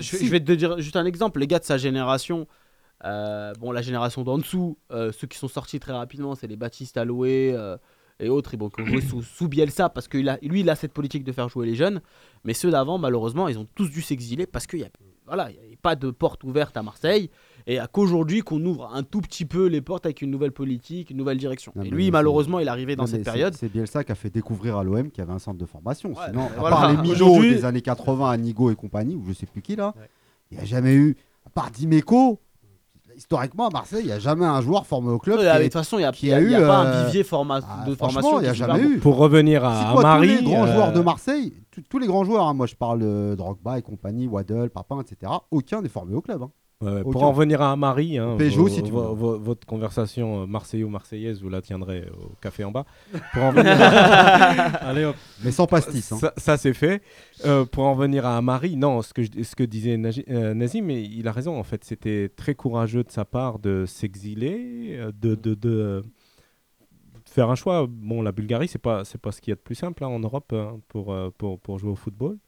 je, 0.00 0.16
si. 0.16 0.26
je 0.26 0.30
vais 0.30 0.40
te 0.40 0.52
dire 0.52 0.78
juste 0.80 0.96
un 0.96 1.04
exemple. 1.06 1.38
Les 1.40 1.46
gars 1.46 1.60
de 1.60 1.64
sa 1.64 1.78
génération, 1.78 2.46
euh, 3.04 3.52
bon, 3.60 3.70
la 3.72 3.82
génération 3.82 4.24
d'en 4.24 4.38
dessous, 4.38 4.78
euh, 4.90 5.12
ceux 5.12 5.26
qui 5.28 5.38
sont 5.38 5.48
sortis 5.48 5.78
très 5.78 5.92
rapidement, 5.92 6.34
c'est 6.34 6.48
les 6.48 6.56
Baptiste 6.56 6.96
euh, 7.56 7.76
et 8.20 8.28
autres, 8.28 8.54
et 8.54 8.56
bon, 8.56 8.68
qui 8.68 8.82
ont 8.82 8.86
joué 8.86 9.00
sous, 9.00 9.22
sous 9.22 9.46
Bielsa 9.48 9.88
parce 9.90 10.08
que 10.08 10.18
il 10.18 10.28
a- 10.28 10.38
lui, 10.42 10.60
il 10.60 10.70
a 10.70 10.74
cette 10.74 10.92
politique 10.92 11.22
de 11.22 11.30
faire 11.30 11.48
jouer 11.48 11.66
les 11.66 11.76
jeunes. 11.76 12.00
Mais 12.42 12.52
ceux 12.52 12.70
d'avant, 12.72 12.98
malheureusement, 12.98 13.46
ils 13.46 13.58
ont 13.60 13.66
tous 13.76 13.90
dû 13.90 14.02
s'exiler 14.02 14.46
parce 14.46 14.66
qu'il 14.66 14.80
n'y 14.80 14.84
a, 14.84 14.88
voilà, 15.26 15.52
y 15.52 15.58
avait 15.58 15.78
pas 15.80 15.94
de 15.94 16.10
porte 16.10 16.42
ouverte 16.42 16.76
à 16.76 16.82
Marseille. 16.82 17.30
Et 17.70 17.78
à 17.78 17.86
qu'aujourd'hui 17.86 18.40
qu'on 18.40 18.64
ouvre 18.64 18.90
un 18.94 19.02
tout 19.02 19.20
petit 19.20 19.44
peu 19.44 19.66
les 19.66 19.82
portes 19.82 20.06
avec 20.06 20.22
une 20.22 20.30
nouvelle 20.30 20.52
politique, 20.52 21.10
une 21.10 21.18
nouvelle 21.18 21.36
direction. 21.36 21.70
Non, 21.76 21.82
et 21.82 21.90
lui, 21.90 22.10
malheureusement, 22.10 22.58
il 22.60 22.66
est 22.66 22.70
arrivé 22.70 22.96
dans 22.96 23.06
cette 23.06 23.22
période. 23.24 23.54
C'est 23.54 23.68
Bielsa 23.70 24.04
qui 24.04 24.10
a 24.12 24.14
fait 24.14 24.30
découvrir 24.30 24.78
à 24.78 24.84
l'OM 24.84 25.10
qu'il 25.10 25.18
y 25.18 25.20
avait 25.22 25.34
un 25.34 25.38
centre 25.38 25.58
de 25.58 25.66
formation. 25.66 26.10
Ouais, 26.10 26.16
Sinon, 26.30 26.46
à 26.46 26.58
voilà. 26.60 26.76
part 26.76 26.92
les 27.02 27.10
Aujourd'hui- 27.12 27.50
des 27.54 27.64
années 27.66 27.82
80, 27.82 28.30
Anigo 28.30 28.70
et 28.70 28.74
compagnie, 28.74 29.14
ou 29.14 29.22
je 29.28 29.34
sais 29.34 29.44
plus 29.46 29.60
qui 29.60 29.76
là, 29.76 29.92
Ouais. 29.98 30.08
il 30.50 30.56
n'y 30.56 30.62
a 30.62 30.66
jamais 30.66 30.94
eu, 30.94 31.14
à 31.46 31.50
part 31.50 31.70
Dimeco, 31.70 32.40
historiquement 33.16 33.66
à 33.68 33.70
Marseille, 33.70 34.00
il 34.02 34.06
n'y 34.06 34.12
a 34.12 34.18
jamais 34.18 34.46
un 34.46 34.60
joueur 34.62 34.86
formé 34.86 35.10
au 35.10 35.18
club. 35.18 35.38
De 35.38 35.62
toute 35.64 35.72
façon, 35.74 35.98
il 35.98 36.02
n'y 36.02 36.04
a, 36.06 36.12
y 36.22 36.26
y 36.26 36.54
pas 36.54 36.84
euh, 36.84 37.02
un 37.02 37.04
vivier 37.04 37.22
forma- 37.24 37.60
Ah, 37.68 37.84
de 37.86 37.94
formation. 37.94 38.38
il 38.40 38.44
n'y 38.44 38.48
a 38.48 38.52
qui 38.52 38.62
est 38.62 38.66
jamais 38.66 38.78
super 38.78 38.96
eu. 38.96 38.98
Pour 39.00 39.16
revenir 39.16 39.64
à, 39.64 39.90
à 39.90 39.92
toi, 39.92 40.00
tous 40.02 40.06
Marie. 40.08 40.36
les 40.36 40.42
grands 40.42 40.66
euh, 40.66 40.72
joueurs 40.72 40.92
de 40.92 41.00
Marseille, 41.00 41.52
tous- 41.70 41.82
tous 41.82 41.98
les 41.98 42.06
grands 42.06 42.24
joueurs, 42.24 42.46
hein, 42.46 42.54
moi 42.54 42.66
je 42.66 42.76
parle 42.76 43.00
de 43.00 43.34
Drogba 43.36 43.78
et 43.78 43.82
compagnie, 43.82 44.26
Waddle, 44.26 44.70
Papin, 44.70 45.00
etc., 45.02 45.32
aucun 45.50 45.82
n'est 45.82 45.88
formé 45.90 46.14
au 46.14 46.22
club. 46.22 46.42
hein. 46.44 46.50
Ouais, 46.80 47.02
pour 47.02 47.24
en 47.24 47.32
revenir 47.32 47.60
à 47.60 47.72
Amari, 47.72 48.18
hein, 48.18 48.36
vo- 49.14 49.38
votre 49.40 49.66
conversation 49.66 50.42
euh, 50.42 50.46
Marseillais 50.46 50.84
ou 50.84 50.88
Marseillaise, 50.88 51.42
vous 51.42 51.48
la 51.48 51.60
tiendrez 51.60 52.06
au 52.22 52.30
café 52.40 52.62
en 52.62 52.70
bas. 52.70 52.84
Pour 53.32 53.42
en 53.42 53.50
venir 53.50 53.72
Allez 54.82 55.04
hop. 55.04 55.16
Mais 55.42 55.50
sans 55.50 55.66
pastis. 55.66 56.12
hein. 56.12 56.18
ça, 56.18 56.32
ça, 56.36 56.56
c'est 56.56 56.74
fait. 56.74 57.02
Euh, 57.44 57.64
pour 57.64 57.84
en 57.84 57.94
venir 57.96 58.24
à 58.26 58.36
Amari, 58.36 58.76
non, 58.76 59.02
ce 59.02 59.12
que, 59.12 59.24
je- 59.24 59.42
ce 59.42 59.56
que 59.56 59.64
disait 59.64 59.96
Naji- 59.96 60.24
euh, 60.30 60.54
Nazim, 60.54 60.84
mais 60.84 61.02
il 61.02 61.26
a 61.26 61.32
raison. 61.32 61.58
En 61.58 61.64
fait, 61.64 61.82
c'était 61.82 62.28
très 62.36 62.54
courageux 62.54 63.02
de 63.02 63.10
sa 63.10 63.24
part 63.24 63.58
de 63.58 63.84
s'exiler, 63.84 65.00
de, 65.20 65.34
de, 65.34 65.54
de, 65.54 66.02
faire 67.26 67.50
un 67.50 67.56
choix. 67.56 67.86
Bon, 67.88 68.22
la 68.22 68.30
Bulgarie, 68.30 68.68
c'est 68.68 68.78
pas 68.78 69.04
c'est 69.04 69.20
pas 69.20 69.32
ce 69.32 69.40
qu'il 69.40 69.50
y 69.50 69.52
a 69.52 69.56
de 69.56 69.60
plus 69.60 69.74
simple 69.74 70.04
hein, 70.04 70.08
en 70.08 70.20
Europe 70.20 70.52
hein, 70.54 70.78
pour, 70.86 71.12
pour 71.38 71.58
pour 71.58 71.78
jouer 71.80 71.90
au 71.90 71.96
football. 71.96 72.38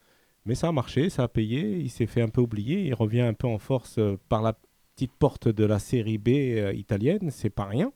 Mais 0.45 0.55
ça 0.55 0.69
a 0.69 0.71
marché, 0.71 1.09
ça 1.09 1.23
a 1.23 1.27
payé. 1.27 1.77
Il 1.77 1.89
s'est 1.89 2.07
fait 2.07 2.21
un 2.21 2.29
peu 2.29 2.41
oublier. 2.41 2.81
Il 2.83 2.93
revient 2.93 3.21
un 3.21 3.33
peu 3.33 3.47
en 3.47 3.59
force 3.59 3.97
euh, 3.99 4.17
par 4.29 4.41
la 4.41 4.57
petite 4.95 5.13
porte 5.13 5.47
de 5.47 5.65
la 5.65 5.79
série 5.79 6.17
B 6.17 6.29
euh, 6.29 6.73
italienne. 6.73 7.29
C'est 7.31 7.49
pas 7.49 7.65
rien. 7.65 7.91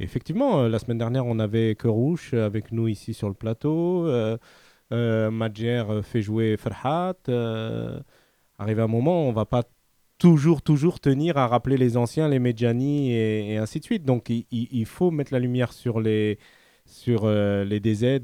Effectivement, 0.00 0.60
euh, 0.60 0.68
la 0.68 0.78
semaine 0.78 0.98
dernière, 0.98 1.26
on 1.26 1.38
avait 1.38 1.74
Kerouche 1.74 2.34
avec 2.34 2.72
nous 2.72 2.88
ici 2.88 3.14
sur 3.14 3.28
le 3.28 3.34
plateau. 3.34 4.06
Euh, 4.06 4.38
fait 6.02 6.22
jouer 6.22 6.56
Ferhat. 6.56 7.16
Euh, 7.28 8.00
arrivé 8.58 8.82
un 8.82 8.86
moment, 8.86 9.28
on 9.28 9.32
va 9.32 9.44
pas 9.44 9.64
toujours, 10.18 10.62
toujours 10.62 11.00
tenir 11.00 11.36
à 11.36 11.46
rappeler 11.48 11.76
les 11.76 11.96
anciens, 11.96 12.28
les 12.28 12.38
Medjani 12.38 13.12
et, 13.12 13.56
ainsi 13.56 13.80
de 13.80 13.84
suite. 13.84 14.04
Donc, 14.04 14.30
il, 14.30 14.86
faut 14.86 15.10
mettre 15.10 15.32
la 15.32 15.40
lumière 15.40 15.72
sur 15.72 16.00
les, 16.00 16.38
sur, 16.86 17.28
les 17.28 17.80
DZ 17.80 18.20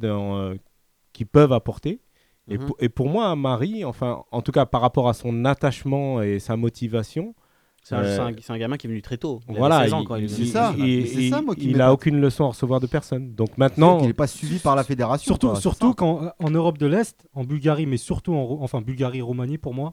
qui 1.12 1.24
peuvent 1.24 1.52
apporter. 1.52 2.00
Et, 2.48 2.58
Mhm. 2.58 2.66
pour, 2.66 2.76
et 2.78 2.88
pour 2.90 3.08
moi, 3.08 3.34
Marie, 3.36 3.84
enfin, 3.84 4.22
en 4.30 4.42
tout 4.42 4.52
cas 4.52 4.66
par 4.66 4.80
rapport 4.82 5.08
à 5.08 5.14
son 5.14 5.44
attachement 5.44 6.20
et 6.22 6.38
sa 6.38 6.56
motivation, 6.56 7.34
C'est 7.86 7.94
un, 7.96 8.02
Euh, 8.02 8.20
un- 8.28 8.54
un 8.54 8.58
gamin 8.58 8.78
qui 8.78 8.86
est 8.86 8.88
venu 8.88 9.02
très 9.02 9.18
tôt. 9.18 9.40
Il 9.46 9.56
voilà, 9.58 9.82
16 9.82 9.92
ans 9.92 10.00
il- 10.00 10.06
quand 10.06 10.16
il 10.16 10.22
est 10.22 10.26
il- 10.28 10.32
venu. 10.32 10.46
C'est 10.46 10.52
ça, 10.52 10.74
il- 10.78 10.84
il- 11.20 11.28
ça, 11.28 11.42
moi, 11.42 11.54
qui 11.54 11.68
il 11.68 11.82
a 11.82 11.92
aucune 11.92 12.18
leçon 12.18 12.44
à 12.44 12.48
recevoir 12.48 12.80
de 12.80 12.86
personne. 12.86 13.34
Donc 13.34 13.58
maintenant, 13.58 13.98
qu'il 13.98 14.06
n'est 14.06 14.14
pas 14.14 14.26
suivi 14.26 14.58
par 14.58 14.74
la 14.74 14.84
fédération. 14.84 15.26
Surtout, 15.26 15.48
quoi, 15.50 15.60
surtout 15.60 15.94
en 16.02 16.50
Europe 16.50 16.78
de 16.78 16.86
l'Est, 16.86 17.28
en 17.34 17.44
Bulgarie, 17.44 17.84
mais 17.84 17.98
surtout 17.98 18.32
en 18.32 18.56
enfin 18.62 18.80
Bulgarie, 18.80 19.20
Roumanie 19.20 19.58
pour 19.58 19.74
moi, 19.74 19.92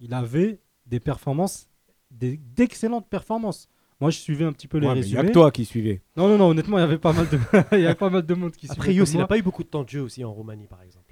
il 0.00 0.14
avait 0.14 0.60
des 0.86 0.98
performances, 0.98 1.68
d'excellentes 2.10 3.06
performances. 3.08 3.68
Moi, 4.00 4.10
je 4.10 4.18
suivais 4.18 4.44
un 4.46 4.52
petit 4.52 4.66
peu 4.68 4.78
les 4.78 4.86
Ouais, 4.86 4.94
mais 4.94 5.00
il 5.00 5.08
n'y 5.10 5.16
a 5.16 5.20
résumés. 5.20 5.28
que 5.28 5.32
toi 5.34 5.50
qui 5.50 5.64
suivais. 5.66 6.02
Non, 6.16 6.28
non, 6.28 6.38
non, 6.38 6.48
honnêtement, 6.48 6.78
il 6.78 6.82
y 6.82 6.84
avait 6.84 6.96
pas 6.98 7.12
mal 7.12 7.28
de, 7.28 7.38
il 7.72 7.80
y 7.80 7.86
avait 7.86 7.94
pas 7.94 8.08
mal 8.10 8.24
de 8.24 8.34
monde 8.34 8.52
qui 8.52 8.66
Après, 8.70 8.82
suivait 8.82 8.94
Yous, 8.98 9.04
comme 9.04 9.14
il 9.14 9.18
n'a 9.18 9.26
pas 9.26 9.38
eu 9.38 9.42
beaucoup 9.42 9.62
de 9.62 9.68
temps 9.68 9.84
de 9.84 9.88
jeu 9.90 10.00
aussi 10.02 10.24
en 10.24 10.32
Roumanie, 10.32 10.66
par 10.66 10.82
exemple. 10.82 11.05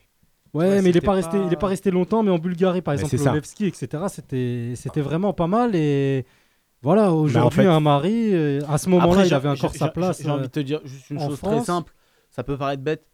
Ouais, 0.55 0.69
Ouais, 0.69 0.83
mais 0.83 0.91
il 0.91 0.95
n'est 0.95 1.01
pas 1.01 1.13
resté, 1.13 1.37
il 1.47 1.53
est 1.53 1.57
pas 1.57 1.67
resté 1.67 1.91
longtemps. 1.91 2.23
Mais 2.23 2.31
en 2.31 2.39
Bulgarie, 2.39 2.81
par 2.81 2.95
Mais 2.95 3.01
exemple, 3.03 3.19
ça. 3.23 3.33
Olevski, 3.33 3.67
etc. 3.67 4.05
C'était, 4.09 4.73
c'était 4.77 5.01
vraiment 5.01 5.33
pas 5.33 5.47
mal. 5.49 5.75
Et 5.75 6.25
voilà, 6.83 7.13
aujourd'hui, 7.13 7.63
fait- 7.63 7.69
un 7.69 7.81
mari, 7.81 8.31
euh, 8.33 8.61
à 8.69 8.79
ce 8.79 8.89
moment-là, 8.91 9.27
il 9.27 9.35
avait 9.35 9.49
encore 9.49 9.75
sa 9.75 9.89
place. 9.89 10.23
J'ai 10.23 10.31
envie 10.31 10.41
euh, 10.41 10.45
de 10.45 10.51
te 10.51 10.61
dire 10.61 10.81
juste 10.85 11.11
une 11.11 11.19
chose 11.21 11.41
très 11.41 11.61
simple. 11.65 11.93
Ça 12.31 12.43
peut 12.45 12.57
paraître 12.57 12.83
bête, 12.83 13.05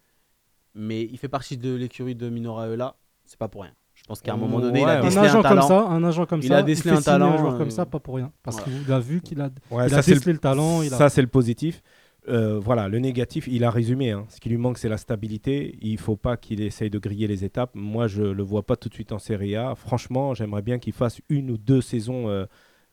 mais 0.75 1.03
il 1.03 1.19
fait 1.19 1.29
partie 1.29 1.57
de 1.57 1.75
l'écurie 1.75 2.15
de 2.15 2.29
Mino 2.29 2.55
Raiola. 2.55 2.97
C'est 3.25 3.39
pas 3.39 3.49
pour 3.49 3.63
rien. 3.63 3.73
Je 3.95 4.03
pense 4.05 4.23
qu'à 4.23 4.33
un 4.33 4.37
moment 4.37 4.61
donné, 4.61 4.81
il 4.81 4.89
a 4.89 5.01
un 5.03 5.07
agent 5.07 5.21
un 5.21 5.33
comme 5.35 5.43
talent. 5.43 5.69
ça, 5.69 5.81
un 5.89 6.03
agent 6.05 6.27
comme 6.27 6.41
Il 6.43 6.49
ça, 6.49 6.59
a 6.59 6.63
décelé 6.63 6.91
fait 6.93 6.97
un 6.97 7.03
talent, 7.03 7.33
un 7.35 7.37
joueur 7.37 7.55
euh, 7.55 7.59
comme 7.59 7.71
ça, 7.71 7.85
pas 7.85 8.01
pour 8.01 8.15
rien, 8.17 8.33
parce 8.43 8.61
qu'il 8.63 8.91
a 8.91 8.99
vu 8.99 9.21
qu'il 9.21 9.41
a, 9.43 9.51
Ouais, 9.71 9.87
il 9.87 9.91
ça, 9.91 9.99
a 9.99 10.03
c'est 10.03 10.13
le- 10.13 10.17
décelé 10.19 10.33
le 10.33 10.39
talent. 10.39 10.83
Il 10.83 10.93
a... 10.95 10.97
Ça, 10.97 11.09
c'est 11.11 11.21
le 11.21 11.29
positif. 11.29 11.83
Euh, 12.29 12.59
voilà, 12.59 12.89
le 12.89 12.99
négatif, 12.99 13.49
il 13.49 13.65
a 13.65 13.71
résumé. 13.71 14.11
hein. 14.11 14.27
Ce 14.29 14.41
qui 14.41 14.49
lui 14.51 14.57
manque, 14.59 14.79
c'est 14.79 14.89
la 14.89 14.99
stabilité. 14.99 15.79
Il 15.81 15.99
faut 15.99 16.17
pas 16.17 16.37
qu'il 16.37 16.61
essaye 16.61 16.91
de 16.91 16.99
griller 16.99 17.27
les 17.27 17.45
étapes. 17.45 17.71
Moi, 17.75 18.07
je 18.09 18.23
le 18.23 18.43
vois 18.43 18.63
pas 18.63 18.77
tout 18.77 18.89
de 18.89 18.95
suite 18.95 19.13
en 19.13 19.19
Serie 19.19 19.57
A. 19.57 19.75
Franchement, 19.75 20.35
j'aimerais 20.35 20.63
bien 20.63 20.79
qu'il 20.79 20.93
fasse 20.93 21.21
une 21.29 21.51
ou 21.51 21.57
deux 21.59 21.81
saisons 21.81 22.29
euh, 22.29 22.45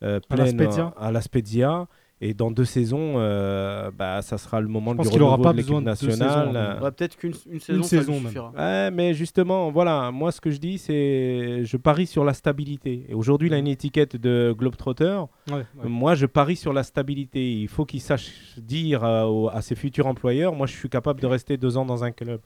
euh, 0.04 0.20
À 0.30 0.36
la 0.36 0.46
pleines 0.46 0.60
Spezia. 0.66 0.94
à 0.98 1.12
la 1.12 1.22
Spezia. 1.22 1.88
Et 2.20 2.34
dans 2.34 2.50
deux 2.50 2.66
saisons, 2.66 3.14
euh, 3.18 3.92
bah, 3.96 4.24
ça 4.24 4.40
sera 4.40 4.60
le 4.60 4.68
moment 4.68 4.92
Je 4.94 4.98
pense 4.98 5.06
du 5.08 5.12
qu'il 5.14 5.22
aura 5.22 5.38
pas 5.38 5.52
de 5.52 5.58
l'équipe 5.58 5.76
de 5.76 5.80
nationale. 5.82 6.52
Euh, 6.56 6.80
Ouais, 6.82 6.92
Peut-être 6.92 7.16
qu'une 7.16 7.34
une 7.52 7.60
saison, 7.60 7.84
ça 7.84 7.90
saison 7.90 8.14
lui 8.14 8.20
même. 8.22 8.28
suffira. 8.30 8.52
Ouais, 8.58 8.90
mais 8.90 9.14
justement, 9.14 9.70
voilà, 9.70 10.12
moi 10.12 10.32
ce 10.32 10.42
que 10.42 10.50
je 10.50 10.58
dis, 10.58 10.80
c'est 10.80 11.62
je 11.64 11.78
parie 11.78 12.08
sur 12.08 12.24
la 12.26 12.34
stabilité. 12.34 13.06
Et 13.08 13.14
aujourd'hui, 13.14 13.50
il 13.50 13.54
a 13.54 13.60
une 13.60 13.68
étiquette 13.68 14.16
de 14.16 14.56
Globetrotter. 14.58 15.22
Ouais, 15.52 15.58
ouais. 15.58 15.64
Moi, 15.90 16.16
je 16.16 16.26
parie 16.26 16.56
sur 16.56 16.74
la 16.74 16.82
stabilité. 16.82 17.54
Il 17.54 17.68
faut 17.68 17.86
qu'il 17.86 18.02
sache 18.02 18.32
dire 18.58 19.04
euh, 19.04 19.48
à 19.54 19.62
ses 19.62 19.76
futurs 19.76 20.08
employeurs 20.08 20.56
moi, 20.56 20.66
je 20.66 20.76
suis 20.76 20.90
capable 20.90 21.22
de 21.22 21.28
rester 21.28 21.56
deux 21.58 21.78
ans 21.78 21.86
dans 21.86 22.04
un 22.04 22.12
club. 22.12 22.42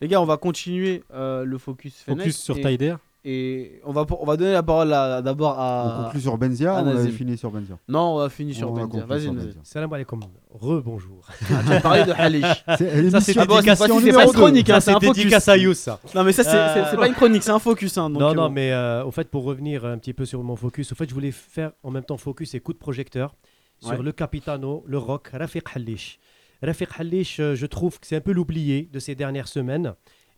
Les 0.00 0.08
gars, 0.08 0.20
on 0.20 0.24
va 0.24 0.36
continuer 0.36 1.02
euh, 1.12 1.44
le 1.44 1.58
focus 1.58 2.00
Fennec 2.02 2.20
Focus 2.20 2.36
sur 2.38 2.58
et, 2.58 2.60
Taider. 2.62 2.94
Et 3.26 3.80
on 3.84 3.92
va, 3.92 4.04
on 4.20 4.26
va 4.26 4.36
donner 4.36 4.52
la 4.52 4.62
parole 4.62 4.92
à- 4.92 5.22
d'abord 5.22 5.56
On 5.56 5.60
à. 5.62 6.02
conclut 6.04 6.20
sur 6.20 6.36
Benzia, 6.36 6.76
à 6.76 6.82
on 6.82 6.88
a 6.88 7.06
fini 7.06 7.38
sur 7.38 7.50
Benzia. 7.50 7.78
Non, 7.88 8.16
on 8.16 8.18
va 8.18 8.28
finir 8.28 8.54
sur 8.54 8.70
On 8.70 8.74
Benzia. 8.74 9.06
Vas-y. 9.06 9.30
Salam 9.62 9.90
alaikum. 9.94 10.20
Re-bonjour. 10.52 11.26
Ah, 11.30 11.62
tu 11.66 11.72
as 11.72 11.80
parlé 11.80 12.04
de 12.04 12.12
Halish. 12.12 12.44
C'est 12.78 12.94
l'émission- 12.96 13.10
Ça, 13.20 13.20
c'est 13.20 13.38
Ah 13.38 13.46
pas 13.46 14.24
une 14.26 14.32
chronique, 14.32 14.68
hein, 14.70 14.80
c'est 14.80 14.90
un 14.92 14.98
dédicace 14.98 15.48
à 15.48 15.56
Youss, 15.56 15.78
ça. 15.78 16.00
Non, 16.14 16.22
mais 16.22 16.32
ça, 16.32 16.44
c'est 16.44 16.50
Euh, 16.54 16.84
c'est- 16.90 16.96
pas 16.98 17.08
une 17.08 17.14
chronique, 17.14 17.42
c'est 17.42 17.50
un 17.50 17.58
focus. 17.58 17.96
Hein, 17.96 18.10
donc, 18.10 18.20
non, 18.20 18.28
euh, 18.30 18.34
non, 18.34 18.46
bon. 18.48 18.50
mais 18.50 18.72
euh, 18.72 19.04
au 19.04 19.10
fait, 19.10 19.28
pour 19.30 19.44
revenir 19.44 19.86
un 19.86 19.96
petit 19.96 20.12
peu 20.12 20.26
sur 20.26 20.42
mon 20.42 20.54
focus, 20.56 20.92
au 20.92 20.94
fait, 20.94 21.08
je 21.08 21.14
voulais 21.14 21.30
faire 21.32 21.72
en 21.82 21.90
même 21.90 22.04
temps 22.04 22.18
focus 22.18 22.54
et 22.54 22.60
coup 22.60 22.72
de 22.74 22.78
projecteur 22.78 23.34
sur 23.80 24.02
le 24.02 24.12
capitano, 24.12 24.84
le 24.86 24.98
rock, 24.98 25.30
Rafiq 25.32 25.62
Halish. 25.74 26.18
Rafiq 26.62 26.88
Halish, 26.98 27.40
euh, 27.40 27.54
je 27.54 27.66
trouve 27.66 27.98
que 27.98 28.06
c'est 28.06 28.16
un 28.16 28.20
peu 28.20 28.32
l'oublié 28.32 28.88
de 28.92 28.98
ces 28.98 29.14
dernières 29.14 29.48
semaines. 29.48 29.94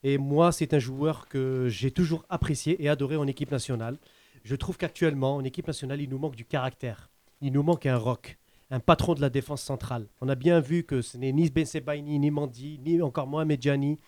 Et 0.09 0.18
moi, 0.18 0.52
c'est 0.52 0.72
un 0.72 0.78
joueur 0.78 1.26
que 1.26 1.66
j'ai 1.68 1.90
toujours 1.90 2.24
apprécié 2.28 2.80
et 2.80 2.88
adoré 2.88 3.16
en 3.16 3.26
équipe 3.26 3.50
nationale. 3.50 3.98
Je 4.44 4.54
trouve 4.54 4.76
qu'actuellement, 4.76 5.34
en 5.34 5.42
équipe 5.42 5.66
nationale, 5.66 6.00
il 6.00 6.09
nous 6.09 6.18
manque 6.18 6.36
du 6.36 6.44
caractère. 6.44 7.11
Il 7.40 7.52
nous 7.52 7.64
manque 7.64 7.86
un 7.86 7.96
rock, 7.96 8.38
un 8.70 8.78
patron 8.78 9.14
de 9.14 9.20
la 9.20 9.30
défense 9.30 9.62
centrale. 9.62 10.07
On 10.20 10.28
a 10.28 10.36
bien 10.36 10.61
vu 10.61 10.84
que 10.84 11.02
ce 11.02 11.18
n'est 11.18 11.32
ni 11.32 11.50
Ben 11.50 11.66
Sebaini, 11.66 12.20
ni 12.20 12.30
Mandi, 12.30 12.78
ni 12.84 13.02
encore 13.02 13.26
moins 13.26 13.44
Medjani. 13.44 13.98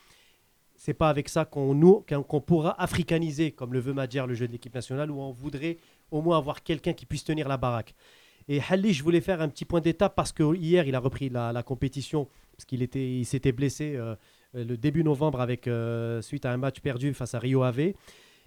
C'est 0.77 0.95
pas 0.95 1.09
avec 1.09 1.29
ça 1.29 1.45
qu'on 1.45 2.41
pourra 2.47 2.81
africaniser, 2.81 3.51
comme 3.51 3.73
le 3.73 3.81
veut 3.81 3.93
Madjer, 3.93 4.25
le 4.29 4.35
jeu 4.35 4.47
de 4.47 4.53
l'équipe 4.53 4.77
nationale, 4.77 5.11
où 5.11 5.21
on 5.21 5.33
voudrait 5.33 5.79
au 6.13 6.23
moins 6.23 6.39
avoir 6.39 6.63
quelqu'un 6.63 6.93
qui 6.93 7.07
puisse 7.07 7.25
tenir 7.25 7.49
la 7.49 7.57
baraque. 7.57 7.97
Et 8.47 8.61
Halli, 8.61 8.95
je 8.95 9.03
voulais 9.03 9.21
faire 9.21 9.43
un 9.43 9.49
petit 9.49 9.65
point 9.65 9.81
d'étape 9.81 10.15
parce 10.15 10.31
que 10.31 10.55
hier, 10.55 10.87
il 10.87 10.95
a 10.95 11.01
repris 11.01 11.29
la, 11.29 11.61
compétition, 11.65 12.29
parce 12.57 12.67
qu'il 12.67 12.89
il 12.95 13.27
s'était 13.27 13.51
blessé 13.51 13.97
euh, 13.97 14.15
le 14.55 14.77
début 14.77 15.05
novembre 15.05 15.41
avec, 15.41 15.67
euh, 15.67 16.23
suite 16.23 16.47
à 16.47 16.53
un 16.53 16.57
match 16.57 16.81
perdu 16.81 17.15
face 17.15 17.35
à 17.35 17.39
Rio 17.39 17.63
Ave. 17.63 17.93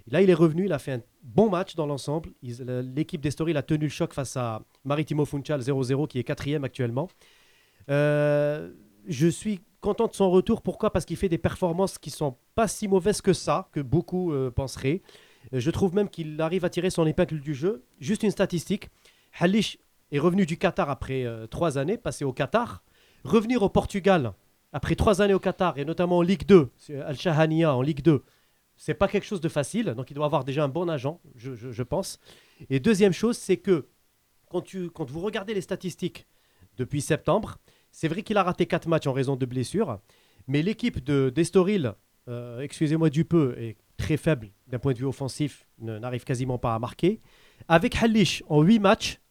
Là, 0.08 0.22
il 0.22 0.30
est 0.30 0.36
revenu, 0.36 0.66
il 0.66 0.74
a 0.74 0.80
fait 0.80 0.94
un 0.94 1.02
bon 1.24 1.50
match 1.50 1.76
dans 1.76 1.86
l'ensemble. 1.86 2.32
L'équipe 2.42 3.22
d'Estoril 3.22 3.56
a 3.58 3.62
tenu 3.62 3.86
le 3.86 3.90
choc 3.90 4.14
face 4.14 4.36
à 4.36 4.64
Maritimo 4.84 5.26
Funchal 5.26 5.62
0-0, 5.62 6.08
qui 6.08 6.20
est 6.20 6.24
quatrième 6.24 6.64
actuellement. 6.64 7.08
Euh, 7.90 8.72
je 9.08 9.28
suis 9.28 9.62
content 9.80 10.08
de 10.08 10.14
son 10.14 10.30
retour. 10.32 10.62
Pourquoi? 10.62 10.92
Parce 10.92 11.06
qu'il 11.06 11.18
fait 11.18 11.30
des 11.30 11.38
performances 11.38 11.98
qui 11.98 12.10
sont 12.10 12.38
pas 12.56 12.68
si 12.68 12.88
mauvaises 12.88 13.22
que 13.22 13.34
ça, 13.34 13.70
que 13.72 13.80
beaucoup 13.80 14.32
euh, 14.32 14.52
penseraient. 14.52 15.02
Euh, 15.54 15.60
Je 15.60 15.72
trouve 15.72 15.94
même 15.94 16.10
qu'il 16.10 16.40
arrive 16.42 16.66
à 16.66 16.70
tirer 16.70 16.90
son 16.90 17.06
épingle 17.06 17.40
du 17.40 17.54
jeu. 17.54 17.84
Juste 18.00 18.24
une 18.24 18.32
statistique. 18.32 18.90
Halish 19.40 19.78
est 20.12 20.20
revenu 20.20 20.46
du 20.46 20.58
Qatar 20.58 20.90
après 20.90 21.26
euh, 21.26 21.48
trois 21.48 21.78
années, 21.78 21.98
passé 21.98 22.24
au 22.24 22.34
Qatar. 22.34 22.84
Revenir 23.24 23.62
au 23.62 23.70
Portugal 23.70 24.34
après 24.74 24.96
trois 24.96 25.22
années 25.22 25.34
au 25.34 25.40
Qatar, 25.40 25.78
et 25.78 25.86
notamment 25.86 26.18
en 26.18 26.22
Ligue 26.22 26.46
2, 26.46 26.70
c'est 26.78 27.00
Al-Shahania 27.00 27.76
en 27.76 27.82
Ligue 27.82 28.02
2, 28.02 28.24
c'est 28.82 28.94
pas 28.94 29.08
quelque 29.08 29.26
chose 29.26 29.42
de 29.42 29.50
facile. 29.50 29.94
Donc 29.96 30.10
il 30.10 30.16
doit 30.16 30.26
avoir 30.26 30.44
déjà 30.44 30.64
un 30.64 30.68
bon 30.68 30.90
agent, 30.90 31.22
je, 31.36 31.84
pense. 31.84 32.20
Et 32.70 32.80
deuxième 32.80 33.14
chose, 33.14 33.38
c'est 33.38 33.58
que 33.58 33.88
quand, 34.50 34.64
vous 35.08 35.20
regardez 35.20 35.54
les 35.54 35.62
statistiques 35.62 36.26
depuis 36.78 37.00
septembre, 37.02 37.58
c'est 37.92 38.08
vrai 38.08 38.24
qu'il 38.24 38.38
a 38.38 38.44
raté 38.44 38.66
quatre 38.66 38.88
matchs 38.88 39.06
en 39.06 39.14
raison 39.14 39.36
de 39.36 39.46
blessures, 39.46 40.00
mais 40.48 40.64
l'équipe 40.64 41.04
de 41.04 41.30
d'Estoril, 41.30 41.94
euh, 42.28 42.62
excusez-moi 42.62 43.12
du 43.12 43.24
peu, 43.24 43.56
est 43.60 43.78
très 43.98 44.18
faible 44.18 44.50
d'un 44.68 44.80
point 44.80 44.94
de 44.94 44.98
vue 44.98 45.06
offensif, 45.06 45.68
n'arrive 45.80 46.24
quasiment 46.24 46.58
pas 46.58 46.74
à 46.74 46.80
marquer. 46.80 47.22
Avec 47.68 48.02
Halish 48.02 48.44
en 48.50 48.64
8 48.64 48.80
matchs, 48.80 49.22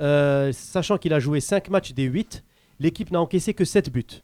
euh, 0.00 0.50
sachant 0.52 0.96
qu'il 0.96 1.12
a 1.12 1.20
joué 1.20 1.40
5 1.40 1.68
matchs 1.68 1.92
des 1.92 2.04
8, 2.04 2.42
l'équipe 2.78 3.10
n'a 3.10 3.20
encaissé 3.20 3.52
que 3.52 3.66
7 3.66 3.92
buts. 3.92 4.22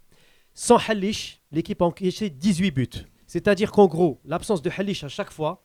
Sans 0.61 0.77
Halish, 0.89 1.41
l'équipe 1.53 1.81
a 1.83 1.85
encaissé 1.85 2.31
18 2.31 2.71
buts. 2.73 2.89
C'est-à-dire 3.29 3.71
qu'en 3.71 3.87
gros, 3.87 4.19
l'absence 4.25 4.61
de 4.61 4.69
Halish 4.77 5.05
à 5.05 5.09
chaque 5.09 5.31
fois 5.31 5.63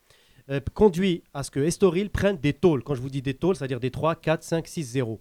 euh, 0.51 0.59
conduit 0.75 1.23
à 1.33 1.41
ce 1.41 1.49
que 1.49 1.59
Estoril 1.59 2.11
prenne 2.11 2.37
des 2.37 2.53
tôles. 2.53 2.83
Quand 2.83 2.93
je 2.93 3.01
vous 3.01 3.09
dis 3.09 3.23
des 3.23 3.33
tôles, 3.33 3.55
c'est-à-dire 3.55 3.79
des 3.79 3.89
3, 3.89 4.13
4, 4.13 4.43
5, 4.43 4.67
6, 4.67 4.83
0. 4.83 5.19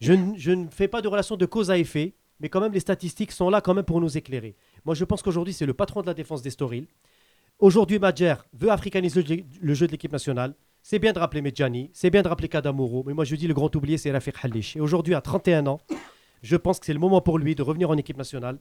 Je, 0.00 0.12
ne 0.12 0.68
fais 0.68 0.86
pas 0.86 1.02
de 1.02 1.08
relation 1.08 1.36
de 1.36 1.44
cause 1.44 1.72
à 1.72 1.78
effet, 1.78 2.14
mais 2.38 2.48
quand 2.48 2.60
même 2.60 2.72
les 2.72 2.78
statistiques 2.78 3.32
sont 3.32 3.50
là 3.50 3.60
quand 3.60 3.74
même 3.74 3.84
pour 3.84 4.00
nous 4.00 4.16
éclairer. 4.16 4.54
Moi 4.84 4.94
je 4.94 5.04
pense 5.04 5.22
qu'aujourd'hui 5.22 5.54
c'est 5.54 5.66
le 5.66 5.74
patron 5.74 6.02
de 6.02 6.06
la 6.06 6.14
défense 6.14 6.40
d'Estoril. 6.40 6.86
Aujourd'hui 7.58 7.98
Madjer 7.98 8.36
veut 8.52 8.70
africaniser 8.70 9.24
le, 9.60 9.74
jeu 9.74 9.88
de 9.88 9.92
l'équipe 9.92 10.12
nationale. 10.12 10.54
C'est 10.84 11.00
bien 11.00 11.12
de 11.12 11.18
rappeler 11.18 11.42
Medjani, 11.42 11.90
c'est 11.94 12.10
bien 12.10 12.22
de 12.22 12.28
rappeler 12.28 12.48
Kadamoro, 12.48 13.02
mais 13.04 13.14
moi 13.14 13.24
je 13.24 13.34
dis 13.34 13.48
le 13.48 13.54
grand 13.54 13.74
oublié 13.74 13.98
c'est 13.98 14.12
Rafiq 14.12 14.36
Halish. 14.40 14.76
Et 14.76 14.80
aujourd'hui 14.80 15.16
à 15.16 15.20
31 15.20 15.66
ans, 15.66 15.80
je 16.42 16.54
pense 16.54 16.78
que 16.78 16.86
c'est 16.86 16.94
le 16.94 17.00
moment 17.00 17.20
pour 17.20 17.40
lui 17.40 17.56
de 17.56 17.62
revenir 17.62 17.90
en 17.90 17.96
équipe 17.96 18.16
nationale 18.16 18.60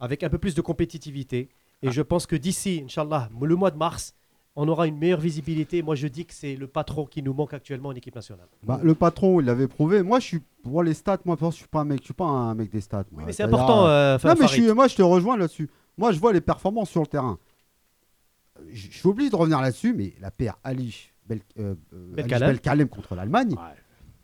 avec 0.00 0.22
un 0.22 0.28
peu 0.28 0.38
plus 0.38 0.54
de 0.54 0.60
compétitivité. 0.60 1.48
Et 1.82 1.90
je 1.90 2.02
pense 2.02 2.26
que 2.26 2.36
d'ici, 2.36 2.82
Inch'Allah, 2.84 3.28
le 3.40 3.56
mois 3.56 3.70
de 3.70 3.76
mars, 3.76 4.14
on 4.56 4.66
aura 4.68 4.86
une 4.86 4.96
meilleure 4.96 5.20
visibilité. 5.20 5.82
Moi 5.82 5.94
je 5.94 6.08
dis 6.08 6.24
que 6.24 6.32
c'est 6.32 6.56
le 6.56 6.66
patron 6.66 7.04
qui 7.04 7.22
nous 7.22 7.34
manque 7.34 7.52
actuellement 7.52 7.90
en 7.90 7.94
équipe 7.94 8.14
nationale. 8.14 8.46
Bah, 8.62 8.80
le 8.82 8.94
patron, 8.94 9.40
il 9.40 9.46
l'avait 9.46 9.68
prouvé. 9.68 10.02
Moi, 10.02 10.18
je 10.18 10.24
suis 10.24 10.40
pour 10.62 10.82
les 10.82 10.94
stats. 10.94 11.18
Moi, 11.26 11.36
je 11.40 11.50
suis 11.50 11.66
pas 11.68 11.80
un 11.80 11.84
mec. 11.84 12.00
Je 12.00 12.04
suis 12.06 12.14
pas 12.14 12.24
un 12.24 12.54
mec 12.54 12.70
des 12.70 12.80
stats. 12.80 13.04
moi. 13.12 13.22
mais 13.26 13.32
c'est 13.32 13.42
important, 13.42 13.86
euh, 13.86 14.16
non, 14.24 14.30
mais 14.30 14.34
je 14.34 14.46
Farid. 14.46 14.64
suis, 14.64 14.72
moi, 14.72 14.88
je 14.88 14.96
te 14.96 15.02
rejoins 15.02 15.36
là-dessus. 15.36 15.68
Moi, 15.98 16.12
je 16.12 16.18
vois 16.18 16.32
les 16.32 16.40
performances 16.40 16.90
sur 16.90 17.02
le 17.02 17.06
terrain. 17.06 17.38
Je 18.72 18.88
je 18.90 18.98
suis 18.98 19.08
obligé 19.08 19.28
de 19.30 19.36
revenir 19.36 19.60
là-dessus, 19.60 19.92
mais 19.94 20.14
la 20.20 20.30
paire 20.30 20.56
Bel, 21.28 21.40
euh, 21.58 21.74
euh, 21.92 22.14
Belkalem. 22.14 22.48
Belkalem 22.50 22.88
contre 22.88 23.14
l'Allemagne. 23.14 23.54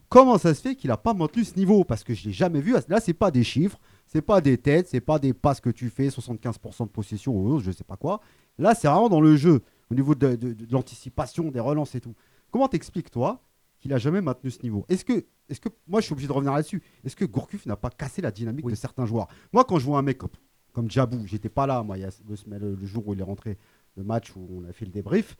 Comment 0.09 0.39
ça 0.39 0.55
se 0.55 0.61
fait 0.61 0.75
qu'il 0.75 0.89
n'a 0.89 0.97
pas 0.97 1.15
maintenu 1.15 1.45
ce 1.45 1.57
niveau? 1.57 1.85
Parce 1.85 2.05
que 2.05 2.15
je 2.15 2.25
l'ai 2.27 2.33
jamais 2.33 2.61
vu. 2.61 2.75
Là, 2.89 3.01
c'est 3.01 3.15
pas 3.15 3.31
des 3.31 3.45
chiffres, 3.45 3.79
c'est 4.13 4.21
pas 4.23 4.41
des 4.43 4.59
têtes, 4.59 4.89
c'est 4.89 5.01
pas 5.01 5.19
des 5.19 5.33
passes 5.33 5.61
que 5.61 5.71
tu 5.71 5.89
fais, 5.89 6.09
75% 6.09 6.85
de 6.85 6.91
possession 6.91 7.35
ou 7.35 7.49
autre, 7.55 7.65
je 7.65 7.71
sais 7.73 7.83
pas 7.85 7.97
quoi. 7.97 8.21
Là, 8.59 8.75
c'est 8.75 8.87
vraiment 8.87 9.09
dans 9.09 9.21
le 9.23 9.37
jeu, 9.37 9.63
au 9.91 9.95
niveau 9.95 10.15
de, 10.15 10.37
de- 10.37 10.53
de 10.53 10.67
l'anticipation, 10.73 11.51
des 11.51 11.61
relances 11.61 11.95
et 11.95 12.01
tout. 12.01 12.15
Comment 12.51 12.69
t'expliques, 12.69 13.11
toi, 13.11 13.41
qu'il 13.79 13.93
a 13.95 13.99
jamais 13.99 14.21
maintenu 14.21 14.51
ce 14.51 14.63
niveau? 14.63 14.85
Est-ce 14.91 15.05
que, 15.07 15.25
est 15.49 15.59
que, 15.59 15.71
moi, 15.89 16.01
je 16.01 16.05
suis 16.07 16.13
obligé 16.13 16.29
de 16.29 16.33
revenir 16.33 16.53
là-dessus. 16.53 16.83
Est-ce 17.05 17.17
que 17.17 17.25
Gourcuff 17.25 17.65
n'a 17.65 17.77
pas 17.77 17.89
cassé 17.89 18.21
la 18.21 18.31
dynamique 18.31 18.67
de 18.67 18.75
certains 18.75 19.07
joueurs? 19.07 19.29
Moi, 19.53 19.65
quand 19.65 19.79
je 19.79 19.87
vois 19.87 19.99
un 19.99 20.03
mec 20.03 20.19
comme, 20.19 20.31
comme 20.75 20.91
Djabou, 20.91 21.27
j'étais 21.27 21.49
pas 21.49 21.67
là, 21.67 21.83
moi, 21.83 21.97
il 21.97 22.03
y 22.03 22.05
a 22.05 22.11
deux 22.25 22.37
semaines, 22.37 22.61
le, 22.61 22.75
le 22.75 22.87
jour 22.87 23.09
où 23.09 23.15
il 23.15 23.21
est 23.21 23.25
rentré, 23.25 23.57
le 23.97 24.05
match 24.05 24.37
où 24.37 24.47
on 24.63 24.69
a 24.69 24.73
fait 24.75 24.85
le 24.85 24.91
débrief. 24.93 25.37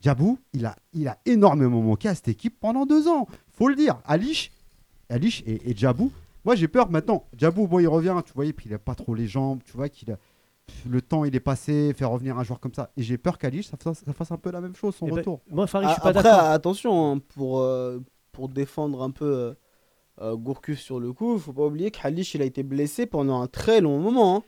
Djabou, 0.00 0.38
il 0.52 0.66
a, 0.66 0.74
il 0.94 1.06
a 1.06 1.18
énormément 1.26 1.80
manqué 1.80 2.08
à 2.08 2.14
cette 2.16 2.28
équipe 2.28 2.58
pendant 2.58 2.86
deux 2.86 3.06
ans. 3.06 3.28
Faut 3.52 3.68
le 3.68 3.76
dire. 3.76 4.00
Alish, 4.04 4.50
Alish 5.08 5.42
et, 5.46 5.70
et 5.70 5.76
Djabou. 5.76 6.10
Moi, 6.44 6.54
j'ai 6.54 6.68
peur 6.68 6.90
maintenant. 6.90 7.26
Djabou, 7.36 7.66
bon, 7.66 7.78
il 7.80 7.88
revient, 7.88 8.14
tu 8.24 8.32
voyais, 8.34 8.52
puis 8.52 8.66
il 8.68 8.74
a 8.74 8.78
pas 8.78 8.94
trop 8.94 9.14
les 9.14 9.26
jambes, 9.26 9.60
tu 9.64 9.72
vois, 9.72 9.88
qu'il 9.88 10.10
a 10.12 10.16
le 10.88 11.02
temps, 11.02 11.24
il 11.24 11.34
est 11.34 11.40
passé, 11.40 11.92
faire 11.96 12.10
revenir 12.10 12.38
un 12.38 12.44
joueur 12.44 12.60
comme 12.60 12.72
ça. 12.74 12.90
Et 12.96 13.02
j'ai 13.02 13.18
peur 13.18 13.38
qu'Alish, 13.38 13.66
ça, 13.66 13.76
fasse- 13.76 14.04
ça 14.06 14.12
fasse 14.12 14.30
un 14.30 14.36
peu 14.36 14.50
la 14.52 14.60
même 14.60 14.76
chose, 14.76 14.94
son 14.94 15.06
Eh 15.06 15.10
ben, 15.10 15.16
retour. 15.16 15.40
moi, 15.50 15.66
Farid, 15.66 15.88
je 15.88 15.94
suis 15.94 16.00
A- 16.00 16.02
pas 16.04 16.10
Après, 16.10 16.22
d'accord. 16.22 16.44
attention, 16.44 17.12
hein, 17.12 17.18
pour, 17.34 17.60
euh, 17.60 17.98
pour 18.32 18.48
défendre 18.48 19.02
un 19.02 19.10
peu 19.10 19.24
euh, 19.24 19.54
euh, 20.22 20.36
Gourcuff 20.36 20.78
sur 20.78 21.00
le 21.00 21.12
coup, 21.12 21.34
il 21.34 21.40
faut 21.40 21.52
pas 21.52 21.66
oublier 21.66 21.90
que 21.90 21.98
Halish 22.02 22.34
il 22.34 22.42
a 22.42 22.44
été 22.44 22.62
blessé 22.62 23.06
pendant 23.06 23.42
un 23.42 23.46
très 23.48 23.80
long 23.80 23.98
moment. 23.98 24.36
hein. 24.36 24.42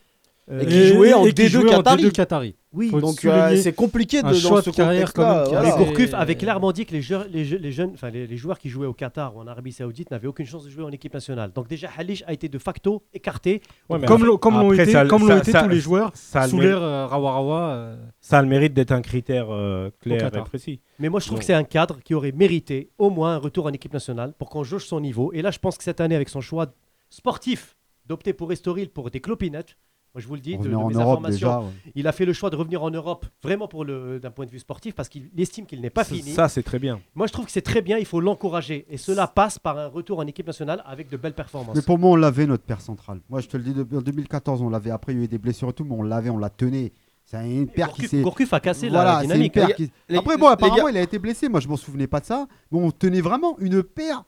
Euh, 0.50 0.60
et 0.62 0.66
qui 0.66 0.86
jouait 0.86 1.12
en 1.14 1.24
et 1.24 1.32
qui 1.32 1.42
D2 1.44 1.48
jouait 1.48 1.74
en 1.74 1.78
Qatari. 1.78 2.02
D2 2.04 2.12
Qatari. 2.12 2.56
Oui, 2.74 2.88
Faut 2.88 2.96
le 2.96 3.02
Donc 3.02 3.22
euh, 3.26 3.54
c'est 3.56 3.74
compliqué 3.74 4.22
de, 4.22 4.26
Un 4.28 4.30
dans 4.32 4.36
choix 4.38 4.62
ce 4.62 4.70
de 4.70 4.74
carrière 4.74 5.12
quand 5.12 5.22
même 5.28 5.48
voilà. 5.48 5.76
Gourcuff 5.76 6.14
avait 6.14 6.36
clairement 6.36 6.72
dit 6.72 6.86
que 6.86 6.92
les, 6.92 7.02
jeux- 7.02 7.26
les, 7.30 7.44
jeux- 7.44 7.58
les 7.58 7.70
jeunes, 7.70 7.90
enfin 7.92 8.08
les, 8.08 8.26
les 8.26 8.36
joueurs 8.38 8.58
qui 8.58 8.70
jouaient 8.70 8.86
au 8.86 8.94
Qatar 8.94 9.36
ou 9.36 9.40
en 9.40 9.46
Arabie 9.46 9.72
Saoudite 9.72 10.10
n'avaient 10.10 10.26
aucune 10.28 10.46
chance 10.46 10.64
de 10.64 10.70
jouer 10.70 10.82
en 10.82 10.90
équipe 10.90 11.12
nationale. 11.12 11.52
Donc 11.54 11.68
déjà 11.68 11.90
Halish 11.98 12.24
a 12.26 12.32
été 12.32 12.48
de 12.48 12.58
facto 12.58 13.02
écarté. 13.12 13.60
Ouais, 13.90 14.00
Comme 14.06 14.24
l'ont 14.24 14.38
comme 14.38 14.54
l'ont 14.54 14.70
après, 14.70 14.84
été, 14.84 14.92
ça- 14.92 15.04
comme 15.04 15.22
l'ont 15.22 15.28
ça- 15.28 15.38
été 15.38 15.50
ça- 15.52 15.62
tous 15.64 15.68
les 15.68 15.80
joueurs 15.80 16.12
ça 16.14 16.40
a 16.40 16.44
le 16.46 16.50
sous 16.50 16.60
l'ère 16.60 16.80
euh, 16.82 17.06
Rawa 17.06 17.32
Rawa. 17.32 17.60
euh, 17.74 17.96
Ça 18.22 18.38
a 18.38 18.42
le 18.42 18.48
mérite 18.48 18.72
d'être 18.72 18.92
un 18.92 19.02
critère 19.02 19.48
euh, 19.50 19.90
clair 20.00 20.30
et 20.34 20.40
précis. 20.40 20.80
Mais 20.98 21.10
moi 21.10 21.20
je 21.20 21.26
trouve 21.26 21.40
que 21.40 21.44
c'est 21.44 21.52
un 21.52 21.64
cadre 21.64 21.98
qui 22.02 22.14
aurait 22.14 22.32
mérité 22.32 22.88
au 22.96 23.10
moins 23.10 23.34
un 23.34 23.38
retour 23.38 23.66
en 23.66 23.70
équipe 23.72 23.92
nationale 23.92 24.32
pour 24.38 24.48
qu'on 24.48 24.64
jauge 24.64 24.86
son 24.86 24.98
niveau. 25.00 25.30
Et 25.34 25.42
là 25.42 25.50
je 25.50 25.58
pense 25.58 25.76
que 25.76 25.84
cette 25.84 26.00
année 26.00 26.14
avec 26.16 26.30
son 26.30 26.40
choix 26.40 26.68
sportif 27.10 27.76
d'opter 28.06 28.32
pour 28.32 28.50
Estoril 28.52 28.88
pour 28.88 29.10
des 29.10 29.20
clopinettes, 29.20 29.76
moi 30.14 30.20
je 30.20 30.26
vous 30.28 30.34
le 30.34 30.40
dis, 30.40 30.58
de, 30.58 30.74
en 30.74 30.88
mes 30.88 30.94
Europe 30.94 31.06
informations, 31.20 31.48
déjà. 31.48 31.60
ouais. 31.60 31.92
il 31.94 32.06
a 32.06 32.12
fait 32.12 32.24
le 32.26 32.32
choix 32.32 32.50
de 32.50 32.56
revenir 32.56 32.82
en 32.82 32.90
Europe 32.90 33.24
vraiment 33.42 33.66
pour 33.66 33.84
le 33.84 34.20
d'un 34.20 34.30
point 34.30 34.44
de 34.44 34.50
vue 34.50 34.58
sportif 34.58 34.94
parce 34.94 35.08
qu'il 35.08 35.30
estime 35.38 35.64
qu'il 35.66 35.80
n'est 35.80 35.88
pas 35.90 36.04
fini. 36.04 36.32
Ça, 36.32 36.48
c'est 36.48 36.62
très 36.62 36.78
bien. 36.78 37.00
Moi, 37.14 37.26
je 37.26 37.32
trouve 37.32 37.46
que 37.46 37.50
c'est 37.52 37.62
très 37.62 37.80
bien, 37.82 37.96
il 37.98 38.04
faut 38.04 38.20
l'encourager. 38.20 38.84
Et 38.90 38.96
cela 38.98 39.26
passe 39.26 39.58
par 39.58 39.78
un 39.78 39.86
retour 39.86 40.18
en 40.18 40.26
équipe 40.26 40.46
nationale 40.46 40.82
avec 40.86 41.08
de 41.08 41.16
belles 41.16 41.32
performances. 41.34 41.74
Mais 41.76 41.82
pour 41.82 41.98
moi, 41.98 42.10
on 42.10 42.16
l'avait, 42.16 42.46
notre 42.46 42.64
père 42.64 42.80
central. 42.80 43.20
Moi, 43.30 43.40
je 43.40 43.48
te 43.48 43.56
le 43.56 43.62
dis, 43.62 43.72
depuis 43.72 43.96
en 43.96 44.02
2014, 44.02 44.60
on 44.62 44.68
l'avait. 44.68 44.90
Après, 44.90 45.12
il 45.12 45.18
y 45.18 45.22
a 45.22 45.24
eu 45.24 45.28
des 45.28 45.38
blessures 45.38 45.70
et 45.70 45.72
tout, 45.72 45.84
mais 45.84 45.94
on 45.94 46.02
l'avait, 46.02 46.30
on 46.30 46.38
l'a 46.38 46.50
tenait. 46.50 46.92
C'est 47.24 47.38
une 47.50 47.68
paire 47.68 47.86
qui 47.92 48.02
Gourcuff, 48.02 48.10
s'est. 48.10 48.20
Gourcuff 48.22 48.52
a 48.52 48.60
cassé 48.60 48.86
la- 48.90 48.92
Voilà, 48.92 49.12
la 49.12 49.18
c'est 49.20 49.24
une 49.24 49.30
dynamique. 49.30 49.52
paire 49.54 49.68
Les- 49.68 49.74
qui- 49.74 49.90
les- 50.08 50.18
Après, 50.18 50.36
bon, 50.36 50.48
apparemment, 50.48 50.84
gars- 50.84 50.90
il 50.90 50.96
a 50.98 51.02
été 51.02 51.18
blessé. 51.18 51.48
Moi, 51.48 51.60
je 51.60 51.68
m'en 51.68 51.76
souvenais 51.76 52.08
pas 52.08 52.20
de 52.20 52.26
ça. 52.26 52.46
Mais 52.70 52.78
on 52.78 52.90
tenait 52.90 53.20
vraiment 53.22 53.56
une 53.60 53.82
paire 53.82 54.24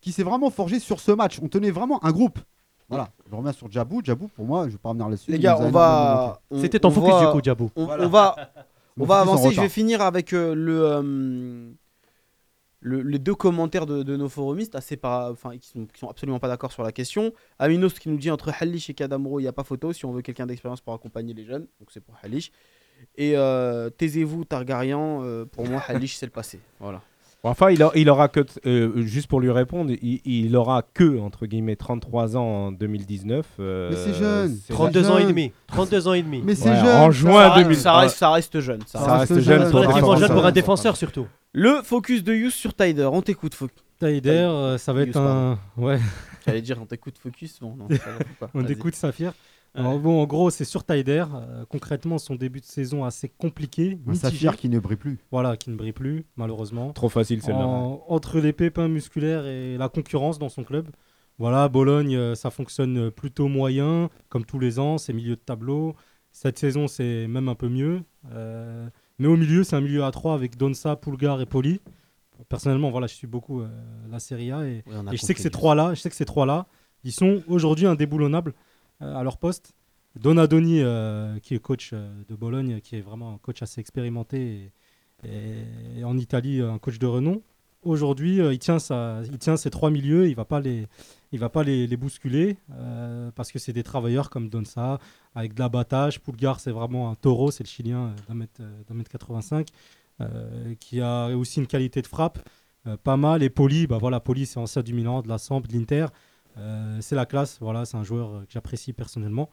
qui 0.00 0.12
s'est 0.12 0.22
vraiment 0.22 0.50
forgée 0.50 0.78
sur 0.78 1.00
ce 1.00 1.10
match. 1.10 1.38
On 1.42 1.48
tenait 1.48 1.70
vraiment 1.70 2.04
un 2.04 2.12
groupe. 2.12 2.38
Voilà. 2.94 3.10
Je 3.30 3.34
reviens 3.34 3.52
sur 3.52 3.70
Djabou. 3.70 4.00
Djabou, 4.02 4.28
pour 4.28 4.44
moi, 4.44 4.66
je 4.66 4.72
vais 4.72 4.78
pas 4.78 4.88
revenir 4.90 5.08
là-dessus. 5.08 5.30
Les 5.30 5.38
gars, 5.38 5.56
on 5.60 5.70
va. 5.70 6.40
C'était 6.60 6.78
ton 6.78 6.88
on 6.88 6.92
focus 6.92 7.10
va- 7.12 7.26
du 7.26 7.32
coup, 7.32 7.40
Diabou. 7.40 7.70
On, 7.76 7.84
Voilà. 7.86 8.04
on 8.04 8.08
va, 8.08 8.36
on 9.00 9.04
va 9.04 9.20
avancer. 9.20 9.50
Je 9.52 9.60
vais 9.60 9.68
finir 9.68 10.00
avec 10.02 10.32
euh, 10.32 10.54
le, 10.54 10.82
euh, 10.84 11.70
le- 12.80 13.02
les 13.02 13.18
deux 13.18 13.34
commentaires 13.34 13.86
de, 13.86 14.02
de 14.02 14.16
nos 14.16 14.28
forumistes, 14.28 14.74
assez 14.74 14.96
pas, 14.96 15.30
enfin, 15.32 15.56
qui, 15.56 15.68
sont, 15.68 15.86
qui 15.86 15.98
sont 16.00 16.08
absolument 16.08 16.38
pas 16.38 16.48
d'accord 16.48 16.72
sur 16.72 16.82
la 16.82 16.92
question. 16.92 17.32
Aminos 17.58 17.88
qui 17.90 18.08
nous 18.08 18.18
dit 18.18 18.30
entre 18.30 18.52
Halish 18.60 18.90
et 18.90 18.94
Kadamro, 18.94 19.40
il 19.40 19.42
n'y 19.42 19.48
a 19.48 19.52
pas 19.52 19.64
photo 19.64 19.92
si 19.92 20.04
on 20.04 20.12
veut 20.12 20.22
quelqu'un 20.22 20.46
d'expérience 20.46 20.80
pour 20.80 20.92
accompagner 20.94 21.32
les 21.34 21.44
jeunes. 21.44 21.66
Donc 21.80 21.88
c'est 21.90 22.00
pour 22.00 22.14
Halish. 22.22 22.50
Et 23.16 23.36
euh, 23.36 23.90
taisez-vous, 23.90 24.44
Targaryen. 24.44 25.22
euh, 25.22 25.44
pour 25.44 25.66
moi, 25.66 25.82
Halish, 25.88 26.16
c'est 26.16 26.26
le 26.26 26.32
passé. 26.32 26.60
Voilà. 26.78 27.00
Enfin, 27.46 27.70
il, 27.70 27.82
a- 27.82 27.90
il 27.94 28.08
aura 28.08 28.28
que, 28.28 28.40
euh, 28.66 29.02
juste 29.02 29.26
pour 29.28 29.40
lui 29.40 29.50
répondre, 29.50 29.92
il, 30.02 30.20
il 30.24 30.56
aura 30.56 30.82
que, 30.82 31.18
entre 31.20 31.46
guillemets, 31.46 31.76
33 31.76 32.36
ans 32.36 32.42
en 32.42 32.72
2019. 32.72 33.46
euh, 33.60 33.90
Mais 33.90 33.96
c'est 33.96 34.14
jeune. 34.14 34.58
c'est 34.66 34.72
32 34.72 35.10
ans 35.10 35.18
et 35.18 35.26
demi. 35.26 35.52
32 35.68 36.08
ans 36.08 36.14
et 36.14 36.22
demi. 36.22 36.42
Mais 36.44 36.54
c'est 36.54 36.70
Ouais, 36.70 36.76
jeune. 36.76 36.86
en 36.96 37.10
juin 37.10 37.32
ça, 37.32 37.50
reste- 37.52 37.62
2000. 37.68 37.76
ça 37.78 37.92
reste, 37.98 38.16
ça 38.16 38.30
reste 38.30 38.60
jeune. 38.60 38.80
ça 38.86 38.98
Ça 38.98 39.16
reste- 39.18 39.32
reste 39.34 39.44
jeune 39.44 39.60
jeune 39.62 39.70
pour 39.70 39.80
un 39.80 39.82
Relativement 39.82 40.06
jeune 40.12 40.20
défenseur. 40.20 40.36
pour 40.36 40.46
un 40.46 40.52
défenseur 40.52 40.96
surtout. 40.96 41.26
Le 41.52 41.82
focus 41.82 42.24
de 42.24 42.34
Yous 42.34 42.50
sur 42.50 42.74
Tyder. 42.74 43.08
On 43.12 43.22
t'écoute, 43.22 43.54
Fo- 43.54 43.68
Taider, 44.00 44.30
euh, 44.30 44.76
ça 44.78 44.92
va 44.92 45.02
être 45.02 45.14
Yous, 45.14 45.20
un. 45.20 45.58
Ouais, 45.76 46.00
J'allais 46.46 46.62
dire, 46.62 46.78
on 46.82 46.84
t'écoute, 46.86 47.14
Focus. 47.22 47.58
Bon, 47.60 47.74
non, 47.76 47.88
ça 47.90 47.96
va 48.10 48.24
pas. 48.40 48.50
on 48.54 48.62
Vas-y. 48.62 48.72
écoute 48.72 48.94
Saphir. 48.94 49.32
Alors 49.74 49.98
bon, 49.98 50.22
en 50.22 50.26
gros, 50.26 50.50
c'est 50.50 50.64
sur 50.64 50.84
Taider. 50.84 51.24
Euh, 51.34 51.64
concrètement, 51.68 52.18
son 52.18 52.36
début 52.36 52.60
de 52.60 52.64
saison 52.64 53.04
assez 53.04 53.28
compliqué. 53.28 53.98
Un 54.06 54.10
mitigé. 54.12 54.14
saphir 54.20 54.56
qui 54.56 54.68
ne 54.68 54.78
brille 54.78 54.96
plus. 54.96 55.18
Voilà, 55.32 55.56
qui 55.56 55.70
ne 55.70 55.76
brille 55.76 55.92
plus, 55.92 56.24
malheureusement. 56.36 56.92
Trop 56.92 57.08
facile 57.08 57.42
celle-là. 57.42 57.66
En- 57.66 58.04
entre 58.08 58.38
les 58.38 58.52
pépins 58.52 58.88
musculaires 58.88 59.46
et 59.46 59.76
la 59.76 59.88
concurrence 59.88 60.38
dans 60.38 60.48
son 60.48 60.62
club. 60.64 60.88
Voilà, 61.38 61.68
Bologne, 61.68 62.14
euh, 62.14 62.34
ça 62.36 62.50
fonctionne 62.50 63.10
plutôt 63.10 63.48
moyen, 63.48 64.10
comme 64.28 64.44
tous 64.44 64.60
les 64.60 64.78
ans, 64.78 64.98
c'est 64.98 65.12
milieu 65.12 65.34
de 65.34 65.40
tableau. 65.40 65.96
Cette 66.30 66.58
saison, 66.58 66.86
c'est 66.86 67.26
même 67.26 67.48
un 67.48 67.56
peu 67.56 67.68
mieux. 67.68 68.02
Euh, 68.32 68.88
mais 69.18 69.26
au 69.26 69.36
milieu, 69.36 69.64
c'est 69.64 69.74
un 69.76 69.80
milieu 69.80 70.04
à 70.04 70.10
3 70.12 70.34
avec 70.34 70.56
Donsa, 70.56 70.94
Pulgar 70.96 71.40
et 71.40 71.46
Poli. 71.46 71.80
Personnellement, 72.48 72.90
voilà, 72.90 73.06
je 73.06 73.14
suis 73.14 73.26
beaucoup 73.26 73.60
euh, 73.60 73.68
la 74.10 74.18
Serie 74.18 74.52
A 74.52 74.64
et, 74.66 74.84
je 75.12 75.16
sais 75.16 75.34
que 75.34 75.40
ces 75.40 75.50
trois-là, 75.50 75.94
je 75.94 76.00
sais 76.00 76.10
que 76.10 76.16
ces 76.16 76.24
trois-là, 76.24 76.66
ils 77.04 77.12
sont 77.12 77.42
aujourd'hui 77.48 77.86
indéboulonnables 77.86 78.54
à 79.00 79.22
leur 79.22 79.38
poste. 79.38 79.74
Donadoni, 80.18 80.80
euh, 80.80 81.38
qui 81.40 81.54
est 81.54 81.58
coach 81.58 81.90
euh, 81.92 82.22
de 82.28 82.36
Bologne, 82.36 82.80
qui 82.80 82.96
est 82.96 83.00
vraiment 83.00 83.34
un 83.34 83.38
coach 83.38 83.62
assez 83.62 83.80
expérimenté 83.80 84.70
et, 85.24 86.04
en 86.04 86.16
Italie, 86.18 86.60
un 86.60 86.78
coach 86.78 86.98
de 86.98 87.06
renom. 87.06 87.42
Aujourd'hui, 87.82 88.40
euh, 88.40 88.52
il, 88.52 88.58
tient 88.58 88.78
sa- 88.78 89.22
il 89.24 89.38
tient 89.38 89.56
ses 89.56 89.70
trois 89.70 89.90
milieux, 89.90 90.28
il 90.28 90.34
va 90.36 90.44
pas 90.44 90.60
les, 90.60 90.86
il 91.32 91.38
va 91.38 91.48
pas 91.48 91.62
les, 91.64 91.96
bousculer 91.96 92.56
euh, 92.72 93.30
parce 93.34 93.50
que 93.52 93.58
c'est 93.58 93.72
des 93.72 93.82
travailleurs 93.82 94.30
comme 94.30 94.48
Donsa, 94.48 94.98
avec 95.34 95.54
de 95.54 95.60
l'abattage. 95.60 96.20
Pulgar, 96.20 96.60
c'est 96.60 96.70
vraiment 96.70 97.10
un 97.10 97.14
taureau, 97.14 97.50
c'est 97.50 97.64
le 97.64 97.68
Chilien 97.68 98.06
euh, 98.06 98.14
d'un 98.28 98.34
mètre, 98.34 98.60
euh, 98.60 98.94
mètre 98.94 99.10
85, 99.10 99.68
euh, 100.20 100.74
qui 100.80 101.00
a 101.00 101.28
aussi 101.36 101.58
une 101.60 101.66
qualité 101.66 102.00
de 102.02 102.06
frappe 102.06 102.38
euh, 102.86 102.96
pas 102.96 103.16
mal. 103.16 103.42
Et 103.42 103.50
Poli, 103.50 103.86
bah 103.86 103.98
voilà, 103.98 104.20
Poli, 104.20 104.46
c'est 104.46 104.58
ancien 104.58 104.82
du 104.82 104.94
Milan, 104.94 105.22
de 105.22 105.28
la 105.28 105.38
Samp, 105.38 105.60
de 105.66 105.72
l'Inter. 105.76 106.06
Euh, 106.56 106.98
c'est 107.00 107.16
la 107.16 107.26
classe, 107.26 107.58
voilà, 107.60 107.84
c'est 107.84 107.96
un 107.96 108.04
joueur 108.04 108.42
que 108.46 108.52
j'apprécie 108.52 108.92
personnellement. 108.92 109.50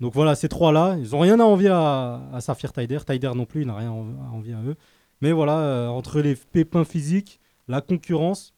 Donc 0.00 0.14
voilà, 0.14 0.34
ces 0.34 0.48
trois-là, 0.48 0.96
ils 0.98 1.10
n'ont 1.10 1.20
rien 1.20 1.38
à 1.40 1.44
envier 1.44 1.68
à, 1.68 2.22
à 2.32 2.40
Safir 2.40 2.72
Taider. 2.72 2.98
Taider 3.06 3.32
non 3.34 3.46
plus, 3.46 3.62
il 3.62 3.66
n'a 3.66 3.76
rien 3.76 3.90
à 3.90 4.32
envier 4.32 4.54
à 4.54 4.62
eux. 4.62 4.76
Mais 5.20 5.32
voilà, 5.32 5.58
euh, 5.58 5.88
entre 5.88 6.20
les 6.20 6.34
pépins 6.34 6.84
physiques, 6.84 7.40
la 7.68 7.80
concurrence, 7.80 8.52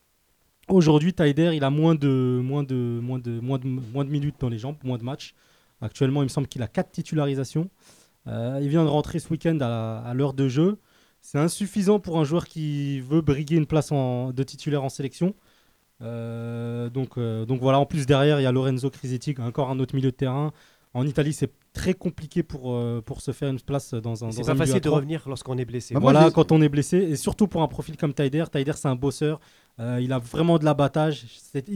aujourd'hui, 0.68 1.12
Taider, 1.12 1.52
il 1.54 1.64
a 1.64 1.70
moins 1.70 1.94
de, 1.94 2.40
minutes 4.04 4.36
dans 4.40 4.48
les 4.48 4.58
jambes, 4.58 4.76
moins 4.82 4.98
de 4.98 5.04
matchs. 5.04 5.34
Actuellement, 5.80 6.22
il 6.22 6.24
me 6.24 6.28
semble 6.28 6.48
qu'il 6.48 6.62
a 6.62 6.68
4 6.68 6.90
titularisations. 6.90 7.70
Euh, 8.26 8.58
il 8.60 8.68
vient 8.68 8.82
de 8.82 8.88
rentrer 8.88 9.18
ce 9.18 9.28
week-end 9.28 9.58
à, 9.60 10.12
l'heure 10.14 10.32
de 10.32 10.48
jeu. 10.48 10.80
C'est 11.20 11.38
insuffisant 11.38 12.00
pour 12.00 12.18
un 12.18 12.24
joueur 12.24 12.46
qui 12.46 13.00
veut 13.00 13.20
briguer 13.20 13.56
une 13.56 13.66
place 13.66 13.90
de 13.92 14.42
titulaire 14.42 14.82
en 14.82 14.88
sélection. 14.88 15.34
Euh, 16.02 16.90
donc, 16.90 17.16
euh, 17.16 17.46
donc 17.46 17.60
voilà, 17.60 17.78
en 17.78 17.86
plus 17.86 18.06
derrière, 18.06 18.40
il 18.40 18.42
y 18.42 18.46
a 18.46 18.52
Lorenzo 18.52 18.90
Crisetti, 18.90 19.34
encore 19.40 19.70
un 19.70 19.78
autre 19.78 19.94
milieu 19.94 20.10
de 20.10 20.16
terrain. 20.16 20.52
En 20.94 21.06
Italie, 21.06 21.34
c'est 21.34 21.52
très 21.74 21.92
compliqué 21.92 22.42
pour, 22.42 22.72
euh, 22.72 23.02
pour 23.04 23.20
se 23.20 23.30
faire 23.32 23.50
une 23.50 23.60
place 23.60 23.92
dans 23.92 24.24
un 24.24 24.32
C'est 24.32 24.46
pas 24.46 24.54
facile 24.54 24.80
de 24.80 24.88
revenir 24.88 25.22
lorsqu'on 25.26 25.58
est 25.58 25.66
blessé. 25.66 25.92
Bah, 25.92 26.00
Voilà, 26.00 26.30
quand 26.30 26.52
on 26.52 26.62
est 26.62 26.70
blessé, 26.70 26.96
et 26.96 27.16
surtout 27.16 27.48
pour 27.48 27.60
un 27.62 27.68
profil 27.68 27.98
comme 27.98 28.14
Taider. 28.14 28.44
Taider, 28.50 28.72
c'est 28.74 28.88
un 28.88 28.94
bosseur. 28.96 29.38
Euh, 29.78 30.00
il 30.00 30.12
a 30.14 30.18
vraiment 30.18 30.58
de 30.58 30.64
l'abattage. 30.64 31.26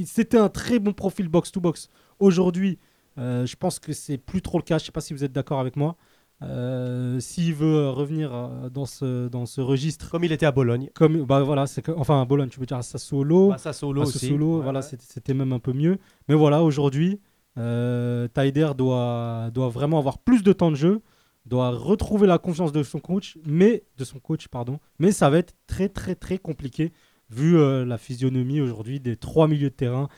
C'était 0.06 0.38
un 0.38 0.48
très 0.48 0.78
bon 0.78 0.94
profil 0.94 1.28
box-to-box. 1.28 1.90
Aujourd'hui, 2.18 2.78
euh, 3.18 3.44
je 3.44 3.56
pense 3.56 3.78
que 3.78 3.92
c'est 3.92 4.16
plus 4.16 4.40
trop 4.40 4.56
le 4.56 4.62
cas. 4.62 4.78
Je 4.78 4.86
sais 4.86 4.92
pas 4.92 5.02
si 5.02 5.12
vous 5.12 5.22
êtes 5.22 5.32
d'accord 5.32 5.60
avec 5.60 5.76
moi. 5.76 5.96
Euh, 6.43 7.20
S'il 7.20 7.55
veut 7.55 7.74
euh, 7.76 7.91
revenir 7.91 8.32
euh, 8.34 8.70
dans 8.70 8.86
ce, 8.86 9.28
dans 9.28 9.45
ce 9.47 9.61
registre, 9.61 10.11
Comme 10.11 10.24
il 10.24 10.32
était 10.32 10.47
à 10.47 10.53
Bologne. 10.53 10.88
comme 10.95 11.24
bah 11.24 11.43
voilà, 11.43 11.66
c'est 11.66 11.86
enfin 11.91 12.20
à 12.22 12.24
Bologne, 12.24 12.49
tu 12.49 12.59
veux 12.61 12.66
dire 12.66 12.78
à 12.78 12.82
Sassuolo, 12.82 13.49
Bah, 13.49 13.55
à 13.55 13.57
aussi. 13.57 14.18
Sassuolo, 14.18 14.57
Ouais, 14.59 14.62
voilà, 14.62 14.80
ouais. 14.80 14.86
c'était- 14.86 15.05
c'était 15.07 15.34
même 15.34 15.53
un 15.53 15.59
peu 15.59 15.72
mieux. 15.72 15.99
Mais 16.28 16.34
voilà, 16.34 16.62
aujourd'hui, 16.62 17.20
euh, 17.59 18.26
Taider 18.28 18.70
doit, 18.76 19.51
doit 19.53 19.68
vraiment 19.68 19.99
avoir 19.99 20.18
plus 20.18 20.43
de 20.43 20.53
temps 20.53 20.70
de 20.70 20.76
jeu, 20.76 21.03
doit 21.45 21.70
retrouver 21.70 22.26
la 22.26 22.38
confiance 22.38 22.72
de 22.72 22.82
son 22.82 23.01
coach, 23.01 23.36
mais 23.45 23.84
de 23.99 24.05
son 24.05 24.18
coach, 24.18 24.49
pardon. 24.49 24.78
Mais 24.99 25.12
ça 25.12 25.28
va 25.28 25.38
être 25.38 25.55
très 25.66 25.88
très 25.88 26.14
très 26.14 26.38
compliqué 26.38 26.93
vu 27.28 27.57
euh, 27.59 27.84
la 27.84 27.99
physionomie 27.99 28.61
aujourd'hui 28.61 28.99
des 28.99 29.16
trois 29.16 29.47
milieux 29.47 29.70
de 29.70 29.74
terrain 29.74 30.09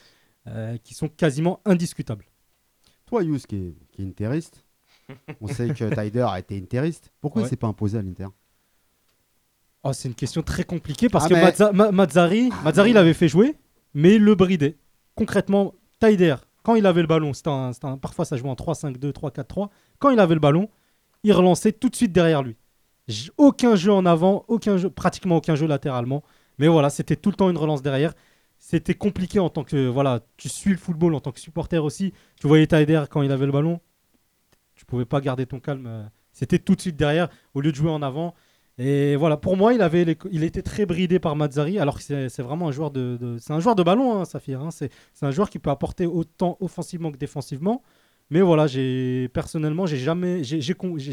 euh, 0.47 0.77
qui 0.77 0.93
sont 0.93 1.07
quasiment 1.09 1.59
indiscutables. 1.65 2.25
Toi, 3.05 3.23
Yous, 3.23 3.39
qui 3.47 3.55
est, 3.57 3.75
qui 3.91 4.01
est 4.01 4.05
interiste, 4.05 4.62
on 5.41 5.47
sait 5.47 5.69
que 5.73 5.93
Tyder 5.93 6.25
a 6.29 6.39
été 6.39 6.57
interiste. 6.57 7.11
Pourquoi 7.21 7.41
Ouais. 7.41 7.47
il 7.47 7.49
s'est 7.49 7.55
pas 7.57 7.67
imposé 7.67 7.97
à 7.97 8.01
l'Inter? 8.01 8.27
Oh, 9.83 9.91
c'est 9.91 10.07
une 10.07 10.15
question 10.15 10.41
très 10.41 10.63
compliquée 10.63 11.09
parce 11.09 11.25
Ah, 11.25 11.29
que 11.29 11.33
mais- 11.33 11.43
Mazza- 11.43 11.71
Ma- 11.73 11.91
Mazzari, 11.91 12.49
Mazzari 12.63 12.93
l'avait 12.93 13.13
fait 13.13 13.27
jouer, 13.27 13.55
mais 13.93 14.15
il 14.15 14.23
le 14.23 14.33
bridait. 14.35 14.77
Concrètement, 15.15 15.73
Taider, 15.99 16.35
quand 16.63 16.75
il 16.75 16.85
avait 16.85 17.01
le 17.01 17.07
ballon, 17.07 17.33
c'était 17.33 17.49
un- 17.49 17.71
parfois 18.01 18.23
ça 18.23 18.37
jouait 18.37 18.49
en 18.49 18.55
3-5-2, 18.55 19.11
3-4-3. 19.11 19.69
Quand 19.99 20.09
il 20.09 20.19
avait 20.19 20.35
le 20.35 20.39
ballon, 20.39 20.69
il 21.23 21.33
relançait 21.33 21.73
tout 21.73 21.89
de 21.89 21.95
suite 21.95 22.13
derrière 22.13 22.43
lui. 22.43 22.55
Aucun 23.37 23.75
jeu 23.75 23.91
en 23.91 24.05
avant, 24.05 24.45
aucun 24.47 24.77
jeu, 24.77 24.89
pratiquement 24.89 25.35
aucun 25.37 25.55
jeu 25.55 25.67
latéralement. 25.67 26.23
Mais 26.59 26.67
voilà, 26.69 26.89
c'était 26.89 27.17
tout 27.17 27.29
le 27.29 27.35
temps 27.35 27.49
une 27.49 27.57
relance 27.57 27.81
derrière. 27.81 28.13
C'était 28.59 28.93
compliqué 28.95 29.39
en 29.39 29.49
tant 29.49 29.65
que. 29.65 29.87
Voilà, 29.87 30.21
tu 30.37 30.47
suis 30.47 30.71
le 30.71 30.77
football 30.77 31.13
en 31.15 31.19
tant 31.19 31.33
que 31.33 31.39
supporter 31.41 31.83
aussi. 31.83 32.13
Tu 32.39 32.47
voyais 32.47 32.67
Taider 32.67 33.03
quand 33.09 33.21
il 33.21 33.31
avait 33.33 33.45
le 33.45 33.51
ballon, 33.51 33.81
pouvais 34.93 35.05
pas 35.05 35.21
garder 35.21 35.45
ton 35.45 35.59
calme. 35.59 35.85
euh, 35.87 36.03
C'était 36.31 36.59
tout 36.59 36.75
de 36.75 36.81
suite 36.81 36.95
derrière 36.95 37.29
au 37.53 37.61
lieu 37.61 37.71
de 37.71 37.75
jouer 37.75 37.89
en 37.91 38.01
avant. 38.01 38.33
Et 38.79 39.15
voilà, 39.15 39.37
pour 39.37 39.55
moi, 39.55 39.73
il, 39.73 39.81
avait 39.83 40.17
il 40.31 40.43
était 40.43 40.63
très 40.63 40.85
bridé 40.87 41.19
par 41.19 41.35
Mazzari, 41.35 41.77
alors 41.77 41.97
que 41.99 42.03
c'est 42.27 42.41
vraiment 42.41 42.69
un 42.69 42.71
joueur 42.71 42.89
de, 42.89 43.37
c'est 43.39 43.53
un 43.53 43.59
joueur 43.59 43.75
de 43.75 43.83
ballon, 43.83 44.19
hein, 44.19 44.25
Saphir. 44.25 44.61
hein. 44.61 44.69
C'est 44.71 44.89
un 45.21 45.29
joueur 45.31 45.49
qui 45.51 45.59
peut 45.59 45.69
apporter 45.69 46.07
autant 46.07 46.57
offensivement 46.59 47.11
que 47.11 47.17
défensivement. 47.17 47.83
Mais 48.31 48.41
voilà, 48.41 48.65
j'ai 48.65 49.29
personnellement, 49.29 49.85
j'ai 49.85 49.97
jamais, 49.97 50.43
j'ai 50.43 50.61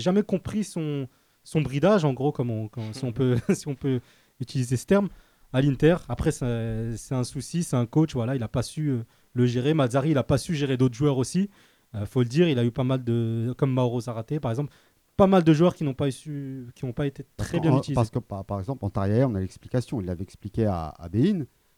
jamais 0.01 0.23
compris 0.23 0.65
son, 0.65 1.07
son 1.45 1.61
bridage, 1.61 2.05
en 2.07 2.15
gros, 2.15 2.33
comme 2.33 2.51
on, 2.51 2.71
si, 2.93 3.05
on 3.05 3.13
peut, 3.13 3.37
si 3.53 3.69
on 3.69 3.75
peut 3.75 4.01
utiliser 4.41 4.79
ce 4.79 4.87
terme, 4.87 5.09
à 5.53 5.61
l'Inter. 5.61 5.97
Après, 6.09 6.31
c'est 6.33 6.97
c'est 6.97 7.15
un 7.15 7.25
souci, 7.25 7.63
c'est 7.63 7.77
un 7.77 7.85
coach, 7.85 8.15
voilà, 8.15 8.37
il 8.37 8.41
n'a 8.41 8.49
pas 8.49 8.63
su 8.63 8.89
euh, 8.89 9.05
le 9.35 9.45
gérer. 9.45 9.75
Mazzari, 9.75 10.11
il 10.11 10.15
n'a 10.15 10.23
pas 10.23 10.39
su 10.39 10.55
gérer 10.55 10.79
d'autres 10.79 10.95
joueurs 10.95 11.19
aussi. 11.19 11.51
Il 11.95 12.07
faut 12.07 12.21
le 12.21 12.29
dire, 12.29 12.49
il 12.49 12.59
a 12.59 12.65
eu 12.65 12.71
pas 12.71 12.85
mal 12.85 13.03
de, 13.03 13.53
comme 13.59 13.73
Mauro 13.73 14.01
Zarate, 14.01 14.39
par 14.39 14.51
exemple, 14.53 14.73
pas 15.17 15.27
mal 15.27 15.43
de 15.45 15.53
joueurs 15.53 15.75
qui 15.75 15.85
n'ont 15.85 15.95
pas, 15.95 16.11
su, 16.11 16.67
qui 16.75 16.87
n'ont 16.87 16.93
pas 16.93 17.07
été 17.07 17.25
très 17.37 17.59
bien 17.61 17.73
En- 17.73 17.79
utilisés. 17.79 17.95
Parce 17.97 18.11
que, 18.11 18.19
par, 18.21 18.45
par 18.45 18.61
exemple, 18.61 18.85
en 18.85 18.91
Tarrière, 18.91 19.29
on 19.29 19.35
a 19.35 19.41
l'explication. 19.41 20.01
Il 20.01 20.07
l'avait 20.07 20.23
expliqué 20.23 20.67
à, 20.67 20.87
à. 20.99 21.09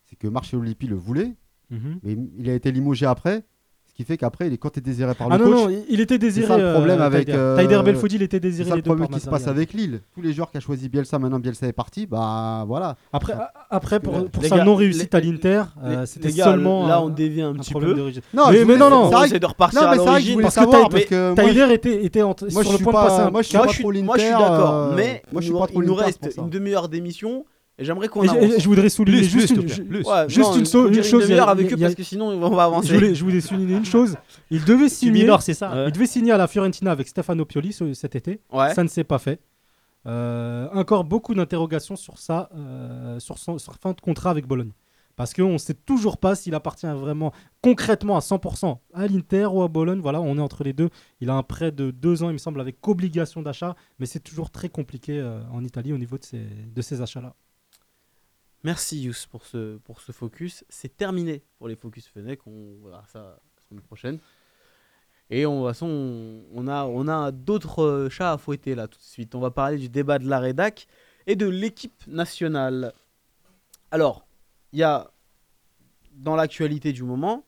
C'est 0.04 0.16
que 0.16 0.28
Marcelo 0.28 0.62
Lippi 0.62 0.86
le 0.86 0.96
voulait, 0.96 1.34
Mhm. 1.70 2.00
mais 2.02 2.16
il 2.38 2.50
a 2.50 2.54
été 2.54 2.70
limogé 2.70 3.06
après. 3.06 3.44
Ce 3.92 3.96
qui 3.98 4.04
fait 4.04 4.16
qu'après, 4.16 4.46
il 4.46 4.54
est 4.54 4.56
quand 4.56 4.74
il 4.74 4.78
est 4.78 4.82
désiré 4.82 5.14
par 5.14 5.28
le 5.28 5.34
Ah 5.34 5.38
non, 5.38 5.44
coach. 5.44 5.54
non, 5.54 5.68
il- 5.68 5.84
il 5.90 6.00
était 6.00 6.16
désiré. 6.16 6.46
ça 6.46 6.56
le 6.56 6.72
problème 6.72 7.00
euh, 7.02 7.04
avec, 7.04 7.28
euh, 7.28 7.56
Taider 7.58 7.78
Belfodil 7.84 8.22
était 8.22 8.38
C'est 8.38 8.40
désiré 8.40 8.70
les 8.70 8.76
le 8.76 8.82
deux 8.82 8.86
problème 8.88 9.08
qui 9.10 9.20
se 9.20 9.28
passe 9.28 9.46
avec 9.48 9.74
Lille. 9.74 10.00
Tous 10.14 10.22
les 10.22 10.32
joueurs 10.32 10.50
qui 10.50 10.56
a 10.56 10.60
choisi 10.60 10.88
Bielsa, 10.88 11.18
maintenant 11.18 11.38
Bielsa 11.38 11.66
est 11.66 11.74
parti, 11.74 12.06
bah 12.06 12.64
voilà. 12.66 12.96
Après, 13.12 13.34
après 13.68 14.00
pour, 14.00 14.30
pour 14.30 14.44
sa 14.46 14.64
non-réussite 14.64 15.14
à 15.14 15.20
l'Inter, 15.20 15.64
euh, 15.84 16.06
c'était 16.06 16.30
seulement 16.30 16.86
Là, 16.86 17.02
on 17.02 17.10
dévie 17.10 17.42
un, 17.42 17.50
un 17.50 17.54
petit 17.56 17.74
peu. 17.74 17.94
Non, 18.32 18.50
Mais- 18.50 18.64
mais 18.64 18.76
non, 18.78 18.88
non, 18.88 19.10
c'est 19.28 19.38
de 19.38 19.44
repartir 19.46 19.82
non, 19.82 19.88
à 19.88 19.90
mais 19.90 19.96
c'est 19.98 20.02
je 20.04 20.06
l'origine. 20.08 20.32
voulais 20.32 20.42
parce 20.44 20.54
que 20.54 20.60
savoir 20.62 20.80
Taï- 20.88 20.90
parce 20.90 21.04
que 21.04 21.26
moi, 21.26 21.34
Taider 21.52 21.74
était, 21.74 22.04
était 22.06 22.20
sur 22.20 22.34
je 22.38 22.44
le 22.58 22.64
suis 22.64 22.84
point 22.84 22.92
de 22.92 23.08
passer 23.08 23.30
moi, 23.30 23.42
je 23.42 23.48
suis 23.48 23.58
pas 23.58 23.66
trop 23.66 23.90
l'Inter. 23.90 24.06
moi, 24.06 24.16
je 24.16 24.22
suis 24.22 24.30
d'accord, 24.30 24.74
euh, 24.74 24.92
mais 24.96 25.22
il 25.32 25.50
nous- 25.52 25.82
il 25.84 25.90
reste 25.92 26.30
une 26.38 26.48
demi-heure 26.48 26.88
d'émission 26.88 27.44
et 27.82 27.84
j'aimerais 27.84 28.08
qu'on 28.08 28.22
je, 28.22 28.58
je 28.60 28.68
voudrais 28.68 28.88
souligner 28.88 29.20
Plus, 29.20 29.28
juste, 29.28 29.54
plus, 29.54 29.78
une, 29.78 29.86
plus. 29.88 30.02
Ouais, 30.06 30.28
juste 30.28 30.50
non, 30.50 30.58
une, 30.58 30.64
so- 30.64 30.88
une 30.88 31.02
chose. 31.02 31.30
a- 31.30 31.44
avec 31.50 31.72
eux 31.72 31.76
parce 31.76 31.94
que 31.94 32.02
sinon 32.02 32.28
on 32.28 32.50
va 32.50 32.64
avancer. 32.64 32.88
je, 32.88 32.94
voulais, 32.94 33.14
je 33.14 33.24
voulais 33.24 33.40
souligner 33.40 33.76
une 33.76 33.84
chose. 33.84 34.16
Il 34.50 34.64
devait 34.64 34.88
signer. 34.88 35.28
c'est 35.40 35.54
ça 35.54 35.70
Ouais. 35.74 35.88
Il 35.88 35.92
devait 35.92 36.06
signer 36.06 36.32
à 36.32 36.36
la 36.38 36.46
Fiorentina 36.46 36.90
avec 36.92 37.08
Stefano 37.08 37.44
Pioli 37.44 37.72
ce- 37.72 37.92
cet 37.94 38.16
été. 38.16 38.40
Ouais. 38.52 38.72
Ça 38.74 38.82
ne 38.82 38.88
s'est 38.88 39.04
pas 39.04 39.18
fait. 39.18 39.40
Euh, 40.06 40.68
encore 40.72 41.04
beaucoup 41.04 41.34
d'interrogations 41.34 41.94
sur 41.96 42.18
ça, 42.18 42.48
euh, 42.56 43.20
sur 43.20 43.38
son 43.38 43.58
sur 43.58 43.74
fin 43.76 43.92
de 43.92 44.00
contrat 44.00 44.30
avec 44.30 44.46
Bologne. 44.46 44.72
Parce 45.14 45.34
qu'on 45.34 45.52
ne 45.52 45.58
sait 45.58 45.74
toujours 45.74 46.16
pas 46.16 46.34
s'il 46.34 46.54
appartient 46.54 46.86
vraiment 46.86 47.32
concrètement 47.60 48.16
à 48.16 48.20
100% 48.20 48.78
à 48.94 49.06
l'Inter 49.06 49.44
ou 49.52 49.62
à 49.62 49.68
Bologne. 49.68 50.00
Voilà, 50.00 50.20
on 50.22 50.38
est 50.38 50.40
entre 50.40 50.64
les 50.64 50.72
deux. 50.72 50.88
Il 51.20 51.28
a 51.28 51.34
un 51.34 51.42
prêt 51.42 51.70
de 51.70 51.90
deux 51.90 52.22
ans, 52.22 52.30
il 52.30 52.32
me 52.32 52.38
semble, 52.38 52.60
avec 52.62 52.76
obligation 52.88 53.42
d'achat. 53.42 53.76
Mais 53.98 54.06
c'est 54.06 54.20
toujours 54.20 54.50
très 54.50 54.70
compliqué 54.70 55.18
euh, 55.20 55.40
en 55.52 55.62
Italie 55.62 55.92
au 55.92 55.98
niveau 55.98 56.16
de 56.16 56.24
ces, 56.24 56.40
de 56.74 56.82
ces 56.82 57.02
achats-là. 57.02 57.34
Merci 58.64 59.02
Yous 59.02 59.26
pour 59.30 59.44
ce, 59.44 59.78
pour 59.78 60.00
ce 60.00 60.12
focus. 60.12 60.64
C'est 60.68 60.96
terminé 60.96 61.42
pour 61.58 61.68
les 61.68 61.74
Focus 61.76 62.06
Fenech. 62.06 62.46
On 62.46 62.76
verra 62.84 63.04
ça 63.06 63.40
la 63.56 63.62
semaine 63.68 63.82
prochaine. 63.82 64.18
Et 65.30 65.46
on, 65.46 65.62
de 65.62 65.66
toute 65.66 65.74
façon, 65.74 66.44
on- 66.52 66.68
a, 67.08 67.32
d'autres 67.32 68.08
chats 68.10 68.32
à 68.32 68.38
fouetter 68.38 68.74
là 68.74 68.86
tout 68.86 68.98
de 68.98 69.04
suite. 69.04 69.34
On 69.34 69.40
va 69.40 69.50
parler 69.50 69.78
du 69.78 69.88
débat 69.88 70.18
de 70.18 70.28
la 70.28 70.38
rédac 70.38 70.86
et 71.26 71.36
de 71.36 71.46
l'équipe 71.46 72.06
nationale. 72.06 72.92
Alors, 73.90 74.26
il 74.72 74.78
y 74.78 74.82
a 74.82 75.10
dans 76.12 76.36
l'actualité 76.36 76.92
du 76.92 77.02
moment 77.02 77.44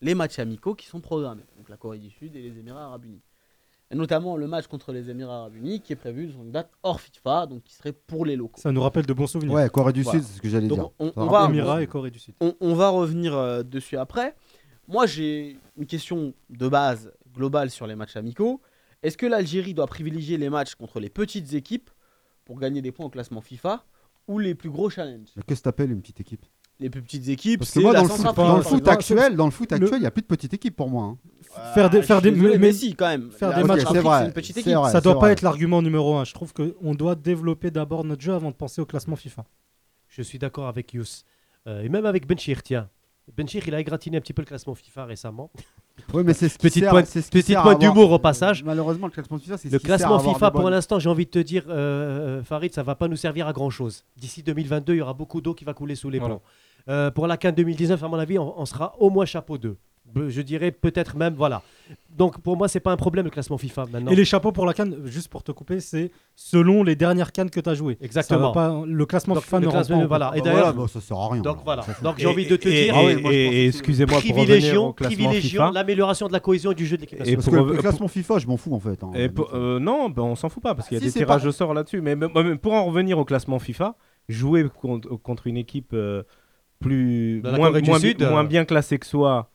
les 0.00 0.14
matchs 0.14 0.38
amicaux 0.38 0.74
qui 0.74 0.86
sont 0.86 1.00
programmés. 1.00 1.44
Donc 1.56 1.68
la 1.68 1.76
Corée 1.76 1.98
du 1.98 2.10
Sud 2.10 2.34
et 2.34 2.42
les 2.42 2.58
Émirats 2.58 2.84
Arabes 2.86 3.04
Unis. 3.04 3.22
Et 3.90 3.96
notamment 3.96 4.36
le 4.36 4.46
match 4.46 4.66
contre 4.66 4.92
les 4.92 5.08
Émirats 5.08 5.38
Arabes 5.38 5.56
Unis 5.56 5.80
qui 5.80 5.94
est 5.94 5.96
prévu 5.96 6.30
sur 6.30 6.42
une 6.42 6.50
date 6.52 6.70
hors 6.82 7.00
FIFA, 7.00 7.46
donc 7.46 7.62
qui 7.62 7.72
serait 7.74 7.92
pour 7.92 8.26
les 8.26 8.36
locaux. 8.36 8.60
Ça 8.60 8.70
nous 8.70 8.82
rappelle 8.82 9.06
de 9.06 9.12
bons 9.14 9.26
souvenirs. 9.26 9.52
Ouais, 9.54 9.68
Corée 9.70 9.94
du 9.94 10.02
Voilà. 10.02 10.18
Sud, 10.20 10.28
c'est 10.28 10.36
ce 10.36 10.42
que 10.42 10.48
j'allais 10.50 10.68
dire. 10.68 10.90
on- 10.98 11.06
Ça 11.06 11.12
on 11.16 11.26
rappelle- 11.26 11.30
va- 11.54 11.60
Émirats 11.62 11.82
et 11.82 11.86
Corée 11.86 12.10
du 12.10 12.18
Sud. 12.18 12.34
On, 12.40 12.54
on 12.60 12.74
va 12.74 12.90
revenir 12.90 13.34
euh, 13.34 13.62
dessus 13.62 13.96
après. 13.96 14.34
Moi, 14.88 15.06
j'ai 15.06 15.58
une 15.78 15.86
question 15.86 16.34
de 16.50 16.68
base 16.68 17.12
globale 17.34 17.70
sur 17.70 17.86
les 17.86 17.94
matchs 17.94 18.16
amicaux. 18.16 18.60
Est-ce 19.02 19.16
que 19.16 19.26
l'Algérie 19.26 19.72
doit 19.74 19.86
privilégier 19.86 20.36
les 20.36 20.50
matchs 20.50 20.74
contre 20.74 21.00
les 21.00 21.08
petites 21.08 21.54
équipes 21.54 21.88
pour 22.44 22.58
gagner 22.58 22.82
des 22.82 22.92
points 22.92 23.06
au 23.06 23.10
classement 23.10 23.40
FIFA 23.40 23.84
ou 24.26 24.38
les 24.38 24.54
plus 24.54 24.70
gros 24.70 24.90
challenges? 24.90 25.28
Qu'est-ce 25.46 25.60
que 25.60 25.64
t'appelles 25.64 25.92
une 25.92 26.00
petite 26.02 26.20
équipe? 26.20 26.44
Les 26.80 26.90
plus 26.90 27.02
petites 27.02 27.28
équipes, 27.28 27.60
Parce 27.60 27.70
que 27.70 27.74
c'est 27.74 27.80
moi, 27.80 27.92
la 27.92 27.98
dans 28.00 28.04
le 28.04 28.08
foot, 28.10 28.16
Centrafrique, 28.18 28.46
dans 28.46 28.56
le 28.56 28.62
par 28.62 28.70
foot 28.70 28.78
exemple. 28.80 28.98
actuel, 28.98 29.36
dans 29.36 29.44
le 29.46 29.50
foot 29.50 29.72
actuel, 29.72 29.90
il 29.94 30.00
n'y 30.00 30.06
a 30.06 30.10
plus 30.12 30.22
de 30.22 30.26
petite 30.28 30.54
équipe 30.54 30.76
pour 30.76 30.88
moi. 30.88 31.04
hein. 31.04 31.18
Faire 31.74 31.90
des, 31.90 32.02
faire 32.02 32.22
des, 32.22 32.30
mais- 32.30 32.56
mais 32.56 32.72
si, 32.72 32.94
quand 32.94 33.08
même. 33.08 33.32
faire 33.32 33.52
des 33.52 33.64
matchs- 33.64 33.84
c'est 33.90 33.98
vrai, 33.98 34.18
c'est 34.20 34.26
une 34.26 34.32
petite 34.32 34.56
équipe. 34.58 34.74
vrai. 34.74 34.92
ça 34.92 35.00
doit 35.00 35.14
pas 35.14 35.20
vrai. 35.20 35.32
être 35.32 35.42
l'argument 35.42 35.82
numéro 35.82 36.14
un. 36.16 36.24
Je 36.24 36.32
trouve 36.34 36.52
qu'on 36.52 36.94
doit 36.94 37.16
développer 37.16 37.72
d'abord 37.72 38.04
notre 38.04 38.22
jeu 38.22 38.32
avant 38.32 38.50
de 38.50 38.54
penser 38.54 38.80
au 38.80 38.86
classement 38.86 39.16
FIFA. 39.16 39.44
Je 40.06 40.22
suis 40.22 40.38
d'accord 40.38 40.68
avec 40.68 40.92
Yous. 40.94 41.24
Euh, 41.66 41.82
et 41.82 41.88
même 41.88 42.06
avec 42.06 42.26
Benchir, 42.28 42.62
tiens. 42.62 42.88
Benchir, 43.36 43.66
il 43.66 43.74
a 43.74 43.80
égratigné 43.80 44.16
un 44.16 44.20
petit 44.20 44.32
peu 44.32 44.42
le 44.42 44.46
classement 44.46 44.74
FIFA 44.74 45.04
récemment. 45.06 45.50
Oui, 46.14 46.22
mais 46.24 46.32
c'est 46.32 46.48
ce 46.48 46.56
Petite 46.58 46.84
avoir- 46.84 47.76
d'humour 47.76 48.12
au 48.12 48.20
passage. 48.20 48.62
Malheureusement, 48.62 49.08
le 49.08 49.12
classement 49.12 49.36
FIFA, 49.36 49.56
c'est 49.58 49.66
ce 49.68 49.72
Le 49.72 49.80
qui 49.80 49.86
sert 49.86 49.94
à 49.96 49.98
classement 49.98 50.14
avoir 50.18 50.34
FIFA, 50.36 50.50
pour 50.52 50.70
l'instant, 50.70 51.00
j'ai 51.00 51.08
envie 51.08 51.24
de 51.24 51.30
te 51.30 51.40
dire, 51.40 51.64
euh, 51.68 52.40
Farid, 52.44 52.72
ça 52.72 52.84
va 52.84 52.94
pas 52.94 53.08
nous 53.08 53.16
servir 53.16 53.48
à 53.48 53.52
grand 53.52 53.68
chose. 53.68 54.04
D'ici 54.16 54.44
2022, 54.44 54.94
il 54.94 54.98
y 54.98 55.00
aura 55.00 55.12
beaucoup 55.12 55.40
d'eau 55.40 55.54
qui 55.54 55.64
va 55.64 55.74
couler 55.74 55.96
sous 55.96 56.08
les 56.08 56.20
Voilà. 56.20 56.36
ponts. 56.36 56.42
Euh, 56.88 57.10
pour 57.10 57.26
la 57.26 57.36
CAN 57.36 57.52
2019, 57.52 58.02
à 58.02 58.08
mon 58.08 58.18
avis, 58.18 58.38
on, 58.38 58.58
on 58.58 58.64
sera 58.64 58.94
au 58.98 59.10
moins 59.10 59.24
chapeau 59.26 59.58
2. 59.58 59.76
Be- 60.14 60.30
Je 60.30 60.40
dirais 60.40 60.70
peut-être 60.70 61.16
même, 61.18 61.34
voilà. 61.34 61.60
Donc 62.08 62.40
pour 62.40 62.56
moi, 62.56 62.66
c'est 62.66 62.80
pas 62.80 62.92
un 62.92 62.96
problème 62.96 63.26
le 63.26 63.30
classement 63.30 63.58
FIFA 63.58 63.84
maintenant. 63.92 64.10
Et 64.10 64.14
les 64.16 64.24
chapeaux 64.24 64.52
pour 64.52 64.64
la 64.64 64.72
canne, 64.72 64.96
juste 65.04 65.28
pour 65.28 65.42
te 65.42 65.52
couper, 65.52 65.80
c'est 65.80 66.10
selon 66.34 66.82
les 66.82 66.96
dernières 66.96 67.30
cannes 67.30 67.50
que 67.50 67.60
tu 67.60 67.68
as 67.68 67.74
jouées. 67.74 67.98
Exactement. 68.00 68.52
Pas- 68.52 68.82
le 68.86 69.04
classement 69.04 69.34
Donc, 69.34 69.42
FIFA 69.44 69.58
le 69.58 69.62
ne 69.62 69.66
rend 69.66 69.72
classement- 69.74 70.00
pas 70.00 70.06
voilà. 70.06 70.32
Et 70.34 70.38
Bah 70.38 70.44
d'ailleurs, 70.44 70.72
voilà, 70.72 70.72
bah, 70.72 70.88
ça 70.90 71.00
sert 71.02 71.16
à 71.18 71.28
rien. 71.28 71.42
donc 71.42 71.56
alors. 71.56 71.64
voilà. 71.64 71.84
Donc 72.02 72.14
j'ai 72.18 72.26
envie 72.26 72.46
de 72.46 72.56
te 72.56 72.68
Et- 72.68 72.84
dire, 72.84 72.94
Ah 72.96 73.02
et- 73.02 73.22
je 73.22 73.28
et- 73.28 73.64
et 73.64 73.66
excusez-moi 73.68 74.18
privilégions, 74.18 74.86
au 74.88 74.92
classement 74.94 75.14
privilégions 75.26 75.62
FIFA. 75.64 75.72
l'amélioration 75.74 76.26
de 76.26 76.32
la 76.32 76.40
cohésion 76.40 76.72
du 76.72 76.86
jeu 76.86 76.96
de 76.96 77.02
l'équipe 77.02 77.20
Et. 77.26 77.34
Parce 77.36 77.44
pour- 77.50 77.66
que 77.66 77.72
le 77.74 77.76
classement 77.78 78.08
FIFA, 78.08 78.38
je 78.38 78.46
m'en 78.46 78.56
fous 78.56 78.74
en 78.74 78.80
fait. 78.80 79.04
hein. 79.04 79.10
Et 79.14 79.28
pour- 79.28 79.50
euh, 79.54 79.78
non, 79.78 80.08
ben, 80.08 80.22
on 80.22 80.36
s'en 80.36 80.48
fout 80.48 80.62
pas 80.62 80.74
parce 80.74 80.88
qu'il 80.88 80.94
y 80.96 80.98
a 80.98 81.00
Si, 81.06 81.12
des 81.12 81.12
tirages 81.20 81.42
pas- 81.42 81.48
au 81.48 81.52
sort 81.52 81.74
là-dessus. 81.74 82.00
Mais, 82.00 82.16
mais- 82.16 82.28
mais 82.34 82.56
pour 82.56 82.72
en 82.72 82.86
revenir 82.86 83.18
au 83.18 83.26
classement 83.26 83.58
FIFA, 83.58 83.94
jouer 84.30 84.66
contre, 84.80 85.08
contre 85.16 85.46
une 85.48 85.58
équipe 85.58 85.90
euh, 85.92 86.22
plus 86.78 87.40
Dans 87.42 87.52
la 87.52 87.58
moins, 87.58 87.80
du 87.80 87.94
Sud, 87.94 88.22
euh, 88.22 88.30
moins 88.30 88.44
bien 88.44 88.64
classée 88.64 88.98
que 88.98 89.06
soi 89.06 89.50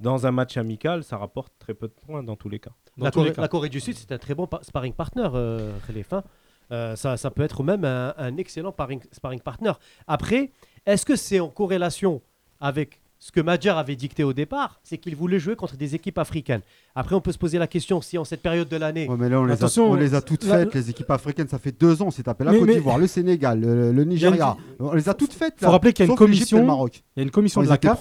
dans 0.00 0.26
un 0.26 0.30
match 0.30 0.56
amical, 0.56 1.02
ça 1.02 1.16
rapporte 1.16 1.52
très 1.58 1.74
peu 1.74 1.88
de 1.88 1.92
points 1.92 2.22
dans 2.22 2.36
tous 2.36 2.48
les 2.48 2.58
cas. 2.60 2.70
Dans 2.96 3.06
La 3.06 3.10
tous 3.10 3.18
les 3.20 3.24
Corée, 3.26 3.34
cas. 3.34 3.42
la 3.42 3.48
Corée 3.48 3.68
du 3.68 3.80
Sud, 3.80 3.96
c'est 3.96 4.12
un 4.12 4.18
très 4.18 4.34
bon 4.34 4.46
pa- 4.46 4.60
sparring 4.62 4.92
partner, 4.92 5.28
euh, 5.34 5.72
hein. 6.12 6.22
Euh, 6.70 6.94
ça, 6.96 7.16
ça 7.16 7.30
peut 7.30 7.42
être 7.42 7.62
même 7.62 7.84
un, 7.84 8.12
un 8.18 8.36
excellent 8.36 8.72
sparring, 8.72 9.00
sparring 9.10 9.40
partner. 9.40 9.72
Après, 10.06 10.52
est-ce 10.86 11.06
que 11.06 11.16
c'est 11.16 11.40
en 11.40 11.48
corrélation 11.48 12.20
avec 12.60 13.00
ce 13.20 13.32
que 13.32 13.40
Madjar 13.40 13.78
avait 13.78 13.96
dicté 13.96 14.22
au 14.22 14.32
départ 14.32 14.78
C'est 14.84 14.96
qu'il 14.98 15.16
voulait 15.16 15.40
jouer 15.40 15.56
contre 15.56 15.76
des 15.76 15.94
équipes 15.96 16.18
africaines. 16.18 16.60
Après, 16.94 17.14
on 17.16 17.20
peut 17.20 17.32
se 17.32 17.38
poser 17.38 17.58
la 17.58 17.66
question 17.66 18.00
si 18.00 18.16
en 18.16 18.24
cette 18.24 18.42
période 18.42 18.68
de 18.68 18.76
l'année, 18.76 19.08
Ouais, 19.08 19.16
mais 19.18 19.28
là, 19.28 19.40
on 19.40 19.44
les, 19.44 19.52
a, 19.52 19.54
Attention, 19.54 19.90
on 19.90 19.94
les 19.94 20.14
a 20.14 20.20
toutes 20.20 20.44
faites, 20.44 20.72
les 20.74 20.90
équipes 20.90 21.10
africaines. 21.10 21.48
Ça 21.48 21.58
fait 21.58 21.72
deux 21.78 22.00
ans, 22.00 22.10
c'est 22.12 22.22
tapé 22.22 22.44
la 22.44 22.52
Mais- 22.52 22.58
Côte 22.60 22.68
mais- 22.68 22.74
d'Ivoire, 22.74 22.98
le 22.98 23.06
Sénégal, 23.08 23.60
le, 23.60 23.90
le 23.92 24.04
Nigeria. 24.04 24.56
On 24.78 24.94
les 24.94 25.08
a 25.08 25.14
toutes 25.14 25.32
faites. 25.32 25.54
Faut 25.58 25.66
là, 25.66 25.72
rappeler 25.72 25.92
qu'il 25.92 26.04
y 26.06 26.08
a 26.08 26.12
une 26.12 26.16
commission- 26.16 26.64
Maroc. 26.64 27.02
Il 27.16 27.20
y 27.20 27.22
a 27.22 27.24
une 27.24 27.30
commission 27.32 27.60
de 27.62 27.68
la 27.68 27.76
CAF 27.78 27.98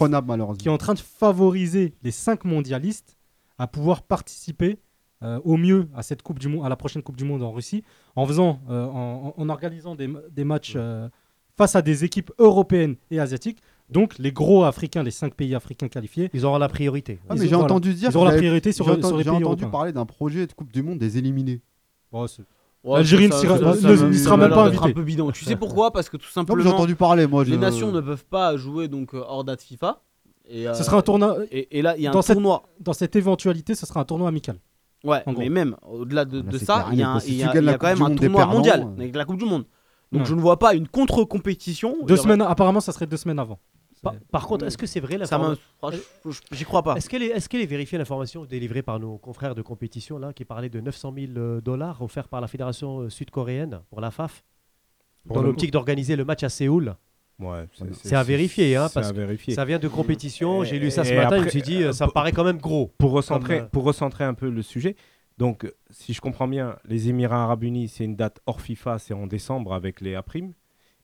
qui 0.60 0.68
est 0.68 0.72
en 0.72 0.78
train 0.78 0.94
de 0.94 1.00
favoriser 1.00 1.94
les 2.04 2.12
cinq 2.12 2.46
mondialistes 2.46 3.18
à 3.58 3.66
pouvoir 3.68 4.04
participer 4.04 4.78
euh, 5.24 5.40
au 5.44 5.58
mieux 5.58 5.88
à 5.96 6.04
cette 6.04 6.22
coupe 6.22 6.38
du 6.38 6.48
monde, 6.48 6.64
à 6.64 6.70
la 6.70 6.76
prochaine 6.76 7.02
Coupe 7.02 7.18
du 7.18 7.24
Monde 7.26 7.42
en 7.42 7.52
Russie, 7.52 7.84
en 8.16 8.28
faisant, 8.28 8.60
euh, 8.70 8.86
en, 8.86 9.34
en 9.36 9.50
organisant 9.50 9.96
des, 9.96 10.08
des 10.32 10.44
matchs 10.44 10.74
euh, 10.76 11.10
face 11.58 11.76
à 11.76 11.82
des 11.82 12.04
équipes 12.04 12.32
européennes 12.38 12.98
et 13.10 13.20
asiatiques. 13.20 13.58
Donc 13.90 14.18
les 14.20 14.32
gros 14.32 14.64
africains, 14.66 15.02
les 15.04 15.12
cinq 15.12 15.34
pays 15.34 15.56
africains 15.56 15.88
qualifiés, 15.88 16.30
ils 16.34 16.46
auront 16.46 16.58
la 16.58 16.68
priorité. 16.68 17.20
Ah, 17.30 17.34
ils 17.36 17.40
mais 17.40 17.46
j'ai 17.48 17.52
voilà. 17.56 17.66
entendu 17.66 17.94
dire 17.94 18.10
ils 18.12 18.18
auront 18.18 18.26
la 18.26 18.36
priorité 18.36 18.72
sur, 18.74 18.86
j'ai 18.86 18.92
sur 18.92 18.98
entendu, 19.00 19.14
les 19.14 19.24
j'ai 19.24 19.30
pays 19.30 19.38
entendu 19.38 19.44
européens. 19.64 19.70
parler 19.70 19.94
d'un 19.94 20.06
projet 20.06 20.46
de 20.46 20.52
Coupe 20.54 20.72
du 20.74 20.84
Monde 20.84 20.98
des 20.98 21.18
éliminés. 21.18 21.62
Bon, 22.12 22.28
c'est- 22.28 22.44
Ouais, 22.84 22.98
L'Algérie 22.98 23.28
ça- 23.30 23.36
ne 23.38 23.42
sera- 23.42 23.58
ça- 23.58 23.66
ne- 23.66 23.96
ça- 23.98 24.06
ne 24.08 24.14
ça 24.14 24.24
sera 24.24 24.38
m'a 24.38 24.48
même 24.48 24.56
pas 24.56 24.70
d'être 24.70 24.84
invité. 24.84 25.00
un 25.00 25.02
peu 25.02 25.04
bidon. 25.04 25.32
Tu 25.32 25.44
sais 25.44 25.56
pourquoi? 25.56 25.92
Parce 25.92 26.10
que 26.10 26.16
tout 26.16 26.24
Non, 26.36 26.44
mais 26.44 26.46
j'ai 26.48 26.48
simplement, 26.54 26.70
entendu 26.76 26.96
parler, 26.96 27.28
moi. 27.28 27.44
je- 27.44 27.50
les 27.52 27.58
nations 27.58 27.92
ne 27.92 28.00
peuvent 28.02 28.24
pas 28.26 28.56
jouer 28.56 28.88
donc 28.88 29.14
euh, 29.14 29.24
hors 29.28 29.44
date 29.44 29.62
FIFA. 29.62 30.02
Et, 30.50 30.68
euh, 30.68 30.74
Ce 30.74 30.84
sera 30.84 30.98
un 30.98 31.02
tournoi. 31.02 31.38
Et, 31.52 31.80
et 31.80 31.82
là, 31.82 31.98
il 31.98 32.04
y 32.04 32.08
a 32.08 32.12
un 32.12 32.14
Dans 32.14 32.22
cette- 32.22 32.36
tournoi. 32.36 32.64
Dans 32.80 32.94
cette 32.94 33.16
éventualité, 33.18 33.74
ce 33.76 33.86
sera 33.86 34.00
un 34.00 34.06
tournoi 34.06 34.30
amical. 34.30 34.58
Ouais, 35.04 35.22
En 35.26 35.32
mais 35.32 35.46
gros. 35.46 35.50
même 35.54 35.76
au-delà 35.90 36.24
de, 36.24 36.38
Là, 36.38 36.44
de 36.44 36.58
c'est 36.58 36.66
ça, 36.66 36.86
il 36.92 37.00
y 37.00 37.04
a, 37.04 37.10
un- 37.10 37.20
y 37.20 37.44
a- 37.44 37.62
y 37.62 37.70
a 37.70 37.78
quand 37.78 37.88
même 37.88 38.02
un 38.02 38.16
tournoi 38.16 38.38
perdants, 38.38 38.54
mondial 38.54 38.82
euh. 38.88 39.00
avec 39.02 39.16
la 39.16 39.26
Coupe 39.26 39.38
du 39.38 39.46
Monde. 39.46 39.66
Donc 40.14 40.22
Ouais. 40.22 40.28
je 40.28 40.36
ne 40.36 40.40
vois 40.40 40.58
pas 40.58 40.74
une 40.74 40.88
contre-compétition. 40.88 41.98
Deux 42.06 42.16
semaines, 42.16 42.42
apparemment, 42.42 42.80
ça 42.80 42.92
serait 42.94 43.08
deux 43.08 43.18
semaines 43.18 43.40
avant. 43.40 43.60
Par, 44.02 44.16
par 44.32 44.48
contre, 44.48 44.66
est-ce 44.66 44.78
que 44.78 44.86
c'est 44.86 45.00
vrai 45.00 45.18
Ça 45.26 45.40
franchement, 45.40 46.02
J'y 46.52 46.64
crois 46.64 46.84
pas. 46.84 46.96
Est-ce 46.96 47.10
qu'elle 47.10 47.24
est, 47.24 47.66
vérifiée 47.66 47.98
l'information 47.98 48.46
délivrée 48.46 48.82
par 48.82 49.00
nos 49.00 49.18
confrères 49.18 49.56
de 49.56 49.62
compétition 49.62 50.18
là, 50.18 50.34
qui 50.34 50.46
parlait 50.46 50.70
de 50.70 50.80
900 50.80 51.14
000 51.16 51.32
euh, 51.38 51.62
dollars 51.62 52.02
offerts 52.02 52.28
par 52.28 52.42
la 52.42 52.48
fédération 52.48 53.02
euh, 53.02 53.10
sud-coréenne 53.10 53.82
pour 53.90 54.02
la 54.02 54.12
FAF 54.12 54.44
Pour 55.26 55.38
dans 55.38 55.42
l'optique 55.42 55.72
d'organiser 55.72 56.16
le 56.16 56.26
match 56.26 56.44
à 56.44 56.50
Séoul 56.50 56.96
Ouais, 57.40 57.66
C'est 57.92 58.16
à 58.16 58.24
vérifier, 58.24 58.76
hein, 58.76 58.88
c'est 58.88 58.96
parce 58.96 59.10
à 59.10 59.14
vérifier. 59.14 59.54
Ça 59.54 59.64
vient 59.64 59.78
de 59.78 59.88
compétition, 59.88 60.64
j'ai 60.64 60.80
lu 60.80 60.90
ça 60.90 61.04
ce 61.04 61.14
Et 61.14 61.16
matin, 61.18 61.30
je 61.30 61.36
me 61.36 61.40
après, 61.42 61.52
suis 61.52 61.62
dit 61.62 61.84
euh, 61.84 61.92
ça 61.92 62.08
me 62.08 62.12
paraît 62.12 62.32
quand 62.32 62.44
même 62.44 62.58
gros. 62.58 62.92
Pour 62.98 63.12
recentrer, 63.12 63.60
Comme, 63.60 63.70
pour 63.70 63.84
recentrer 63.84 64.24
un 64.24 64.34
peu 64.34 64.50
le 64.50 64.64
sujet, 64.64 64.96
donc 65.38 65.72
si 65.92 66.14
je 66.14 66.22
comprends 66.22 66.48
bien, 66.48 66.78
les 66.86 67.10
Émirats 67.10 67.44
Arabes 67.44 67.64
Unis, 67.64 67.90
c'est 67.90 68.06
une 68.06 68.16
date 68.16 68.40
hors 68.48 68.60
FIFA, 68.60 68.98
c'est 68.98 69.14
en 69.14 69.28
décembre 69.28 69.76
avec 69.76 70.02
les 70.02 70.16
A', 70.16 70.24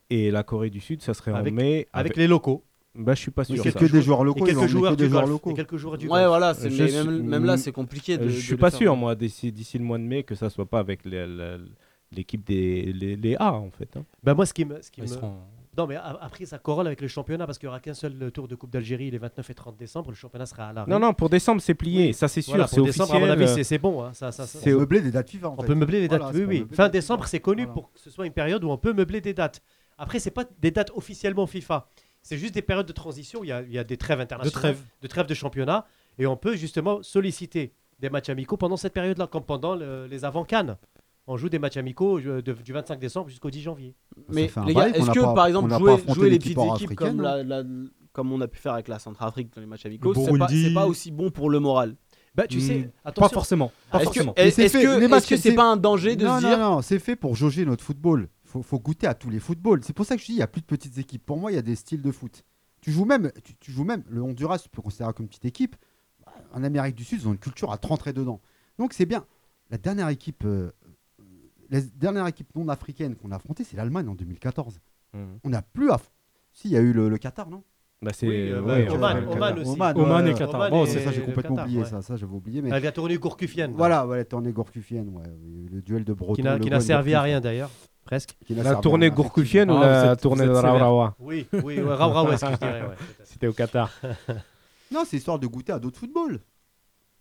et 0.10 0.32
la 0.32 0.44
Corée 0.44 0.70
du 0.70 0.80
Sud, 0.80 1.02
ça 1.02 1.14
serait 1.14 1.32
Avec- 1.32 1.54
en 1.54 1.56
mai. 1.56 1.88
Avec 1.94 2.16
les 2.16 2.28
locaux. 2.28 2.64
Bah, 2.96 3.14
je 3.16 3.20
suis 3.22 3.32
pas 3.32 3.44
sûr. 3.44 3.62
C'est 3.64 3.72
ça. 3.72 3.80
que 3.80 3.86
des 3.86 4.02
joueurs 4.02 4.24
locaux. 4.24 4.42
ils 4.42 4.46
quelques 4.48 4.56
vont 4.58 4.62
emmener 4.64 4.72
joueurs 4.72 4.92
que 4.92 4.98
des 4.98 5.10
joueurs 5.10 5.26
locaux. 5.28 5.50
Et 5.52 5.54
quelques 5.56 5.78
joueurs 5.78 5.98
du 5.98 6.06
Ouais, 6.08 6.12
golf. 6.20 6.28
voilà, 6.28 6.54
suis- 6.54 6.70
même, 7.24 7.46
là, 7.46 7.58
c'est 7.58 7.72
compliqué. 7.72 8.18
De, 8.18 8.26
Euh, 8.26 8.30
je 8.30 8.40
suis 8.40 8.56
pas 8.58 8.70
sûr, 8.72 8.96
moi, 8.96 9.16
d'ici 9.16 9.52
d'ici 9.52 9.78
le 9.80 9.84
mois 9.84 9.98
de 9.98 10.04
mai, 10.04 10.24
que 10.24 10.36
ça 10.36 10.50
soit 10.50 10.66
pas 10.68 10.80
avec 10.80 11.04
les- 11.06 11.26
les- 11.26 11.58
l'équipe 12.12 12.44
des 12.46 12.94
les, 12.94 13.16
les 13.16 13.36
A, 13.38 13.54
en 13.54 13.72
fait. 13.72 13.98
hein. 13.98 14.06
Ben 14.22 14.36
moi, 14.36 14.46
ce 14.46 14.54
qui 14.54 14.66
me, 14.66 14.80
ce 14.82 14.92
qui 14.92 15.02
Ils 15.02 15.04
me- 15.04 15.08
seront- 15.08 15.34
Non, 15.76 15.88
mais 15.88 15.96
a- 15.96 16.20
après, 16.22 16.46
ça 16.46 16.60
corrèle 16.60 16.86
avec 16.86 17.02
le 17.02 17.08
championnat 17.08 17.48
parce 17.48 17.58
qu'il 17.58 17.66
n'y 17.66 17.72
aura 17.72 17.80
qu'un 17.80 17.96
seul 17.96 18.30
tour 18.32 18.48
de 18.48 18.54
Coupe 18.54 18.70
d'Algérie 18.70 19.10
les 19.10 19.18
29 19.18 19.50
et 19.50 19.56
30 19.56 19.76
décembre. 19.76 20.12
Le 20.12 20.16
championnat 20.16 20.46
sera 20.46 20.68
à 20.68 20.74
l'arrêt. 20.74 20.92
Non, 20.92 21.00
non, 21.00 21.16
pour 21.16 21.30
décembre, 21.32 21.62
c'est 21.64 21.74
plié, 21.74 22.10
Oui. 22.10 22.14
ça 22.14 22.28
c'est 22.28 22.44
sûr, 22.44 22.52
Voilà, 22.54 22.68
c'est 22.68 22.76
pour 22.76 22.86
décembre, 22.86 23.10
à 23.10 23.16
officiel. 23.16 23.28
mon 23.28 23.42
avis, 23.42 23.52
euh, 23.52 23.56
c'est- 23.56 23.64
c'est 23.64 23.80
bon. 23.80 24.04
hein, 24.04 24.12
ça, 24.14 24.32
ça, 24.32 24.46
ça- 24.46 24.60
On 24.68 24.70
meubler 24.82 25.02
des 25.02 25.10
dates 25.10 25.32
FIFA. 25.32 25.50
en 25.50 25.56
On 25.58 25.62
fait. 25.62 25.68
peut 25.70 25.74
meubler 25.74 26.02
les 26.02 26.08
dates, 26.08 26.22
Voilà, 26.22 26.38
oui, 26.38 26.46
oui. 26.48 26.68
Fin 26.76 26.90
des 26.90 27.00
décembre, 27.00 27.26
c'est 27.26 27.40
connu 27.40 27.64
Voilà. 27.64 27.74
pour 27.74 27.92
que 27.92 28.00
ce 28.00 28.12
soit 28.12 28.28
une 28.28 28.34
période 28.34 28.64
où 28.64 28.70
on 28.70 28.78
peut 28.78 28.94
meubler 28.94 29.20
des 29.20 29.34
dates. 29.34 29.64
Après, 29.98 30.20
c'est 30.20 30.30
pas 30.30 30.44
des 30.62 30.70
dates 30.70 30.92
officiellement 30.96 31.48
FIFA. 31.48 31.88
C'est 32.24 32.38
juste 32.38 32.54
des 32.54 32.62
périodes 32.62 32.86
de 32.88 32.94
transition. 32.94 33.42
où 33.42 33.44
Il 33.44 33.50
y 33.50 33.52
a, 33.52 33.62
il 33.62 33.72
y 33.72 33.78
a 33.78 33.84
des 33.84 33.98
trêves 33.98 34.18
De 34.18 34.24
internationales, 34.24 34.52
trêve. 34.54 34.82
de 35.02 35.08
trêves 35.08 35.28
de 35.28 35.34
championnat, 35.34 35.86
et 36.18 36.26
on 36.26 36.38
peut 36.38 36.56
justement 36.56 37.04
solliciter 37.04 37.74
des 38.00 38.10
matchs 38.10 38.30
amicaux 38.30 38.58
pendant 38.58 38.78
cette 38.78 38.94
période-là, 38.94 39.28
comme 39.28 39.44
pendant 39.44 39.76
le- 39.76 40.08
les 40.08 40.26
avant 40.26 40.44
Cannes. 40.44 40.78
On 41.28 41.38
joue 41.38 41.48
des 41.50 41.60
matchs 41.60 41.78
amicaux 41.78 42.20
euh, 42.20 42.42
de- 42.42 42.52
du 42.54 42.74
25 42.74 43.00
décembre 43.00 43.30
jusqu'au 43.30 43.50
10 43.50 43.62
janvier. 43.62 43.96
Mais 44.30 44.48
fait 44.48 44.60
un 44.60 44.66
les 44.66 44.74
gars, 44.74 44.82
bail 44.82 44.92
qu'on 44.94 44.98
est-ce 45.00 45.08
n'a 45.08 45.14
que 45.14 45.20
pas- 45.20 45.34
par 45.34 45.46
exemple 45.48 45.70
qu'on 45.70 45.74
n'a 45.74 45.78
pas 45.80 45.84
jouer, 45.86 45.94
affronté 45.94 46.14
jouer 46.16 46.26
les 46.26 46.32
l'équipe 46.38 46.56
petites 46.58 46.74
équipes 46.82 46.96
comme, 46.98 47.08
africaine, 47.20 47.22
la- 47.22 47.62
la- 47.64 47.70
comme 48.12 48.32
on 48.34 48.42
a 48.42 48.48
pu 48.48 48.60
faire 48.60 48.74
avec 48.74 48.88
la 48.90 49.00
Centrafrique 49.00 49.54
dans 49.56 49.62
les 49.62 49.68
matchs 49.68 49.86
amicaux, 49.86 50.10
Le 50.14 50.16
c'est 50.20 50.26
pas, 50.26 50.32
Burundi. 50.34 50.64
c'est 50.68 50.74
pas 50.74 50.86
aussi 50.88 51.12
bon 51.12 51.30
pour 51.32 51.50
le 51.50 51.60
moral 51.60 51.96
Bah, 52.36 52.48
tu 52.48 52.58
Hmm, 52.58 52.62
sais, 52.62 52.92
Pas 53.04 53.10
attention. 53.12 53.34
forcément. 53.36 53.72
Pas 53.92 54.00
Est-ce 54.00 54.08
que 54.10 54.14
forcément. 54.16 54.34
Mais 54.36 54.48
est-ce 54.48 54.56
c'est 54.56 54.70
fait, 54.70 54.82
que 54.84 54.88
les 54.88 54.98
est-ce 55.04 55.08
matchs, 55.08 55.28
que 55.30 55.36
c'est 55.38 55.50
c'est- 55.52 55.56
pas 55.56 55.66
un 55.72 55.78
danger 55.78 56.16
de 56.16 56.26
non, 56.26 56.40
se 56.40 56.46
dire 56.48 56.58
non, 56.58 56.72
non, 56.78 56.82
c'est 56.82 56.98
fait 56.98 57.16
pour 57.16 57.36
jauger 57.36 57.64
notre 57.64 57.84
football. 57.84 58.28
Faut, 58.54 58.62
faut 58.62 58.78
goûter 58.80 59.08
à 59.08 59.16
tous 59.16 59.32
les 59.32 59.40
footballs. 59.40 59.84
C'est 59.84 59.94
pour 59.94 60.06
ça 60.06 60.16
que 60.16 60.22
je 60.22 60.28
dis, 60.28 60.34
il 60.34 60.36
n'y 60.36 60.42
a 60.44 60.48
plus 60.48 60.62
de 60.62 60.68
petites 60.68 60.96
équipes. 61.00 61.26
Pour 61.26 61.38
moi, 61.38 61.52
il 61.52 61.56
y 61.56 61.58
a 61.58 61.64
des 61.64 61.76
styles 61.76 62.04
de 62.04 62.12
foot. 62.12 62.44
Tu 62.82 62.92
joues 62.92 63.04
même, 63.06 63.32
tu, 63.44 63.56
tu 63.56 63.72
joues 63.72 63.84
même 63.84 64.04
le 64.08 64.22
Honduras, 64.22 64.60
tu 64.60 64.70
peux 64.70 64.82
considérer 64.84 65.12
comme 65.14 65.28
petite 65.28 65.46
équipe. 65.46 65.76
En 66.54 66.64
Amérique 66.64 66.94
du 66.96 67.04
Sud, 67.04 67.22
ils 67.22 67.28
ont 67.28 67.32
une 67.32 67.40
culture 67.40 67.72
à 67.72 67.80
te 67.80 67.88
rentrer 67.88 68.14
dedans. 68.14 68.42
Donc 68.78 68.94
c'est 68.94 69.08
bien. 69.08 69.26
La 69.72 69.80
dernière 69.80 70.08
équipe, 70.10 70.44
euh, 70.46 70.72
la 71.72 71.82
dernière 71.82 72.28
équipe 72.28 72.54
non 72.56 72.68
africaine 72.68 73.16
qu'on 73.16 73.32
a 73.32 73.38
affrontée, 73.38 73.64
c'est 73.64 73.76
l'Allemagne 73.76 74.08
en 74.08 74.14
2014. 74.14 74.80
Mhm. 75.16 75.40
On 75.44 75.50
n'a 75.50 75.64
plus 75.64 75.90
à. 75.90 76.00
Si, 76.52 76.68
il 76.68 76.74
y 76.74 76.78
a 76.78 76.82
eu 76.82 76.94
le, 76.94 77.10
le 77.10 77.18
Qatar, 77.18 77.50
non? 77.50 77.64
Bah, 78.04 78.12
c'est 78.14 78.28
Oui, 78.28 78.52
euh, 78.52 78.62
ouais, 78.62 78.86
bah, 78.86 78.94
Oman, 78.94 79.18
Oman 79.18 79.34
Qatar. 79.34 79.58
aussi. 79.62 79.70
Oman, 79.72 79.98
Oman 79.98 80.24
ouais, 80.26 80.30
et 80.30 80.34
ouais. 80.34 80.40
Qatar. 80.40 80.56
Oman 80.56 80.70
Bon, 80.70 80.86
et- 80.86 80.90
c'est 80.90 81.00
Ça, 81.04 81.12
j'ai 81.12 81.22
complètement 81.24 81.56
Qatar, 81.56 81.66
oublié 81.66 81.80
ouais. 81.82 81.86
ça. 81.90 82.02
Ça, 82.04 82.16
j'avais 82.18 82.34
oublié. 82.36 82.62
Mais 82.62 82.70
Elle 82.72 82.82
vient 82.84 82.92
tourner 82.92 83.18
Gourcufienne. 83.18 83.72
voilà, 83.72 84.06
voilà, 84.06 84.24
tournée 84.26 84.52
Gourcufienne, 84.52 85.10
ouais, 85.10 85.24
le 85.72 85.82
duel 85.82 86.04
de 86.04 86.14
Breton. 86.14 86.60
Qui 86.60 86.70
n'a 86.70 86.80
servi 86.82 87.16
à 87.16 87.22
rien 87.24 87.42
d'ailleurs. 87.42 87.72
Presque. 88.06 88.36
La 88.50 88.76
tournée 88.76 89.08
rien, 89.08 89.16
Gourcufienne 89.16 89.72
ou 89.72 89.76
Ah, 89.78 90.06
la 90.06 90.16
tournée 90.16 90.46
de. 90.46 90.52
Raurawa 90.52 91.16
Oui, 91.20 91.48
oui, 91.54 91.80
ouais, 91.80 91.94
Rao 91.94 92.12
Rao, 92.12 92.32
est-ce 92.32 92.46
que 92.46 92.52
je 92.52 92.58
dirais. 92.58 92.82
ouais, 92.82 92.88
peut-être. 92.90 93.22
C'était 93.28 93.48
au 93.48 93.54
Qatar. 93.54 93.90
Non, 94.92 95.04
c'est 95.08 95.18
histoire 95.18 95.40
de 95.40 95.48
goûter 95.48 95.72
à 95.74 95.80
d'autres 95.80 95.98
footballs. 95.98 96.40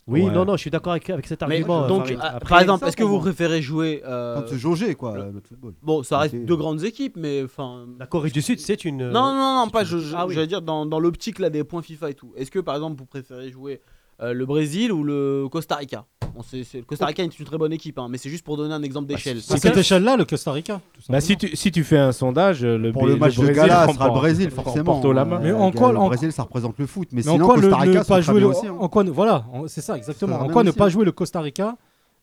Oui, 0.08 0.24
Ouais. 0.24 0.30
non, 0.32 0.44
non, 0.44 0.56
je 0.56 0.62
suis 0.62 0.70
d'accord 0.70 0.92
avec, 0.92 1.08
avec 1.08 1.26
cet 1.26 1.40
Mais 1.42 1.54
argument. 1.56 1.86
donc, 1.86 2.02
Farid. 2.02 2.18
ah, 2.20 2.32
Après, 2.36 2.48
par 2.50 2.60
exemple, 2.60 2.86
est-ce 2.86 2.96
que 2.96 3.04
vous 3.04 3.20
préférez 3.20 3.62
jouer 3.62 4.02
euh, 4.04 4.40
Quand 4.42 4.48
se 4.48 4.56
jauger, 4.56 4.94
quoi, 4.96 5.16
le 5.16 5.40
football. 5.48 5.72
Bon, 5.80 6.02
ça 6.02 6.18
reste 6.18 6.34
deux 6.34 6.56
grandes 6.56 6.82
équipes, 6.84 7.16
mais 7.16 7.42
enfin. 7.44 7.86
la 7.98 8.06
Corée 8.06 8.30
du 8.30 8.42
Sud, 8.42 8.58
c'est 8.60 8.84
une. 8.84 9.08
Non, 9.08 9.32
non, 9.32 9.64
non, 9.64 9.70
pas. 9.70 9.84
c'est 9.84 9.90
Je, 9.92 9.98
je- 10.00 10.14
Ah 10.16 10.26
oui. 10.26 10.34
j'allais 10.34 10.48
dire 10.48 10.60
dans, 10.60 10.84
dans 10.84 10.98
l'optique 11.00 11.38
là 11.38 11.48
des 11.50 11.62
points 11.64 11.82
FIFA 11.82 12.10
et 12.10 12.14
tout. 12.14 12.32
Est-ce 12.36 12.50
que 12.50 12.58
par 12.58 12.74
exemple 12.74 12.98
vous 12.98 13.06
préférez 13.06 13.50
jouer 13.50 13.80
euh, 14.22 14.32
le 14.32 14.46
Brésil 14.46 14.92
ou 14.92 15.02
le 15.04 15.46
Costa 15.50 15.76
Rica 15.76 16.04
Bon, 16.34 16.42
c'est, 16.42 16.64
c'est- 16.64 16.78
le 16.78 16.84
Costa 16.84 17.04
Rica 17.04 17.22
est 17.22 17.38
une 17.38 17.44
très 17.44 17.58
bonne 17.58 17.72
équipe, 17.74 17.98
hein, 17.98 18.06
mais 18.08 18.16
c'est 18.16 18.30
juste 18.30 18.44
pour 18.44 18.56
donner 18.56 18.72
un 18.72 18.82
exemple 18.82 19.06
d'échelle. 19.06 19.38
À 19.50 19.56
cette 19.58 19.76
échelle-là, 19.76 20.16
le 20.16 20.24
Costa 20.24 20.50
Rica. 20.52 20.80
tout 20.94 21.02
Bah, 21.10 21.20
si, 21.20 21.32
simplement. 21.32 21.50
tu, 21.50 21.56
si 21.56 21.72
tu 21.72 21.84
fais 21.84 21.98
un 21.98 22.12
sondage, 22.12 22.64
le, 22.64 22.90
Pour 22.92 23.06
le 23.06 23.16
match 23.16 23.34
de 23.36 23.42
Brésil 23.42 23.54
gala, 23.54 23.84
prend 23.84 23.92
sera 23.94 24.06
le 24.06 24.12
Brésil, 24.14 24.48
prend 24.50 24.62
forcément. 24.62 24.84
Porto 24.94 25.12
la 25.12 25.24
main. 25.26 25.40
Mais 25.42 25.52
en 25.52 25.66
le- 25.70 25.76
quoi- 25.76 25.92
le 25.92 25.98
en- 25.98 26.06
Brésil, 26.06 26.32
ça 26.32 26.44
représente 26.44 26.78
le 26.78 26.86
foot. 26.86 27.08
Mais, 27.12 27.20
Mais 27.22 27.28
en 27.28 27.32
sinon, 27.34 27.44
quoi 27.46 27.54
Costa 27.56 27.68
le, 27.68 27.74
Rica, 27.74 27.86
ne 27.86 27.92
c'est 27.92 27.98
pas 28.08 28.14
très 28.14 28.22
jouer 28.22 28.34
bien 28.40 28.48
le, 28.48 28.54
aussi. 28.56 28.66
hein. 28.66 28.76
en 28.78 28.88
quoi 28.88 29.04
ne- 29.04 29.10
voilà, 29.10 29.44
en- 29.52 29.68
c'est 29.68 29.82
ça 29.82 29.96
exactement. 29.98 30.38
Ça 30.38 30.44
En 30.44 30.48
quoi 30.48 30.62
ne 30.64 30.70
aussi, 30.70 30.78
pas 30.78 30.86
hein. 30.86 30.88
jouer 30.88 31.04
le 31.04 31.12
Costa 31.12 31.40
Rica 31.42 31.76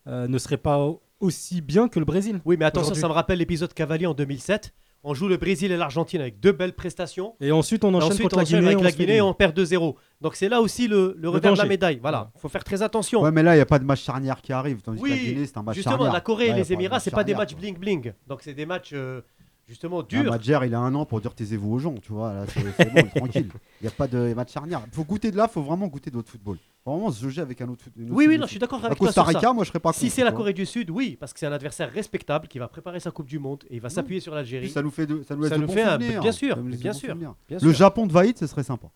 euh, 0.08 0.26
ne 0.26 0.38
serait 0.38 0.56
pas 0.56 0.84
aussi 1.20 1.60
bien 1.60 1.86
que 1.88 1.98
le 2.00 2.04
Brésil 2.06 2.40
Oui, 2.46 2.56
mais 2.58 2.64
attention, 2.64 2.86
Aujourd'hui. 2.86 3.02
ça 3.02 3.08
me 3.08 3.12
rappelle 3.12 3.38
l'épisode 3.38 3.72
Cavalier 3.74 4.06
en 4.06 4.14
2007. 4.14 4.72
On 5.02 5.14
joue 5.14 5.28
le 5.28 5.38
Brésil 5.38 5.72
et 5.72 5.76
l'Argentine 5.78 6.20
avec 6.20 6.40
deux 6.40 6.52
belles 6.52 6.74
prestations. 6.74 7.34
Et 7.40 7.52
ensuite 7.52 7.84
on 7.84 7.94
enchaîne 7.94 8.08
ensuite, 8.12 8.22
contre 8.24 8.34
on 8.36 8.38
la 8.38 8.42
enchaîne 8.42 8.58
Guinée. 8.60 8.66
avec 8.68 8.80
on 8.80 8.82
la 8.84 8.92
Guinée 8.92 9.16
et 9.16 9.20
on 9.22 9.32
perd 9.32 9.58
2-0. 9.58 9.94
Donc 10.20 10.34
c'est 10.36 10.48
là 10.50 10.60
aussi 10.60 10.88
le, 10.88 11.14
le 11.18 11.28
revers 11.30 11.54
de 11.54 11.58
la 11.58 11.64
médaille. 11.64 11.98
Voilà, 12.02 12.30
faut 12.36 12.48
faire 12.50 12.64
très 12.64 12.82
attention. 12.82 13.22
Ouais, 13.22 13.30
mais 13.30 13.42
là, 13.42 13.54
il 13.54 13.56
n'y 13.58 13.62
a 13.62 13.66
pas 13.66 13.78
de 13.78 13.84
match 13.84 14.02
charnière 14.02 14.42
qui 14.42 14.52
arrive. 14.52 14.82
Tandis 14.82 15.00
que 15.02 15.08
la 15.08 15.14
Oui, 15.14 15.20
Guinée, 15.20 15.46
c'est 15.46 15.56
un 15.56 15.62
match 15.62 15.76
justement, 15.76 15.96
charnière. 15.96 16.12
la 16.12 16.20
Corée 16.20 16.48
et 16.48 16.52
les 16.52 16.72
Émirats, 16.72 16.96
match 16.96 17.02
c'est 17.04 17.10
pas 17.10 17.24
des 17.24 17.34
matchs 17.34 17.52
quoi. 17.52 17.60
bling 17.60 17.78
bling. 17.78 18.12
Donc 18.26 18.40
c'est 18.42 18.52
des 18.54 18.66
matchs 18.66 18.90
euh, 18.92 19.22
justement 19.70 20.00
Un 20.00 20.02
durs. 20.02 20.30
Madjer, 20.30 20.58
il 20.66 20.74
a 20.74 20.80
un 20.80 20.94
an 20.94 21.06
pour 21.06 21.20
dire 21.22 21.34
taisez-vous 21.34 21.72
aux 21.72 21.78
gens, 21.78 21.94
tu 22.02 22.12
vois. 22.12 22.34
Là, 22.34 22.44
c'est 22.76 22.92
bon, 22.92 23.08
tranquille. 23.14 23.48
Il 23.80 23.84
n'y 23.84 23.88
a 23.88 23.92
pas 23.92 24.06
de 24.06 24.34
match 24.34 24.52
charnière. 24.52 24.82
Il 24.86 24.92
faut 24.94 25.04
goûter 25.04 25.30
de 25.30 25.36
là, 25.38 25.46
il 25.48 25.52
faut 25.52 25.62
vraiment 25.62 25.86
goûter 25.86 26.10
d'autres 26.10 26.28
football. 26.30 26.58
Vraiment 26.84 27.10
se 27.10 27.22
jauger 27.22 27.40
avec 27.40 27.60
un 27.62 27.68
autre 27.68 27.84
une 27.96 28.06
autre 28.06 28.14
Oui, 28.14 28.26
oui, 28.28 28.34
non, 28.36 28.42
de 28.42 28.46
je 28.46 28.50
suis 28.50 28.58
d'accord 28.58 28.84
avec 28.84 28.98
toi 28.98 29.06
Costa 29.06 29.22
sur 29.22 29.32
ça. 29.32 29.38
Rica, 29.38 29.52
moi, 29.54 29.64
je 29.64 29.68
serais 29.68 29.78
pas 29.80 29.92
Si 29.94 30.10
c'est 30.10 30.24
la. 30.24 30.32
Corée 30.32 30.52
du 30.52 30.66
Sud, 30.66 30.90
oui, 30.90 31.16
parce 31.18 31.32
que 31.32 31.38
c'est 31.38 31.46
un 31.46 31.52
adversaire 31.52 31.90
respectable 31.92 32.48
qui 32.48 32.58
va 32.58 32.68
préparer 32.68 33.00
sa 33.00 33.10
Coupe 33.10 33.26
du 33.26 33.38
Monde 33.38 33.64
et 33.70 33.76
il 33.76 33.80
va 33.80 33.88
s'appuyer 33.90 34.20
sur 34.20 34.34
l'Algérie. 34.34 34.68
ça 34.68 34.82
nous 34.82 34.90
fait 34.90 35.06
de, 35.06 35.22
ça 35.22 35.34
nous 35.36 35.44
Ça 35.44 35.54
de 35.56 35.60
nous 35.62 35.66
bons 35.66 35.72
fait 35.72 35.82
un- 35.82 35.98
souvenirs. 35.98 36.20
bien 36.20 36.32
sûr, 36.32 36.56
de 36.56 36.62
bien 36.62 36.92
sûr. 36.92 37.14
Bien 37.14 37.34
Le 37.50 37.58
sûr. 37.58 37.72
Japon 37.72 38.06
de 38.06 38.12
Vaïd, 38.12 38.36
ce 38.36 38.46
serait 38.46 38.62
sympa. 38.64 38.88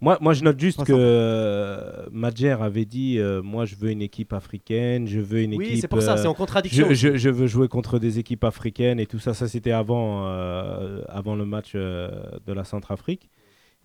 Moi, 0.00 0.16
moi, 0.20 0.32
je 0.32 0.42
note 0.44 0.58
juste 0.58 0.82
que 0.84 0.92
euh, 0.96 2.06
Madjer 2.10 2.56
avait 2.60 2.84
dit 2.86 3.18
euh, 3.18 3.42
Moi, 3.42 3.64
je 3.66 3.76
veux 3.76 3.90
une 3.90 4.00
équipe 4.02 4.32
africaine, 4.32 5.06
je 5.06 5.20
veux 5.20 5.40
une 5.42 5.54
Oui, 5.54 5.66
équipe. 5.66 5.80
c'est 5.82 5.88
pour 5.88 6.00
ça, 6.02 6.14
euh, 6.14 6.16
c'est 6.16 6.26
en 6.26 6.34
contradiction. 6.34 6.86
je, 6.88 6.94
je- 6.94 7.16
je 7.16 7.28
veux 7.28 7.46
jouer 7.46 7.68
contre 7.68 7.98
des 7.98 8.18
équipes 8.18 8.44
africaines 8.44 8.98
et 8.98 9.06
tout 9.06 9.18
ça. 9.18 9.34
Ça, 9.34 9.46
c'était 9.46 9.72
avant, 9.72 10.26
euh, 10.26 11.02
avant 11.08 11.34
le 11.34 11.44
match 11.44 11.72
euh, 11.74 12.08
de 12.46 12.52
la 12.52 12.64
Centrafrique. 12.64 13.28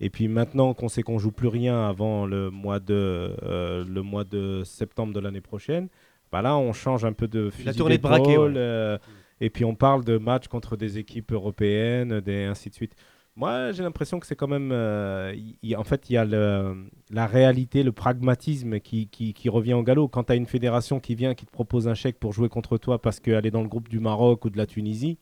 Et 0.00 0.10
puis 0.10 0.28
maintenant 0.28 0.74
qu'on 0.74 0.88
sait 0.88 1.02
qu'on 1.02 1.18
joue 1.18 1.32
plus 1.32 1.48
rien 1.48 1.86
avant 1.88 2.26
le 2.26 2.50
mois 2.50 2.80
de, 2.80 3.34
euh, 3.42 3.84
le 3.86 4.02
mois 4.02 4.24
de 4.24 4.62
septembre 4.64 5.12
de 5.14 5.20
l'année 5.20 5.40
prochaine, 5.40 5.88
bah 6.32 6.42
là, 6.42 6.56
on 6.56 6.72
change 6.72 7.04
un 7.04 7.12
peu 7.12 7.28
de 7.28 7.50
fusil 7.50 7.76
tournée 7.76 7.96
de 7.98 8.02
braquet, 8.02 8.36
ouais. 8.36 8.52
euh, 8.56 8.98
et 9.40 9.48
puis 9.48 9.64
on 9.64 9.74
parle 9.74 10.04
de 10.04 10.18
matchs 10.18 10.48
contre 10.48 10.76
des 10.76 10.98
équipes 10.98 11.32
européennes, 11.32 12.20
des, 12.20 12.44
ainsi 12.44 12.68
de 12.68 12.74
suite. 12.74 12.92
Moi, 13.36 13.72
j'ai 13.72 13.82
l'impression 13.82 14.18
que 14.18 14.26
c'est 14.26 14.34
quand 14.36 14.48
même. 14.48 14.70
euh, 14.72 15.34
en 15.76 15.84
fait, 15.84 16.08
il 16.08 16.14
y 16.14 16.16
a 16.16 16.24
le- 16.24 16.86
la 17.10 17.26
réalité, 17.26 17.82
le 17.82 17.92
pragmatisme 17.92 18.80
qui, 18.80 19.08
qui, 19.08 19.34
qui 19.34 19.48
revient 19.50 19.74
au 19.74 19.82
galop. 19.82 20.08
Quand 20.08 20.24
tu 20.24 20.32
as 20.32 20.36
une 20.36 20.46
fédération 20.46 21.00
qui 21.00 21.14
vient, 21.14 21.34
qui 21.34 21.44
te 21.44 21.50
propose 21.50 21.86
un 21.86 21.94
chèque 21.94 22.18
pour 22.18 22.32
jouer 22.32 22.48
contre 22.48 22.78
toi 22.78 23.00
parce 23.00 23.20
qu'elle 23.20 23.44
est 23.44 23.50
dans 23.50 23.62
le 23.62 23.68
groupe 23.68 23.88
du 23.90 24.00
Maroc 24.00 24.46
ou 24.46 24.50
de 24.50 24.56
la 24.56 24.64
Tunisie, 24.66 25.18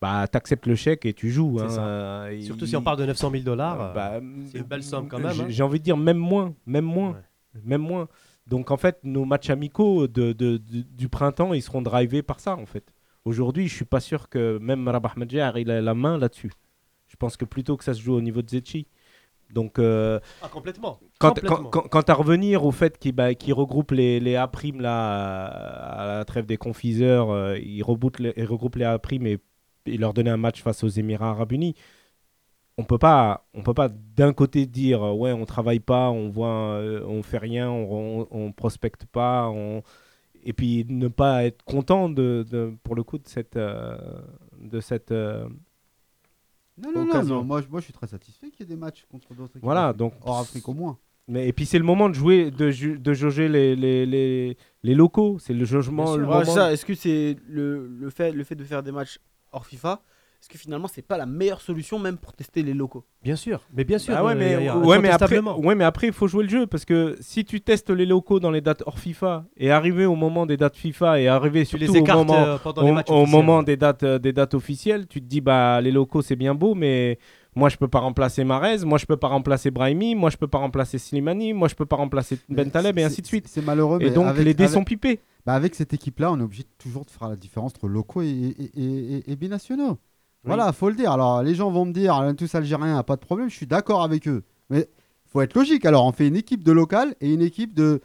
bah, 0.00 0.26
tu 0.26 0.36
acceptes 0.36 0.66
le 0.66 0.74
chèque 0.74 1.06
et 1.06 1.14
tu 1.14 1.30
joues. 1.30 1.58
Hein. 1.60 1.68
Euh, 1.78 2.40
Surtout 2.40 2.64
il- 2.64 2.68
si 2.68 2.76
on 2.76 2.82
parle 2.82 2.98
de 2.98 3.06
900 3.06 3.30
000 3.30 3.44
dollars. 3.44 3.80
euh, 3.80 3.94
bah, 3.94 4.20
c'est 4.50 4.58
une 4.58 4.64
belle 4.64 4.82
somme 4.82 5.06
quand 5.08 5.18
même, 5.28 5.32
j'ai- 5.36 5.42
hein. 5.42 5.46
J'ai 5.48 5.62
envie 5.62 5.78
de 5.78 5.84
dire 5.84 5.96
même 5.96 6.18
moins. 6.18 6.54
Même 6.66 6.84
moins. 6.84 7.12
Ouais. 7.12 7.60
Même 7.64 7.82
moins. 7.82 8.08
Donc 8.48 8.72
en 8.72 8.76
fait, 8.76 8.98
nos 9.04 9.24
matchs 9.24 9.50
amicaux 9.50 10.08
de, 10.08 10.32
de- 10.32 10.56
de- 10.56 10.82
du 10.82 11.08
printemps, 11.08 11.54
ils 11.54 11.62
seront 11.62 11.82
drivés 11.82 12.22
par 12.22 12.40
ça 12.40 12.56
en 12.56 12.66
fait. 12.66 12.92
Aujourd'hui, 13.24 13.68
je 13.68 13.74
suis 13.76 13.84
pas 13.86 14.00
sûr 14.00 14.28
que 14.28 14.58
même 14.58 14.86
Rabah 14.88 15.12
Madjer 15.16 15.50
il 15.56 15.70
a 15.70 15.80
la 15.80 15.94
main 15.94 16.18
là-dessus. 16.18 16.50
Je 17.14 17.16
pense 17.16 17.36
que 17.36 17.44
plutôt 17.44 17.76
que 17.76 17.84
ça 17.84 17.94
se 17.94 18.00
joue 18.02 18.14
au 18.14 18.20
niveau 18.20 18.42
de 18.42 18.50
Zetchi. 18.50 18.88
Donc 19.52 19.78
euh, 19.78 20.18
Ah, 20.42 20.48
complètement. 20.48 20.98
quand, 21.20 21.28
Complètement. 21.28 21.56
quand, 21.70 21.82
quand- 21.82 21.88
quant 21.88 22.00
à 22.00 22.14
revenir 22.14 22.64
au 22.64 22.72
fait 22.72 22.98
qu'il 22.98 23.12
bah, 23.12 23.30
regroupe 23.52 23.92
les, 23.92 24.18
les 24.18 24.34
A 24.34 24.48
là 24.80 25.44
à, 25.46 26.06
la 26.18 26.24
trêve 26.24 26.44
des 26.44 26.56
confiseurs, 26.56 27.30
euh, 27.30 27.56
il, 27.56 27.84
les- 28.18 28.32
il 28.36 28.46
regroupe 28.46 28.74
les 28.74 28.84
A 28.84 28.98
et, 29.28 29.38
et 29.86 29.96
leur 29.96 30.12
donner 30.12 30.30
un 30.30 30.36
match 30.38 30.60
face 30.60 30.82
aux 30.82 30.88
Émirats 30.88 31.30
Arabes 31.30 31.52
Unis. 31.52 31.76
On 32.78 32.82
peut 32.82 32.98
pas, 32.98 33.46
on 33.54 33.62
peut 33.62 33.74
pas 33.74 33.88
d'un 34.16 34.32
côté 34.32 34.66
dire 34.66 35.04
euh, 35.04 35.12
ouais 35.12 35.30
on 35.30 35.44
travaille 35.44 35.78
pas, 35.78 36.10
on 36.10 36.30
voit, 36.30 36.48
euh, 36.80 37.04
on 37.06 37.22
fait 37.22 37.38
rien, 37.38 37.70
on, 37.70 38.22
on, 38.22 38.28
on 38.32 38.50
prospecte 38.50 39.06
pas, 39.06 39.48
on... 39.50 39.84
et 40.42 40.52
puis 40.52 40.84
ne 40.88 41.06
pas 41.06 41.44
être 41.44 41.62
content 41.64 42.08
de, 42.08 42.44
de- 42.50 42.74
pour 42.82 42.96
le 42.96 43.04
coup 43.04 43.18
de 43.18 43.28
cette, 43.28 43.56
de 44.60 44.80
cette 44.80 45.12
Non, 46.76 46.90
non, 46.92 47.04
non, 47.04 47.22
non, 47.22 47.44
moi, 47.44 47.60
je- 47.62 47.68
moi 47.68 47.80
je 47.80 47.84
suis 47.84 47.92
très 47.92 48.06
satisfait 48.08 48.50
qu'il 48.50 48.60
y 48.60 48.62
ait 48.64 48.74
des 48.74 48.80
matchs 48.80 49.06
contre 49.10 49.28
d'autres 49.34 49.50
équipes. 49.52 49.62
Voilà, 49.62 49.92
donc- 49.92 50.14
Hors 50.22 50.40
Afrique 50.40 50.68
au 50.68 50.74
moins. 50.74 50.98
Mais, 51.28 51.48
et 51.48 51.52
puis 51.52 51.64
c'est 51.64 51.78
le 51.78 51.84
moment 51.84 52.08
de 52.10 52.14
jouer, 52.14 52.50
de, 52.50 52.70
ju- 52.70 52.98
de 52.98 53.12
jauger 53.14 53.48
les, 53.48 53.74
les, 53.76 54.04
les, 54.04 54.56
les 54.82 54.94
locaux. 54.94 55.38
C'est 55.38 55.54
le 55.54 55.64
jugement. 55.64 56.16
Le 56.16 56.26
moment 56.26 56.68
est-ce 56.68 56.84
que 56.84 56.94
c'est 56.94 57.36
le, 57.48 57.86
le, 57.88 58.10
fait, 58.10 58.32
le 58.32 58.44
fait 58.44 58.56
de 58.56 58.64
faire 58.64 58.82
des 58.82 58.92
matchs 58.92 59.18
hors 59.52 59.64
FIFA 59.66 60.02
Est-ce 60.44 60.50
que 60.52 60.58
finalement 60.58 60.88
c'est 60.88 61.00
pas 61.00 61.16
la 61.16 61.24
meilleure 61.24 61.62
solution 61.62 61.98
même 61.98 62.18
pour 62.18 62.34
tester 62.34 62.62
les 62.62 62.74
locaux 62.74 63.06
Bien 63.22 63.34
sûr, 63.34 63.62
mais 63.72 63.82
bien 63.84 63.96
sûr. 63.98 64.14
Ah 64.14 64.22
ouais, 64.22 64.32
euh, 64.32 64.34
mais, 64.34 64.56
ouais, 64.58 64.68
après, 64.68 64.98
incontestablement. 64.98 65.58
ouais, 65.58 65.74
mais 65.74 65.84
après, 65.84 66.08
il 66.08 66.12
faut 66.12 66.28
jouer 66.28 66.42
le 66.44 66.50
jeu 66.50 66.66
parce 66.66 66.84
que 66.84 67.16
si 67.20 67.46
tu 67.46 67.62
testes 67.62 67.88
les 67.88 68.04
locaux 68.04 68.40
dans 68.40 68.50
les 68.50 68.60
dates 68.60 68.82
hors 68.84 68.98
FIFA 68.98 69.46
et 69.56 69.70
arriver 69.70 70.04
au 70.04 70.16
moment 70.16 70.44
des 70.44 70.58
dates 70.58 70.76
FIFA 70.76 71.18
et 71.22 71.28
arriver 71.28 71.64
surtout 71.64 71.84
les 71.86 71.90
au 71.92 71.94
écartes 71.94 72.18
moment, 72.26 72.44
euh, 72.44 72.58
pendant 72.58 72.82
au, 72.82 72.84
les 72.84 72.92
matchs 72.92 73.08
au 73.10 73.24
moment 73.24 73.62
des 73.62 73.78
dates, 73.78 74.02
euh, 74.02 74.18
des 74.18 74.34
dates 74.34 74.52
officielles, 74.52 75.06
tu 75.06 75.22
te 75.22 75.26
dis 75.26 75.40
bah 75.40 75.80
les 75.80 75.90
locaux 75.90 76.20
c'est 76.20 76.36
bien 76.36 76.54
beau, 76.54 76.74
mais 76.74 77.18
moi 77.56 77.70
je 77.70 77.78
peux 77.78 77.88
pas 77.88 78.00
remplacer 78.00 78.44
Marez, 78.44 78.84
moi 78.84 78.98
je 78.98 79.06
peux 79.06 79.16
pas 79.16 79.28
remplacer 79.28 79.70
Brahimi, 79.70 80.14
moi 80.14 80.28
je 80.28 80.36
peux 80.36 80.46
pas 80.48 80.58
remplacer 80.58 80.98
Slimani, 80.98 81.54
moi 81.54 81.68
je 81.68 81.74
peux 81.74 81.86
pas 81.86 81.96
remplacer 81.96 82.38
Ben 82.50 82.70
Taleb 82.70 82.98
et 82.98 83.04
ainsi 83.04 83.22
de 83.22 83.26
suite. 83.26 83.48
C'est 83.48 83.64
malheureux, 83.64 83.98
Et 84.02 84.04
mais 84.04 84.10
donc 84.10 84.26
avec, 84.26 84.44
les 84.44 84.52
dés 84.52 84.64
avec- 84.64 84.74
sont 84.74 84.84
pipés. 84.84 85.20
bah, 85.46 85.54
avec 85.54 85.74
cette 85.74 85.94
équipe-là, 85.94 86.30
on 86.32 86.38
est 86.38 86.42
obligé 86.42 86.64
toujours 86.76 87.06
de 87.06 87.10
faire 87.10 87.30
la 87.30 87.36
différence 87.36 87.72
entre 87.74 87.88
locaux 87.88 88.20
et, 88.20 88.26
et, 88.28 88.70
et- 88.78 89.14
et- 89.16 89.32
et 89.32 89.36
binationaux. 89.36 89.96
Voilà, 90.44 90.72
faut 90.72 90.88
le 90.88 90.94
dire. 90.94 91.10
Alors, 91.10 91.42
les 91.42 91.54
gens 91.54 91.70
vont 91.70 91.84
me 91.84 91.92
dire, 91.92 92.20
tous 92.36 92.54
algériens, 92.54 93.02
pas 93.02 93.16
de 93.16 93.20
problème, 93.20 93.48
je 93.48 93.56
suis 93.56 93.66
d'accord 93.66 94.02
avec 94.02 94.28
eux. 94.28 94.42
Mais 94.70 94.88
faut 95.26 95.40
être 95.40 95.54
logique. 95.54 95.84
Alors, 95.84 96.06
on 96.06 96.12
fait 96.12 96.28
une 96.28 96.36
équipe 96.36 96.62
de 96.62 96.72
local 96.72 97.14
et 97.20 97.32
une 97.32 97.42
équipe 97.42 97.74
de. 97.74 98.00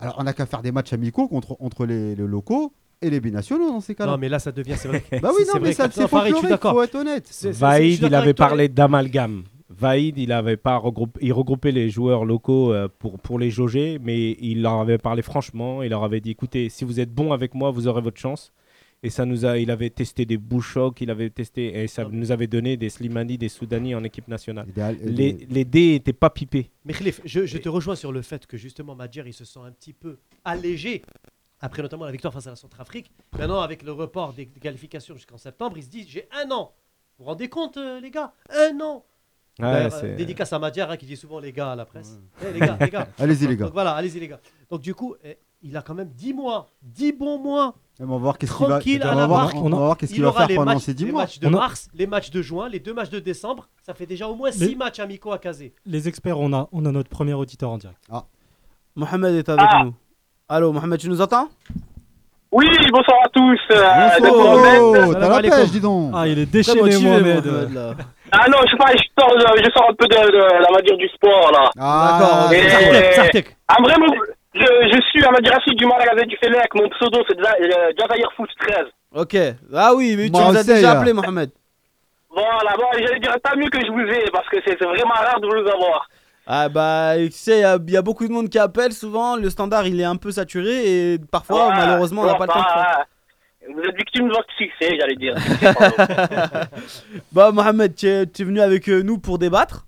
Alors, 0.00 0.16
on 0.18 0.24
n'a 0.24 0.32
qu'à 0.32 0.46
faire 0.46 0.62
des 0.62 0.72
matchs 0.72 0.92
amicaux 0.92 1.28
contre, 1.28 1.56
entre 1.60 1.86
les, 1.86 2.16
les 2.16 2.26
locaux 2.26 2.72
et 3.00 3.10
les 3.10 3.20
binationaux 3.20 3.68
dans 3.68 3.80
ces 3.80 3.94
cas-là. 3.94 4.12
Non, 4.12 4.18
mais 4.18 4.28
là, 4.28 4.38
ça 4.38 4.50
devient, 4.52 4.74
c'est 4.76 4.88
vrai. 4.88 5.04
Bah 5.22 5.30
oui, 5.36 5.44
c'est 5.44 5.52
non, 5.54 5.60
vrai 5.60 5.68
mais 5.68 5.72
ça, 5.72 5.88
c'est 5.90 6.08
folklorique, 6.08 6.48
d'accord. 6.48 6.72
faut 6.74 6.82
être 6.82 6.94
honnête. 6.96 7.30
Vaïd, 7.44 8.02
il 8.02 8.14
avait 8.14 8.34
parlé 8.34 8.68
d'amalgame. 8.68 9.44
Vaïd, 9.70 10.18
il 10.18 10.32
avait 10.32 10.56
pas 10.56 10.76
regroupé, 10.76 11.18
il 11.22 11.32
regroupait 11.32 11.72
les 11.72 11.90
joueurs 11.90 12.24
locaux 12.24 12.72
euh, 12.72 12.88
pour, 12.98 13.18
pour 13.18 13.38
les 13.38 13.50
jauger, 13.50 13.98
mais 14.02 14.36
il 14.40 14.62
leur 14.62 14.74
avait 14.74 14.98
parlé 14.98 15.22
franchement. 15.22 15.82
Il 15.82 15.90
leur 15.90 16.04
avait 16.04 16.20
dit 16.20 16.30
écoutez, 16.30 16.68
si 16.68 16.84
vous 16.84 17.00
êtes 17.00 17.12
bons 17.12 17.32
avec 17.32 17.54
moi, 17.54 17.70
vous 17.70 17.88
aurez 17.88 18.00
votre 18.00 18.20
chance. 18.20 18.52
Et 19.04 19.10
ça 19.10 19.24
nous 19.26 19.44
a, 19.44 19.58
il 19.58 19.70
avait 19.70 19.90
testé 19.90 20.24
des 20.24 20.38
bouchocs, 20.38 21.00
il 21.02 21.10
avait 21.10 21.28
testé, 21.30 21.82
et 21.82 21.86
ça 21.88 22.04
nous 22.10 22.32
avait 22.32 22.46
donné 22.46 22.76
des 22.76 22.88
Slimani, 22.88 23.36
des 23.38 23.48
Soudani 23.50 23.94
en 23.94 24.02
équipe 24.02 24.26
nationale. 24.28 24.66
Idéal- 24.68 24.96
Les, 25.04 25.32
les 25.50 25.64
dés 25.64 25.94
étaient 25.94 26.12
pas 26.14 26.30
pipés. 26.30 26.70
Mais 26.86 26.94
Khalif, 26.94 27.20
je, 27.24 27.44
je 27.44 27.58
te 27.58 27.68
rejoins 27.68 27.96
sur 27.96 28.12
le 28.12 28.22
fait 28.22 28.46
que 28.46 28.56
justement 28.56 28.94
Madjer 28.94 29.22
il 29.26 29.34
se 29.34 29.44
sent 29.44 29.60
un 29.62 29.72
petit 29.72 29.92
peu 29.92 30.16
allégé 30.44 31.02
après 31.60 31.82
notamment 31.82 32.04
la 32.06 32.12
victoire 32.12 32.32
face 32.32 32.46
à 32.46 32.50
la 32.50 32.56
Centrafrique. 32.56 33.10
Maintenant 33.38 33.60
avec 33.60 33.82
le 33.82 33.92
report 33.92 34.32
des 34.32 34.46
des 34.46 34.60
qualifications 34.60 35.14
jusqu'en 35.14 35.38
septembre, 35.38 35.76
il 35.76 35.82
se 35.82 35.90
dit 35.90 36.06
j'ai 36.08 36.26
un 36.42 36.50
an. 36.50 36.72
Vous 37.18 37.24
vous 37.24 37.30
rendez 37.30 37.48
compte 37.48 37.76
euh, 37.76 38.00
les 38.00 38.10
gars? 38.10 38.32
Un 38.50 38.80
an. 38.80 39.04
Euh, 39.62 40.16
dédicace 40.16 40.52
à 40.52 40.58
Madjer 40.58 40.82
hein, 40.88 40.96
qui 40.96 41.06
dit 41.06 41.16
souvent 41.16 41.38
les 41.38 41.52
gars 41.52 41.72
à 41.72 41.76
la 41.76 41.84
presse. 41.84 42.18
Eh, 42.42 42.52
les 42.52 42.58
gars, 42.58 42.76
les 42.80 42.90
gars. 42.90 43.06
Allez-y, 43.18 43.46
les 43.46 43.56
gars. 43.56 43.66
Donc 43.66 43.72
voilà, 43.74 43.92
allez-y 43.92 44.18
les 44.18 44.26
gars. 44.28 44.40
Donc 44.68 44.80
du 44.80 44.94
coup, 44.94 45.14
eh, 45.22 45.36
il 45.64 45.76
a 45.76 45.82
quand 45.82 45.94
même 45.94 46.10
10 46.14 46.34
mois, 46.34 46.68
10 46.82 47.12
bons 47.12 47.38
mois. 47.38 47.74
On 48.00 48.06
va 48.06 48.16
voir 48.16 48.38
qu'est-ce 48.38 48.52
qu'il 48.56 48.66
va, 48.66 48.72
Tranquille, 48.78 49.00
on 49.04 49.06
à 49.08 49.14
va 49.14 49.20
la 49.20 49.26
voir, 49.26 49.42
barque. 49.44 49.56
on 49.56 49.68
va 49.70 49.76
voir 49.76 49.96
qu'est-ce 49.96 50.12
Il 50.12 50.14
qu'il 50.16 50.22
va 50.24 50.28
aura 50.30 50.40
faire 50.40 50.48
les 50.48 50.54
pendant 50.56 50.74
matchs, 50.74 50.82
ces 50.82 50.94
10 50.94 51.04
les 51.06 51.12
mois. 51.12 51.22
matchs 51.22 51.38
de 51.38 51.46
On 51.46 51.54
a- 51.54 51.56
mars, 51.58 51.88
les 51.94 52.06
matchs 52.06 52.30
de 52.30 52.42
juin, 52.42 52.68
les 52.68 52.80
deux 52.80 52.92
matchs 52.92 53.10
de 53.10 53.20
décembre. 53.20 53.68
Ça 53.82 53.94
fait 53.94 54.06
déjà 54.06 54.28
au 54.28 54.34
moins 54.34 54.50
Les- 54.50 54.66
6 54.68 54.76
matchs 54.76 54.98
amicaux 55.00 55.32
à 55.32 55.38
caser. 55.38 55.74
Les 55.86 56.06
experts, 56.08 56.38
on 56.38 56.52
a, 56.52 56.68
on 56.72 56.84
a 56.84 56.90
notre 56.92 57.08
premier 57.08 57.34
auditeur 57.34 57.70
en 57.70 57.78
direct. 57.78 57.98
Mohamed 58.96 59.34
est 59.34 59.48
avec 59.48 59.66
Ah. 59.68 59.84
nous. 59.84 59.94
Allô, 60.48 60.72
Mohamed, 60.72 60.98
tu 61.00 61.08
nous 61.08 61.20
entends? 61.20 61.48
Oui, 62.52 62.66
bonsoir 62.92 63.16
à 63.24 63.28
tous. 63.30 63.58
euh, 63.72 63.82
Mohamed. 64.20 64.80
Oh, 64.80 64.92
t'as 64.94 65.12
Salam 65.12 65.30
la 65.30 65.36
alaikum. 65.36 65.64
dis 65.66 65.80
donc. 65.80 66.12
Ah, 66.14 66.28
il 66.28 66.38
est 66.38 66.46
Très 66.46 66.52
déchaîné, 66.58 66.80
motivé, 66.82 67.10
Mohamed. 67.10 67.44
Mohamed, 67.46 67.72
là. 67.74 67.94
Ah 68.30 68.46
non, 68.48 68.58
je 68.64 68.70
sais 68.70 68.76
pas, 68.76 68.92
je 68.92 69.02
sors, 69.18 69.34
de- 69.34 69.62
je 69.64 69.70
sors 69.72 69.88
un 69.90 69.94
peu 69.94 70.06
de, 70.06 70.14
de 70.14 70.62
la 70.62 70.70
matière 70.70 70.96
du 70.96 71.08
sport 71.08 71.50
là. 71.52 71.70
Ah, 71.78 72.48
Et- 72.52 72.68
Sartek, 72.70 73.12
Sartek. 73.14 73.56
Ah 73.68 73.76
vraiment, 73.82 74.06
je, 74.54 74.60
je 74.60 75.00
suis 75.10 75.24
à 75.24 75.30
ma 75.30 75.38
Racine 75.38 75.74
du 75.74 75.86
magasin 75.86 76.26
du 76.26 76.36
Fennec, 76.36 76.74
mon 76.74 76.88
pseudo 76.90 77.22
c'est 77.28 77.38
euh, 77.38 77.92
Jazair 77.98 78.32
Foot 78.36 78.50
13. 78.58 78.86
Ok. 79.14 79.36
Ah 79.74 79.94
oui, 79.94 80.14
mais 80.16 80.26
tu 80.30 80.32
nous 80.32 80.56
as 80.56 80.64
déjà 80.64 80.80
là. 80.94 80.98
appelé, 80.98 81.12
Mohamed. 81.12 81.50
Voilà, 82.30 82.74
bon, 82.76 82.84
j'allais 82.98 83.20
dire 83.20 83.34
tant 83.42 83.56
mieux 83.56 83.70
que 83.70 83.78
je 83.80 83.92
vous 83.92 84.00
ai 84.00 84.30
parce 84.32 84.48
que 84.48 84.56
c'est 84.66 84.76
vraiment 84.82 85.14
rare 85.14 85.40
de 85.40 85.46
vous 85.46 85.68
avoir. 85.70 86.08
Ah 86.46 86.68
bah, 86.68 87.12
tu 87.16 87.30
sais, 87.30 87.58
il 87.58 87.60
y 87.60 87.64
a- 87.64 87.78
il 87.86 87.92
y, 87.92 87.96
a 87.96 88.02
beaucoup 88.02 88.26
de 88.26 88.32
monde 88.32 88.48
qui 88.50 88.58
appelle 88.58 88.92
souvent. 88.92 89.36
Le 89.36 89.48
standard, 89.50 89.86
il 89.86 89.98
est 90.00 90.04
un 90.04 90.16
peu 90.16 90.30
saturé 90.30 91.12
et 91.12 91.18
parfois, 91.18 91.68
Ouais, 91.68 91.74
malheureusement, 91.76 92.22
on 92.22 92.26
n'a 92.26 92.34
pas 92.34 92.46
le 92.46 92.52
temps 92.52 92.58
de 92.58 92.64
faire. 92.64 93.04
Vous 93.74 93.80
êtes 93.80 93.96
victime 93.96 94.28
de 94.28 94.34
votre 94.34 94.52
succès, 94.58 94.94
j'allais 94.98 95.14
dire. 95.16 95.34
Bah, 97.32 97.50
Mohamed, 97.50 97.94
tu 97.94 98.06
es, 98.08 98.24
venu 98.44 98.60
avec 98.60 98.88
euh, 98.88 99.02
nous 99.02 99.18
pour 99.18 99.38
débattre. 99.38 99.86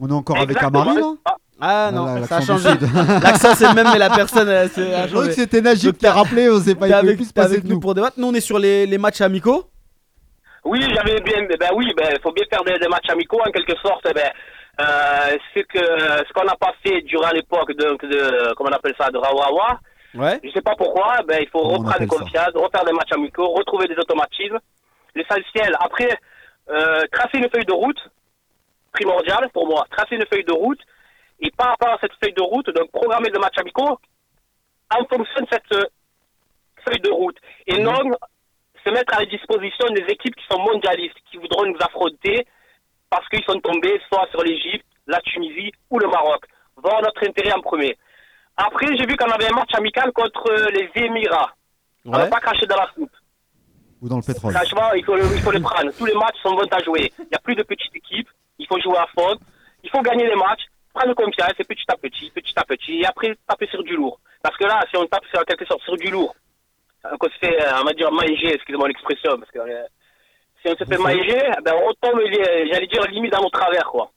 On 0.00 0.08
est 0.08 0.12
encore 0.12 0.38
avec. 0.38 0.60
Amari 0.60 0.96
là 0.96 1.14
Ah, 1.24 1.36
Ah 1.64 1.90
non, 1.92 2.06
Voilà, 2.06 2.26
ça 2.26 2.38
a 2.38 2.40
changé. 2.40 2.70
L'accent 3.22 3.54
c'est 3.54 3.68
le 3.68 3.74
même, 3.74 3.86
mais 3.92 3.98
la 4.00 4.10
personne 4.10 4.48
a 4.48 4.66
changé. 4.66 5.28
que 5.28 5.32
c'était 5.32 5.60
Najib 5.60 5.96
qui 5.96 6.06
a 6.08 6.12
rappelé, 6.12 6.50
on 6.50 6.58
sait 6.58 6.74
pas, 6.74 6.88
il 6.88 6.92
avec, 6.92 7.14
plus 7.16 7.28
se 7.28 7.32
passer 7.32 7.52
avec 7.52 7.62
de 7.62 7.68
nous 7.68 7.74
nous. 7.74 7.80
pour 7.80 7.94
débattre. 7.94 8.18
Nous, 8.18 8.26
on 8.26 8.34
est 8.34 8.40
sur 8.40 8.58
les, 8.58 8.84
les 8.84 8.98
matchs 8.98 9.20
amicaux. 9.20 9.64
Oui, 10.64 10.80
j'avais 10.92 11.20
bien. 11.20 11.46
Ben 11.60 11.70
oui, 11.76 11.86
ben 11.96 12.18
faut 12.20 12.32
bien 12.32 12.44
faire 12.50 12.64
des, 12.64 12.78
des 12.80 12.88
matchs 12.88 13.10
amicaux 13.10 13.38
en 13.46 13.50
quelque 13.52 13.76
sorte. 13.80 14.02
Ben, 14.12 14.28
euh, 14.80 15.36
c'est 15.54 15.62
que 15.68 15.78
ce 15.78 16.32
qu'on 16.32 16.44
n'a 16.44 16.56
pas 16.56 16.72
fait 16.84 17.00
durant 17.02 17.30
l'époque 17.30 17.70
de, 17.76 17.84
de 18.08 18.54
comment 18.54 18.70
on 18.72 18.76
appelle 18.76 18.94
ça, 18.98 19.08
de 19.10 19.18
Rawawa. 19.18 19.78
Ouais. 20.14 20.40
Je 20.42 20.50
sais 20.50 20.62
pas 20.62 20.74
pourquoi. 20.76 21.18
Ben 21.28 21.38
il 21.42 21.48
faut 21.48 21.60
Comment 21.62 21.90
reprendre 21.90 22.06
confiance, 22.08 22.50
refaire 22.54 22.84
des 22.84 22.92
matchs 22.92 23.12
amicaux, 23.12 23.48
retrouver 23.52 23.86
des 23.86 23.96
automatismes. 23.96 24.58
L'essentiel. 25.14 25.76
Après, 25.78 26.08
euh, 26.70 27.02
tracer 27.12 27.38
une 27.38 27.48
feuille 27.54 27.66
de 27.66 27.72
route 27.72 28.00
primordial 28.92 29.48
pour 29.54 29.68
moi. 29.68 29.86
Tracer 29.90 30.16
une 30.16 30.26
feuille 30.26 30.44
de 30.44 30.52
route 30.52 30.80
et 31.42 31.50
par 31.50 31.68
rapport 31.70 31.90
à 31.90 31.98
cette 32.00 32.12
feuille 32.22 32.32
de 32.34 32.42
route, 32.42 32.70
donc 32.70 32.90
programmer 32.90 33.30
des 33.30 33.38
matchs 33.38 33.58
amicaux 33.58 33.98
en 34.90 35.04
fonction 35.06 35.40
de 35.42 35.48
cette 35.50 35.72
euh, 35.72 35.84
feuille 36.86 37.00
de 37.00 37.10
route 37.10 37.36
et 37.66 37.76
Mhm. 37.78 37.82
non 37.84 38.10
se 38.84 38.90
mettre 38.90 39.14
à 39.16 39.20
la 39.20 39.26
disposition 39.26 39.86
des 39.94 40.02
équipes 40.08 40.34
qui 40.34 40.44
sont 40.50 40.58
mondialistes, 40.60 41.16
qui 41.30 41.36
voudront 41.36 41.64
nous 41.66 41.76
affronter 41.80 42.46
parce 43.10 43.28
qu'ils 43.28 43.44
sont 43.44 43.60
tombés 43.60 44.00
soit 44.08 44.26
sur 44.30 44.42
l'Égypte, 44.42 44.86
la 45.06 45.20
Tunisie 45.20 45.70
ou 45.90 45.98
le 45.98 46.08
Maroc. 46.08 46.44
Voir 46.76 47.00
notre 47.02 47.24
intérêt 47.28 47.52
en 47.52 47.60
premier. 47.60 47.96
Après, 48.56 48.86
j'ai 48.96 49.06
vu 49.06 49.16
qu'on 49.16 49.30
avait 49.30 49.46
un 49.50 49.54
match 49.54 49.70
amical 49.74 50.10
contre 50.12 50.50
euh, 50.50 50.66
les 50.70 50.90
Émirats. 50.94 51.52
On 52.04 52.10
n'a 52.10 52.26
pas 52.26 52.40
craché 52.40 52.66
dans 52.66 52.76
la 52.76 52.88
soupe. 52.94 53.12
Ou 54.00 54.08
dans 54.08 54.16
le 54.16 54.22
pétrole. 54.22 54.52
Franchement, 54.52 54.92
il 54.96 55.04
faut, 55.04 55.16
il 55.16 55.40
faut 55.40 55.52
les 55.52 55.60
prendre. 55.60 55.92
Tous 55.96 56.06
les 56.06 56.14
matchs 56.14 56.38
sont 56.42 56.54
bons 56.54 56.66
à 56.72 56.82
jouer. 56.82 57.12
Il 57.18 57.26
n'y 57.30 57.34
a 57.34 57.38
plus 57.38 57.54
de 57.54 57.62
petites 57.62 57.94
équipes. 57.94 58.28
Il 58.58 58.66
faut 58.66 58.80
jouer 58.80 58.96
à 58.98 59.06
fond. 59.16 59.36
Il 59.84 59.90
faut 59.90 60.00
gagner 60.02 60.26
les 60.26 60.34
matchs, 60.34 60.62
prendre 60.94 61.14
confiance 61.14 61.52
et 61.58 61.64
petit 61.64 61.84
à 61.88 61.96
petit, 61.96 62.30
petit 62.30 62.52
à 62.56 62.64
petit. 62.64 63.00
Et 63.00 63.06
après, 63.06 63.34
taper 63.48 63.66
sur 63.68 63.82
du 63.82 63.96
lourd. 63.96 64.18
Parce 64.42 64.56
que 64.56 64.64
là, 64.64 64.80
si 64.90 64.96
on 64.96 65.06
tape 65.06 65.24
sur 65.32 65.44
quelque 65.44 65.64
sorte 65.66 65.82
sur 65.82 65.96
du 65.96 66.10
lourd, 66.10 66.34
euh, 67.06 67.16
qu'on 67.18 67.28
se 67.28 67.38
fait, 67.40 67.60
euh, 67.62 67.80
on 67.80 67.84
va 67.84 67.92
dire, 67.92 68.10
manger, 68.12 68.54
excusez-moi 68.54 68.88
l'expression, 68.88 69.38
parce 69.38 69.50
que 69.50 69.58
euh, 69.58 69.82
si 70.64 70.72
on 70.72 70.76
se 70.76 70.84
fait 70.84 70.98
manger, 70.98 71.40
ben, 71.64 71.72
on 71.82 71.86
retombe, 71.88 72.20
j'allais 72.70 72.86
dire, 72.86 73.02
limite 73.10 73.32
dans 73.32 73.42
nos 73.42 73.50
travers, 73.50 73.84
quoi. 73.84 74.10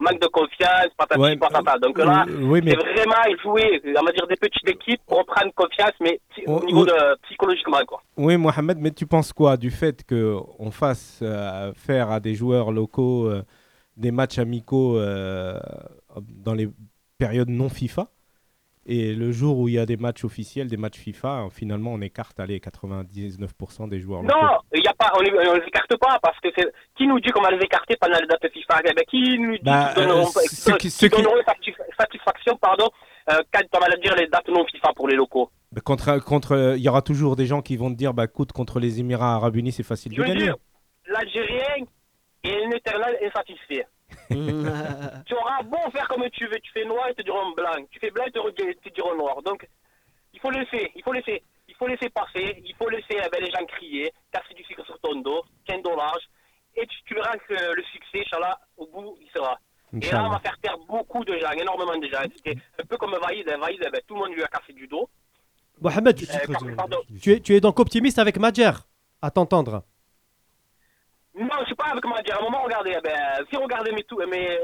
Manque 0.00 0.20
de 0.20 0.28
confiance, 0.28 0.86
patati 0.96 1.20
Ouais. 1.20 1.36
patata. 1.36 1.76
Donc 1.80 1.98
là, 1.98 2.24
Euh, 2.28 2.38
oui, 2.42 2.60
mais 2.62 2.70
c'est 2.70 2.76
vraiment 2.76 3.36
jouer, 3.42 3.82
on 3.84 4.04
va 4.04 4.12
dire, 4.12 4.28
des 4.28 4.36
petites 4.36 4.68
équipes 4.68 5.00
pour 5.08 5.24
prendre 5.26 5.52
confiance, 5.54 5.90
mais 6.00 6.20
psy- 6.30 6.44
au 6.46 6.60
Oh, 6.62 6.64
niveau 6.66 6.82
oh. 6.82 6.86
de 6.86 7.16
psychologiquement, 7.24 7.84
quoi. 7.84 8.00
Oui, 8.16 8.36
Mohamed, 8.36 8.78
mais 8.78 8.92
tu 8.92 9.06
penses 9.06 9.32
quoi 9.32 9.56
du 9.56 9.72
fait 9.72 10.04
qu'on 10.08 10.70
fasse 10.70 11.18
euh, 11.22 11.72
faire 11.74 12.12
à 12.12 12.20
des 12.20 12.36
joueurs 12.36 12.70
locaux 12.70 13.28
des 13.98 14.10
matchs 14.12 14.38
amicaux 14.38 14.96
euh, 14.98 15.58
dans 16.20 16.54
les 16.54 16.68
périodes 17.18 17.50
non 17.50 17.68
FIFA. 17.68 18.08
Et 18.90 19.12
le 19.12 19.32
jour 19.32 19.58
où 19.58 19.68
il 19.68 19.74
y 19.74 19.78
a 19.78 19.84
des 19.84 19.98
matchs 19.98 20.24
officiels, 20.24 20.66
des 20.68 20.78
matchs 20.78 20.96
FIFA, 20.96 21.44
euh, 21.44 21.50
finalement 21.50 21.92
on 21.92 22.00
écarte 22.00 22.40
allez, 22.40 22.58
99% 22.58 23.86
des 23.90 24.00
joueurs 24.00 24.22
locaux. 24.22 24.34
Non, 24.34 24.48
il 24.74 24.82
y 24.82 24.88
a 24.88 24.94
pas, 24.94 25.12
on 25.14 25.18
on 25.18 25.54
les 25.54 25.66
écarte 25.66 25.94
pas 26.00 26.18
parce 26.22 26.38
que 26.40 26.48
c'est 26.56 26.64
qui 26.96 27.06
nous 27.06 27.20
dit 27.20 27.28
qu'on 27.30 27.42
va 27.42 27.50
les 27.50 27.62
écarter 27.62 27.96
pendant 28.00 28.18
les 28.18 28.26
dates 28.26 28.50
FIFA? 28.50 28.80
Eh 28.88 28.94
ben, 28.94 29.04
Qui 29.06 29.38
nous 29.38 29.52
dit 29.58 29.62
Bah, 29.62 29.90
qu'ils 29.94 30.02
donneront, 30.04 30.28
euh, 30.28 30.76
qui- 30.78 30.90
ceux 30.90 31.08
qui- 31.08 31.16
donneront 31.16 31.36
satisf- 31.42 31.76
satisfaction 31.98 32.56
pardon, 32.56 32.88
euh, 33.30 33.42
quand 33.52 33.60
on 33.76 33.78
va 33.80 33.88
dire 34.02 34.14
les 34.16 34.26
dates 34.28 34.48
non 34.48 34.64
FIFA 34.64 34.92
pour 34.96 35.06
les 35.08 35.16
locaux. 35.16 35.50
Bah, 35.70 35.82
contre, 35.84 36.18
contre, 36.24 36.52
euh, 36.52 36.76
il 36.78 36.82
y 36.82 36.88
aura 36.88 37.02
toujours 37.02 37.36
des 37.36 37.44
gens 37.44 37.60
qui 37.60 37.76
vont 37.76 37.90
te 37.90 37.96
dire 37.96 38.14
bah 38.14 38.24
écoute 38.24 38.52
contre 38.52 38.80
les 38.80 39.00
Émirats 39.00 39.34
Arabes 39.34 39.56
Unis 39.56 39.72
c'est 39.72 39.82
facile 39.82 40.12
Je 40.14 40.22
de 40.22 40.26
gagner. 40.26 40.44
dire, 40.44 40.54
l'Algérien 42.44 42.70
est 42.70 42.74
un 42.74 42.76
éternel 42.76 43.18
insatisfait. 43.24 43.86
tu 45.26 45.34
auras 45.34 45.62
beau 45.62 45.90
faire 45.92 46.08
comme 46.08 46.28
tu 46.30 46.46
veux, 46.46 46.58
tu 46.60 46.72
fais 46.72 46.84
noir, 46.84 47.06
ils 47.08 47.14
te 47.14 47.22
diront 47.22 47.52
blanc. 47.52 47.74
Tu 47.90 47.98
fais 47.98 48.10
blanc, 48.10 48.24
ils 48.26 48.32
te, 48.32 48.88
diront 48.90 49.14
noir. 49.16 49.42
Donc, 49.42 49.66
il 50.32 50.40
faut 50.40 50.50
laisser, 50.50 50.90
il 50.94 51.02
faut 51.02 51.12
laisser, 51.12 51.42
il 51.68 51.74
faut 51.74 51.86
laisser 51.86 52.08
passer, 52.10 52.62
il 52.64 52.74
faut 52.76 52.88
laisser 52.88 53.16
eh 53.24 53.28
ben, 53.30 53.42
les 53.42 53.50
gens 53.50 53.64
crier, 53.66 54.12
casser 54.32 54.54
du 54.54 54.64
sucre 54.64 54.84
sur 54.84 54.98
ton 55.00 55.20
dos, 55.20 55.42
tiens 55.66 55.80
ton 55.82 55.96
large, 55.96 56.22
et 56.76 56.86
tu, 56.86 56.96
tu 57.04 57.14
verras 57.14 57.36
que 57.36 57.74
le 57.74 57.82
succès, 57.84 58.20
Inch'Allah, 58.20 58.58
au 58.76 58.86
bout, 58.86 59.18
il 59.20 59.28
sera. 59.30 59.58
Et 59.94 60.10
là, 60.10 60.26
on 60.26 60.30
va 60.30 60.38
faire 60.40 60.58
taire 60.60 60.76
beaucoup 60.86 61.24
de 61.24 61.38
gens, 61.38 61.50
énormément 61.52 61.96
de 61.96 62.06
gens. 62.08 62.22
C'était 62.36 62.58
un 62.78 62.84
peu 62.84 62.96
comme 62.98 63.16
Vaïd, 63.16 63.48
hein. 63.48 63.58
Vaïd, 63.58 63.82
eh 63.84 63.90
ben, 63.90 64.00
tout 64.06 64.14
le 64.14 64.20
monde 64.20 64.34
lui 64.34 64.42
a 64.42 64.48
cassé 64.48 64.72
du 64.72 64.86
dos. 64.86 65.08
Mohamed, 65.80 66.18
Euh, 66.18 67.18
tu 67.20 67.32
es, 67.32 67.40
tu 67.40 67.54
es 67.54 67.60
donc 67.60 67.78
optimiste 67.78 68.18
avec 68.18 68.38
Madjer, 68.38 68.72
à 69.22 69.30
t'entendre. 69.30 69.82
Non, 71.38 71.48
je 71.60 71.66
suis 71.66 71.74
pas 71.74 71.86
avec 71.92 72.04
Madjer. 72.04 72.32
À 72.32 72.38
un 72.38 72.42
moment, 72.42 72.62
regardez, 72.62 72.94
eh 72.96 73.00
ben, 73.00 73.18
si 73.48 73.56
vous 73.56 73.62
regardez 73.62 73.92
mes, 73.92 74.02
tout, 74.04 74.16
mes, 74.18 74.58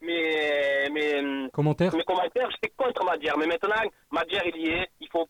mes, 0.00 0.88
mes, 0.90 1.50
Commentaire 1.50 1.94
mes 1.94 2.04
commentaires, 2.04 2.48
j'étais 2.50 2.72
contre 2.76 3.04
Madjer. 3.04 3.32
Mais 3.38 3.46
maintenant, 3.46 3.82
Madjer, 4.10 4.40
il 4.54 4.60
y 4.62 4.68
est. 4.70 4.88
Il 5.00 5.08
faut, 5.08 5.28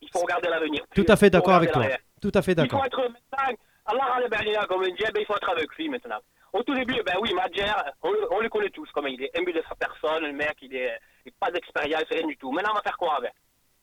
il 0.00 0.08
faut 0.12 0.20
regarder 0.20 0.48
l'avenir. 0.48 0.84
Tout 0.94 1.04
à 1.08 1.16
fait 1.16 1.26
Il 1.26 1.30
d'accord 1.30 1.54
avec 1.54 1.72
toi. 1.72 1.84
Tout 2.20 2.30
à 2.34 2.42
fait 2.42 2.52
Il 2.52 2.56
d'accord. 2.56 2.80
faut 2.80 2.86
être 2.86 3.00
maintenant, 3.08 3.56
Allah 3.86 4.66
comme 4.68 4.82
on 4.82 4.86
dit, 4.86 4.94
eh 5.06 5.10
ben, 5.12 5.20
il 5.20 5.26
faut 5.26 5.36
être 5.36 5.50
avec 5.50 5.74
lui 5.76 5.88
maintenant. 5.88 6.18
Au 6.52 6.62
tout 6.62 6.74
début, 6.74 7.02
ben 7.02 7.14
oui, 7.20 7.32
Madjer, 7.32 7.64
on, 8.02 8.12
on 8.30 8.40
le 8.40 8.48
connaît 8.50 8.68
tous, 8.68 8.88
comment 8.92 9.08
il 9.08 9.22
est 9.22 9.36
imbu 9.38 9.52
de 9.52 9.62
sa 9.68 9.74
personne, 9.74 10.24
le 10.26 10.32
mec, 10.32 10.54
il 10.60 10.76
est, 10.76 10.98
il 11.24 11.32
pas 11.32 11.50
d'expérience, 11.50 12.04
rien 12.10 12.26
du 12.26 12.36
tout. 12.36 12.52
Maintenant, 12.52 12.72
on 12.72 12.76
va 12.76 12.82
faire 12.82 12.96
quoi 12.98 13.16
avec 13.16 13.32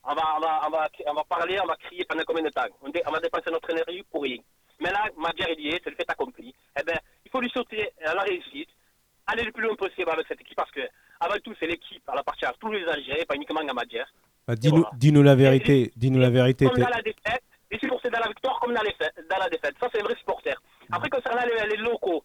on 0.04 0.14
va, 0.14 0.22
on, 0.38 0.40
va, 0.40 0.62
on, 0.66 0.70
va, 0.70 0.88
on 1.08 1.14
va 1.14 1.24
parler, 1.28 1.60
on 1.62 1.66
va 1.66 1.76
crier 1.76 2.06
pendant 2.06 2.24
combien 2.26 2.44
de 2.44 2.50
temps? 2.50 2.68
On, 2.82 2.90
dé- 2.90 3.02
on 3.06 3.12
va 3.12 3.20
dépenser 3.20 3.52
notre 3.52 3.70
énergie 3.72 4.04
pour 4.10 4.22
rien. 4.24 4.38
Mais 4.80 4.92
là, 4.92 5.06
y 5.58 5.68
est, 5.70 5.82
c'est 5.84 5.90
le 5.90 5.96
fait 5.96 6.10
accompli. 6.10 6.54
Eh 6.80 6.84
ben, 6.84 6.98
il 7.26 7.32
faut 7.32 7.42
lui 7.42 7.50
sauter 7.50 7.90
à 8.06 8.14
la 8.14 8.22
réussite, 8.22 8.70
aller 9.28 9.44
le 9.44 9.52
plus 9.52 9.64
loin 9.64 9.76
possible 9.76 10.10
avec 10.10 10.26
cette 10.28 10.42
équipe, 10.42 10.56
parce 10.56 10.72
que, 10.72 10.82
avant 11.20 11.36
tout, 11.44 11.54
c'est 11.60 11.68
l'équipe, 11.68 12.02
elle 12.12 12.18
appartient 12.20 12.46
à 12.46 12.54
tous 12.60 12.72
les 12.72 12.86
Algériens, 12.88 13.26
pas 13.28 13.36
uniquement 13.36 13.60
à 13.60 13.74
Madjer. 13.74 14.04
Bah, 14.48 14.56
dis-nous, 14.56 14.86
dis-nous 14.94 15.22
la 15.24 15.36
vérité, 15.36 15.92
dis-nous 15.96 16.20
la 16.20 16.30
vérité. 16.30 16.66
Comme 16.66 16.78
dans 16.82 16.90
la 16.90 17.02
défaite, 17.02 17.44
les 17.72 17.78
supporters 17.80 18.12
dans 18.12 18.20
la 18.20 18.28
victoire 18.30 18.60
comme 18.60 18.74
dans, 18.74 18.82
les 18.82 18.94
fêtes- 18.94 19.14
dans 19.30 19.38
la 19.38 19.50
défaite. 19.50 19.76
Ça, 19.80 19.88
c'est 19.92 20.00
un 20.02 20.04
vrai 20.04 20.16
supporter. 20.16 20.56
Après, 20.92 21.10
concernant 21.10 21.44
les, 21.46 21.68
les 21.70 21.78
locaux, 21.78 22.24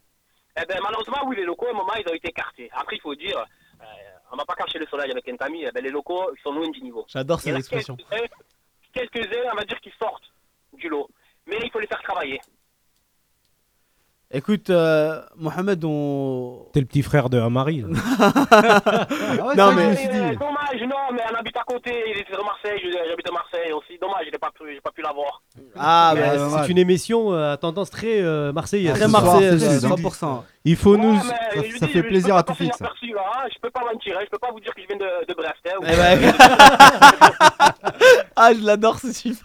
eh 0.57 0.65
ben, 0.67 0.79
malheureusement, 0.83 1.19
oui, 1.27 1.37
les 1.37 1.45
locaux, 1.45 1.67
à 1.67 1.71
un 1.71 1.75
moment, 1.75 1.93
ils 1.97 2.09
ont 2.09 2.15
été 2.15 2.29
écartés. 2.29 2.71
Après, 2.73 2.97
il 2.97 3.01
faut 3.03 3.15
dire, 3.15 3.37
euh, 3.39 3.85
on 4.33 4.37
va 4.37 4.45
pas 4.47 4.55
cacher 4.55 4.79
le 4.79 4.87
soleil 4.87 5.11
avec 5.11 5.29
un 5.29 5.37
ami, 5.45 5.65
eh 5.67 5.71
ben, 5.73 5.83
les 5.85 5.91
locaux, 5.91 6.31
ils 6.35 6.41
sont 6.41 6.53
loin 6.53 6.69
du 6.71 6.81
niveau. 6.81 7.05
J'adore 7.09 7.41
ces 7.41 7.51
expressions. 7.55 7.97
quelques-uns- 7.97 8.27
Quelques-uns, 8.93 9.51
on 9.53 9.57
va 9.57 9.65
dire, 9.65 9.81
qui 9.81 9.93
sortent 10.01 10.33
du 10.73 10.89
lot. 10.89 11.11
Mais 11.47 11.59
il 11.63 11.71
faut 11.71 11.81
les 11.81 11.87
faire 11.87 12.03
travailler. 12.03 12.41
Écoute, 14.31 14.69
euh, 14.71 15.21
Mohamed, 15.37 15.85
on. 15.85 16.67
T'es 16.73 16.81
le 16.81 16.87
petit 16.87 17.03
frère 17.03 17.31
de 17.31 17.39
Amari. 17.39 17.83
là. 17.83 17.89
Non, 19.57 19.69
Ah, 19.69 19.73
mais- 19.77 20.09
euh, 20.09 20.35
dommage, 20.35 20.81
non, 20.89 20.97
mais 21.13 21.23
on 21.31 21.35
habite 21.37 21.57
à 21.57 21.63
côté, 21.63 21.93
il 22.09 22.19
est 22.19 22.25
de 22.37 22.43
Marseille, 22.43 22.81
je- 22.83 22.91
j'habite 23.09 23.29
à 23.29 23.33
Marseille 23.33 23.71
aussi. 23.73 23.97
Dommage, 24.01 24.25
j'ai 24.33 24.39
pas 24.39 24.51
pu, 24.51 24.65
j'ai 24.75 24.81
pas 24.81 24.91
pu 24.91 25.03
l'avoir. 25.03 25.41
Ah, 25.79 26.13
Mais, 26.17 26.21
bah, 26.23 26.29
euh, 26.33 26.49
c'est 26.65 26.71
une 26.73 26.79
émission 26.79 27.33
euh, 27.33 27.53
à 27.53 27.57
tendance 27.59 27.91
très 27.91 28.23
euh, 28.23 28.53
marseillaise. 28.53 28.95
Très 28.99 29.07
marseillaise, 29.07 29.61
c'est 29.63 29.85
euh, 29.87 29.89
jeudi. 29.89 30.03
100%. 30.03 30.43
Il 30.65 30.77
faut 30.77 30.97
nous. 30.97 31.15
Ouais, 31.15 31.21
ça- 31.21 31.63
je 31.63 31.87
fait 31.87 31.93
je 31.93 32.01
plaisir 32.01 32.35
à 32.35 32.43
tout 32.43 32.55
fixe. 32.55 32.77
inaperçu, 32.81 33.13
là, 33.13 33.23
hein. 33.37 33.43
Je 33.55 33.59
peux 33.61 33.71
pas 33.71 33.85
mentir, 33.85 34.17
hein. 34.19 34.23
je 34.25 34.31
peux 34.31 34.39
pas 34.39 34.51
vous 34.51 34.61
dire 34.61 34.75
que 34.75 34.83
je 34.83 34.87
viens 34.89 34.97
de, 34.97 35.27
de 35.29 35.35
Brest. 35.35 35.55
Hein, 35.67 35.77
ou- 35.81 35.85
Eh 35.87 35.95
ben- 35.97 36.35
ah, 38.37 38.53
je 38.53 38.65
l'adore 38.67 38.99
ce 38.99 39.13
chiffre. 39.13 39.45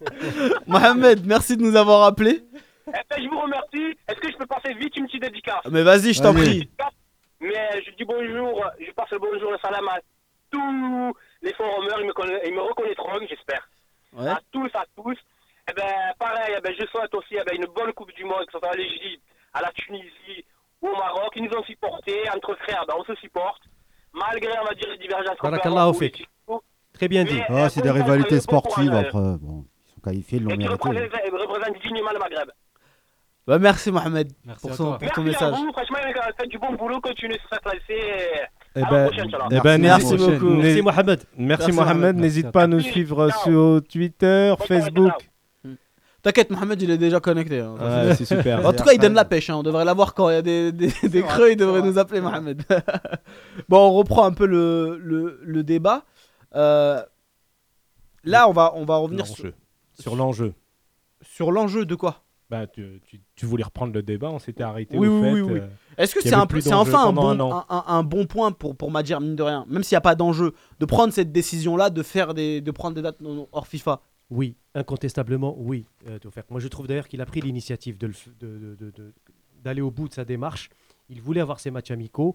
Mohamed, 0.66 1.26
merci 1.26 1.56
de 1.56 1.62
nous 1.62 1.76
avoir 1.76 2.02
appelés. 2.04 2.42
Eh 2.88 2.90
ben, 2.92 3.22
je 3.22 3.28
vous 3.28 3.40
remercie. 3.40 3.98
Est-ce 4.08 4.18
que 4.20 4.30
je 4.30 4.36
peux 4.36 4.46
passer 4.46 4.72
vite 4.74 4.96
une 4.96 5.06
petite 5.06 5.22
dédicace 5.22 5.60
Mais 5.70 5.82
vas-y, 5.82 6.14
je 6.14 6.22
t'en 6.22 6.32
prie. 6.32 6.70
Mais 7.40 7.82
je 7.86 7.90
dis 7.96 8.04
bonjour, 8.04 8.64
je 8.80 8.90
passe 8.92 9.10
le 9.12 9.18
bonjour 9.18 9.54
et 9.54 9.58
salam 9.62 9.86
à 9.88 9.98
tous 10.50 11.14
les 11.42 11.52
forumers, 11.52 12.00
ils 12.00 12.06
me, 12.06 12.12
conna- 12.12 12.40
ils 12.44 12.54
me 12.54 12.62
reconnaîtront, 12.62 13.18
j'espère. 13.28 13.68
Ouais. 14.14 14.28
À 14.28 14.40
tous, 14.50 14.70
à 14.74 14.84
tous. 14.96 15.16
Eh 15.70 15.74
ben, 15.74 15.84
pareil, 16.18 16.54
eh 16.56 16.60
ben, 16.62 16.72
je 16.78 16.86
souhaite 16.86 17.14
aussi 17.14 17.34
eh 17.34 17.44
ben, 17.44 17.54
une 17.56 17.66
bonne 17.66 17.92
Coupe 17.92 18.12
du 18.14 18.24
Monde, 18.24 18.46
que 18.46 18.52
ce 18.52 18.58
soit 18.58 18.70
à 18.72 18.74
l'Égypte, 18.76 19.22
à 19.52 19.60
la 19.62 19.70
Tunisie 19.72 20.44
ou 20.80 20.88
au 20.88 20.96
Maroc. 20.96 21.30
Ils 21.36 21.44
nous 21.44 21.56
ont 21.56 21.62
supportés, 21.64 22.22
entre 22.34 22.56
frères, 22.62 22.84
ben, 22.88 22.94
on 22.98 23.04
se 23.04 23.14
supporte. 23.16 23.62
Malgré, 24.14 24.50
on 24.60 24.64
va 24.64 24.74
dire, 24.74 24.88
les 24.90 24.98
divergences. 24.98 25.36
Très 26.94 27.08
bien 27.08 27.24
dit. 27.24 27.38
Ah, 27.48 27.66
euh, 27.66 27.68
c'est 27.68 27.82
des 27.82 27.90
rivalités 27.90 28.40
sportives 28.40 28.92
après. 28.94 29.36
Bon, 29.38 29.64
qualifiés, 30.08 30.38
l'ont 30.40 30.50
Et 30.50 30.52
qui 30.54 30.58
mérité. 30.58 30.88
représente, 30.88 31.12
représente 31.32 31.82
dignement 31.82 32.10
le 32.12 32.18
Maghreb. 32.18 32.48
Bah, 33.46 33.58
merci 33.58 33.90
Mohamed 33.90 34.30
Merci 34.44 34.60
pour, 34.60 34.70
à 34.72 34.74
son, 34.74 34.98
pour 34.98 35.10
ton 35.12 35.22
Merci 35.22 35.42
à 35.44 35.48
message. 35.50 35.64
vous, 35.64 35.72
franchement, 35.72 35.98
gars, 36.14 36.30
faites 36.38 36.50
du 36.50 36.58
bon 36.58 36.72
boulot, 36.74 37.00
continuez 37.00 37.38
sur 37.38 37.48
cette 37.50 37.64
lancée. 37.64 38.02
Eh 38.76 38.82
À 38.82 38.90
ben, 38.90 39.10
eh 39.50 39.60
ben, 39.60 39.80
Merci 39.80 40.12
n'hésite- 40.12 40.30
beaucoup. 40.38 40.52
Merci 40.54 40.82
Mohamed. 40.82 41.20
Merci 41.20 41.26
Merci, 41.38 41.72
Mohamed, 41.72 42.16
n'hésite 42.16 42.44
Merci 42.44 42.48
à 42.48 42.52
pas 42.52 42.62
à 42.64 42.66
nous 42.66 42.80
suivre 42.80 43.30
sur 43.42 43.80
Twitter, 43.90 44.54
Facebook. 44.66 45.12
ciao. 45.64 45.72
T'inquiète, 46.20 46.50
Mohamed, 46.50 46.82
il 46.82 46.90
est 46.90 46.98
déjà 46.98 47.20
connecté. 47.20 47.60
hein. 47.60 47.74
Ouais, 47.80 48.14
c'est 48.16 48.24
super. 48.26 48.66
En 48.66 48.72
tout 48.74 48.82
cas, 48.84 48.92
il 48.92 48.98
donne 48.98 49.14
la 49.14 49.24
pêche. 49.24 49.48
hein. 49.50 49.54
On 49.56 49.62
devrait 49.62 49.84
l'avoir 49.86 50.12
quand 50.14 50.28
il 50.28 50.34
y 50.34 50.36
a 50.36 50.42
des, 50.42 50.72
des- 50.72 50.92
des 51.08 51.22
creux. 51.22 51.52
Il 51.52 51.56
devrait 51.56 51.80
nous 51.80 51.96
appeler, 51.96 52.20
Mohamed. 52.20 52.62
bon, 53.68 53.78
on 53.78 53.92
reprend 53.92 54.24
un 54.24 54.32
peu 54.32 54.44
le, 54.46 54.98
le, 55.02 55.40
le 55.42 55.62
débat. 55.62 56.02
Euh, 56.54 57.00
là, 58.24 58.48
on 58.48 58.52
va, 58.52 58.72
on 58.74 58.84
va 58.84 58.96
revenir 58.96 59.26
sur. 59.26 59.52
Sur 59.98 60.16
l'enjeu. 60.16 60.54
sur 61.22 61.50
l'enjeu 61.52 61.84
de 61.84 61.94
quoi? 61.94 62.22
Bah, 62.50 62.66
tu, 62.66 63.00
tu- 63.06 63.20
tu 63.34 63.44
voulais 63.44 63.64
reprendre 63.64 63.92
le 63.92 64.02
débat, 64.02 64.30
on 64.30 64.38
s'était 64.38 64.62
arrêté 64.62 64.96
Oui, 64.96 65.06
au 65.06 65.18
oui, 65.20 65.22
fait. 65.22 65.32
oui, 65.32 65.40
oui. 65.52 65.58
euh, 65.60 65.68
Est-ce 65.98 66.14
que 66.14 66.22
c'est 66.22 66.28
avait 66.32 66.42
un, 66.42 66.46
plus 66.46 66.62
c'est 66.62 66.70
d'enjeu 66.70 66.94
enfin 66.94 67.08
un 67.08 67.12
bon, 67.12 67.52
un 67.52 67.66
un, 67.68 67.84
un- 67.86 68.02
bon 68.02 68.24
point 68.26 68.52
pour, 68.52 68.74
pour 68.74 68.90
Madjer, 68.90 69.18
mine 69.20 69.36
de 69.36 69.42
rien, 69.42 69.66
même 69.68 69.82
s'il 69.82 69.96
n'y 69.96 69.98
a 69.98 70.02
pas 70.02 70.14
d'enjeu, 70.14 70.54
de 70.80 70.86
prendre 70.86 71.12
cette 71.12 71.30
décision-là, 71.30 71.90
de, 71.90 72.02
faire 72.02 72.32
des, 72.32 72.60
de 72.62 72.70
prendre 72.70 72.94
des 72.94 73.02
dates 73.02 73.20
non- 73.20 73.48
hors 73.52 73.66
FIFA? 73.66 74.00
Oui, 74.30 74.54
incontestablement, 74.74 75.54
oui. 75.58 75.84
euh. 76.08 76.18
Moi, 76.50 76.60
je 76.60 76.68
trouve 76.68 76.86
d'ailleurs 76.86 77.08
qu'il 77.08 77.20
a 77.20 77.26
pris 77.26 77.40
l'initiative 77.42 77.98
de 77.98 78.06
le 78.06 78.12
f- 78.14 78.28
de- 78.40 78.46
de- 78.58 78.74
de- 78.76 78.90
de- 78.92 79.12
d'aller 79.62 79.80
au 79.82 79.90
bout 79.90 80.08
de 80.08 80.14
sa 80.14 80.24
démarche. 80.24 80.70
Il 81.10 81.20
voulait 81.20 81.40
avoir 81.42 81.60
ses 81.60 81.70
matchs 81.70 81.90
amicaux. 81.90 82.34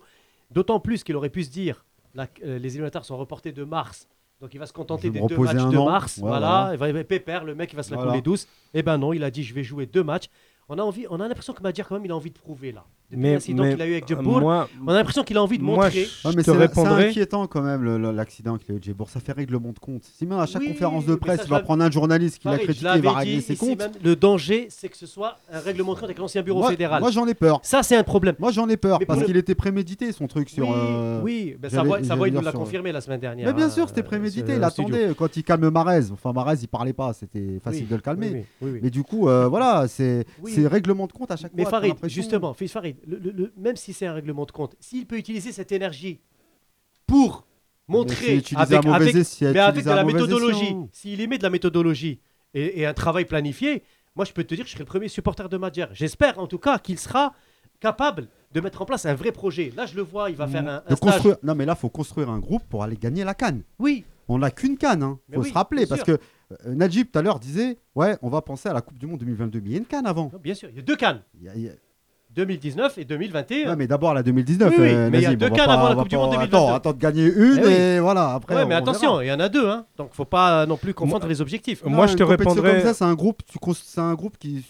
D'autant 0.51 0.79
plus 0.79 1.03
qu'il 1.03 1.15
aurait 1.15 1.29
pu 1.29 1.43
se 1.43 1.49
dire 1.51 1.85
la- 2.13 2.27
euh, 2.43 2.59
les 2.59 2.69
éliminatoires 2.73 3.05
sont 3.05 3.17
reportés 3.17 3.51
de 3.51 3.63
mars. 3.63 4.07
Donc 4.43 4.53
il 4.53 4.57
va 4.57 4.65
se 4.65 4.73
contenter 4.73 5.09
des 5.09 5.21
deux 5.21 5.37
matchs 5.37 5.55
de 5.55 5.77
an. 5.77 5.85
mars. 5.85 6.19
Voilà, 6.19 6.37
voilà. 6.39 6.69
il 6.73 6.77
va, 6.77 6.87
il 6.89 6.93
va- 6.95 7.03
pépère, 7.05 7.45
le 7.45 7.55
mec 7.55 7.71
il 7.71 7.77
va 7.77 7.83
se 7.83 7.91
la 7.91 7.95
Voilà. 7.95 8.11
couler 8.11 8.21
douce. 8.21 8.45
Eh 8.73 8.83
ben 8.83 8.97
non, 8.97 9.13
il 9.13 9.23
a 9.23 9.31
dit 9.31 9.41
je 9.41 9.53
vais 9.53 9.63
jouer 9.63 9.85
deux 9.85 10.03
matchs. 10.03 10.25
On 10.67 10.77
a 10.77 10.81
envie, 10.81 11.05
on 11.09 11.21
a 11.21 11.27
l'impression 11.29 11.53
que 11.53 11.63
Madjer 11.63 11.83
quand 11.87 11.95
même 11.95 12.03
il 12.03 12.11
a 12.11 12.15
envie 12.17 12.29
de 12.29 12.37
prouver 12.37 12.73
là. 12.73 12.83
Mais- 13.17 13.33
l'incident 13.33 13.63
mais, 13.63 13.71
qu'il 13.73 13.81
a 13.81 13.87
eu 13.87 13.91
avec 13.93 14.07
Djebour, 14.07 14.39
moi- 14.41 14.69
on 14.85 14.89
a 14.89 14.93
l'impression 14.93 15.23
qu'il 15.23 15.37
a 15.37 15.43
envie 15.43 15.57
de 15.57 15.63
moi, 15.63 15.85
montrer. 15.85 16.05
je- 16.05 16.27
Ouais, 16.27 16.33
mais 16.35 16.43
te 16.43 16.51
c'est 16.51 16.57
répondrai. 16.57 17.09
inquiétant 17.09 17.47
quand 17.47 17.61
même 17.61 17.83
le- 17.83 17.97
le- 17.97 18.11
l'accident 18.11 18.57
qu'il 18.57 18.71
a 18.73 18.75
eu 18.75 18.79
de 18.79 18.83
Djebour. 18.83 19.09
Ça 19.09 19.19
fait 19.19 19.31
règlement 19.31 19.71
de 19.71 19.79
compte. 19.79 20.03
Si 20.03 20.25
même 20.25 20.39
à 20.39 20.45
chaque 20.45 20.61
Oui, 20.61 20.69
conférence 20.69 21.05
de 21.05 21.11
mais 21.13 21.17
presse, 21.17 21.37
ça, 21.39 21.43
il 21.45 21.49
va 21.49 21.59
prendre 21.61 21.83
un 21.83 21.91
journaliste 21.91 22.39
qui 22.39 22.47
l'a 22.47 22.57
critiqué, 22.57 22.89
il 22.95 23.01
va 23.01 23.11
régler 23.13 23.41
ses 23.41 23.55
comptes. 23.55 23.79
même, 23.79 23.91
le 24.03 24.15
danger, 24.15 24.67
c'est 24.69 24.89
que 24.89 24.97
ce 24.97 25.05
soit 25.07 25.37
un 25.51 25.59
règlement 25.59 25.93
de 25.93 25.99
compte 25.99 26.05
avec 26.05 26.17
l'ancien 26.19 26.41
bureau 26.41 26.59
Moi, 26.59 26.71
fédéral. 26.71 27.01
moi, 27.01 27.11
j'en 27.11 27.27
ai 27.27 27.33
peur. 27.33 27.59
Ça, 27.63 27.83
c'est 27.83 27.95
un 27.95 28.03
problème. 28.03 28.35
Moi 28.39 28.51
j'en 28.51 28.67
ai 28.69 28.77
peur 28.77 28.97
Mais 28.99 29.05
parce 29.05 29.19
le- 29.21 29.25
qu'il 29.25 29.37
était 29.37 29.55
prémédité 29.55 30.11
son 30.11 30.27
truc 30.27 30.49
sur. 30.49 30.67
oui, 31.23 31.51
euh, 31.53 31.57
ben, 31.59 31.69
Savoie, 31.69 31.99
j'allais 32.01 32.29
il 32.29 32.33
nous 32.33 32.41
l'a 32.41 32.51
confirmé 32.51 32.91
la 32.91 33.01
semaine 33.01 33.19
dernière. 33.19 33.47
Mais 33.47 33.53
bien 33.53 33.67
hein, 33.67 33.69
sûr, 33.69 33.87
c'était 33.87 34.01
euh, 34.01 34.05
prémédité. 34.05 34.53
Il 34.55 34.63
attendait 34.63 35.13
quand 35.17 35.35
il 35.37 35.43
calme 35.43 35.69
Marez. 35.69 36.11
Enfin, 36.11 36.31
Marez, 36.33 36.57
il 36.61 36.67
parlait 36.67 36.93
pas. 36.93 37.13
C'était 37.13 37.59
facile 37.63 37.87
de 37.87 37.95
le 37.95 38.01
calmer. 38.01 38.45
Mais 38.61 38.89
du 38.89 39.03
coup, 39.03 39.27
euh, 39.29 39.47
voilà, 39.47 39.85
c'est 39.87 40.25
règlement 40.67 41.07
de 41.07 41.11
compte 41.13 41.31
à 41.31 41.35
chaque 41.35 41.51
Mais 41.55 41.63
fois. 41.63 41.71
t'as 41.71 41.77
Farid, 41.87 41.95
justement, 42.05 42.53
Fils 42.53 42.71
Farid, 42.71 42.95
le- 43.05 43.17
le- 43.17 43.31
le- 43.31 43.53
même 43.57 43.75
si 43.75 43.93
c'est 43.93 44.05
un 44.05 44.13
règlement 44.13 44.45
de 44.45 44.51
compte, 44.51 44.75
s'il 44.79 45.05
peut 45.05 45.17
utiliser 45.17 45.51
cette 45.51 45.71
énergie 45.71 46.19
pour 47.05 47.45
montrer 47.87 48.33
avec, 48.33 48.53
avec- 48.55 48.83
mais 49.41 49.59
avec 49.59 49.83
de 49.85 49.89
la 49.89 50.03
méthodologie, 50.03 50.75
s'il 50.91 51.19
y 51.21 51.27
met 51.27 51.37
de 51.37 51.43
la 51.43 51.49
méthodologie 51.49 52.19
et, 52.53 52.79
et 52.81 52.85
un 52.85 52.93
travail 52.93 53.25
planifié, 53.25 53.83
moi 54.15 54.25
je 54.25 54.31
peux 54.31 54.43
te 54.43 54.55
dire 54.55 54.63
que 54.63 54.69
je 54.69 54.73
serai 54.73 54.83
le 54.83 54.87
premier 54.89 55.07
supporter 55.07 55.49
de 55.49 55.57
Madjer. 55.57 55.87
J'espère 55.91 56.39
en 56.39 56.47
tout 56.47 56.59
cas 56.59 56.79
qu'il 56.79 56.97
sera 56.99 57.33
capable 57.79 58.27
de 58.53 58.61
mettre 58.61 58.81
en 58.81 58.85
place 58.85 59.05
un 59.05 59.15
vrai 59.15 59.31
projet. 59.31 59.73
Là, 59.75 59.85
je 59.85 59.95
le 59.95 60.03
vois, 60.03 60.29
il 60.29 60.35
va 60.35 60.47
faire 60.47 60.65
un, 60.67 60.83
un 60.85 60.89
De 60.91 60.95
stage. 60.95 61.21
Non, 61.43 61.55
mais 61.55 61.65
là, 61.65 61.75
faut 61.75 61.89
construire 61.89 62.29
un 62.29 62.39
groupe 62.39 62.63
pour 62.69 62.83
aller 62.83 62.95
gagner 62.95 63.23
la 63.23 63.33
canne. 63.33 63.63
Oui. 63.79 64.05
On 64.29 64.37
n'a 64.37 64.51
qu'une 64.51 64.77
canne, 64.77 65.03
hein. 65.03 65.19
Faut 65.33 65.41
oui, 65.41 65.49
se 65.49 65.53
rappeler. 65.53 65.85
Parce 65.85 66.01
sûr. 66.03 66.17
que 66.17 66.23
euh, 66.67 66.75
Najib, 66.75 67.07
tout 67.11 67.19
à 67.19 67.21
l'heure, 67.21 67.39
disait 67.39 67.77
Ouais, 67.95 68.15
on 68.21 68.29
va 68.29 68.41
penser 68.41 68.69
à 68.69 68.73
la 68.73 68.81
Coupe 68.81 68.97
du 68.97 69.05
Monde 69.07 69.19
2022. 69.19 69.59
Mais 69.59 69.69
il 69.69 69.71
y 69.73 69.75
a 69.75 69.79
une 69.79 69.85
canne 69.85 70.05
avant. 70.05 70.29
Non, 70.31 70.39
bien 70.41 70.53
sûr, 70.53 70.69
il 70.69 70.75
y 70.77 70.79
a 70.79 70.81
deux 70.81 70.95
cannes. 70.95 71.21
Il 71.37 71.43
y 71.43 71.49
a- 71.49 71.55
il 71.55 71.61
y 71.63 71.67
a- 71.67 71.73
2019 72.35 72.97
et 72.97 73.05
2021. 73.05 73.69
Ouais, 73.69 73.75
mais 73.75 73.87
d'abord 73.87 74.13
la 74.13 74.23
2019. 74.23 74.69
Oui, 74.71 74.75
oui, 74.81 74.89
euh, 74.89 75.09
mais 75.11 75.19
il 75.19 75.23
y 75.23 75.25
a 75.25 75.35
deux 75.35 75.49
cannes 75.49 75.69
avant 75.69 75.89
la 75.89 75.95
Coupe 75.95 76.09
du 76.09 76.15
Monde 76.15 76.33
Attends, 76.33 76.41
2022. 76.41 76.73
attends 76.75 76.93
de 76.93 76.97
gagner 76.97 77.25
une 77.25 77.59
Eh 77.63 77.65
oui. 77.67 77.73
et 77.73 77.99
voilà. 77.99 78.33
Après, 78.33 78.55
ouais, 78.55 78.65
mais 78.65 78.75
on 78.75 78.77
attention, 78.79 79.21
il 79.21 79.27
y 79.27 79.31
en 79.31 79.39
a 79.39 79.49
deux, 79.49 79.67
hein. 79.67 79.85
donc 79.97 80.09
faut 80.13 80.25
pas 80.25 80.65
non 80.65 80.77
plus 80.77 80.93
confondre 80.93 81.27
les 81.27 81.41
objectifs. 81.41 81.83
Non, 81.83 81.91
Moi, 81.91 82.07
je 82.07 82.15
te 82.15 82.23
compétition 82.23 82.51
répondrai- 82.61 82.71
Comme 82.81 82.81
ça, 82.81 82.93
c'est 82.93 83.03
un 83.05 83.13
groupe. 83.13 83.41
C'est 83.83 84.01
un 84.01 84.13
groupe 84.15 84.37
qui. 84.37 84.65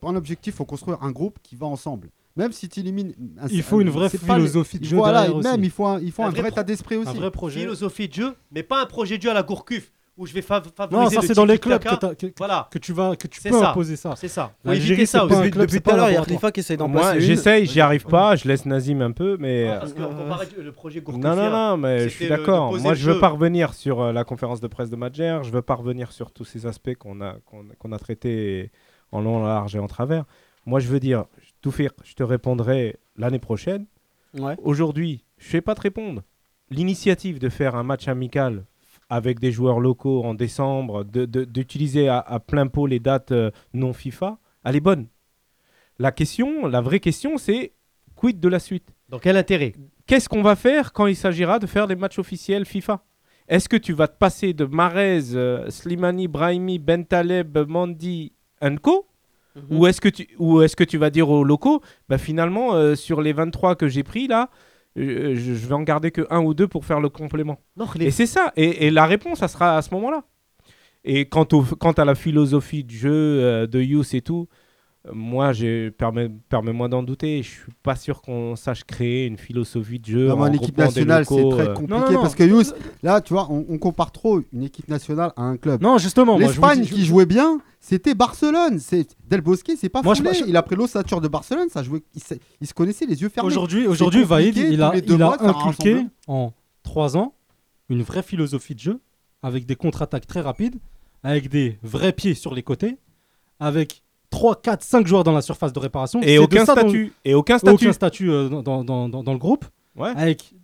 Pour 0.00 0.10
un 0.10 0.16
objectif, 0.16 0.54
faut 0.54 0.64
construire 0.64 1.02
un 1.02 1.10
groupe 1.10 1.38
qui 1.42 1.56
va 1.56 1.66
ensemble. 1.66 2.10
Même 2.36 2.52
si 2.52 2.68
tu 2.68 2.78
élimines. 2.80 3.14
un- 3.40 3.48
Il 3.50 3.62
faut 3.64 3.80
une 3.80 3.90
vraie 3.90 4.08
philosophie 4.08 4.78
de 4.78 4.84
jeu 4.84 4.96
Voilà, 4.96 5.22
même 5.28 5.32
aussi. 5.38 5.48
il 5.60 5.70
faut 5.70 5.86
un, 5.86 5.98
il 6.00 6.12
faut 6.12 6.22
un, 6.22 6.30
vrai 6.30 6.42
pro- 6.42 6.50
état 6.52 6.62
d'esprit 6.62 6.94
aussi. 6.96 7.08
Un 7.08 7.14
vrai 7.14 7.32
projet. 7.32 7.60
philosophie 7.60 8.06
de 8.08 8.14
jeu, 8.14 8.34
mais 8.52 8.62
pas 8.62 8.80
un 8.80 8.86
projet 8.86 9.18
de 9.18 9.22
jeu 9.22 9.30
à 9.30 9.34
la 9.34 9.42
Gourcuff 9.42 9.90
où 10.18 10.26
je 10.26 10.34
vais 10.34 10.40
fav- 10.40 10.64
favoriser 10.74 11.04
Non, 11.04 11.08
ça 11.08 11.20
le 11.22 11.26
c'est 11.26 11.34
dans 11.34 11.44
les 11.44 11.58
clubs 11.58 11.82
que, 11.82 12.26
Voilà, 12.36 12.68
que 12.70 12.78
tu 12.78 12.92
vas 12.92 13.16
que 13.16 13.26
tu 13.28 13.40
peux 13.40 13.50
ça. 13.50 13.70
imposer 13.70 13.96
ça. 13.96 14.14
c'est 14.16 14.28
ça. 14.28 14.52
Faut 14.62 14.68
L'Algérie, 14.68 15.06
ça 15.06 15.24
aussi. 15.24 15.50
Depuis 15.50 15.80
tout 15.80 15.90
à 15.90 15.96
l'heure, 15.96 16.10
il 16.10 16.14
y 16.14 16.16
a 16.16 16.50
qui 16.50 16.60
essaie 16.60 16.76
d'en 16.76 16.88
une. 16.88 17.20
j'essaye, 17.20 17.66
j'y 17.66 17.80
arrive 17.80 18.04
pas, 18.04 18.36
je 18.36 18.46
laisse 18.48 18.66
Nazim 18.66 19.00
un 19.00 19.12
peu, 19.12 19.36
mais. 19.38 19.68
Ah, 19.68 19.78
parce 19.78 19.92
que 19.92 20.02
comparé 20.02 20.46
le 20.58 20.72
projet. 20.72 21.02
Non, 21.06 21.36
non, 21.36 21.50
non, 21.50 21.76
mais 21.76 22.00
je 22.04 22.08
suis 22.08 22.28
d'accord. 22.28 22.76
Moi, 22.78 22.94
je 22.94 23.10
veux 23.10 23.20
pas 23.20 23.28
revenir 23.28 23.72
sur 23.74 24.00
euh, 24.02 24.12
la 24.12 24.24
conférence 24.24 24.60
de 24.60 24.66
presse 24.66 24.90
de 24.90 24.96
Madjer. 24.96 25.40
Je 25.44 25.50
veux 25.50 25.62
pas 25.62 25.74
revenir 25.74 26.12
sur 26.12 26.32
tous 26.32 26.44
ces 26.44 26.66
aspects 26.66 26.94
qu'on 26.94 27.20
a, 27.20 27.34
qu'on 27.46 27.64
qu'on 27.78 27.92
a 27.92 27.98
traités 27.98 28.70
en 29.12 29.20
long, 29.20 29.36
en 29.36 29.46
large 29.46 29.74
et 29.76 29.78
en 29.78 29.86
travers. 29.86 30.24
Moi, 30.66 30.80
je 30.80 30.88
veux 30.88 31.00
dire, 31.00 31.24
tout 31.62 31.70
faire, 31.70 31.92
je 32.04 32.14
te 32.14 32.22
répondrai 32.22 32.96
l'année 33.16 33.38
prochaine. 33.38 33.86
Ouais. 34.38 34.54
Aujourd'hui, 34.62 35.24
je 35.38 35.48
sais 35.48 35.60
pas 35.60 35.74
te 35.74 35.80
répondre. 35.80 36.22
L'initiative 36.70 37.38
de 37.38 37.48
faire 37.48 37.74
un 37.76 37.82
match 37.82 38.08
amical 38.08 38.64
avec 39.08 39.40
des 39.40 39.52
joueurs 39.52 39.80
locaux 39.80 40.24
en 40.24 40.34
décembre, 40.34 41.04
de- 41.04 41.24
de- 41.24 41.44
d'utiliser 41.44 42.08
à, 42.08 42.18
à 42.18 42.40
plein 42.40 42.66
pot 42.66 42.86
les 42.86 43.00
dates 43.00 43.32
euh, 43.32 43.50
non 43.72 43.92
FIFA, 43.92 44.38
elle 44.64 44.76
est 44.76 44.80
bonne. 44.80 45.06
La 45.98 46.12
question, 46.12 46.66
la 46.66 46.80
vraie 46.80 47.00
question, 47.00 47.38
c'est 47.38 47.72
quid 48.14 48.38
de 48.40 48.48
la 48.48 48.58
suite? 48.58 48.88
Donc 49.08 49.22
quel 49.22 49.36
intérêt? 49.36 49.74
Qu'est-ce 50.06 50.28
qu'on 50.28 50.42
va 50.42 50.56
faire 50.56 50.92
quand 50.92 51.06
il 51.06 51.16
s'agira 51.16 51.58
de 51.58 51.66
faire 51.66 51.86
des 51.86 51.96
matchs 51.96 52.18
officiels 52.18 52.64
FIFA? 52.66 53.02
Est-ce 53.48 53.68
que 53.68 53.76
tu 53.78 53.94
vas 53.94 54.08
te 54.08 54.16
passer 54.18 54.52
de 54.52 54.64
Marez, 54.66 55.34
euh, 55.34 55.70
Slimani, 55.70 56.28
Brahimi, 56.28 56.78
Bentaleb, 56.78 57.56
Mandi, 57.66 58.32
Co 58.82 59.06
Mhm. 59.56 59.76
Ou 59.78 59.86
est-ce 59.86 60.00
que, 60.00 60.08
tu- 60.10 60.28
ou 60.38 60.60
est-ce 60.62 60.76
que 60.76 60.84
tu 60.84 60.98
vas 60.98 61.10
dire 61.10 61.28
aux 61.30 61.42
locaux, 61.42 61.80
bah 62.08 62.18
finalement, 62.18 62.74
euh, 62.74 62.94
sur 62.94 63.20
les 63.22 63.32
23 63.32 63.74
que 63.74 63.88
j'ai 63.88 64.04
pris 64.04 64.28
là, 64.28 64.50
je, 64.96 65.34
je 65.34 65.66
vais 65.66 65.74
en 65.74 65.82
garder 65.82 66.10
que 66.10 66.26
un 66.30 66.40
ou 66.40 66.54
deux 66.54 66.68
pour 66.68 66.84
faire 66.84 67.00
le 67.00 67.08
complément 67.08 67.60
Non, 67.76 67.86
Et 68.00 68.10
c'est 68.10 68.26
ça. 68.26 68.52
Et, 68.56 68.86
et 68.86 68.90
la 68.90 69.06
réponse, 69.06 69.38
ça 69.38 69.48
sera 69.48 69.76
à 69.76 69.82
ce 69.82 69.92
moment-là. 69.94 70.24
Et 71.04 71.26
quant, 71.28 71.46
au, 71.52 71.62
quant 71.62 71.92
à 71.92 72.04
la 72.04 72.14
philosophie 72.14 72.84
de 72.84 72.90
jeu, 72.90 73.10
euh, 73.12 73.66
de 73.66 73.80
use 73.80 74.14
et 74.14 74.20
tout, 74.20 74.48
euh, 74.50 74.54
moi, 75.12 75.52
permets- 75.96 76.30
permets-moi 76.48 76.88
d'en 76.88 77.02
douter. 77.02 77.42
Je 77.42 77.48
suis 77.48 77.72
pas 77.82 77.96
sûr 77.96 78.20
qu'on 78.22 78.56
sache 78.56 78.84
créer 78.84 79.26
une 79.26 79.36
philosophie 79.38 79.98
de 79.98 80.06
jeu. 80.06 80.28
Non, 80.28 80.34
en 80.34 80.40
en 80.42 80.46
équipe 80.52 80.76
regroupant 80.76 80.82
des 80.92 81.04
nationale, 81.04 81.24
c'est 81.24 81.48
très 81.50 81.68
euh. 81.68 81.74
compliqué 81.74 81.92
Non, 81.92 82.00
non, 82.06 82.12
non. 82.12 82.20
parce 82.22 82.34
que 82.34 82.44
Yous, 82.44 82.72
là, 83.02 83.20
tu 83.20 83.32
vois, 83.32 83.46
on, 83.50 83.66
on 83.68 83.78
compare 83.78 84.12
trop 84.12 84.40
une 84.52 84.62
équipe 84.62 84.88
nationale 84.88 85.32
à 85.36 85.42
un 85.42 85.56
club. 85.56 85.82
Non, 85.82 85.98
justement, 85.98 86.38
je 86.38 86.44
L'Espagne 86.44 86.80
dis- 86.82 86.88
je- 86.88 86.94
qui 86.94 87.04
jouait 87.04 87.26
bien, 87.26 87.60
c'était 87.80 88.14
Barcelone. 88.14 88.78
C'est 88.78 89.06
Del 89.28 89.40
Bosque, 89.40 89.70
c'est 89.78 89.88
pas 89.88 90.02
Moi, 90.02 90.14
je- 90.14 90.22
je- 90.22 90.44
Il 90.46 90.56
a 90.56 90.62
pris 90.62 90.76
l'ossature 90.76 91.20
de 91.20 91.28
Barcelone, 91.28 91.68
ça 91.70 91.82
jouait. 91.82 92.02
Il, 92.14 92.22
se- 92.22 92.34
il 92.60 92.66
se 92.66 92.74
connaissait 92.74 93.06
les 93.06 93.20
yeux 93.22 93.28
fermés. 93.28 93.46
Aujourd'hui, 93.48 93.86
aujourd'hui, 93.86 94.24
Vaïd, 94.24 94.56
il 94.56 94.82
a, 94.82 94.92
il 94.96 95.22
a 95.22 95.32
inculqué 95.40 95.92
rassemblement. 95.94 96.10
en 96.26 96.52
trois 96.82 97.16
ans 97.16 97.34
une 97.88 98.02
vraie 98.02 98.22
philosophie 98.22 98.74
de 98.74 98.80
jeu 98.80 99.00
avec 99.42 99.66
des 99.66 99.76
contre-attaques 99.76 100.26
très 100.26 100.40
rapides, 100.40 100.76
avec 101.22 101.48
des 101.48 101.78
vrais 101.82 102.12
pieds 102.12 102.34
sur 102.34 102.54
les 102.54 102.62
côtés, 102.62 102.96
avec 103.60 104.02
3, 104.30 104.56
4, 104.60 104.82
5 104.82 105.06
joueurs 105.06 105.24
dans 105.24 105.32
la 105.32 105.40
surface 105.42 105.72
de 105.72 105.78
réparation. 105.78 106.20
Et 106.22 106.38
aucun 106.38 106.64
dont- 106.64 106.72
statut. 106.72 107.12
Et 107.24 107.34
aucun 107.34 107.58
statut. 107.58 107.74
aucun 107.74 107.92
statut 107.92 108.30
euh, 108.30 108.48
dans, 108.48 108.84
dans- 108.84 109.08
dans- 109.08 109.22
dans 109.22 109.32
le 109.32 109.38
groupe, 109.38 109.64
Ouais. 109.96 110.10
avec 110.16 110.54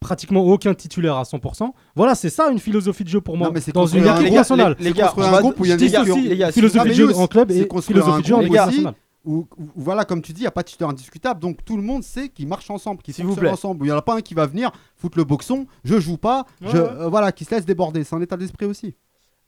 pratiquement 0.00 0.40
aucun 0.40 0.74
titulaire 0.74 1.16
à 1.16 1.22
100%. 1.24 1.72
Voilà, 1.94 2.14
c'est 2.16 2.30
ça 2.30 2.50
une 2.50 2.58
philosophie 2.58 3.04
de 3.04 3.08
jeu 3.08 3.20
pour 3.20 3.36
moi. 3.36 3.46
Non, 3.48 3.54
mais 3.54 3.60
c'est 3.60 3.72
dans 3.72 3.86
une 3.86 4.06
un 4.08 4.20
groupe, 4.20 4.34
nationale. 4.34 4.76
les 4.80 4.92
gars, 4.92 5.12
un 5.16 5.40
groupe 5.40 5.60
où 5.60 5.64
il 5.64 5.68
y 5.68 5.72
a 5.72 5.76
des 5.76 5.88
les 5.88 6.50
philosophie 6.52 6.88
de 6.88 6.94
jeu 6.94 7.14
en 7.16 7.26
club 7.28 7.50
c'est 7.52 7.58
et 7.58 7.68
philosophie 7.80 8.22
de 8.22 8.26
jeu 8.26 8.34
en 8.34 8.40
groupe 8.42 8.52
nationale. 8.52 8.94
Où, 9.24 9.46
voilà, 9.76 10.04
comme 10.04 10.20
tu 10.20 10.32
dis, 10.32 10.40
il 10.40 10.42
n'y 10.42 10.48
a 10.48 10.50
pas 10.50 10.62
de 10.64 10.68
titulaire 10.68 10.90
indiscutable. 10.90 11.38
Donc 11.38 11.64
tout 11.64 11.76
le 11.76 11.82
monde 11.84 12.02
sait 12.02 12.28
qu'ils 12.28 12.48
marchent 12.48 12.70
ensemble, 12.70 13.02
qu'ils 13.02 13.14
fonctionnent 13.14 13.46
ensemble. 13.46 13.84
Il 13.86 13.90
n'y 13.90 13.92
en 13.92 13.96
a 13.98 14.02
pas 14.02 14.16
un 14.16 14.20
qui 14.20 14.34
va 14.34 14.46
venir 14.46 14.72
foutre 14.96 15.16
le 15.16 15.22
boxon, 15.22 15.66
je 15.84 16.00
joue 16.00 16.16
pas, 16.16 16.44
je, 16.60 16.66
ouais. 16.66 16.74
euh, 16.76 17.08
voilà, 17.08 17.30
qui 17.30 17.44
se 17.44 17.54
laisse 17.54 17.64
déborder. 17.64 18.02
C'est 18.02 18.16
un 18.16 18.20
état 18.20 18.36
d'esprit 18.36 18.66
aussi. 18.66 18.96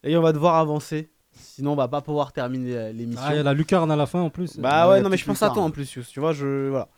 Et 0.05 0.16
on 0.16 0.22
va 0.22 0.32
devoir 0.32 0.55
avancer. 0.55 1.10
Sinon, 1.35 1.73
on 1.73 1.77
va 1.77 1.89
pas 1.89 2.01
pouvoir 2.01 2.32
terminer 2.32 2.77
euh, 2.77 2.93
l'émission. 2.93 3.23
Ah, 3.27 3.35
il 3.35 3.36
y 3.36 3.40
a 3.40 3.43
la 3.43 3.55
lucarne 3.55 3.90
à 3.90 3.97
la 3.97 4.06
fin 4.06 4.20
en 4.20 4.31
plus. 4.31 4.59
Bah 4.59 4.86
Ouais, 4.89 4.94
ouais, 4.94 5.01
non 5.02 5.09
mais 5.11 5.16
je 5.16 5.24
pense 5.24 5.43
à 5.43 5.51
toi 5.51 5.62
en 5.62 5.70
plus, 5.70 5.93
Yous, 5.94 6.05
Tu 6.11 6.20
vois, 6.20 6.32
je 6.32 6.69
voilà. 6.69 6.89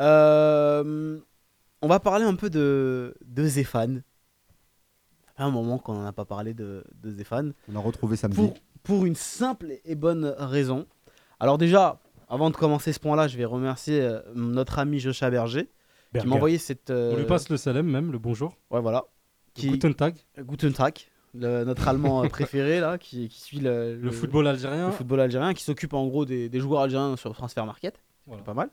Euh, 0.00 1.18
on 1.82 1.88
va 1.88 2.00
parler 2.00 2.24
un 2.24 2.34
peu 2.34 2.50
de 2.50 3.14
de 3.24 3.44
Zéphane. 3.44 4.02
Fait 5.36 5.42
un 5.42 5.50
moment 5.50 5.78
qu'on 5.78 5.94
en 5.96 6.04
a 6.06 6.12
pas 6.12 6.24
parlé 6.24 6.54
de 6.54 6.84
de 7.02 7.10
Zéphane. 7.10 7.52
On 7.68 7.72
l'a 7.72 7.80
retrouvé 7.80 8.16
samedi. 8.16 8.36
Pour 8.36 8.54
pour 8.82 9.06
une 9.06 9.14
simple 9.16 9.72
et 9.84 9.94
bonne 9.94 10.34
raison. 10.38 10.86
Alors 11.40 11.58
déjà, 11.58 12.00
avant 12.28 12.50
de 12.50 12.56
commencer 12.56 12.92
ce 12.92 13.00
point-là, 13.00 13.28
je 13.28 13.36
vais 13.36 13.44
remercier 13.44 14.00
euh, 14.00 14.20
notre 14.34 14.78
ami 14.78 14.98
Jocha 14.98 15.30
Berger 15.30 15.68
qui 16.18 16.26
m'a 16.26 16.36
envoyé 16.36 16.58
cette. 16.58 16.90
euh, 16.90 17.12
On 17.14 17.16
lui 17.18 17.24
passe 17.26 17.48
le 17.50 17.56
salem 17.56 17.86
même, 17.86 18.12
le 18.12 18.18
bonjour. 18.18 18.56
Ouais 18.70 18.80
voilà. 18.80 19.04
Qui 19.54 19.70
Guten 19.70 19.94
Tag. 19.94 20.14
Guten 20.38 20.72
Tag, 20.72 20.98
le- 21.34 21.64
notre 21.64 21.86
allemand 21.88 22.24
euh, 22.24 22.28
préféré 22.28 22.80
là, 22.80 22.98
qui, 22.98 23.28
qui 23.28 23.40
suit 23.40 23.60
le, 23.60 23.96
Le 23.96 24.10
football 24.10 24.46
algérien. 24.46 24.86
le 24.86 24.92
football 24.92 25.20
algérien, 25.20 25.54
qui 25.54 25.62
s'occupe 25.64 25.94
en 25.94 26.06
gros 26.06 26.24
des, 26.24 26.48
des 26.48 26.60
joueurs 26.60 26.82
algériens 26.82 27.16
sur 27.16 27.34
Transfer 27.34 27.64
Market. 27.64 28.00
Voilà. 28.26 28.42
pas 28.42 28.54
mal. 28.54 28.70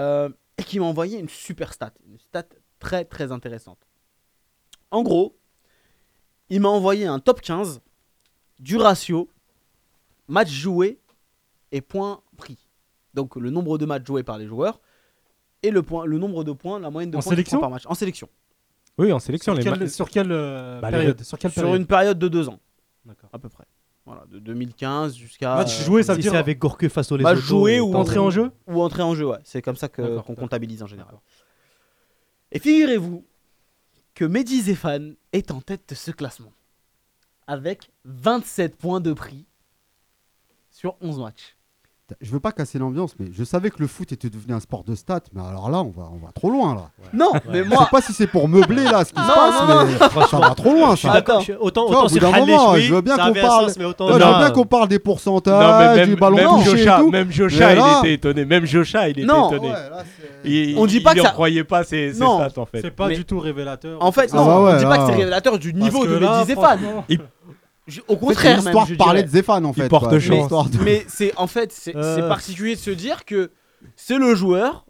Euh, 0.00 0.28
et 0.58 0.62
qui 0.62 0.78
m'a 0.78 0.86
envoyé 0.86 1.18
une 1.18 1.28
super 1.28 1.72
stat, 1.72 1.92
une 2.06 2.18
stat 2.18 2.44
très 2.78 3.04
très 3.04 3.32
intéressante. 3.32 3.78
En 4.90 5.02
gros, 5.02 5.36
il 6.50 6.60
m'a 6.60 6.68
envoyé 6.68 7.06
un 7.06 7.18
top 7.18 7.40
15 7.40 7.80
du 8.58 8.76
ratio 8.76 9.28
matchs 10.28 10.50
joués 10.52 11.00
et 11.72 11.80
points 11.80 12.22
pris. 12.36 12.58
Donc 13.14 13.36
le 13.36 13.50
nombre 13.50 13.78
de 13.78 13.86
matchs 13.86 14.06
joués 14.06 14.22
par 14.22 14.38
les 14.38 14.46
joueurs 14.46 14.80
et 15.62 15.70
le, 15.70 15.82
point, 15.82 16.04
le 16.04 16.18
nombre 16.18 16.44
de 16.44 16.52
points, 16.52 16.78
la 16.78 16.90
moyenne 16.90 17.10
de 17.10 17.16
En 17.16 17.20
points 17.20 17.30
sélection 17.32 17.58
par 17.60 17.70
match. 17.70 17.84
En 17.86 17.94
sélection. 17.94 18.28
Oui, 18.98 19.12
en 19.12 19.18
sélection, 19.18 19.52
Sur 19.52 19.58
les 19.58 19.64
quelle, 19.70 19.78
ma- 19.80 19.88
sur 19.88 20.08
quelle, 20.08 20.32
euh, 20.32 20.80
Bah, 20.80 20.90
les- 20.90 20.96
période 20.98 21.22
Sur 21.22 21.38
quelle 21.38 21.50
Sur 21.52 21.62
période 21.62 21.80
une 21.80 21.86
période 21.86 22.18
de 22.18 22.28
deux 22.28 22.48
ans, 22.48 22.58
D'accord. 23.04 23.28
à 23.32 23.38
peu 23.38 23.48
près. 23.48 23.64
Voilà, 24.06 24.24
de 24.30 24.38
2015 24.38 25.16
jusqu'à. 25.16 25.56
Match 25.56 25.80
euh, 25.80 25.84
joué, 25.84 26.02
ça 26.02 26.12
veut 26.14 26.18
Si 26.18 26.22
dire 26.22 26.32
c'est 26.32 26.38
avec 26.38 26.58
Gorke 26.58 26.88
face 26.88 27.10
aux 27.12 27.16
les 27.16 27.24
match 27.24 27.38
joué 27.38 27.80
ou 27.80 27.94
Entrée 27.94 28.18
en 28.18 28.30
jeu 28.30 28.52
Ou 28.68 28.80
entrée 28.80 29.02
en 29.02 29.14
jeu, 29.14 29.26
ouais. 29.26 29.38
C'est 29.44 29.60
comme 29.62 29.76
ça 29.76 29.88
qu'on 29.88 30.22
comptabilise 30.34 30.82
en 30.82 30.86
général. 30.86 31.16
Et 32.52 32.58
figurez-vous 32.60 33.24
que 34.14 34.24
Mehdi 34.24 34.62
Zéphane 34.62 35.16
est 35.32 35.50
en 35.50 35.60
tête 35.60 35.82
de 35.88 35.94
ce 35.96 36.12
classement. 36.12 36.52
Avec 37.48 37.90
27 38.04 38.76
points 38.76 39.00
de 39.00 39.12
prix 39.12 39.44
sur 40.70 40.96
11 41.00 41.18
matchs. 41.18 41.55
Je 42.20 42.30
veux 42.30 42.38
pas 42.38 42.52
casser 42.52 42.78
l'ambiance, 42.78 43.16
mais 43.18 43.26
je 43.32 43.42
savais 43.42 43.68
que 43.68 43.80
le 43.80 43.88
foot 43.88 44.12
était 44.12 44.30
devenu 44.30 44.54
un 44.54 44.60
sport 44.60 44.84
de 44.84 44.94
stats, 44.94 45.22
mais 45.34 45.42
alors 45.42 45.68
là, 45.70 45.78
on 45.78 45.90
va, 45.90 46.08
on 46.12 46.24
va 46.24 46.30
trop 46.32 46.50
loin 46.50 46.72
là. 46.76 46.90
Non, 47.12 47.32
mais 47.50 47.64
Je 47.64 47.68
moi. 47.68 47.78
sais 47.82 47.90
pas 47.90 48.00
si 48.00 48.12
c'est 48.12 48.28
pour 48.28 48.48
meubler 48.48 48.84
là 48.84 49.04
ce 49.04 49.12
qui 49.12 49.20
se 49.20 49.26
passe, 49.26 49.60
non, 49.60 49.74
non. 49.74 49.86
mais 50.20 50.26
ça 50.28 50.38
va 50.38 50.50
trop 50.54 50.72
loin 50.72 50.90
Je 50.92 50.98
suis 51.00 51.08
ça. 51.08 51.24
je 51.38 51.42
suis- 51.42 51.52
Autant, 51.58 51.86
autant 51.86 51.98
au 51.98 52.02
bout 52.04 52.08
sur 52.10 52.20
d'un 52.20 52.30
Khaled 52.30 52.46
moment, 52.48 52.72
Choui, 52.74 52.82
je 52.82 52.94
veux 52.94 53.00
bien 53.00 53.16
qu'on 53.16 53.32
parle- 53.32 53.64
sens, 53.68 53.76
mais 53.78 53.84
autant 53.86 54.04
Non, 54.08 54.18
je 54.20 54.24
veux 54.24 54.38
bien 54.38 54.50
qu'on 54.50 54.66
parle 54.66 54.86
des 54.88 54.98
pourcentages, 55.00 55.96
même, 55.96 56.08
du 56.10 56.14
ballon 56.16 56.36
même 56.36 56.64
touché 56.64 56.82
et 56.84 56.86
tout. 56.86 57.10
même 57.10 57.32
Jocha, 57.32 57.74
il 57.74 57.98
était 57.98 58.14
étonné. 58.14 58.44
Même 58.44 58.66
Jocha, 58.66 59.08
il 59.08 59.18
était 59.18 59.26
Non. 59.26 59.50
étonné. 59.50 59.68
Ouais, 59.68 59.72
là, 59.74 60.04
c'est- 60.44 60.48
Il, 60.48 60.78
On 60.78 60.86
dit 60.86 61.00
pas 61.00 61.10
il 61.12 61.16
que 61.16 61.22
ça- 61.26 61.30
croyait 61.32 61.64
pas 61.64 61.80
Non. 62.20 62.36
stats 62.48 62.60
en 62.60 62.66
fait. 62.66 62.82
C'est 62.82 62.90
pas 62.92 63.08
Mais- 63.08 63.16
du 63.16 63.24
tout 63.24 63.40
révélateur. 63.40 64.00
En 64.00 64.12
fait, 64.12 64.30
Ah 64.32 64.36
non, 64.36 64.46
bah 64.46 64.60
ouais, 64.62 64.72
on 64.74 64.78
dit 64.78 64.84
pas 64.84 64.98
que 64.98 65.06
c'est 65.06 65.16
révélateur 65.18 65.58
du 65.58 65.74
niveau 65.74 66.06
de 66.06 66.18
Mehdi 66.18 66.44
Zéphane. 66.46 66.78
Je- 67.86 68.00
Au 68.00 68.04
En 68.04 68.06
fait, 68.08 68.18
c'est 68.20 68.26
contraire, 68.26 68.56
même. 68.56 68.64
l'histoire 68.64 68.86
je 68.86 68.92
de 68.94 68.98
parler 68.98 69.20
dirais. 69.20 69.28
de 69.28 69.32
Zéphane 69.32 69.64
en 69.66 69.72
fait. 69.72 69.88
porte 69.88 70.08
quoi. 70.08 70.18
chance. 70.18 70.38
L'histoire 70.38 70.68
de- 70.68 70.78
Mais 70.78 71.04
c'est 71.08 71.36
en 71.36 71.46
fait, 71.46 71.72
c'est 71.72 71.92
c'est 71.92 71.96
Euh. 71.96 72.28
particulier 72.28 72.74
de 72.74 72.80
se 72.80 72.90
dire 72.90 73.24
que 73.24 73.50
c'est 73.94 74.18
le 74.18 74.34
joueur 74.34 74.86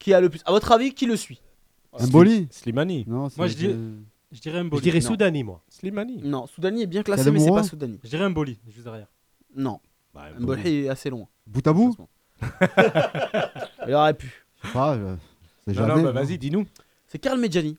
qui 0.00 0.12
a 0.14 0.20
le 0.20 0.28
plus. 0.30 0.40
À 0.46 0.50
votre 0.50 0.72
avis, 0.72 0.92
qui 0.92 1.06
le 1.06 1.16
suit? 1.16 1.40
Mboli 2.00 2.48
Slimani. 2.50 3.04
Non, 3.06 3.28
c'est- 3.28 3.36
Moi, 3.38 3.46
je 3.46 3.54
dis- 3.54 3.66
euh, 3.66 3.92
Je 4.32 4.40
dirais 4.40 4.58
Je 4.58 4.64
Mboli. 4.64 4.82
dirais 4.82 5.00
Non. 5.00 5.06
Soudani, 5.08 5.42
moi. 5.44 5.60
Slimani. 5.68 6.20
Non, 6.22 6.46
Soudani 6.46 6.82
est 6.82 6.86
bien 6.86 7.02
classé, 7.02 7.30
mais 7.32 7.40
c'est 7.40 7.50
pas 7.50 7.62
Soudani. 7.64 7.98
Je 8.04 8.08
dirais 8.08 8.28
Mboli, 8.28 8.58
juste 8.68 8.84
derrière. 8.84 9.08
Non, 9.56 9.80
Bah, 10.14 10.26
Mboli 10.38 10.84
est 10.84 10.88
assez 10.88 11.10
loin. 11.10 11.26
Bout 11.46 11.66
à 11.66 11.72
bout 11.72 11.96
Il 13.86 13.94
aurait 13.94 14.14
pu. 14.14 14.44
Je 14.62 14.66
sais 14.68 14.72
pas, 14.72 14.94
euh, 14.94 15.16
c'est 15.64 15.72
Non, 15.72 15.86
jamais. 15.86 16.02
non, 16.02 16.12
bah, 16.12 16.22
vas-y, 16.22 16.38
dis-nous. 16.38 16.66
C'est 17.06 17.18
Karl 17.18 17.38
Medjani. 17.40 17.76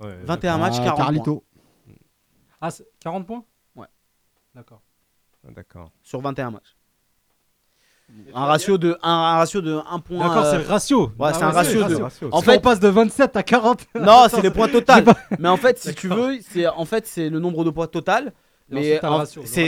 Ouais, 0.00 0.16
21 0.24 0.56
matchs, 0.58 0.76
Ah, 0.78 0.84
40 0.84 0.96
points. 0.96 1.04
Carlito. 1.04 1.44
Ah, 2.60 2.70
c'est 2.70 2.86
40 3.00 3.26
points? 3.26 3.44
D'accord. 4.54 4.82
d'accord. 5.44 5.54
D'accord. 5.54 5.92
sur 6.02 6.20
21 6.20 6.50
matchs. 6.52 6.76
Un 8.34 8.44
ratio 8.44 8.76
de 8.76 8.98
un, 9.02 9.10
un 9.10 9.36
ratio 9.36 9.60
de 9.60 9.80
1 9.88 9.98
point. 10.00 10.18
D'accord, 10.26 10.44
euh, 10.44 10.50
c'est 10.50 10.58
le 10.58 10.64
ratio. 10.68 11.12
ouais, 11.16 11.32
c'est 11.32 11.42
un 11.44 11.48
ouais, 11.50 11.54
ratio 11.54 11.86
le 11.86 11.94
de- 11.96 12.02
ratio. 12.02 12.28
En 12.32 12.40
fait- 12.42 12.56
qu'on 12.56 12.60
passe 12.60 12.80
de 12.80 12.88
27 12.88 13.36
à 13.36 13.42
40. 13.44 13.86
Non, 13.94 14.26
c'est 14.28 14.42
les 14.42 14.50
points 14.50 14.66
total. 14.68 15.04
Mais 15.38 15.48
en 15.48 15.56
fait, 15.56 15.78
si 15.78 15.94
tu 15.94 16.08
veux, 16.08 16.40
c'est 16.40 16.66
en 16.66 16.84
fait 16.84 17.06
c'est 17.06 17.28
le 17.30 17.38
nombre 17.38 17.64
de 17.64 17.70
points 17.70 17.86
total. 17.86 18.32
Mais 18.70 18.98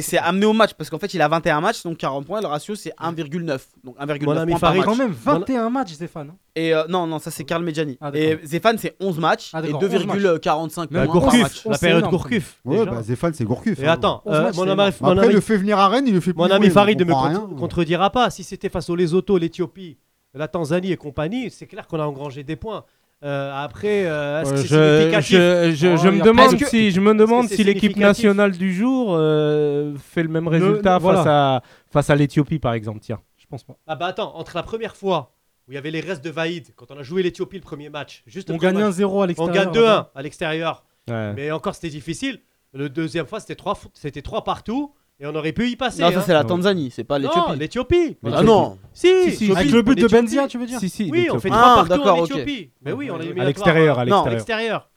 c'est 0.03 0.19
amené 0.19 0.47
au 0.47 0.53
match 0.53 0.73
parce 0.75 0.89
qu'en 0.91 0.99
fait 0.99 1.13
il 1.15 1.21
a 1.23 1.29
21 1.29 1.61
matchs 1.61 1.83
donc 1.83 1.97
40 1.99 2.27
points. 2.27 2.41
Le 2.41 2.47
ratio 2.47 2.75
c'est 2.75 2.93
1,9 3.01 3.59
donc 3.85 3.97
1,9 3.99 4.25
Mon 4.25 4.37
ami 4.37 4.53
points 4.53 4.61
par 4.61 4.71
Farid, 4.75 4.77
match. 4.79 4.87
Quand 4.87 4.97
même 4.97 5.13
21 5.13 5.71
matchs, 5.71 5.93
Stéphane. 5.93 6.31
hein. 6.31 6.37
Et 6.55 6.75
euh, 6.75 6.85
non 6.89 7.07
non 7.07 7.19
ça 7.19 7.31
c'est 7.31 7.45
Karl 7.45 7.63
Medjani. 7.65 7.99
Ah, 8.01 8.11
et. 8.15 8.39
Zéphane 8.45 8.79
c'est 8.79 8.95
11 9.01 9.19
matchs 9.19 9.51
Ah, 9.55 9.61
et 9.61 9.73
d'accord, 9.73 9.83
11 9.83 9.93
2,45 10.07 10.91
Même 10.91 11.07
points 11.09 11.21
par 11.21 11.37
match. 11.37 11.65
La 11.67 11.79
période. 11.79 12.05
Gourcuff. 12.09 12.61
Ouais, 12.65 12.85
bah 12.85 13.03
Zéphane, 13.03 13.33
c'est 13.35 13.45
Gourcuff. 13.45 13.79
Et 13.81 13.87
hein. 13.87 13.93
attends, 13.93 14.23
11 14.27 14.35
euh, 14.35 14.43
matchs, 14.43 14.57
mon 14.57 14.63
ami, 14.69 14.77
mon 15.01 15.09
Après, 15.11 15.25
ami- 15.27 15.35
le 15.35 15.41
fait 15.41 15.57
venir 15.57 15.79
à 15.79 15.89
Rennes, 15.89 16.05
il 16.07 16.15
le 16.15 16.21
fait 16.21 16.33
plus 16.33 16.39
mon 16.39 16.51
ami 16.51 16.71
Farid 16.71 16.99
ne 16.99 17.05
me 17.05 17.15
rien. 17.15 17.49
contredira 17.59 18.11
pas. 18.11 18.31
Si 18.31 18.45
c'était 18.45 18.69
face 18.69 18.89
aux 18.91 18.97
Lesotho, 18.97 19.39
l'Éthiopie, 19.39 19.97
la 20.35 20.49
Tanzanie 20.49 20.93
et 20.93 20.97
compagnie, 20.97 21.51
c'est 21.51 21.67
clair 21.67 21.87
qu'on 21.87 22.01
a 22.01 22.05
engrangé 22.07 22.43
des 22.45 22.57
points. 22.57 22.85
Euh, 23.25 23.53
après, 23.55 24.05
euh, 24.07 24.43
est-ce 24.43 24.51
que 24.69 24.75
Euh, 24.75 25.11
c'est 25.13 25.21
je, 25.23 25.71
je, 25.71 25.77
je, 25.77 25.89
Oh, 25.89 25.97
je 25.97 26.09
me 26.09 26.23
demande 26.23 26.59
si 26.65 26.91
je 26.91 27.01
me 27.01 27.15
demande 27.15 27.49
si 27.49 27.63
l'équipe 27.63 27.97
nationale 27.97 28.51
du 28.53 28.75
jour 28.75 29.15
euh, 29.17 29.95
fait 29.97 30.23
le 30.25 30.29
même 30.29 30.49
résultat 30.49 30.99
face 30.99 31.27
à 31.27 31.63
face 31.91 32.11
à 32.11 32.17
l'Éthiopie 32.17 32.59
par 32.59 32.73
exemple. 32.75 32.99
Tiens. 33.01 33.21
Je 33.39 33.47
pense 33.47 33.63
pas. 33.65 33.77
Ah 33.87 33.95
bah 33.97 34.07
attends, 34.07 34.35
entre 34.37 34.57
la 34.57 34.63
première 34.65 34.97
fois 34.97 35.35
où 35.69 35.73
il 35.73 35.77
y 35.77 35.79
avait 35.79 35.91
les 35.93 36.01
restes 36.01 36.25
de 36.25 36.31
Vaïd, 36.31 36.75
quand 36.75 36.91
on 36.91 36.97
a 36.99 37.03
joué 37.05 37.23
l'Éthiopie 37.23 37.57
le 37.57 37.63
premier 37.63 37.89
match, 37.91 38.25
juste 38.27 38.51
On 38.51 38.57
gagne 38.57 38.75
match, 38.79 38.97
1-0 38.97 39.03
à 39.05 39.07
on 39.07 39.25
l'extérieur. 39.27 39.55
gagne 39.67 39.73
2-1 39.75 39.81
là-bas. 39.83 40.11
à 40.17 40.23
l'extérieur. 40.23 40.85
Ouais. 41.09 41.33
Mais 41.35 41.51
encore 41.53 41.75
c'était 41.77 41.91
difficile. 41.91 42.41
Le 42.73 42.89
deuxième 42.89 43.27
fois 43.27 43.39
c'était 43.39 43.55
3 43.55 43.79
c'était 43.95 44.23
trois 44.23 44.43
partout 44.43 44.95
et 45.23 45.27
on 45.27 45.35
aurait 45.37 45.53
pu 45.53 45.69
y 45.71 45.77
passer. 45.77 46.03
Non 46.03 46.11
ça 46.11 46.19
hein. 46.19 46.23
c'est 46.27 46.33
la. 46.33 46.43
Tanzanie 46.45 46.91
c'est 46.91 47.05
pas 47.05 47.19
Non, 47.19 47.29
l'Éthiopie. 47.29 47.59
l'Éthiopie. 47.59 48.17
Ah 48.27 48.43
non. 48.43 48.79
Si, 48.93 49.31
Si, 49.31 49.37
si, 49.37 49.53
Avec 49.53 49.69
si. 49.69 49.73
le 49.73 49.83
but 49.83 49.95
de 49.95 50.03
l'Éthiopie. 50.03 50.23
Benzia, 50.25 50.49
tu 50.49 50.59
veux 50.59 50.67
dire 50.67 50.81
Si 50.81 50.89
si. 50.89 51.05
Oui, 51.05 51.11
on 51.31 51.35
l'Éthiopie. 51.37 51.41
fait 51.43 51.49
Ah, 51.53 51.57
trois 51.57 51.75
partout 51.77 51.89
d'accord, 51.89 52.19
en 52.19 52.23
ok. 52.25 52.31
Éthiopie. 52.31 52.71
Mais 52.85 52.93
oui, 52.93 53.11
on 53.11 53.17
a 53.21 53.41
à 53.41 53.45
l'extérieur, 53.45 53.99
à 54.01 54.05
Non. 54.05 54.25
à 54.25 54.31
l'extérieur. 54.31 54.31
l'extérieur. 54.31 54.91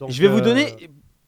Donc, 0.00 0.10
je 0.10 0.20
vais 0.20 0.28
vous 0.28 0.38
euh, 0.38 0.42
donner, 0.42 0.74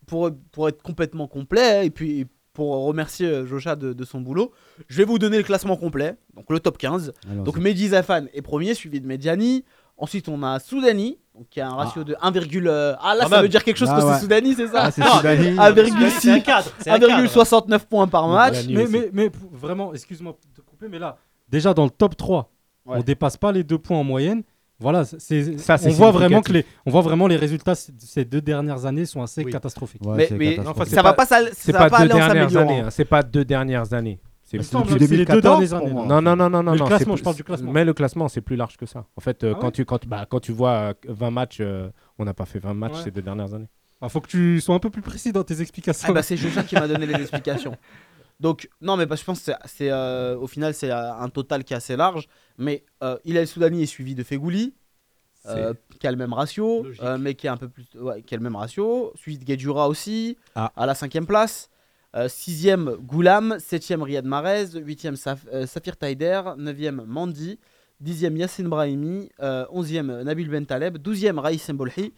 pour, 0.06 0.30
pour 0.52 0.68
être 0.68 0.82
complètement 0.82 1.26
complet, 1.28 1.86
et 1.86 1.90
puis 1.90 2.26
pour 2.52 2.84
remercier 2.84 3.26
euh, 3.28 3.46
Jocha 3.46 3.76
de, 3.76 3.92
de 3.92 4.04
son 4.04 4.20
boulot, 4.20 4.52
je 4.88 4.96
vais 4.98 5.04
vous 5.04 5.18
donner 5.18 5.36
le 5.38 5.44
classement 5.44 5.76
complet, 5.76 6.16
donc 6.34 6.46
le 6.50 6.58
top 6.60 6.78
15. 6.78 7.12
Alors, 7.30 7.44
Donc 7.44 7.56
Mehdi 7.58 7.88
Zafan 7.88 8.26
est 8.34 8.42
premier, 8.42 8.74
suivi 8.74 9.00
de 9.00 9.06
Mediani. 9.06 9.64
Ensuite, 10.02 10.28
on 10.30 10.42
a 10.42 10.58
Soudani, 10.58 11.18
donc 11.34 11.46
qui 11.50 11.60
a 11.60 11.68
un 11.68 11.74
ratio 11.74 12.02
de 12.04 12.16
1, 12.22 12.32
euh, 12.34 12.94
ah 13.00 13.14
là, 13.14 13.24
Quand 13.24 13.28
ça 13.28 13.36
même. 13.36 13.42
veut 13.42 13.48
dire 13.50 13.62
quelque 13.62 13.76
chose 13.76 13.88
Ah 13.92 14.00
que 14.00 14.04
ouais. 14.06 14.14
c'est 14.14 14.20
Soudani, 14.20 14.54
c'est 14.54 14.66
ça 14.68 14.82
Ah, 14.84 14.90
c'est 14.90 15.02
Non, 15.02 15.10
Soudani. 15.16 15.48
1,6. 15.56 16.10
C'est 16.20 16.30
un 16.30 16.40
cadre. 16.40 16.70
c'est 16.80 16.90
un 16.90 16.98
cadre. 16.98 17.22
1,69 17.22 17.78
points 17.86 18.06
par 18.08 18.26
match. 18.28 18.66
Mais, 18.68 18.86
mais, 18.88 19.10
mais 19.12 19.30
pour- 19.30 19.50
vraiment, 19.52 19.92
excuse-moi 19.92 20.32
de 20.56 20.62
te 20.62 20.66
couper, 20.66 20.86
mais 20.90 20.98
là, 20.98 21.16
déjà 21.48 21.74
dans 21.74 21.84
le 21.84 21.90
top 21.90 22.16
3, 22.16 22.50
Ouais. 22.86 22.96
on 22.98 23.02
dépasse 23.02 23.36
pas 23.36 23.52
les 23.52 23.62
deux 23.62 23.76
points 23.78 23.98
en 23.98 24.04
moyenne. 24.04 24.42
Voilà, 24.82 25.04
c'est, 25.04 25.58
Ça, 25.58 25.76
c'est 25.76 25.90
on, 25.90 25.92
voit 25.92 26.10
vraiment 26.10 26.40
que 26.40 26.52
les, 26.54 26.64
on 26.86 26.90
voit 26.90 27.02
vraiment 27.02 27.26
les 27.26 27.36
résultats 27.36 27.74
de 27.74 27.78
ces 27.98 28.24
deux 28.24 28.40
dernières 28.40 28.86
années 28.86 29.04
sont 29.04 29.20
assez 29.22 29.44
Oui. 29.44 29.52
catastrophiques. 29.52 30.00
Ouais, 30.06 30.16
mais 30.16 30.26
c'est 30.28 30.34
mais 30.38 30.56
catastrophique. 30.56 30.80
Enfin, 30.80 30.88
c'est 30.88 30.96
ça 30.96 31.02
va 31.02 31.12
pas- 31.12 31.16
pas, 31.16 31.26
s'al- 31.26 31.50
C'est 31.52 31.72
ça 31.72 31.78
va 31.78 31.84
pas, 31.84 31.90
pas 31.90 31.96
deux 31.98 32.02
aller 32.04 32.12
en 32.14 32.16
dernières 32.26 32.50
s'améliorant. 32.50 32.70
années. 32.70 32.80
hein. 32.86 32.90
C'est 32.90 33.04
pas 33.04 33.22
deux 33.22 33.44
dernières 33.44 33.92
années. 33.92 34.18
C'est 34.50 34.58
depuis 34.58 34.68
que 34.82 34.88
c'est 34.88 34.98
les 35.16 35.24
deux 35.24 35.40
2014, 35.40 35.74
années. 35.74 35.92
Non, 35.92 36.20
non, 36.20 36.34
non, 36.34 36.36
non, 36.36 36.50
non. 36.50 36.62
Mais 36.62 36.72
le 36.72 36.78
non, 36.78 36.86
classement, 36.86 37.14
c'est 37.14 37.18
je 37.18 37.22
parle 37.24 37.34
plus- 37.36 37.40
du 37.40 37.44
classement. 37.44 37.72
Mais 37.72 37.84
le 37.84 37.94
classement, 37.94 38.28
c'est 38.28 38.40
plus 38.40 38.56
large 38.56 38.76
que 38.76 38.86
ça. 38.86 39.06
En 39.16 39.20
fait, 39.20 39.44
euh, 39.44 39.52
Ah 39.54 39.58
quand, 39.60 39.66
ouais 39.68 39.72
tu, 39.72 39.84
quand, 39.84 40.06
bah, 40.08 40.26
quand 40.28 40.40
tu 40.40 40.50
vois 40.52 40.70
euh, 40.70 40.94
20 41.06 41.30
matchs, 41.30 41.58
euh, 41.60 41.88
on 42.18 42.24
n'a 42.24 42.34
pas 42.34 42.46
fait 42.46 42.58
20 42.58 42.74
matchs 42.74 42.94
Ouais. 42.94 43.02
ces 43.04 43.10
deux 43.12 43.22
dernières 43.22 43.54
années. 43.54 43.68
Il 44.02 44.08
faut 44.08 44.20
que 44.20 44.28
tu 44.28 44.60
sois 44.60 44.74
un 44.74 44.78
peu 44.80 44.90
plus 44.90 45.02
précis 45.02 45.30
dans 45.30 45.44
tes 45.44 45.60
explications. 45.60 46.08
Ah 46.08 46.12
bah 46.12 46.22
c'est 46.22 46.36
Jocha 46.36 46.62
qui 46.64 46.74
m'a 46.74 46.88
donné 46.88 47.06
les 47.06 47.14
explications. 47.20 47.76
Donc 48.40 48.68
non 48.80 48.96
mais 48.96 49.06
parce 49.06 49.20
que 49.20 49.24
je 49.24 49.26
pense 49.26 49.40
que 49.42 49.52
c'est- 49.66 49.90
euh, 49.90 50.36
au 50.38 50.46
final 50.46 50.72
c'est 50.74 50.90
euh, 50.90 51.12
un 51.14 51.28
total 51.28 51.62
qui 51.64 51.74
est 51.74 51.76
assez 51.76 51.96
large. 51.96 52.26
Mais 52.56 52.84
euh, 53.04 53.18
Hilal 53.26 53.46
Soudani 53.46 53.82
est 53.82 53.86
suivi 53.86 54.14
de 54.14 54.22
Fegouli, 54.24 54.74
euh, 55.46 55.74
qui 55.98 56.06
a 56.06 56.10
le 56.10 56.16
même 56.16 56.32
ratio, 56.32 56.86
euh, 57.02 57.18
mais 57.18 57.34
qui 57.34 57.46
a 57.48 57.52
un 57.52 57.56
peu 57.56 57.68
plus, 57.68 57.86
ouais, 58.00 58.22
qui 58.22 58.34
a 58.34 58.38
le 58.38 58.42
même 58.42 58.56
ratio. 58.56 59.12
Suivi 59.16 59.38
de 59.38 59.44
Guedjura 59.44 59.88
aussi, 59.88 60.36
Ah. 60.54 60.72
à 60.76 60.86
la 60.86 60.94
cinquième 60.94 61.26
place. 61.26 61.69
Euh, 62.16 62.28
sixième 62.28 62.96
Goulam, 62.96 63.56
septième 63.60 64.02
Riyad 64.02 64.24
Mahrez, 64.24 64.66
huitième 64.74 65.14
Saf- 65.14 65.46
euh, 65.52 65.64
Safir 65.66 65.96
Taider, 65.96 66.42
neuvième 66.58 67.04
Mandi, 67.06 67.58
dixième 68.00 68.36
Yassine 68.36 68.68
Brahimi, 68.68 69.28
euh, 69.40 69.64
onzième 69.70 70.22
Nabil 70.22 70.48
Bentaleb, 70.50 70.98
douzième 70.98 71.38
Raïs 71.38 71.68
Mbolhi, 71.70 72.12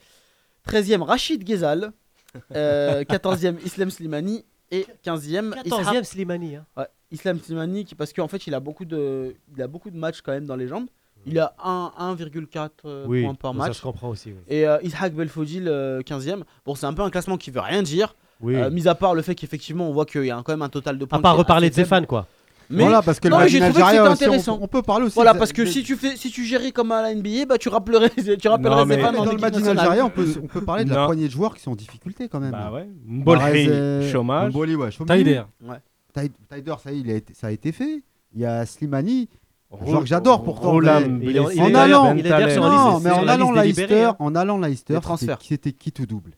treizième 0.62 1.02
Rachid 1.02 1.44
Ghezal, 1.44 1.92
euh, 2.56 3.04
quatorzième 3.08 3.58
Islam 3.66 3.90
Slimani 3.90 4.46
et 4.70 4.86
quinzième 5.02 5.54
14e 5.62 6.04
Slimani. 6.04 6.56
hein. 6.56 6.64
Ouais, 6.78 6.86
Islam 7.10 7.38
Slimani, 7.38 7.84
qui, 7.84 7.94
parce 7.94 8.14
qu'en 8.14 8.28
fait, 8.28 8.46
il 8.46 8.54
a, 8.54 8.60
beaucoup 8.60 8.86
de, 8.86 9.34
il 9.54 9.60
a 9.60 9.66
beaucoup 9.68 9.90
de 9.90 9.98
matchs 9.98 10.22
quand 10.22 10.32
même 10.32 10.46
dans 10.46 10.56
les 10.56 10.68
jambes. 10.68 10.86
Il 11.26 11.38
a 11.38 11.54
un- 11.62 11.92
1,4 11.98 12.70
euh, 12.86 13.04
Oui, 13.06 13.22
points 13.24 13.34
par 13.34 13.52
ça 13.52 13.58
match. 13.58 13.76
se 13.76 13.82
comprend 13.82 14.08
aussi. 14.08 14.30
oui. 14.30 14.38
Et 14.48 14.66
euh, 14.66 14.78
Ishaq 14.82 15.12
Belfodil, 15.12 15.68
euh, 15.68 16.00
15e. 16.00 16.42
Bon, 16.64 16.74
c'est 16.74 16.86
un 16.86 16.94
peu 16.94 17.02
un 17.02 17.10
classement 17.10 17.36
qui 17.36 17.50
veut 17.50 17.60
rien 17.60 17.82
dire. 17.82 18.16
Oui. 18.42 18.56
euh, 18.56 18.70
mis 18.70 18.88
à 18.88 18.94
part 18.94 19.14
le 19.14 19.22
fait 19.22 19.34
qu'effectivement, 19.34 19.88
on 19.88 19.92
voit 19.92 20.04
qu'il 20.04 20.24
y 20.24 20.30
a 20.30 20.42
quand 20.44 20.52
même 20.52 20.62
un 20.62 20.68
total 20.68 20.98
de 20.98 21.04
points. 21.04 21.18
À 21.18 21.22
part 21.22 21.36
reparler 21.36 21.70
de 21.70 21.74
faible. 21.74 21.84
Zéphane, 21.86 22.06
quoi. 22.06 22.26
Mais 22.70 22.84
voilà, 22.84 23.02
parce 23.02 23.20
que 23.20 23.28
non, 23.28 23.36
le 23.38 23.44
mais 23.44 23.48
j'ai 23.50 23.58
trouvé 23.60 23.72
que 23.82 23.86
c'était 23.86 23.98
aussi, 24.00 24.08
on- 24.08 24.12
intéressant. 24.12 24.58
On, 24.62 24.66
peut 24.68 24.80
parler 24.82 25.04
aussi. 25.06 25.14
voilà, 25.14 25.34
de- 25.34 25.38
parce 25.38 25.52
que 25.52 25.60
de- 25.62 25.66
si 25.66 25.82
tu, 25.82 25.94
fais, 25.94 26.16
si 26.16 26.30
tu 26.30 26.44
gérais 26.44 26.70
comme 26.72 26.90
à 26.90 27.02
la 27.02 27.14
NBA, 27.14 27.44
bah, 27.46 27.58
tu 27.58 27.68
rappellerais, 27.68 28.08
tu 28.10 28.48
rappellerais 28.48 28.76
Non, 28.80 28.86
mais- 28.86 28.94
Zéphane 28.94 29.12
Mais 29.18 29.24
dans 29.26 29.32
le 29.32 29.38
nationale. 29.38 29.76
Jaria, 29.76 30.04
on 30.06 30.10
peut, 30.10 30.26
on 30.42 30.46
peut 30.46 30.62
parler 30.62 30.84
de 30.84 30.90
la 30.90 31.04
poignée 31.06 31.26
de 31.26 31.32
joueurs 31.32 31.54
qui 31.54 31.60
sont 31.62 31.72
en 31.72 31.76
difficulté 31.76 32.28
quand 32.28 32.40
même. 32.40 32.52
Bah 32.52 32.70
ouais. 32.72 32.88
Mbolhi, 33.04 33.68
euh, 33.68 34.10
chômage. 34.10 34.50
Mboli, 34.52 34.74
ouais, 34.76 34.90
chômage. 34.90 35.18
Taider. 35.18 35.42
Taï- 36.14 36.30
Taider, 36.48 36.74
ça 36.82 36.92
y 36.92 36.96
est, 36.96 37.00
il 37.00 37.10
a 37.10 37.14
été- 37.14 37.34
ça 37.34 37.46
a 37.48 37.50
été 37.50 37.72
fait. 37.72 38.02
Il 38.34 38.40
y 38.40 38.46
a 38.46 38.64
Slimani. 38.64 39.28
Que 39.70 40.04
j'adore 40.06 40.42
pourtant, 40.42 40.72
mais- 40.78 40.88
En 41.60 41.74
allant- 41.74 42.14
mais 42.14 43.10
en 43.10 43.22
la 43.22 43.32
allant 43.32 43.52
Leicester, 43.52 44.10
en 44.18 44.34
allant 44.34 44.58
Leicester, 44.58 44.98
c'était 45.40 45.72
qui 45.72 45.92
tout 45.92 46.04
double? 46.06 46.32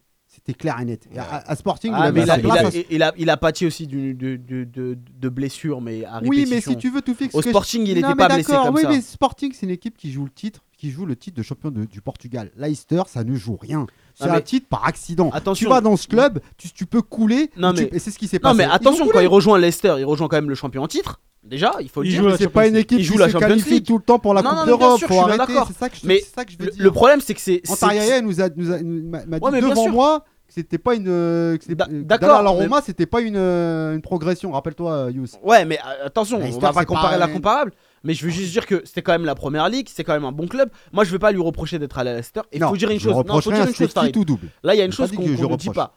C'était 0.47 0.59
clair 0.59 0.77
et 0.79 0.85
net. 0.85 1.09
Et 1.11 1.19
à, 1.19 1.43
à 1.47 1.57
Sporting, 1.57 1.91
Ah, 1.95 2.09
il 2.09 2.13
mais 2.13 2.21
a, 2.29 2.37
il, 2.39 2.51
a, 2.51 2.71
il, 2.91 3.03
a, 3.03 3.13
il 3.17 3.31
a 3.31 3.37
pâti 3.39 3.65
aussi 3.65 3.87
du- 3.87 4.13
de, 4.13 4.37
de, 4.37 4.65
de, 4.65 4.99
de 5.19 5.29
blessures, 5.31 5.81
mais 5.81 6.05
à 6.05 6.21
Oui, 6.23 6.29
mais 6.41 6.45
répétition. 6.45 6.73
si 6.73 6.77
tu 6.77 6.91
veux 6.91 7.01
tout 7.01 7.15
fixer. 7.15 7.35
Au 7.39 7.41
Sporting, 7.41 7.81
il 7.87 7.89
Non, 7.89 7.95
n'était 7.95 8.09
mais 8.09 8.15
pas 8.15 8.29
blessé 8.35 8.53
comme 8.53 8.75
oui, 8.75 8.83
ça. 8.83 8.89
mais 8.91 9.01
Sporting, 9.01 9.53
c'est 9.55 9.65
une 9.65 9.73
équipe 9.73 9.97
qui 9.97 10.13
joue 10.13 10.25
le 10.25 10.31
titre, 10.31 10.61
qui 10.77 10.91
joue 10.91 11.07
le 11.07 11.17
titre 11.17 11.39
de 11.39 11.43
champion 11.43 11.71
de- 11.71 11.87
du 11.87 12.03
Portugal. 12.03 12.51
Leicester, 12.59 13.03
ça 13.07 13.25
ne 13.25 13.35
joue 13.35 13.57
rien. 13.57 13.87
C'est 14.15 14.27
Non, 14.27 14.33
un 14.33 14.37
mais- 14.37 14.43
titre 14.43 14.67
par 14.69 14.85
accident. 14.87 15.31
Attention. 15.33 15.65
Tu 15.67 15.71
vas 15.73 15.81
dans 15.81 15.97
ce 15.97 16.07
club, 16.09 16.41
tu, 16.59 16.71
tu 16.71 16.85
peux 16.85 17.01
couler. 17.01 17.51
Non, 17.57 17.73
tu- 17.73 17.85
mais- 17.85 17.89
et 17.93 17.99
c'est 17.99 18.11
ce 18.11 18.19
qui 18.19 18.29
s'est 18.29 18.37
Non, 18.37 18.51
passé. 18.51 18.57
mais 18.59 18.65
Ils 18.65 18.69
ont 18.69 18.73
attention, 18.73 19.09
quand 19.09 19.21
il 19.21 19.27
rejoint 19.29 19.59
Leicester, 19.59 19.95
il 19.99 20.05
rejoint 20.05 20.29
quand 20.29 20.37
même 20.37 20.51
le 20.51 20.55
champion 20.55 20.83
en 20.83 20.89
titre. 20.89 21.23
Déjà, 21.43 21.73
il 21.81 21.89
faut 21.91 22.01
le 22.03 22.09
Il 22.09 22.21
dire. 22.21 22.37
C'est 22.39 22.49
pas 22.49 22.67
une 22.67 22.77
équipe 22.77 22.99
Il 22.99 23.03
qui 23.07 23.13
joue 23.13 23.19
la 23.19 23.29
se 23.29 23.37
qualifie 23.37 23.71
League. 23.75 23.87
tout 23.87 23.99
le 23.99 24.03
temps 24.03 24.19
pour 24.19 24.33
la 24.35 24.41
Non, 24.43 24.49
Coupe 24.51 24.59
non, 24.61 24.65
mais 24.65 24.79
d'Europe. 24.79 25.01
Faut 25.07 25.21
arrêter. 25.21 25.39
d'accord. 25.39 25.67
C'est 25.69 25.77
ça 25.79 25.89
que 25.91 25.97
je 25.97 26.07
Mais 26.07 26.21
c'est 26.21 26.35
ça 26.35 26.45
que 26.45 26.53
je 26.53 26.57
veux 26.59 26.65
Le, 26.67 26.71
dire. 26.71 26.83
le 26.83 26.91
problème, 26.91 27.21
c'est 27.21 27.35
que 27.35 27.41
c'est. 27.41 27.61
Antaria 27.69 28.21
nous 28.23 28.41
a, 28.41 28.49
nous 28.57 28.71
a- 28.73 28.81
nous 28.83 29.09
m'a 29.11 29.25
dit 29.25 29.45
Ouais, 29.45 29.51
mais 29.51 29.61
devant 29.61 29.89
moi 29.91 30.25
c'était 30.55 30.79
pas 30.79 30.95
une. 30.95 31.09
euh, 31.09 31.57
euh, 31.69 32.03
d'accord, 32.05 32.43
la 32.43 32.53
mais- 32.53 32.63
Roma, 32.65 32.81
c'était 32.81 33.07
pas 33.07 33.21
une, 33.21 33.37
euh, 33.37 33.95
une 33.95 34.03
progression. 34.03 34.53
Rappelle-toi, 34.53 35.11
Yous. 35.11 35.27
Ouais, 35.43 35.65
mais 35.65 35.79
attention, 36.05 36.39
La 36.39 36.47
on 36.47 36.59
va 36.59 36.73
pas 36.73 36.85
comparer 36.85 37.15
pas- 37.15 37.19
la 37.19 37.29
comparable. 37.29 37.73
Mais 38.05 38.15
je 38.15 38.25
veux 38.25 38.31
juste 38.31 38.53
dire 38.53 38.67
que 38.67 38.83
c'était 38.85 39.03
quand 39.03 39.13
même 39.13 39.25
la 39.25 39.35
première 39.35 39.69
ligue, 39.69 39.89
c'est 39.93 40.05
quand 40.05 40.13
même 40.13 40.25
un 40.27 40.33
bon 40.33 40.47
club. 40.47 40.71
Moi, 40.93 41.05
je 41.05 41.11
vais 41.11 41.19
pas 41.19 41.33
lui 41.33 41.41
reprocher 41.41 41.79
d'être 41.79 41.99
allé 41.99 42.11
à 42.11 42.15
Leicester. 42.15 42.41
Et 42.53 42.57
il 42.59 42.61
Non, 42.61 42.69
faut 42.69 42.77
dire 42.77 42.91
une 42.91 43.01
chose. 43.01 43.13
Non, 43.27 43.41
faut 43.41 43.51
dire 43.51 43.67
une 43.67 43.75
chose, 43.75 43.93
tout 44.13 44.25
double. 44.25 44.49
Là, 44.63 44.75
il 44.75 44.79
y 44.79 44.83
a 44.83 44.85
une 44.85 44.93
chose 44.93 45.11
qu'on 45.11 45.25
que 45.25 45.35
je 45.37 45.43
qu'on 45.43 45.51
ne 45.53 45.57
dit 45.57 45.71
pas. 45.71 45.95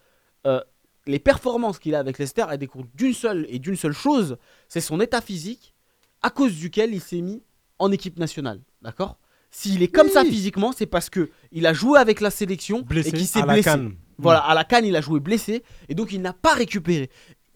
Euh, 0.47 0.61
les 1.05 1.19
performances 1.19 1.77
qu'il 1.79 1.93
a 1.95 1.99
avec 1.99 2.17
Leicester, 2.17 2.45
elles 2.49 2.57
découlent 2.57 2.88
d'une 2.95 3.13
seule 3.13 3.45
et 3.49 3.59
d'une 3.59 3.75
seule 3.75 3.93
chose, 3.93 4.38
c'est 4.69 4.81
son 4.81 4.99
état 5.01 5.21
physique, 5.21 5.73
à 6.21 6.29
cause 6.29 6.53
duquel 6.55 6.93
il 6.93 7.01
s'est 7.01 7.21
mis 7.21 7.43
en 7.79 7.91
équipe 7.91 8.17
nationale. 8.17 8.59
D'accord? 8.81 9.17
S'il 9.51 9.81
est 9.84 9.88
comme 9.88 10.09
ça 10.09 10.23
physiquement, 10.25 10.71
c'est 10.75 10.85
parce 10.85 11.09
que 11.09 11.29
il 11.51 11.65
a 11.67 11.73
joué 11.73 11.99
avec 11.99 12.21
la 12.21 12.29
sélection 12.31 12.81
Blessé. 12.81 13.09
et 13.09 13.11
qu'il 13.13 13.27
s'est 13.27 13.43
blessé. 13.43 13.63
canne. 13.63 13.93
Voilà, 14.19 14.39
à 14.39 14.53
la 14.56 14.64
canne, 14.64 14.85
il 14.85 14.95
a 14.95 15.02
joué 15.02 15.19
blessé 15.19 15.64
et 15.89 15.95
donc 15.95 16.11
il 16.11 16.22
n'a 16.22 16.34
pas 16.34 16.53
récupéré. 16.53 17.10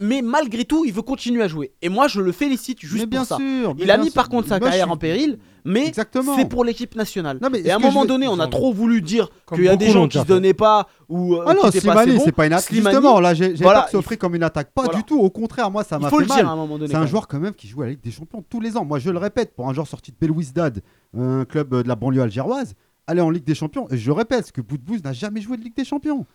Mais 0.03 0.23
malgré 0.23 0.65
tout, 0.65 0.83
il 0.83 0.91
veut 0.93 1.03
continuer 1.03 1.43
à 1.43 1.47
jouer. 1.47 1.73
Et 1.83 1.88
moi, 1.89 2.07
je 2.07 2.21
le 2.21 2.31
félicite 2.31 2.79
juste 2.81 3.01
mais 3.01 3.05
bien 3.05 3.19
pour 3.19 3.27
ça. 3.27 3.38
sûr. 3.38 3.75
mais 3.75 3.83
Il 3.83 3.91
a 3.91 3.97
bien 3.97 4.05
mis 4.05 4.05
sûr. 4.09 4.15
par 4.15 4.29
contre 4.29 4.47
sa 4.47 4.57
Moi, 4.57 4.67
carrière 4.69 4.85
suis- 4.88 4.93
en 4.93 4.97
péril, 4.97 5.38
mais 5.63 5.85
Exactement. 5.85 6.35
c'est 6.35 6.49
pour 6.49 6.65
l'équipe 6.65 6.95
nationale. 6.95 7.38
Non, 7.39 7.49
mais 7.51 7.61
Et 7.61 7.69
à 7.69 7.75
un 7.75 7.79
moment 7.79 8.01
veux- 8.01 8.07
donné, 8.07 8.27
on 8.27 8.39
a 8.39 8.47
trop 8.47 8.73
voulu 8.73 9.03
dire 9.03 9.29
Comme 9.45 9.57
qu'il 9.59 9.65
y 9.65 9.69
a 9.69 9.75
des 9.75 9.91
gens 9.91 10.07
qui 10.07 10.17
se 10.17 10.23
donnaient 10.23 10.55
pas 10.55 10.88
ou 11.07 11.35
euh, 11.35 11.43
Ah 11.45 11.53
non, 11.53 11.61
pas 11.61 11.71
c'est 11.71 11.81
pas 11.81 12.03
une 12.03 12.53
attaque. 12.53 12.61
Slimani, 12.63 12.95
Justement, 12.95 13.19
là, 13.19 13.35
j'ai 13.35 13.55
j'ai 13.55 13.63
voilà, 13.63 13.81
pas 13.81 13.85
que 13.85 13.91
c'est 13.91 13.97
offert 13.97 14.17
comme 14.17 14.33
une 14.33 14.41
attaque. 14.41 14.71
Pas 14.73 14.85
voilà. 14.85 14.97
du 14.97 15.03
tout. 15.03 15.19
Au 15.19 15.29
contraire, 15.29 15.69
moi, 15.69 15.83
ça 15.83 15.97
il 15.99 16.01
m'a 16.01 16.09
faut 16.09 16.17
fait 16.17 16.23
le 16.23 16.29
dire 16.29 16.38
à 16.39 16.43
mal. 16.43 16.51
un 16.53 16.55
moment 16.55 16.79
donné. 16.79 16.88
C'est 16.88 16.93
quand 16.95 17.01
un 17.03 17.05
joueur 17.05 17.27
quand 17.27 17.39
même 17.39 17.53
qui 17.53 17.67
joue 17.67 17.83
à 17.83 17.85
la 17.85 17.91
Ligue 17.91 18.01
des 18.03 18.09
Champions 18.11 18.43
tous 18.49 18.59
les 18.59 18.77
ans. 18.77 18.85
Moi, 18.85 18.97
je 18.97 19.11
le 19.11 19.19
répète, 19.19 19.53
pour 19.55 19.69
un 19.69 19.73
joueur 19.75 19.85
sorti 19.85 20.11
de 20.11 20.17
Belouizdad, 20.19 20.81
un 21.15 21.45
club 21.45 21.75
euh, 21.75 21.83
de 21.83 21.88
la 21.88 21.95
banlieue 21.95 22.23
algéroise, 22.23 22.73
aller 23.05 23.21
en 23.21 23.29
Ligue 23.29 23.43
des 23.43 23.53
Champions. 23.55 23.88
Et 23.91 23.97
je 23.99 24.09
répète, 24.09 24.47
ce 24.47 24.51
que 24.51 24.61
Boudbouz 24.61 25.03
n'a 25.03 25.13
jamais 25.13 25.41
joué 25.41 25.57
de 25.57 25.63
Ligue 25.63 25.75
des 25.75 25.85
Champions. 25.85 26.25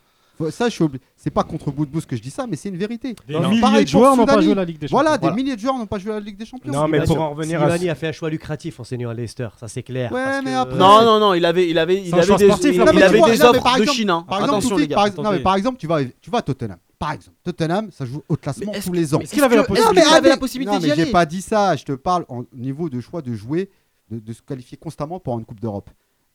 Ça, 0.51 0.69
je 0.69 0.75
suis 0.75 0.85
obli- 0.85 0.99
C'est 1.17 1.31
pas 1.31 1.43
contre 1.45 1.71
Boudbouz 1.71 2.05
que 2.07 2.15
je 2.17 2.21
dis 2.23 2.31
ça, 2.31 2.47
mais 2.47 2.57
c'est 2.57 2.69
une 2.69 2.77
vérité. 2.77 3.15
Des 3.27 3.35
Non, 3.35 3.49
milliers 3.49 3.61
pareil 3.61 3.85
de 3.85 3.89
joueurs 3.91 4.17
n'ont 4.17 4.27
pas 4.27 4.41
joué 4.41 4.55
la 4.55 4.65
Ligue 4.65 4.79
des 4.79 4.87
Champions. 4.89 4.97
Voilà, 5.03 5.17
Voilà. 5.19 5.35
des 5.35 5.43
milliers 5.43 5.57
de 5.57 5.61
joueurs 5.61 5.79
n'ont 5.79 5.87
pas 5.87 5.99
joué 5.99 6.11
à 6.13 6.15
la 6.15 6.21
Ligue 6.21 6.37
des 6.37 6.45
Champions. 6.45 6.73
Non, 6.73 6.87
mais 6.89 7.03
pour 7.05 7.21
en 7.21 7.31
revenir 7.31 7.63
à 7.63 7.71
Slimani 7.71 7.89
a 7.91 7.95
fait 7.95 8.09
un 8.09 8.13
choix 8.13 8.29
lucratif 8.31 8.79
en 8.81 8.85
seigneur 8.85 9.11
à 9.11 9.15
Leicester, 9.15 9.49
ça 9.59 9.69
c'est 9.69 9.83
clair. 9.83 10.13
Ouais, 10.13 10.23
parce 10.25 10.45
mais 10.45 10.51
que- 10.53 10.57
après- 10.57 10.79
Non, 10.79 11.03
non, 11.05 11.19
non, 11.21 11.35
il 11.35 11.45
avait, 11.45 11.69
il 11.71 11.79
avait, 11.79 12.03
il 12.03 12.15
avait 12.15 12.37
des, 12.37 12.45
sportif, 12.47 12.73
il, 12.75 12.79
là, 12.79 12.85
Non, 12.85 12.93
mais 12.93 12.99
il 12.99 12.99
tu 13.01 13.05
avait 13.05 13.19
vois, 13.19 13.31
des 13.31 13.39
non, 13.39 13.45
mais 13.45 13.51
offres 13.59 13.63
par 13.65 13.79
de 13.79 13.85
Chine. 13.87 14.11
hein. 14.11 14.25
Par 14.29 14.39
exemple, 14.39 14.51
Attention 14.59 14.69
Toufik, 14.71 14.81
les 14.83 14.89
gars. 14.89 14.95
par, 14.97 15.07
exemple- 15.07 15.23
non, 15.25 15.33
mais 15.33 15.39
par 15.41 15.55
exemple, 15.57 15.79
tu 15.79 15.87
vas, 15.87 16.05
tu 16.21 16.31
vas 16.31 16.39
à 16.39 16.43
Tottenham. 16.43 16.77
Par 16.99 17.13
exemple, 17.13 17.37
Tottenham, 17.43 17.89
ça 17.93 18.05
joue 18.07 18.23
au 18.29 18.37
classement 18.37 18.73
tous 18.85 18.93
les 18.93 19.15
ans. 19.15 19.21
Est-ce 19.21 19.33
qu'il 19.33 19.43
avait 19.45 19.57
la 19.57 20.37
possibilité 20.37 20.73
non, 20.75 20.81
mais 20.81 20.95
j'ai 20.95 21.07
pas 21.13 21.27
dit 21.27 21.43
ça. 21.43 21.77
Je 21.77 21.85
te 21.85 21.93
parle 21.93 22.25
au 22.29 22.45
niveau 22.55 22.89
de 22.89 23.01
choix 23.01 23.23
de 23.23 23.33
jouer, 23.35 23.71
de, 24.11 24.19
de 24.19 24.33
se 24.33 24.41
qualifier 24.43 24.77
constamment 24.79 25.19
pour 25.19 25.39
une 25.39 25.45
Coupe 25.45 25.61
d'Europe. 25.61 25.91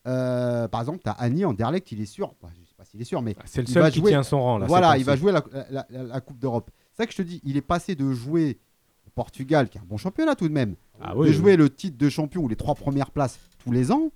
Euh, 0.07 0.67
par 0.67 0.81
exemple, 0.81 0.99
tu 1.03 1.09
as 1.09 1.13
Annie 1.13 1.45
Anderlecht, 1.45 1.91
il 1.91 2.01
est 2.01 2.05
sûr. 2.07 2.33
Je 2.81 2.85
sais 2.85 2.91
pas 2.91 2.91
s'il 2.91 3.01
est 3.01 3.05
sûr, 3.05 3.21
mais 3.21 3.35
C'est 3.45 3.61
le 3.61 3.67
seul 3.67 3.91
qui 3.91 3.99
jouer- 3.99 4.11
tient 4.11 4.23
son 4.23 4.41
rang 4.41 4.57
là. 4.57 4.65
voilà, 4.65 4.97
il 4.97 5.03
va 5.03 5.15
jouer 5.15 5.31
la, 5.31 5.43
la- 5.69 5.85
la- 5.89 6.03
la 6.03 6.21
Coupe 6.21 6.39
d'Europe. 6.39 6.71
C'est 6.91 7.03
ça 7.03 7.05
que 7.07 7.11
je 7.13 7.17
te 7.17 7.21
dis. 7.21 7.39
Il 7.43 7.57
est 7.57 7.61
passé 7.61 7.95
de 7.95 8.11
jouer 8.11 8.59
au 9.07 9.09
Portugal, 9.11 9.69
qui 9.69 9.77
est 9.77 9.81
un 9.81 9.85
bon 9.87 9.97
championnat 9.97 10.35
tout 10.35 10.47
de 10.47 10.53
même, 10.53 10.75
Ah 11.01 11.13
de 11.13 11.17
oui, 11.19 11.33
jouer 11.33 11.55
le 11.55 11.69
titre 11.69 11.97
de 11.97 12.09
champion 12.09 12.41
ou 12.41 12.47
les 12.47 12.55
trois 12.55 12.75
premières 12.75 13.11
places 13.11 13.39
tous 13.63 13.71
les 13.71 13.91
ans. 13.91 14.11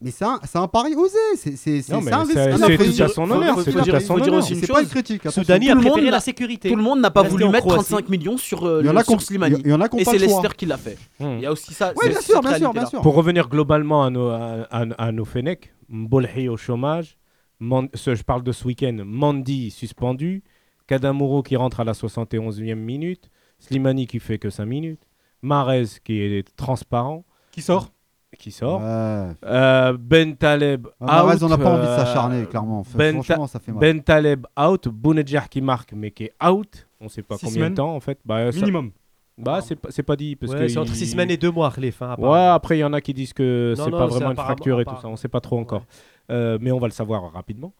Mais 0.00 0.10
c'est 0.10 0.24
un, 0.24 0.68
pari 0.68 0.94
osé. 0.96 1.16
C'est 1.36 1.50
un 1.50 1.54
risque. 1.54 1.62
c'est 1.64 1.80
son 1.80 3.30
honneur, 3.30 3.58
c'est 3.62 3.70
dire- 3.72 3.94
aussi 4.34 4.52
une 4.54 4.60
chose. 4.60 4.68
pas 4.68 4.82
une 4.82 4.88
critique. 4.88 5.20
attention. 5.24 5.42
Soudani 5.42 5.66
Tout 5.66 5.72
a 5.72 5.74
le 5.76 5.80
monde 5.80 5.90
préféré 5.92 6.04
n'a- 6.06 6.10
la 6.16 6.20
sécurité. 6.20 6.68
Tout 6.68 6.76
le 6.76 6.82
monde 6.82 7.00
n'a 7.00 7.10
pas 7.10 7.22
voulu 7.22 7.44
mettre 7.48 7.60
Croatie. 7.66 7.84
35 7.90 8.08
millions 8.10 8.36
sur, 8.36 8.66
euh, 8.66 8.80
Il 8.82 8.86
y 8.86 8.90
en 8.90 8.92
le- 8.92 9.02
sur 9.04 9.22
Slimani. 9.22 9.56
il 9.64 9.70
y 9.70 9.72
en 9.72 9.80
a 9.80 9.86
Et 9.96 10.04
c'est. 10.04 10.18
Leicester 10.18 10.48
qui 10.58 10.66
l'a 10.66 10.76
fait. 10.76 10.98
Hum. 11.20 11.36
Il 11.38 11.40
y 11.42 11.46
a 11.46 11.52
aussi 11.52 11.72
ça. 11.72 11.94
Oui, 11.96 12.08
bien 12.10 12.20
sûr, 12.20 12.42
bien 12.42 12.84
sûr. 12.86 13.00
Pour 13.00 13.14
revenir 13.14 13.48
globalement 13.48 14.04
à 14.04 14.10
nos, 14.10 14.28
à, 14.28 14.66
à- 14.70 14.82
à 14.98 15.12
nos 15.12 15.24
Fenech, 15.24 15.72
Mbolhi 15.88 16.48
au 16.50 16.58
chômage, 16.58 17.16
Man- 17.60 17.88
ce- 17.94 18.14
je 18.14 18.22
parle 18.22 18.42
de 18.42 18.52
ce 18.52 18.66
week-end, 18.66 18.96
Mandy 19.04 19.70
suspendu, 19.70 20.42
Kadamuro 20.86 21.42
qui 21.42 21.56
rentre 21.56 21.80
à 21.80 21.84
la 21.84 21.94
71e 21.94 22.78
minute, 22.78 23.30
Slimani 23.58 24.06
qui 24.06 24.18
fait 24.20 24.38
que 24.38 24.50
5 24.50 24.66
minutes, 24.66 25.02
Marez 25.42 25.84
qui 26.04 26.20
est 26.20 26.54
transparent, 26.56 27.24
Qui 27.52 27.62
sort? 27.62 27.90
Qui 28.38 28.50
sort, 28.50 28.80
Ouais. 28.80 29.28
euh, 29.44 29.96
Ben 29.98 30.34
Taleb 30.36 30.88
Ah, 31.00 31.22
Marez, 31.24 31.36
out, 31.36 31.42
on 31.44 31.48
n'a 31.50 31.58
pas 31.58 31.70
envie 31.74 31.82
de 31.86 31.86
euh, 31.86 31.96
s'acharner, 31.96 32.44
clairement. 32.46 32.82
Ben, 32.96 33.22
Franchement, 33.22 33.46
ça 33.46 33.60
fait 33.60 33.70
mal. 33.70 33.80
Ben 33.80 34.02
Taleb 34.02 34.46
out, 34.60 34.88
Bounedjah 34.88 35.42
qui 35.48 35.60
marque 35.60 35.92
mais 35.92 36.10
qui 36.10 36.24
est 36.24 36.32
out, 36.44 36.88
on 37.00 37.08
sait 37.08 37.22
pas 37.22 37.36
Six 37.36 37.46
combien 37.46 37.54
semaines. 37.58 37.72
de 37.72 37.76
temps 37.76 37.94
en 37.94 38.00
fait. 38.00 38.18
Bah, 38.24 38.50
ça- 38.50 38.58
Minimum. 38.58 38.90
bah, 39.38 39.60
c'est 39.62 39.76
pas, 39.76 39.88
c'est 39.92 40.02
pas 40.02 40.16
dit 40.16 40.34
parce 40.34 40.52
Ouais, 40.52 40.58
que 40.60 40.68
c'est 40.68 40.78
entre 40.78 40.90
il- 40.92 40.96
6 40.96 41.06
semaines 41.12 41.30
et 41.30 41.36
2 41.36 41.50
mois, 41.52 41.72
les 41.78 41.92
fins. 41.92 42.16
Ouais, 42.18 42.38
après 42.46 42.76
il 42.76 42.80
y 42.80 42.84
en 42.84 42.92
a 42.92 43.00
qui 43.00 43.14
disent 43.14 43.32
que 43.32 43.74
c'est 43.76 43.90
pas 43.90 44.06
vraiment 44.06 44.30
une 44.32 44.36
fracture 44.36 44.80
et 44.80 44.84
tout 44.84 44.96
ça, 45.00 45.06
on 45.08 45.16
sait 45.16 45.28
pas 45.28 45.40
trop 45.40 45.58
encore. 45.60 45.84
Mais 46.28 46.72
on 46.72 46.78
va 46.78 46.86
le 46.88 46.92
savoir 46.92 47.32
rapidement. 47.32 47.72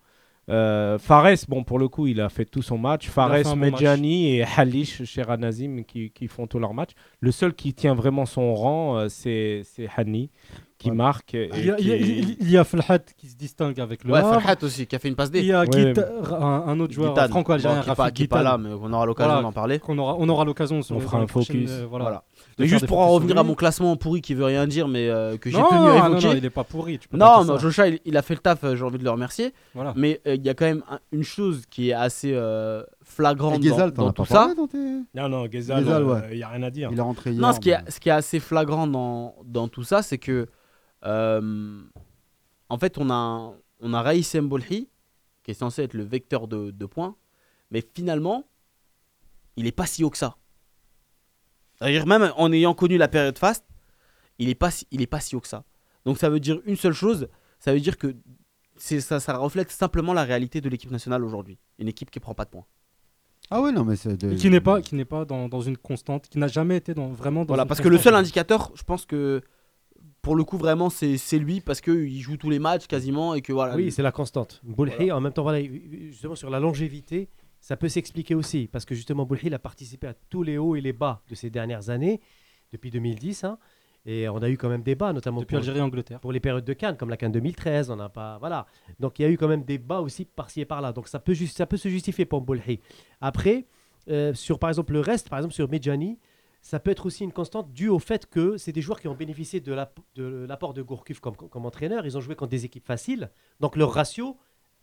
Euh, 0.50 0.98
Fares, 0.98 1.46
bon 1.48 1.64
pour 1.64 1.78
le 1.78 1.88
coup, 1.88 2.06
il 2.06 2.20
a 2.20 2.28
fait 2.28 2.44
tout 2.44 2.60
son 2.60 2.76
match. 2.76 3.08
Fares, 3.08 3.42
bon 3.44 3.56
Medjani 3.56 4.36
et 4.36 4.44
Halish 4.44 5.02
Sheranazim 5.04 5.84
qui, 5.84 6.10
qui 6.10 6.28
font 6.28 6.46
tout 6.46 6.58
leur 6.58 6.74
match. 6.74 6.90
Le 7.20 7.32
seul 7.32 7.54
qui 7.54 7.72
tient 7.72 7.94
vraiment 7.94 8.26
son 8.26 8.54
rang, 8.54 8.98
euh, 8.98 9.08
c'est 9.08 9.62
Hani 9.96 10.28
qui 10.76 10.90
Ouais. 10.90 10.96
marque. 10.96 11.32
Et 11.34 11.48
Il 11.54 11.64
y 11.64 11.70
a, 11.70 11.76
il 11.78 11.84
qui- 11.84 11.84
il 11.84 11.88
y 11.88 12.32
a- 12.32 12.36
il 12.40 12.50
y 12.50 12.56
a 12.58 12.64
Felhat 12.64 12.98
qui 13.16 13.28
se 13.28 13.36
distingue 13.36 13.80
avec 13.80 14.04
le 14.04 14.12
Ouais. 14.12 14.20
Farhat 14.20 14.56
aussi 14.62 14.86
qui 14.86 14.94
a 14.94 14.98
fait 14.98 15.08
une 15.08 15.14
passe 15.16 15.30
Il 15.32 15.40
D. 15.40 15.42
y 15.46 15.52
a 15.52 15.62
Ouais, 15.64 15.94
un, 16.32 16.42
un 16.66 16.78
autre 16.80 16.92
joueur 16.92 17.16
franco-algérien, 17.30 17.76
Bon, 17.96 18.10
qui 18.12 18.24
est 18.24 18.26
pas- 18.28 18.36
pas 18.36 18.42
là, 18.42 18.58
mais 18.58 18.68
on 18.78 18.92
aura 18.92 19.06
l'occasion 19.06 19.30
Voilà. 19.32 19.42
d'en 19.42 19.52
parler. 19.52 19.78
qu'on 19.78 19.96
aura, 19.96 20.16
on 20.18 20.28
aura 20.28 20.44
l'occasion 20.44 20.80
On 20.90 21.00
fera 21.00 21.20
un 21.20 21.26
focus. 21.26 21.70
euh, 21.70 21.86
voilà. 21.88 22.04
Voilà. 22.04 22.24
Mais 22.58 22.66
juste 22.66 22.86
pour 22.86 22.98
en 23.00 23.08
revenir 23.08 23.36
à 23.38 23.42
mon 23.42 23.54
classement 23.54 23.96
pourri 23.96 24.20
qui 24.22 24.34
veut 24.34 24.44
rien 24.44 24.66
dire, 24.66 24.86
mais 24.88 25.08
euh, 25.08 25.36
que 25.36 25.50
j'ai 25.50 25.58
Non, 25.58 25.68
tenu 25.68 25.78
non, 25.80 25.86
à 25.86 26.08
non, 26.08 26.16
évoquer. 26.18 26.26
non, 26.28 26.32
il 26.34 26.44
est 26.44 26.50
pas 26.50 26.64
pourri. 26.64 26.98
tu 26.98 27.08
peux 27.08 27.16
Non, 27.16 27.44
pas 27.46 27.54
mais. 27.54 27.58
Joshua, 27.60 27.88
il, 27.88 28.00
il 28.04 28.16
a 28.16 28.22
fait 28.22 28.34
le 28.34 28.40
taf, 28.40 28.62
euh, 28.64 28.76
j'ai 28.76 28.84
envie 28.84 28.98
de 28.98 29.04
le 29.04 29.10
remercier. 29.10 29.52
Voilà. 29.74 29.92
Mais 29.96 30.20
euh, 30.26 30.34
il 30.36 30.44
y 30.44 30.48
a 30.48 30.54
quand 30.54 30.66
même 30.66 30.82
un- 30.90 31.00
une 31.12 31.24
chose 31.24 31.64
qui 31.68 31.90
est 31.90 31.94
assez 31.94 32.32
euh, 32.32 32.82
Et 32.82 32.86
flagrante 33.04 33.60
dans, 33.94 34.12
tout 34.12 34.24
ça. 34.24 34.34
parlé 34.34 34.54
dans 34.54 34.66
tes- 34.66 34.78
Non, 35.14 35.28
non, 35.28 35.46
Ghezal, 35.46 35.82
Ghezal, 35.84 36.02
il 36.02 36.06
ouais. 36.08 36.36
n'y 36.36 36.42
a 36.42 36.48
rien 36.48 36.62
à 36.62 36.70
dire. 36.70 36.88
Il 36.92 36.98
est 36.98 37.02
rentré 37.02 37.32
hier. 37.32 37.40
Non, 37.42 37.52
ce 37.52 37.60
qui, 37.60 37.70
est, 37.70 37.90
ce 37.90 37.98
qui 38.00 38.08
est 38.08 38.12
assez 38.12 38.40
flagrant 38.40 38.86
dans, 38.86 39.34
dans 39.44 39.68
tout 39.68 39.82
ça, 39.84 40.02
c'est 40.02 40.18
que 40.18 40.46
euh, 41.04 41.80
en 42.68 42.78
fait, 42.78 42.98
on 42.98 43.10
a, 43.10 43.52
on 43.80 43.92
a 43.94 44.02
Raïs 44.02 44.34
Mbolhi, 44.34 44.88
qui 45.42 45.50
est 45.50 45.54
censé 45.54 45.82
être 45.82 45.94
le 45.94 46.04
vecteur 46.04 46.48
de, 46.48 46.70
de 46.70 46.86
points, 46.86 47.16
mais 47.70 47.82
finalement, 47.94 48.44
il 49.56 49.66
est 49.66 49.72
pas 49.72 49.86
si 49.86 50.02
haut 50.04 50.10
que 50.10 50.16
ça. 50.18 50.36
C'est-à-dire, 51.84 52.06
même 52.06 52.32
en 52.36 52.52
ayant 52.52 52.74
connu 52.74 52.96
la 52.96 53.08
période 53.08 53.38
faste, 53.38 53.64
il 54.38 54.48
est 54.48 54.54
pas 54.54 54.70
si, 54.70 54.86
il 54.90 55.02
est 55.02 55.06
pas 55.06 55.20
si 55.20 55.36
haut 55.36 55.40
que 55.40 55.48
ça. 55.48 55.64
Donc 56.04 56.18
ça 56.18 56.28
veut 56.30 56.40
dire 56.40 56.60
une 56.66 56.76
seule 56.76 56.92
chose, 56.92 57.28
ça 57.58 57.72
veut 57.72 57.80
dire 57.80 57.98
que 57.98 58.14
c'est 58.76 59.00
ça, 59.00 59.20
ça 59.20 59.36
reflète 59.36 59.70
simplement 59.70 60.12
la 60.12 60.24
réalité 60.24 60.60
de 60.60 60.68
l'équipe 60.68 60.90
nationale 60.90 61.24
aujourd'hui. 61.24 61.58
Une 61.78 61.88
équipe 61.88 62.10
qui 62.10 62.20
prend 62.20 62.34
pas 62.34 62.44
de 62.44 62.50
points. 62.50 62.64
Ah 63.50 63.60
ouais, 63.60 63.72
non, 63.72 63.84
mais 63.84 63.96
c'est. 63.96 64.16
de- 64.16 64.34
qui 64.34 64.48
n'est 64.50 64.60
pas, 64.60 64.80
qui 64.80 64.94
n'est 64.94 65.04
pas 65.04 65.24
dans, 65.24 65.48
dans 65.48 65.60
une 65.60 65.76
constante, 65.76 66.28
qui 66.28 66.38
n'a 66.38 66.48
jamais 66.48 66.76
été 66.78 66.94
dans, 66.94 67.08
vraiment 67.08 67.42
dans 67.44 67.48
Voilà, 67.48 67.66
parce 67.66 67.80
que 67.80 67.88
le 67.88 67.98
seul 67.98 68.14
indicateur, 68.14 68.72
je 68.74 68.82
pense 68.82 69.04
que 69.04 69.42
pour 70.22 70.34
le 70.36 70.44
coup, 70.44 70.56
vraiment, 70.56 70.88
c'est 70.88 71.18
c'est 71.18 71.38
lui 71.38 71.60
parce 71.60 71.82
qu'il 71.82 72.18
joue 72.20 72.38
tous 72.38 72.48
les 72.48 72.58
matchs 72.58 72.86
quasiment 72.86 73.34
et 73.34 73.42
que 73.42 73.52
voilà. 73.52 73.76
Oui, 73.76 73.92
c'est 73.92 74.02
la 74.02 74.12
constante. 74.12 74.60
Boulhi, 74.64 75.12
en 75.12 75.20
même 75.20 75.32
temps, 75.32 75.42
voilà, 75.42 75.62
justement 75.62 76.34
sur 76.34 76.48
la 76.48 76.58
longévité, 76.60 77.28
ça 77.66 77.76
peut 77.78 77.88
s'expliquer 77.88 78.34
aussi. 78.34 78.68
Parce 78.70 78.84
que 78.84 78.94
justement, 78.94 79.24
Boulhi 79.24 79.42
il 79.46 79.54
a 79.54 79.58
participé 79.58 80.06
à 80.06 80.14
tous 80.30 80.42
les 80.42 80.58
hauts 80.58 80.76
et 80.76 80.80
les 80.82 80.92
bas 80.92 81.22
de 81.30 81.34
ces 81.34 81.48
dernières 81.48 81.88
années, 81.88 82.20
depuis 82.72 82.90
2010. 82.90 83.44
hein. 83.44 83.58
et 84.04 84.28
on 84.28 84.36
a 84.42 84.50
eu 84.50 84.58
quand 84.58 84.68
même 84.68 84.82
des 84.82 84.94
bas, 84.94 85.14
notamment 85.14 85.40
Depuis 85.40 85.56
pour, 85.56 85.64
pour 86.20 86.32
les 86.32 86.40
périodes 86.40 86.64
de 86.66 86.72
Cannes, 86.74 86.96
comme 86.98 87.08
la 87.08 87.16
Cannes 87.16 87.32
2013. 87.32 87.90
On 87.90 87.96
n'a 87.96 88.10
pas, 88.10 88.36
voilà. 88.38 88.66
Donc 89.00 89.18
il 89.18 89.22
y 89.22 89.24
a 89.24 89.30
eu 89.30 89.38
quand 89.38 89.48
même 89.48 89.64
des 89.64 89.78
bas 89.78 90.00
aussi 90.02 90.26
par-ci 90.26 90.60
et 90.60 90.66
par-là. 90.66 90.92
Donc 90.92 91.08
ça 91.08 91.18
peut, 91.18 91.32
juste, 91.32 91.56
ça 91.56 91.64
peut 91.66 91.78
se 91.78 91.88
justifier 91.88 92.26
pour 92.26 92.42
Boulhi. 92.42 92.80
Après, 93.22 93.64
euh, 94.10 94.34
sur 94.34 94.58
par 94.58 94.68
exemple 94.68 94.92
le 94.92 95.00
reste, 95.00 95.30
par 95.30 95.38
exemple 95.38 95.54
sur 95.54 95.66
Medjani, 95.70 96.18
ça 96.60 96.80
peut 96.80 96.90
être 96.90 97.06
aussi 97.06 97.24
une 97.24 97.32
constante 97.32 97.72
due 97.72 97.88
au 97.88 97.98
fait 97.98 98.26
que 98.26 98.56
c'est 98.58 98.72
des 98.72 98.80
joueurs 98.82 99.00
qui 99.00 99.08
ont 99.08 99.14
bénéficié 99.14 99.60
de 99.60 99.72
l'app- 99.72 100.00
de 100.16 100.44
l'apport 100.48 100.74
de 100.74 100.82
Gourcuff 100.82 101.20
comme, 101.20 101.36
comme 101.36 101.64
entraîneur. 101.64 102.04
Ils 102.04 102.16
ont 102.18 102.20
joué 102.20 102.34
contre 102.34 102.50
des 102.50 102.64
équipes 102.66 102.86
faciles. 102.86 103.30
Donc 103.60 103.76
leur 103.76 103.90
ratio 103.92 104.36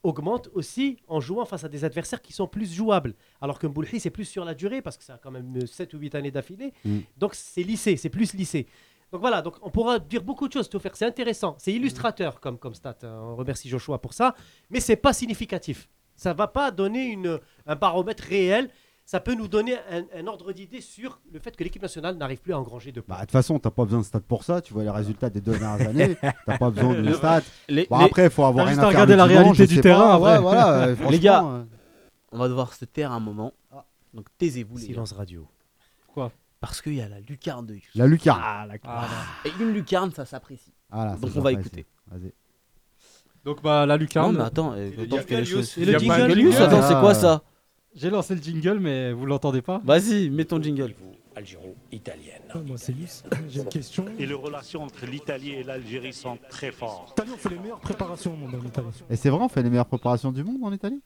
augmente 0.03 0.49
aussi 0.53 0.97
en 1.07 1.19
jouant 1.19 1.45
face 1.45 1.63
à 1.63 1.69
des 1.69 1.83
adversaires 1.85 2.21
qui 2.21 2.33
sont 2.33 2.47
plus 2.47 2.73
jouables. 2.73 3.13
Alors 3.41 3.59
que 3.59 3.67
Mboulhi, 3.67 3.99
c'est 3.99 4.09
plus 4.09 4.25
sur 4.25 4.45
la 4.45 4.53
durée 4.53 4.81
parce 4.81 4.97
que 4.97 5.03
ça 5.03 5.15
a 5.15 5.17
quand 5.17 5.31
même 5.31 5.65
7 5.65 5.93
ou 5.93 5.99
8 5.99 6.15
années 6.15 6.31
d'affilée. 6.31 6.73
Mm. 6.83 6.99
Donc 7.17 7.35
c'est 7.35 7.63
lissé, 7.63 7.97
c'est 7.97 8.09
plus 8.09 8.33
lissé. 8.33 8.67
Donc 9.11 9.21
voilà, 9.21 9.41
donc 9.41 9.55
on 9.61 9.69
pourra 9.69 9.99
dire 9.99 10.23
beaucoup 10.23 10.47
de 10.47 10.53
choses, 10.53 10.69
Théophile. 10.69 10.91
C'est 10.93 11.05
intéressant, 11.05 11.55
c'est 11.59 11.73
illustrateur 11.73 12.39
comme, 12.39 12.57
comme 12.57 12.73
stat. 12.73 12.97
hein. 13.03 13.19
On 13.21 13.35
remercie 13.35 13.67
Joshua 13.69 13.99
pour 13.99 14.13
ça, 14.13 14.35
mais 14.69 14.79
c'est 14.79 14.95
pas 14.95 15.13
significatif. 15.13 15.89
Ça 16.15 16.33
va 16.33 16.47
pas 16.47 16.71
donner 16.71 17.07
une, 17.07 17.39
un 17.65 17.75
baromètre 17.75 18.23
réel. 18.23 18.69
Ça 19.05 19.19
peut 19.19 19.33
nous 19.35 19.47
donner 19.49 19.75
un, 19.91 20.05
un 20.15 20.27
ordre 20.27 20.53
d'idée 20.53 20.79
sur 20.79 21.19
le 21.33 21.39
fait 21.39 21.55
que 21.55 21.63
l'équipe 21.63 21.81
nationale 21.81 22.15
n'arrive 22.15 22.39
plus 22.39 22.53
à 22.53 22.59
engranger 22.59 22.91
de 22.93 23.01
Bah, 23.01 23.05
points. 23.07 23.15
de 23.17 23.21
toute 23.23 23.31
façon, 23.31 23.59
t'as 23.59 23.69
pas 23.71 23.83
besoin 23.83 23.99
de 23.99 24.05
stats 24.05 24.21
pour 24.21 24.43
ça. 24.45 24.61
Tu 24.61 24.73
vois 24.73 24.83
les 24.83 24.89
résultats 24.89 25.29
des 25.29 25.41
deux 25.41 25.57
dernières 25.57 25.89
années. 25.89 26.15
T'as 26.45 26.57
pas 26.57 26.69
besoin 26.69 26.93
de 26.93 27.01
Le- 27.01 27.13
stats. 27.15 27.41
Les, 27.67 27.87
Bon, 27.89 27.97
les- 27.99 28.05
après, 28.05 28.25
il 28.25 28.29
faut 28.29 28.45
avoir 28.45 28.67
rien 28.67 28.79
à 28.79 28.87
regarder 28.87 29.15
la 29.17 29.25
réalité 29.25 29.67
du 29.67 29.81
terrain, 29.81 30.17
pas. 30.17 30.19
Ouais, 30.19 30.39
voilà, 30.39 30.73
euh, 30.87 30.95
franchement, 30.95 31.19
gars, 31.19 31.43
euh, 31.45 31.63
on 32.31 32.37
va 32.37 32.47
devoir 32.47 32.73
se 32.73 32.85
taire 32.85 33.11
un 33.11 33.19
moment. 33.19 33.51
Ah. 33.73 33.83
Donc 34.13 34.27
taisez-vous 34.37 34.77
les 34.77 34.83
gars. 34.87 34.93
Silence 34.93 35.11
radio. 35.13 35.47
Parce 36.61 36.79
qu'il 36.79 36.93
y 36.93 37.01
a 37.01 37.09
la 37.09 37.19
lucarne 37.19 37.65
de 37.65 37.73
Youssef. 37.73 37.95
La 37.95 38.05
lucarne. 38.05 38.39
Ah, 38.43 38.67
la 38.67 38.75
Et 39.49 39.53
une 39.59 39.73
lucarne, 39.73 40.11
ça 40.11 40.25
s'apprécie. 40.25 40.71
Ça 40.91 41.15
Donc 41.19 41.31
on 41.35 41.41
va 41.41 41.53
écouter. 41.53 41.87
Vas-y. 42.05 42.31
Donc 43.43 43.63
bah 43.63 43.87
la 43.87 43.97
lucarne. 43.97 44.33
Non, 44.33 44.39
mais 44.39 44.45
attends, 44.45 44.73
euh, 44.73 44.91
les 45.29 45.43
choses. 45.45 45.75
Et 45.79 45.85
le 45.85 45.93
Y 45.93 45.95
a 45.95 46.07
pas 46.07 46.21
un 46.23 46.29
jingle. 46.29 46.53
attends, 46.55 46.81
c'est 46.87 46.99
quoi 46.99 47.15
ça? 47.15 47.41
J'ai 47.95 48.09
lancé 48.09 48.35
le 48.35 48.41
jingle, 48.41 48.79
mais 48.79 49.11
vous 49.11 49.25
l'entendez 49.25 49.61
pas 49.61 49.81
Vas-y, 49.83 50.29
mets 50.29 50.45
ton 50.45 50.61
jingle. 50.61 50.93
Algéro-italienne. 51.35 52.41
Moi 52.65 52.77
c'est 52.77 52.91
Yous. 52.93 53.23
J'ai 53.49 53.61
une 53.61 53.67
question. 53.69 54.05
Et 54.19 54.25
les 54.25 54.33
relations 54.33 54.83
entre 54.83 55.05
l'Italie 55.05 55.51
et 55.51 55.63
l'Algérie 55.63 56.13
sont 56.13 56.37
très 56.49 56.71
fortes. 56.71 57.09
L'Italie, 57.17 57.31
on 57.33 57.37
fait 57.37 57.49
les 57.49 57.59
meilleures 57.59 57.79
préparations 57.79 58.33
au 58.33 58.35
monde 58.35 58.55
en 58.55 58.65
Italie. 58.67 58.87
Et 59.09 59.15
c'est 59.15 59.29
vrai, 59.29 59.41
on 59.41 59.49
fait 59.49 59.63
les 59.63 59.69
meilleures 59.69 59.85
préparations 59.85 60.31
du 60.31 60.43
monde 60.43 60.57
en 60.63 60.71
Italie? 60.73 61.01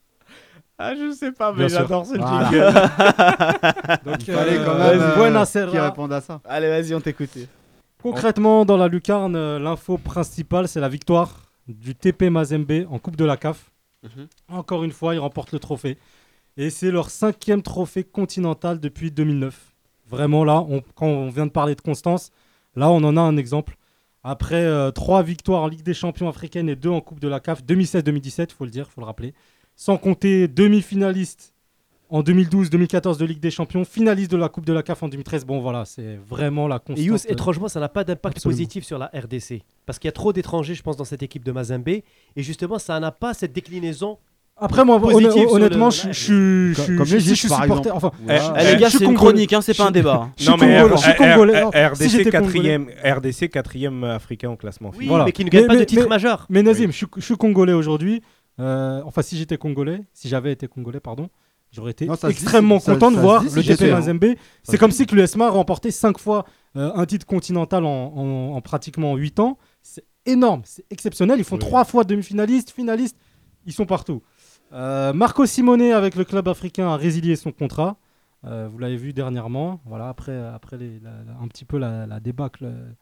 Ah, 0.78 0.94
je 0.94 1.12
sais 1.12 1.32
pas, 1.32 1.52
Bien 1.52 1.64
mais 1.64 1.68
sûr. 1.70 1.78
j'adore 1.80 2.06
ce 2.06 2.16
Voilà. 2.18 2.50
jingle. 2.50 4.04
Donc, 4.04 4.28
Il 4.28 4.34
fallait 4.34 4.56
quand 4.56 4.74
euh, 4.74 4.90
même 4.92 5.00
euh, 5.00 5.14
Buonasera. 5.16 5.70
qui 5.70 5.78
réponde 5.78 6.12
à 6.12 6.20
ça. 6.20 6.40
Allez, 6.44 6.68
vas-y, 6.68 6.94
on 6.94 7.00
t'écoute. 7.00 7.30
Concrètement, 8.02 8.64
dans 8.64 8.76
la 8.76 8.88
lucarne, 8.88 9.36
euh, 9.36 9.58
l'info 9.58 9.96
principale, 9.96 10.68
c'est 10.68 10.80
la 10.80 10.88
victoire 10.88 11.50
du 11.66 11.94
TP 11.94 12.28
Mazembe 12.30 12.84
en 12.90 12.98
Coupe 12.98 13.16
de 13.16 13.24
la 13.24 13.36
CAF. 13.36 13.70
Mhm. 14.02 14.26
Encore 14.48 14.84
une 14.84 14.92
fois, 14.92 15.14
ils 15.14 15.18
remportent 15.18 15.52
le 15.52 15.58
trophée. 15.60 15.96
Et 16.56 16.70
c'est 16.70 16.90
leur 16.90 17.10
cinquième 17.10 17.62
trophée 17.62 18.04
continental 18.04 18.80
depuis 18.80 19.10
2009. 19.10 19.74
Vraiment, 20.08 20.44
là, 20.44 20.64
on- 20.68 20.82
quand 20.94 21.06
on 21.06 21.28
vient 21.28 21.46
de 21.46 21.50
parler 21.50 21.74
de 21.74 21.80
Constance, 21.80 22.30
là, 22.76 22.90
on 22.90 23.02
en 23.04 23.16
a 23.16 23.20
un 23.20 23.36
exemple. 23.36 23.76
Après 24.22 24.64
euh, 24.64 24.90
trois 24.90 25.22
victoires 25.22 25.62
en 25.62 25.68
Ligue 25.68 25.82
des 25.82 25.94
Champions 25.94 26.28
africaine 26.28 26.68
et 26.68 26.76
deux 26.76 26.88
en 26.90 27.00
Coupe 27.00 27.20
de 27.20 27.28
la 27.28 27.40
CAF, 27.40 27.62
2016-2017, 27.64 28.48
il 28.50 28.54
faut 28.54 28.64
le 28.64 28.70
dire, 28.70 28.86
il 28.88 28.92
faut 28.92 29.00
le 29.00 29.06
rappeler. 29.06 29.34
Sans 29.76 29.98
compter 29.98 30.48
demi-finaliste 30.48 31.52
en 32.08 32.22
2012-2014 32.22 33.18
de 33.18 33.24
Ligue 33.24 33.40
des 33.40 33.50
Champions, 33.50 33.84
finaliste 33.84 34.30
de 34.30 34.36
la 34.36 34.48
Coupe 34.48 34.64
de 34.64 34.72
la 34.72 34.82
CAF 34.82 35.02
en 35.02 35.08
2013. 35.08 35.44
Bon, 35.44 35.60
voilà, 35.60 35.84
c'est 35.84 36.16
vraiment 36.16 36.66
la 36.68 36.78
constance. 36.78 36.98
Et 36.98 37.02
Yous, 37.02 37.14
euh, 37.14 37.32
étrangement, 37.32 37.68
ça 37.68 37.78
n'a 37.80 37.88
pas 37.88 38.04
d'impact 38.04 38.36
positif 38.50 38.84
sur 38.84 38.98
la 38.98 39.06
RDC. 39.14 39.62
Parce 39.84 39.98
qu'il 39.98 40.08
y 40.08 40.10
a 40.10 40.12
trop 40.12 40.32
d'étrangers, 40.32 40.74
je 40.74 40.82
pense, 40.82 40.96
dans 40.96 41.04
cette 41.04 41.22
équipe 41.22 41.44
de 41.44 41.52
Mazembe. 41.52 41.88
Et 41.88 42.02
justement, 42.36 42.78
ça 42.78 42.98
n'a 43.00 43.10
pas 43.12 43.34
cette 43.34 43.52
déclinaison. 43.52 44.18
Après, 44.58 44.84
moi, 44.86 44.96
honnêtement, 44.96 45.86
le- 45.86 45.90
je 45.90 46.72
je- 46.72 46.96
Comme 46.96 47.04
je- 47.04 47.18
suis 47.18 47.36
supporter. 47.36 47.90
exemple. 47.90 47.90
Enfin, 47.92 48.12
Eh, 48.58 48.64
les 48.72 48.76
gars, 48.80 48.86
je 48.86 48.90
suis 48.90 48.98
c'est 49.00 49.04
une 49.04 49.14
chronique, 49.14 49.52
hein, 49.52 49.60
c'est 49.60 49.76
pas 49.76 49.88
un 49.88 49.90
débat. 49.90 50.30
je 50.38 50.42
suis 50.44 50.50
Non, 50.50 50.56
mais 50.58 50.78
suis 50.96 51.10
RDC 51.74 52.08
j'étais 52.08 52.30
congolais- 52.30 52.30
quatrième, 52.30 52.86
RDC 53.04 53.48
quatrième 53.50 54.04
africain 54.04 54.50
au 54.50 54.56
classement 54.56 54.92
Oui, 54.96 55.10
mais 55.26 55.32
qui 55.32 55.44
ne 55.44 55.50
gagne 55.50 55.66
pas 55.66 55.76
de 55.76 55.84
titre 55.84 56.08
majeur. 56.08 56.46
Mais 56.48 56.62
Nazim, 56.62 56.90
je, 56.90 56.96
suis- 56.96 57.06
suis 57.18 57.36
congolais 57.36 57.74
aujourd'hui. 57.74 58.22
Euh, 58.58 59.02
enfin, 59.04 59.20
si 59.20 59.36
j'étais 59.36 59.58
congolais, 59.58 60.00
si 60.14 60.28
j'avais 60.30 60.52
été 60.52 60.66
congolais, 60.68 61.00
pardon, 61.00 61.28
j'aurais 61.70 61.90
été 61.90 62.06
Non, 62.06 62.14
dit, 62.14 62.26
extrêmement 62.30 62.78
content 62.78 63.10
ça 63.10 63.16
de 63.16 63.20
voir 63.20 63.42
dit, 63.42 63.50
le 63.54 63.92
hein. 63.92 63.96
Mazembe. 63.96 64.24
C'est 64.62 64.78
comme 64.78 64.90
si 64.92 65.04
que 65.04 65.14
l'USMA 65.14 65.48
a 65.48 65.50
remporté 65.50 65.90
5 65.90 66.18
fois 66.18 66.46
euh, 66.76 66.90
un 66.94 67.04
titre 67.04 67.26
continental 67.26 67.84
en, 67.84 67.88
en- 68.16 68.56
en 68.56 68.60
pratiquement 68.62 69.14
8 69.16 69.38
ans. 69.40 69.58
C'est 69.82 70.04
énorme, 70.24 70.62
c'est 70.64 70.84
exceptionnel. 70.90 71.38
Ils 71.38 71.44
font 71.44 71.56
Oui. 71.56 71.60
3 71.60 71.84
fois 71.84 72.04
demi-finalistes, 72.04 72.70
finalistes, 72.70 73.16
ils 73.66 73.72
sont 73.74 73.84
partout. 73.86 74.22
Euh, 74.72 75.12
Marco 75.12 75.46
Simone 75.46 75.82
avec 75.92 76.14
le 76.16 76.24
club 76.24 76.48
africain 76.48 76.88
a 76.88 76.96
résilié 76.96 77.36
son 77.36 77.52
contrat. 77.52 77.96
Euh, 78.44 78.68
vous 78.70 78.78
l'avez 78.78 78.96
vu 78.96 79.12
dernièrement. 79.12 79.80
Voilà, 79.84 80.08
après, 80.08 80.36
après 80.36 80.76
un 80.76 81.48
petit 81.48 81.64
peu 81.64 81.78
la, 81.78 82.06
la 82.06 82.20
débâcle 82.20 82.64
euh, 82.64 82.92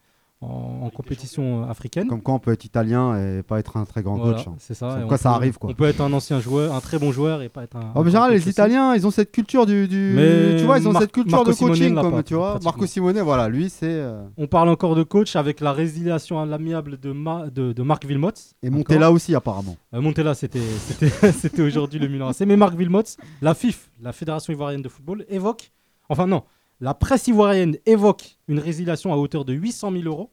en, 0.44 0.86
en 0.86 0.90
compétition 0.90 1.68
africaine. 1.68 2.06
Comme 2.08 2.22
quoi 2.22 2.34
on 2.34 2.38
peut 2.38 2.52
être 2.52 2.64
italien 2.64 3.16
et 3.18 3.42
pas 3.42 3.58
être 3.58 3.76
un 3.76 3.84
très 3.84 4.02
grand 4.02 4.16
Voilà, 4.16 4.36
coach. 4.38 4.48
hein. 4.48 4.54
c'est 4.58 4.74
ça. 4.74 4.96
Comme 4.98 5.08
quoi 5.08 5.18
ça 5.18 5.32
arrive, 5.32 5.58
quoi. 5.58 5.70
On 5.70 5.74
peut 5.74 5.84
être 5.86 6.00
un 6.00 6.12
ancien 6.12 6.40
joueur, 6.40 6.74
un 6.74 6.80
très 6.80 6.98
bon 6.98 7.12
joueur 7.12 7.42
et 7.42 7.48
pas 7.48 7.62
être 7.64 7.76
un. 7.76 7.92
Oh, 7.94 8.00
mais 8.02 8.08
un 8.08 8.10
général, 8.10 8.30
les 8.32 8.38
aussi. 8.38 8.50
Italiens, 8.50 8.94
ils 8.94 9.06
ont 9.06 9.10
cette 9.10 9.32
culture 9.32 9.66
du. 9.66 9.88
du- 9.88 10.12
Mais 10.14 10.56
tu 10.56 10.64
vois, 10.64 10.78
ils 10.78 10.88
ont 10.88 10.92
Mar- 10.92 11.02
cette 11.02 11.12
culture 11.12 11.38
Marco 11.38 11.50
de 11.50 11.56
Simone 11.56 11.72
coaching, 11.72 11.94
l'a 11.94 12.02
comme 12.02 12.12
pas, 12.12 12.22
tu 12.22 12.34
vois. 12.34 12.58
Marco 12.62 12.86
Simone, 12.86 13.18
voilà, 13.20 13.48
lui, 13.48 13.70
c'est. 13.70 13.86
euh, 13.88 14.24
On 14.36 14.46
parle 14.46 14.68
encore 14.68 14.94
de 14.94 15.02
coach 15.02 15.36
avec 15.36 15.60
la 15.60 15.72
résiliation 15.72 16.40
à 16.40 16.46
l'amiable 16.46 16.98
de, 17.00 17.12
Ma- 17.12 17.46
de, 17.50 17.72
de 17.72 17.82
Marc 17.82 18.04
Wilmots. 18.06 18.30
Et. 18.62 18.70
Montella 18.70 19.10
aussi, 19.10 19.34
apparemment. 19.34 19.76
Euh, 19.94 20.00
Montella, 20.00 20.34
c'était 20.34 20.60
c'était- 20.78 21.32
c'était 21.32 21.62
aujourd'hui 21.62 21.98
le 21.98 22.08
Milan 22.08 22.28
AC. 22.28 22.40
Mais 22.46 22.56
Marc 22.56 22.76
Wilmots, 22.78 23.16
la 23.42 23.54
FIF, 23.54 23.90
la 24.02 24.12
Fédération 24.12 24.52
ivoirienne 24.52 24.82
de 24.82 24.88
football, 24.88 25.24
évoque. 25.28 25.70
Enfin, 26.08 26.26
non, 26.26 26.42
la 26.80 26.92
presse 26.92 27.28
ivoirienne 27.28 27.76
évoque 27.86 28.36
une 28.48 28.58
résiliation 28.58 29.12
à 29.12 29.16
hauteur 29.16 29.44
de 29.44 29.52
800 29.54 29.90
000 29.92 30.04
euros. 30.04 30.30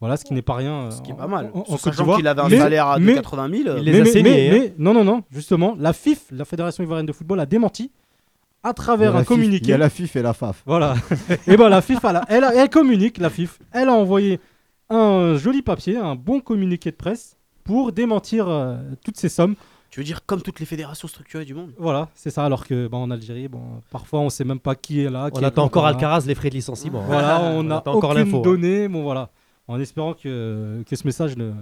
Voilà, 0.00 0.16
ce 0.16 0.24
qui 0.24 0.32
n'est 0.32 0.42
pas 0.42 0.54
rien. 0.54 0.84
euh, 0.86 0.90
Ce 0.90 1.02
qui 1.02 1.10
est 1.10 1.14
pas 1.14 1.26
mal. 1.26 1.50
en- 1.52 1.64
en 1.68 1.76
Sachant 1.76 2.16
qu'il 2.16 2.26
avait 2.26 2.40
un 2.40 2.48
Mais- 2.48 2.58
salaire 2.58 2.86
à 2.86 2.98
de 2.98 3.04
mais- 3.04 3.14
80 3.14 3.48
000. 3.50 3.76
Il 3.78 3.84
les 3.84 3.92
mais, 3.92 4.00
a 4.00 4.04
mais- 4.04 4.10
saignés, 4.10 4.22
mais- 4.30 4.48
hein. 4.48 4.60
mais- 4.60 4.74
non, 4.78 4.94
non, 4.94 5.04
non, 5.04 5.22
justement, 5.30 5.76
la 5.78 5.92
FIF, 5.92 6.24
la 6.32 6.44
Fédération 6.46 6.82
ivoirienne 6.82 7.06
de 7.06 7.12
football, 7.12 7.38
a 7.40 7.46
démenti 7.46 7.90
à 8.62 8.72
travers 8.72 9.14
a 9.14 9.18
un 9.18 9.22
FIF- 9.22 9.30
Il 9.36 9.36
communiqué. 9.36 9.68
y 9.68 9.72
a 9.74 9.78
la 9.78 9.90
FIF 9.90 10.16
et 10.16 10.22
la 10.22 10.32
FAF. 10.32 10.62
Voilà. 10.66 10.94
et 11.46 11.56
ben 11.56 11.68
la 11.68 11.80
FIF, 11.82 11.98
elle, 12.04 12.16
a- 12.16 12.24
elle, 12.28 12.44
a- 12.44 12.54
elle 12.54 12.70
communique, 12.70 13.18
la 13.18 13.28
FIF, 13.30 13.58
elle 13.72 13.88
a 13.88 13.92
envoyé 13.92 14.40
un 14.88 15.36
joli 15.36 15.62
papier, 15.62 15.96
un 15.98 16.14
bon 16.16 16.40
communiqué 16.40 16.90
de 16.90 16.96
presse 16.96 17.36
pour 17.64 17.92
démentir 17.92 18.48
euh, 18.48 18.76
toutes 19.04 19.16
ces 19.18 19.28
sommes. 19.28 19.54
Tu 19.90 19.98
veux 20.00 20.04
dire 20.04 20.24
comme 20.24 20.40
toutes 20.40 20.60
les 20.60 20.66
fédérations 20.66 21.08
structurées 21.08 21.44
du 21.44 21.52
monde 21.52 21.72
Voilà, 21.78 22.08
c'est 22.14 22.30
ça. 22.30 22.44
Alors 22.44 22.64
que 22.66 22.86
bah, 22.86 22.96
en 22.98 23.10
Algérie, 23.10 23.48
bon, 23.48 23.60
parfois 23.90 24.20
on 24.20 24.30
sait 24.30 24.44
même 24.44 24.60
pas 24.60 24.74
qui 24.76 25.02
est 25.02 25.10
là. 25.10 25.30
qui 25.30 25.40
On 25.40 25.42
attend 25.42 25.64
encore 25.64 25.82
là. 25.82 25.90
Alcaraz, 25.90 26.24
les 26.26 26.34
frais 26.36 26.48
de 26.48 26.54
licenciement. 26.54 27.02
Voilà, 27.06 27.40
on 27.54 27.62
n'a 27.64 27.78
attend 27.78 27.94
encore 27.96 28.10
aucune 28.12 28.34
hein. 28.34 28.40
donnée. 28.40 28.88
Bon 28.88 29.02
voilà, 29.02 29.30
en 29.70 29.80
espérant 29.80 30.14
que, 30.14 30.82
que 30.88 30.96
ce 30.96 31.06
message 31.06 31.36
ne, 31.36 31.44
euh, 31.44 31.52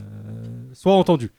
soit 0.73 0.95
entendu. 0.95 1.31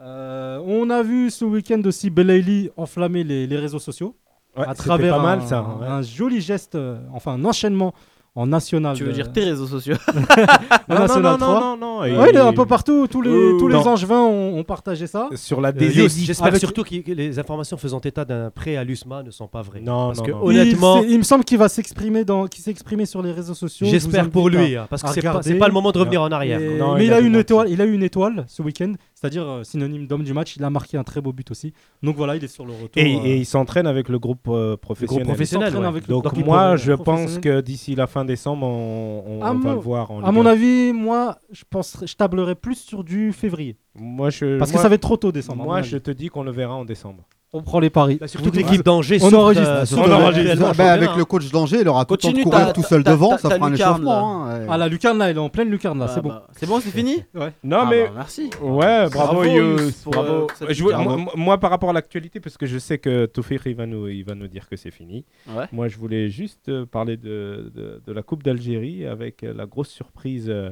Euh, 0.00 0.60
on 0.66 0.90
a 0.90 1.02
vu 1.02 1.30
ce 1.30 1.44
week-end 1.44 1.80
aussi 1.84 2.10
Belaïli 2.10 2.70
enflammer 2.76 3.24
les, 3.24 3.46
les 3.46 3.56
réseaux 3.58 3.78
sociaux 3.78 4.16
Ouais, 4.56 4.64
à 4.68 4.74
travers 4.74 5.16
pas 5.16 5.22
mal 5.22 5.38
un, 5.40 5.46
ça. 5.46 5.62
ouais. 5.62 5.86
un 5.86 6.02
joli 6.02 6.40
geste, 6.40 6.76
euh, 6.76 6.98
enfin 7.12 7.32
un 7.32 7.44
enchaînement 7.44 7.92
en 8.36 8.46
national. 8.46 8.96
Tu 8.96 9.04
veux 9.04 9.10
de- 9.10 9.14
dire 9.14 9.30
tes 9.32 9.44
réseaux 9.44 9.66
sociaux 9.66 9.94
en 10.08 10.12
Non, 10.88 10.94
non, 10.96 11.00
national 11.00 11.32
non, 11.32 11.38
3. 11.38 11.48
non, 11.60 11.60
non, 11.60 11.76
non. 11.76 12.04
et- 12.04 12.16
Ouais, 12.16 12.30
il 12.30 12.36
est 12.36 12.40
un 12.40 12.52
peu 12.52 12.66
partout. 12.66 13.06
Tous 13.06 13.22
les, 13.22 13.30
Euh, 13.30 13.56
tous 13.58 13.68
les 13.68 13.76
angevins 13.76 14.20
ont, 14.22 14.58
ont 14.58 14.64
partagé 14.64 15.06
ça. 15.06 15.28
Sur 15.36 15.60
la 15.60 15.68
Euh, 15.70 16.08
J'espère 16.08 16.46
Avec- 16.48 16.60
surtout 16.60 16.82
que 16.82 17.12
les 17.12 17.38
informations 17.38 17.76
faisant 17.76 18.00
état 18.00 18.24
d'un 18.24 18.50
prêt 18.50 18.76
à 18.76 18.82
l'USMA 18.84 19.22
ne 19.22 19.30
sont 19.30 19.46
pas 19.46 19.62
vraies. 19.62 19.80
Non, 19.80 20.06
Parce 20.08 20.18
non, 20.18 20.24
que 20.24 20.30
non. 20.32 20.44
honnêtement, 20.44 21.02
il, 21.02 21.18
me 21.18 21.22
semble 21.22 21.44
qu'il 21.44 21.58
va 21.58 21.68
s'exprimer 21.68 22.24
dans, 22.24 22.46
qu'il 22.46 22.62
s'est 22.62 22.70
exprimé 22.70 23.06
sur 23.06 23.22
les 23.22 23.32
réseaux 23.32 23.54
sociaux. 23.54 23.86
J'espère 23.88 24.28
pour 24.30 24.46
à- 24.48 24.50
lui, 24.50 24.76
hein, 24.76 24.86
parce 24.90 25.02
que 25.02 25.10
c'est 25.10 25.22
pas, 25.22 25.40
pas 25.40 25.68
le 25.68 25.72
moment 25.72 25.92
de 25.92 25.98
revenir 25.98 26.22
en 26.22 26.30
arrière. 26.32 26.60
Et-. 26.60 26.76
Non, 26.78 26.94
mais 26.94 27.04
il 27.04 27.06
il 27.06 27.12
a 27.12 27.16
a, 27.16 27.20
une 27.20 27.36
étoile, 27.36 27.68
il 27.70 27.80
a 27.80 27.84
eu 27.84 27.92
une 27.92 28.02
étoile 28.02 28.44
ce 28.48 28.62
week-end, 28.62 28.94
c'est-à-dire 29.24 29.48
euh, 29.48 29.64
synonyme 29.64 30.06
d'homme 30.06 30.22
du 30.22 30.34
match. 30.34 30.56
Il 30.56 30.64
a 30.64 30.70
marqué 30.70 30.98
un 30.98 31.02
très 31.02 31.22
beau 31.22 31.32
but 31.32 31.50
aussi. 31.50 31.72
Donc 32.02 32.16
voilà, 32.16 32.36
il 32.36 32.44
est 32.44 32.48
sur 32.48 32.66
le 32.66 32.72
retour. 32.72 32.90
Et, 33.02 33.16
euh, 33.16 33.20
et 33.24 33.38
il 33.38 33.46
s'entraîne 33.46 33.86
avec 33.86 34.10
le 34.10 34.18
groupe 34.18 34.46
euh, 34.48 34.76
professionnel. 34.76 35.24
professionnel, 35.26 35.68
s'entraîne 35.68 35.82
ouais. 35.82 35.88
avec 35.88 36.06
le 36.08 36.12
Donc, 36.12 36.24
groupe 36.24 36.44
moi, 36.44 36.76
je 36.76 36.92
pense 36.92 37.04
professionnel. 37.20 37.40
que 37.40 37.60
d'ici 37.62 37.94
la 37.94 38.06
fin 38.06 38.26
décembre, 38.26 38.66
on, 38.66 39.38
va 39.40 39.72
le 39.72 39.80
voir 39.80 40.10
en 40.10 40.22
À 40.22 40.30
mon 40.30 40.44
1. 40.44 40.50
avis, 40.50 40.92
moi, 40.92 41.38
je 41.50 41.64
je 42.04 42.14
tablerais 42.14 42.54
plus 42.54 42.74
sur 42.76 43.02
du 43.02 43.32
février, 43.32 43.78
Moi, 43.94 44.28
je, 44.28 44.58
parce 44.58 44.70
moi, 44.70 44.78
que 44.78 44.82
ça 44.82 44.88
va 44.90 44.96
être 44.96 45.00
trop 45.00 45.16
tôt 45.16 45.32
décembre. 45.32 45.64
moi, 45.64 45.80
je 45.80 45.96
te 45.96 46.10
dis 46.10 46.28
qu'on 46.28 46.42
le 46.42 46.52
verra 46.52 46.74
en 46.74 46.84
décembre. 46.84 47.24
On 47.56 47.62
prend 47.62 47.78
les 47.78 47.88
paris. 47.88 48.18
Bah, 48.20 48.26
surtout 48.28 48.50
que 48.50 48.56
l'équipe 48.56 48.82
d'Angers 48.84 49.18
on 49.22 49.32
enregistre. 49.32 49.68
euh, 49.70 49.84
On 49.96 50.58
Bah, 50.58 50.72
bah, 50.76 50.92
avec 50.92 51.10
le 51.16 51.24
coach 51.24 51.50
d'Angers, 51.50 51.78
il 51.82 51.88
aura 51.88 52.04
tout 52.04 52.14
le 52.14 52.18
temps 52.18 52.32
de 52.32 52.42
courir 52.42 52.72
tout 52.72 52.82
seul 52.82 53.02
devant, 53.04 53.38
ça 53.38 53.48
fera 53.48 53.66
un 53.68 53.72
échauffement. 53.72 54.44
hein, 54.46 54.60
ouais. 54.60 54.66
Ah 54.68 54.76
la 54.76 54.88
lucarne 54.88 55.18
là, 55.18 55.30
elle 55.30 55.36
est 55.36 55.40
en 55.40 55.48
pleine 55.48 55.70
lucarne 55.70 55.98
là, 55.98 56.06
Bah, 56.06 56.12
c'est 56.14 56.20
bon. 56.20 56.28
bah, 56.30 56.46
C'est 56.52 56.66
bon, 56.66 56.80
c'est 56.80 56.90
fini 56.90 57.22
Ouais. 57.34 57.52
Non, 57.62 57.78
Ah 57.82 57.86
mais 57.88 58.04
bah, 58.06 58.10
merci. 58.16 58.50
Ouais, 58.60 59.08
bravo, 59.08 59.34
Bravo, 59.34 59.44
Yous, 59.44 59.92
bravo. 60.06 60.46
euh, 60.62 60.98
moi, 60.98 61.32
moi, 61.36 61.58
par 61.60 61.70
rapport 61.70 61.90
à 61.90 61.92
l'actualité, 61.92 62.40
parce 62.40 62.56
que 62.56 62.66
je 62.66 62.78
sais 62.78 62.98
que 62.98 63.26
Toufir, 63.26 63.62
il 63.66 63.76
va 63.76 63.86
nous, 63.86 64.08
il 64.08 64.24
va 64.24 64.34
nous 64.34 64.48
dire 64.48 64.68
que 64.68 64.76
c'est 64.76 64.90
fini. 64.90 65.24
Ouais. 65.48 65.64
Moi, 65.72 65.88
je 65.88 65.96
voulais 65.96 66.28
juste 66.30 66.68
euh, 66.68 66.84
parler 66.86 67.16
de, 67.16 67.70
de, 67.74 68.02
de 68.04 68.12
la 68.12 68.22
Coupe 68.22 68.42
d'Algérie 68.42 69.06
avec 69.06 69.42
la 69.42 69.66
grosse 69.66 69.90
surprise 69.90 70.46
euh, 70.48 70.70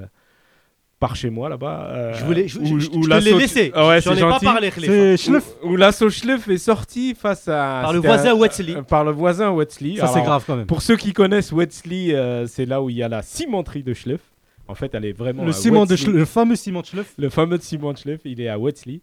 par 1.03 1.17
chez 1.17 1.31
moi 1.31 1.49
là-bas. 1.49 1.89
euh, 1.91 2.15
Je 2.15 2.25
voulais- 2.25 2.47
je- 2.47 2.59
où- 2.61 2.65
je- 2.65 2.79
je- 2.87 2.91
où 2.91 3.03
je 3.03 3.09
te 3.09 3.15
l'assaut- 3.15 3.25
l'ai 3.25 3.39
laissé. 3.39 3.73
Ah 3.75 3.89
ouais, 3.89 4.01
J'en 4.01 4.15
c'est 4.15 4.21
ai 4.21 4.23
pas 4.23 4.39
parlé, 4.39 4.71
Khalif. 4.71 4.89
C'est 4.89 5.17
Schleff. 5.17 5.45
Où, 5.65 5.71
où 5.71 5.77
l'assaut 5.77 6.09
Schleff 6.11 6.47
est 6.49 6.59
sorti 6.59 7.15
face 7.15 7.49
à. 7.49 7.81
Par 7.83 7.93
le 7.93 7.99
voisin 7.99 8.35
Wetzli. 8.37 8.75
euh, 8.77 8.83
Par 8.83 9.05
le 9.05 9.11
voisin 9.11 9.51
Wetzli. 9.53 9.97
Ça 9.97 10.07
c'est 10.07 10.23
grave 10.23 10.45
quand 10.47 10.55
même. 10.57 10.67
Pour 10.67 10.81
ceux 10.81 10.97
qui 10.97 11.13
connaissent 11.13 11.51
Wetzli, 11.53 12.15
euh, 12.15 12.47
c'est 12.47 12.65
là 12.67 12.81
où 12.81 12.89
il 12.89 12.97
y 12.97 13.03
a 13.03 13.09
la 13.09 13.23
cimenterie 13.23 13.83
de 13.83 13.93
Schleff. 13.95 14.21
En 14.69 14.75
fait, 14.77 14.95
elle 14.95 15.05
est 15.05 15.13
vraiment. 15.13 15.45
Le 15.45 15.51
ciment 15.53 15.85
de 15.87 15.97
le 16.11 16.25
fameux 16.25 16.55
ciment 16.57 16.81
de 16.83 16.87
Schleff. 16.87 17.13
Le 17.19 17.29
fameux 17.31 17.59
Simon 17.61 17.95
Schleff, 17.97 18.21
il 18.25 18.41
est 18.41 18.49
à 18.49 18.59
Wetzli. 18.59 19.03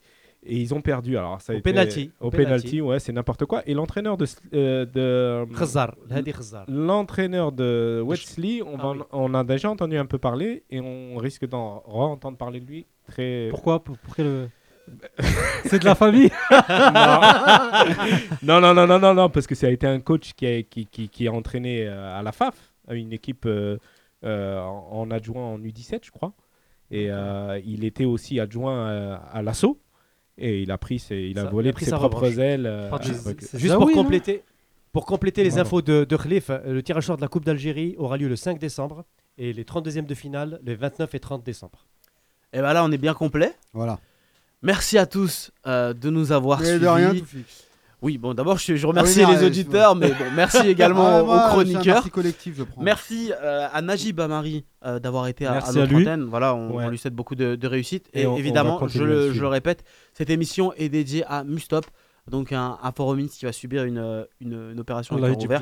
Et 0.51 0.57
ils 0.57 0.73
ont 0.73 0.81
perdu. 0.81 1.15
Alors, 1.15 1.39
ça 1.41 1.53
a 1.53 1.55
Au 1.55 1.61
penalty. 1.61 2.11
Au 2.19 2.31
penalty, 2.31 2.81
ouais, 2.81 2.99
c'est 2.99 3.13
n'importe 3.13 3.45
quoi. 3.45 3.61
Et 3.67 3.73
l'entraîneur 3.75 4.17
de. 4.17 4.25
euh, 4.53 4.85
de 4.85 5.45
Khazar. 5.55 5.95
L'entraîneur 6.67 7.51
de 7.51 8.01
on, 8.03 8.11
Ah 8.79 8.91
oui. 8.93 8.99
on 9.11 9.33
a 9.35 9.43
déjà 9.43 9.69
entendu 9.69 9.97
un 9.97 10.05
peu 10.07 10.17
parler 10.17 10.63
et 10.71 10.79
on 10.81 11.17
risque 11.17 11.47
d'en 11.47 11.79
re-entendre 11.85 12.37
parler 12.37 12.59
de 12.59 12.65
lui 12.65 12.87
très. 13.07 13.47
Pourquoi? 13.51 13.83
Pour, 13.83 13.97
pour 13.99 14.15
quel- 14.15 14.49
C'est 15.65 15.77
de 15.77 15.85
la 15.85 15.93
famille? 15.93 16.31
non, 18.41 18.59
non, 18.59 18.73
non, 18.73 18.87
non, 18.87 18.99
non, 18.99 19.13
non, 19.13 19.29
parce 19.29 19.47
que 19.47 19.55
ça 19.55 19.67
a 19.67 19.69
été 19.69 19.85
un 19.87 19.99
coach 19.99 20.33
qui 20.33 20.45
a, 20.47 20.63
qui, 20.63 20.85
qui, 20.85 21.09
qui 21.09 21.27
a 21.27 21.31
entraîné 21.31 21.85
euh, 21.87 22.17
à 22.17 22.23
la 22.23 22.31
FAF, 22.31 22.73
une 22.89 23.13
équipe 23.13 23.45
euh, 23.45 23.77
euh, 24.23 24.59
en 24.59 25.09
adjoint 25.11 25.43
en 25.45 25.59
U17, 25.59 25.99
je 26.03 26.11
crois. 26.11 26.33
Et 26.91 27.07
euh, 27.11 27.59
il 27.65 27.83
était 27.85 28.05
aussi 28.05 28.39
adjoint 28.39 28.87
euh, 28.89 29.15
à 29.31 29.41
l'assaut. 29.43 29.79
Et 30.39 30.61
il 30.61 30.71
a 30.71 30.77
pris 30.77 30.99
ses, 30.99 31.17
il 31.17 31.37
a 31.37 31.43
Ça, 31.43 31.47
il 31.47 31.51
volé 31.51 31.69
a 31.69 31.73
pris 31.73 31.85
ses 31.85 31.91
sa 31.91 31.97
propres 31.97 32.21
revanche. 32.21 32.37
ailes. 32.37 32.65
euh, 32.65 32.89
Juste 33.55 33.75
pour 33.75 33.91
compléter. 33.91 34.43
Pour 34.91 35.05
compléter 35.05 35.43
les 35.43 35.49
Voilà. 35.51 35.63
infos 35.63 35.81
de, 35.83 36.03
de 36.03 36.17
Khalif, 36.17 36.49
euh, 36.49 36.59
le 36.73 36.81
tirage 36.81 37.03
au 37.03 37.07
sort 37.07 37.17
de 37.17 37.21
la 37.21 37.27
Coupe 37.27 37.45
d'Algérie 37.45 37.93
aura 37.99 38.17
lieu 38.17 38.27
le 38.27 38.35
5 38.35 38.57
décembre 38.59 39.05
et 39.37 39.53
les 39.53 39.63
32e 39.63 40.05
de 40.07 40.15
finale 40.15 40.59
le 40.65 40.73
29 40.75 41.13
et 41.13 41.19
30 41.19 41.43
décembre. 41.43 41.85
Et 42.53 42.59
bah 42.61 42.73
là, 42.73 42.83
on 42.83 42.91
est 42.91 42.97
bien 42.97 43.13
complet. 43.13 43.53
Voilà. 43.73 43.99
Merci 44.63 44.97
à 44.97 45.05
tous 45.05 45.51
euh, 45.67 45.93
de 45.93 46.09
nous 46.09 46.31
avoir 46.31 46.59
suivis. 46.65 47.23
Oui, 48.01 48.17
bon, 48.17 48.33
d'abord, 48.33 48.57
je, 48.57 48.75
je 48.77 48.87
remercie 48.87 49.21
Ah 49.23 49.29
oui, 49.29 49.35
les 49.35 49.45
auditeurs, 49.45 49.93
mais 49.95 50.09
bon, 50.09 50.25
merci 50.33 50.57
également 50.67 51.05
Ah, 51.07 51.21
aux 51.21 51.25
moi, 51.25 51.45
un 51.47 51.49
chroniqueurs. 51.49 51.83
merci 51.95 52.09
collectif, 52.09 52.55
je 52.57 52.63
prends. 52.63 52.81
Merci 52.81 53.33
euh, 53.41 53.67
à 53.73 53.81
Najib 53.81 54.19
Amari 54.21 54.63
euh, 54.85 54.99
d'avoir 54.99 55.27
été 55.27 55.45
à, 55.45 55.51
Merci 55.51 55.69
à 55.69 55.71
à 55.71 55.75
notre 55.85 55.93
lui. 55.93 56.03
antenne. 56.03 56.23
Voilà, 56.23 56.55
on, 56.55 56.75
Ouais. 56.77 56.85
on 56.85 56.89
lui 56.89 56.97
souhaite 56.97 57.13
beaucoup 57.15 57.35
de, 57.35 57.55
de 57.55 57.67
réussite. 57.67 58.09
Et, 58.13 58.21
Et 58.21 58.25
on- 58.25 58.31
on 58.31 58.33
va 58.35 58.39
évidemment, 58.39 58.87
je 58.87 59.03
à 59.03 59.05
le 59.05 59.33
je 59.33 59.43
répète, 59.43 59.83
cette 60.13 60.29
émission 60.29 60.71
est 60.77 60.87
dédiée 60.87 61.25
à 61.27 61.43
Mustop, 61.43 61.85
donc 62.31 62.53
un, 62.53 62.77
un 62.81 62.91
forumiste 62.93 63.37
qui 63.39 63.45
va 63.45 63.51
subir 63.51 63.83
une, 63.83 64.25
une, 64.39 64.71
une 64.71 64.79
opération 64.79 65.15
à 65.15 65.19
ouvert. 65.45 65.59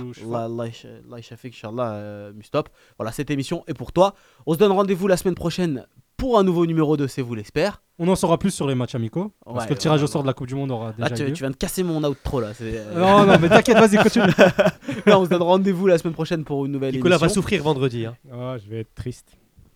euh, 1.93 2.33
Mustop. 2.33 2.69
Voilà, 2.99 3.11
cette 3.11 3.31
émission 3.31 3.63
est 3.67 3.73
pour 3.73 3.91
toi. 3.93 4.13
On 4.45 4.53
se 4.53 4.59
donne 4.59 4.71
rendez-vous 4.73 5.07
la 5.07 5.17
semaine 5.17 5.33
prochaine 5.35 5.87
pour 6.17 6.37
un 6.39 6.43
nouveau 6.43 6.65
numéro 6.65 6.97
de 6.97 7.07
C'est 7.07 7.21
vous 7.21 7.35
l'expert. 7.35 7.81
On 7.99 8.07
en 8.09 8.15
saura 8.15 8.37
plus 8.37 8.51
sur 8.51 8.67
les 8.67 8.75
matchs 8.75 8.95
amicaux. 8.95 9.31
Parce 9.45 9.59
Ouais, 9.59 9.65
que 9.65 9.73
le 9.73 9.77
tirage 9.79 9.99
ouais, 10.01 10.03
au 10.03 10.07
sort 10.07 10.21
de 10.23 10.27
la 10.27 10.33
Coupe 10.33 10.47
du 10.47 10.55
Monde 10.55 10.71
aura 10.71 10.91
déjà 10.93 11.09
Là, 11.09 11.15
tu, 11.15 11.23
lieu. 11.25 11.33
tu 11.33 11.43
viens 11.43 11.49
de 11.51 11.55
casser 11.55 11.83
mon 11.83 12.03
outro 12.03 12.39
là. 12.41 12.53
c'est, 12.53 12.65
euh, 12.77 12.93
Non, 12.99 13.25
non, 13.25 13.37
mais 13.41 13.49
t'inquiète, 13.49 13.77
vas-y, 13.77 13.97
continue. 14.03 14.25
là, 15.05 15.19
on 15.19 15.25
se 15.25 15.29
donne 15.29 15.41
rendez-vous 15.41 15.87
la 15.87 15.97
semaine 15.97 16.13
prochaine 16.13 16.43
pour 16.43 16.65
une 16.65 16.71
nouvelle 16.73 16.93
Nicolas 16.93 17.17
va 17.17 17.25
émission. 17.25 17.41
souffrir 17.41 17.63
vendredi. 17.63 18.05
hein. 18.05 18.15
Ah, 18.31 18.55
je 18.63 18.69
vais 18.69 18.81
être 18.81 18.93
triste. 18.93 19.29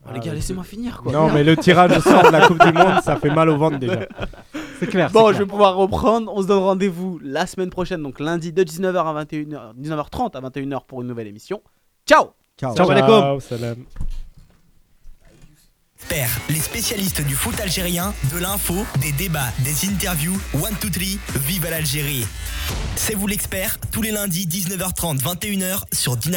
Oh, 0.06 0.10
les 0.14 0.20
gars, 0.20 0.32
Ah, 0.32 0.36
laissez-moi 0.36 0.64
finir 0.64 1.02
quoi. 1.04 1.12
Non, 1.12 1.32
mais 1.32 1.44
le 1.44 1.56
tirage 1.56 1.96
au 1.98 2.02
sort 2.02 2.24
de 2.24 2.32
la 2.32 2.48
Coupe 2.48 2.60
du 2.64 2.74
Monde, 2.74 3.02
ça 3.04 3.16
fait 3.18 3.30
mal 3.30 3.50
au 3.50 3.58
ventre 3.58 3.78
déjà. 3.80 4.00
C'est 4.80 4.88
clair. 4.88 5.12
Bon, 5.12 5.32
je 5.32 5.38
vais 5.40 5.46
pouvoir 5.46 5.76
reprendre. 5.76 6.32
On 6.36 6.42
se 6.42 6.48
donne 6.48 6.64
rendez-vous 6.64 7.20
la 7.24 7.46
semaine 7.46 7.70
prochaine, 7.70 8.02
donc 8.02 8.20
lundi 8.20 8.52
de 8.52 8.64
19h 8.64 8.98
à 8.98 9.24
21h, 9.24 9.76
19h30 9.80 10.36
à 10.38 10.42
21h 10.50 10.86
pour 10.88 11.02
une 11.04 11.08
nouvelle 11.08 11.28
émission. 11.28 11.62
Ciao 12.08 12.32
Ciao. 12.60 12.76
Ciao, 12.76 13.40
salam. 13.40 13.86
Les 16.50 16.60
spécialistes 16.60 17.22
du 17.22 17.36
foot 17.36 17.58
algérien, 17.62 18.14
de 18.34 18.38
l'info, 18.38 18.86
des 19.00 19.12
débats, 19.14 19.54
des 19.60 19.88
interviews. 19.88 20.38
One, 20.54 20.76
two, 20.80 20.90
three, 20.90 21.18
vive 21.46 21.66
l'Algérie. 21.70 22.26
C'est 22.96 23.16
vous 23.16 23.28
l'expert, 23.28 23.78
tous 23.92 24.02
les 24.02 24.12
lundis 24.12 24.46
19h30, 24.46 25.20
21h 25.22 25.84
sur 25.94 26.18
Dynamique. 26.18 26.30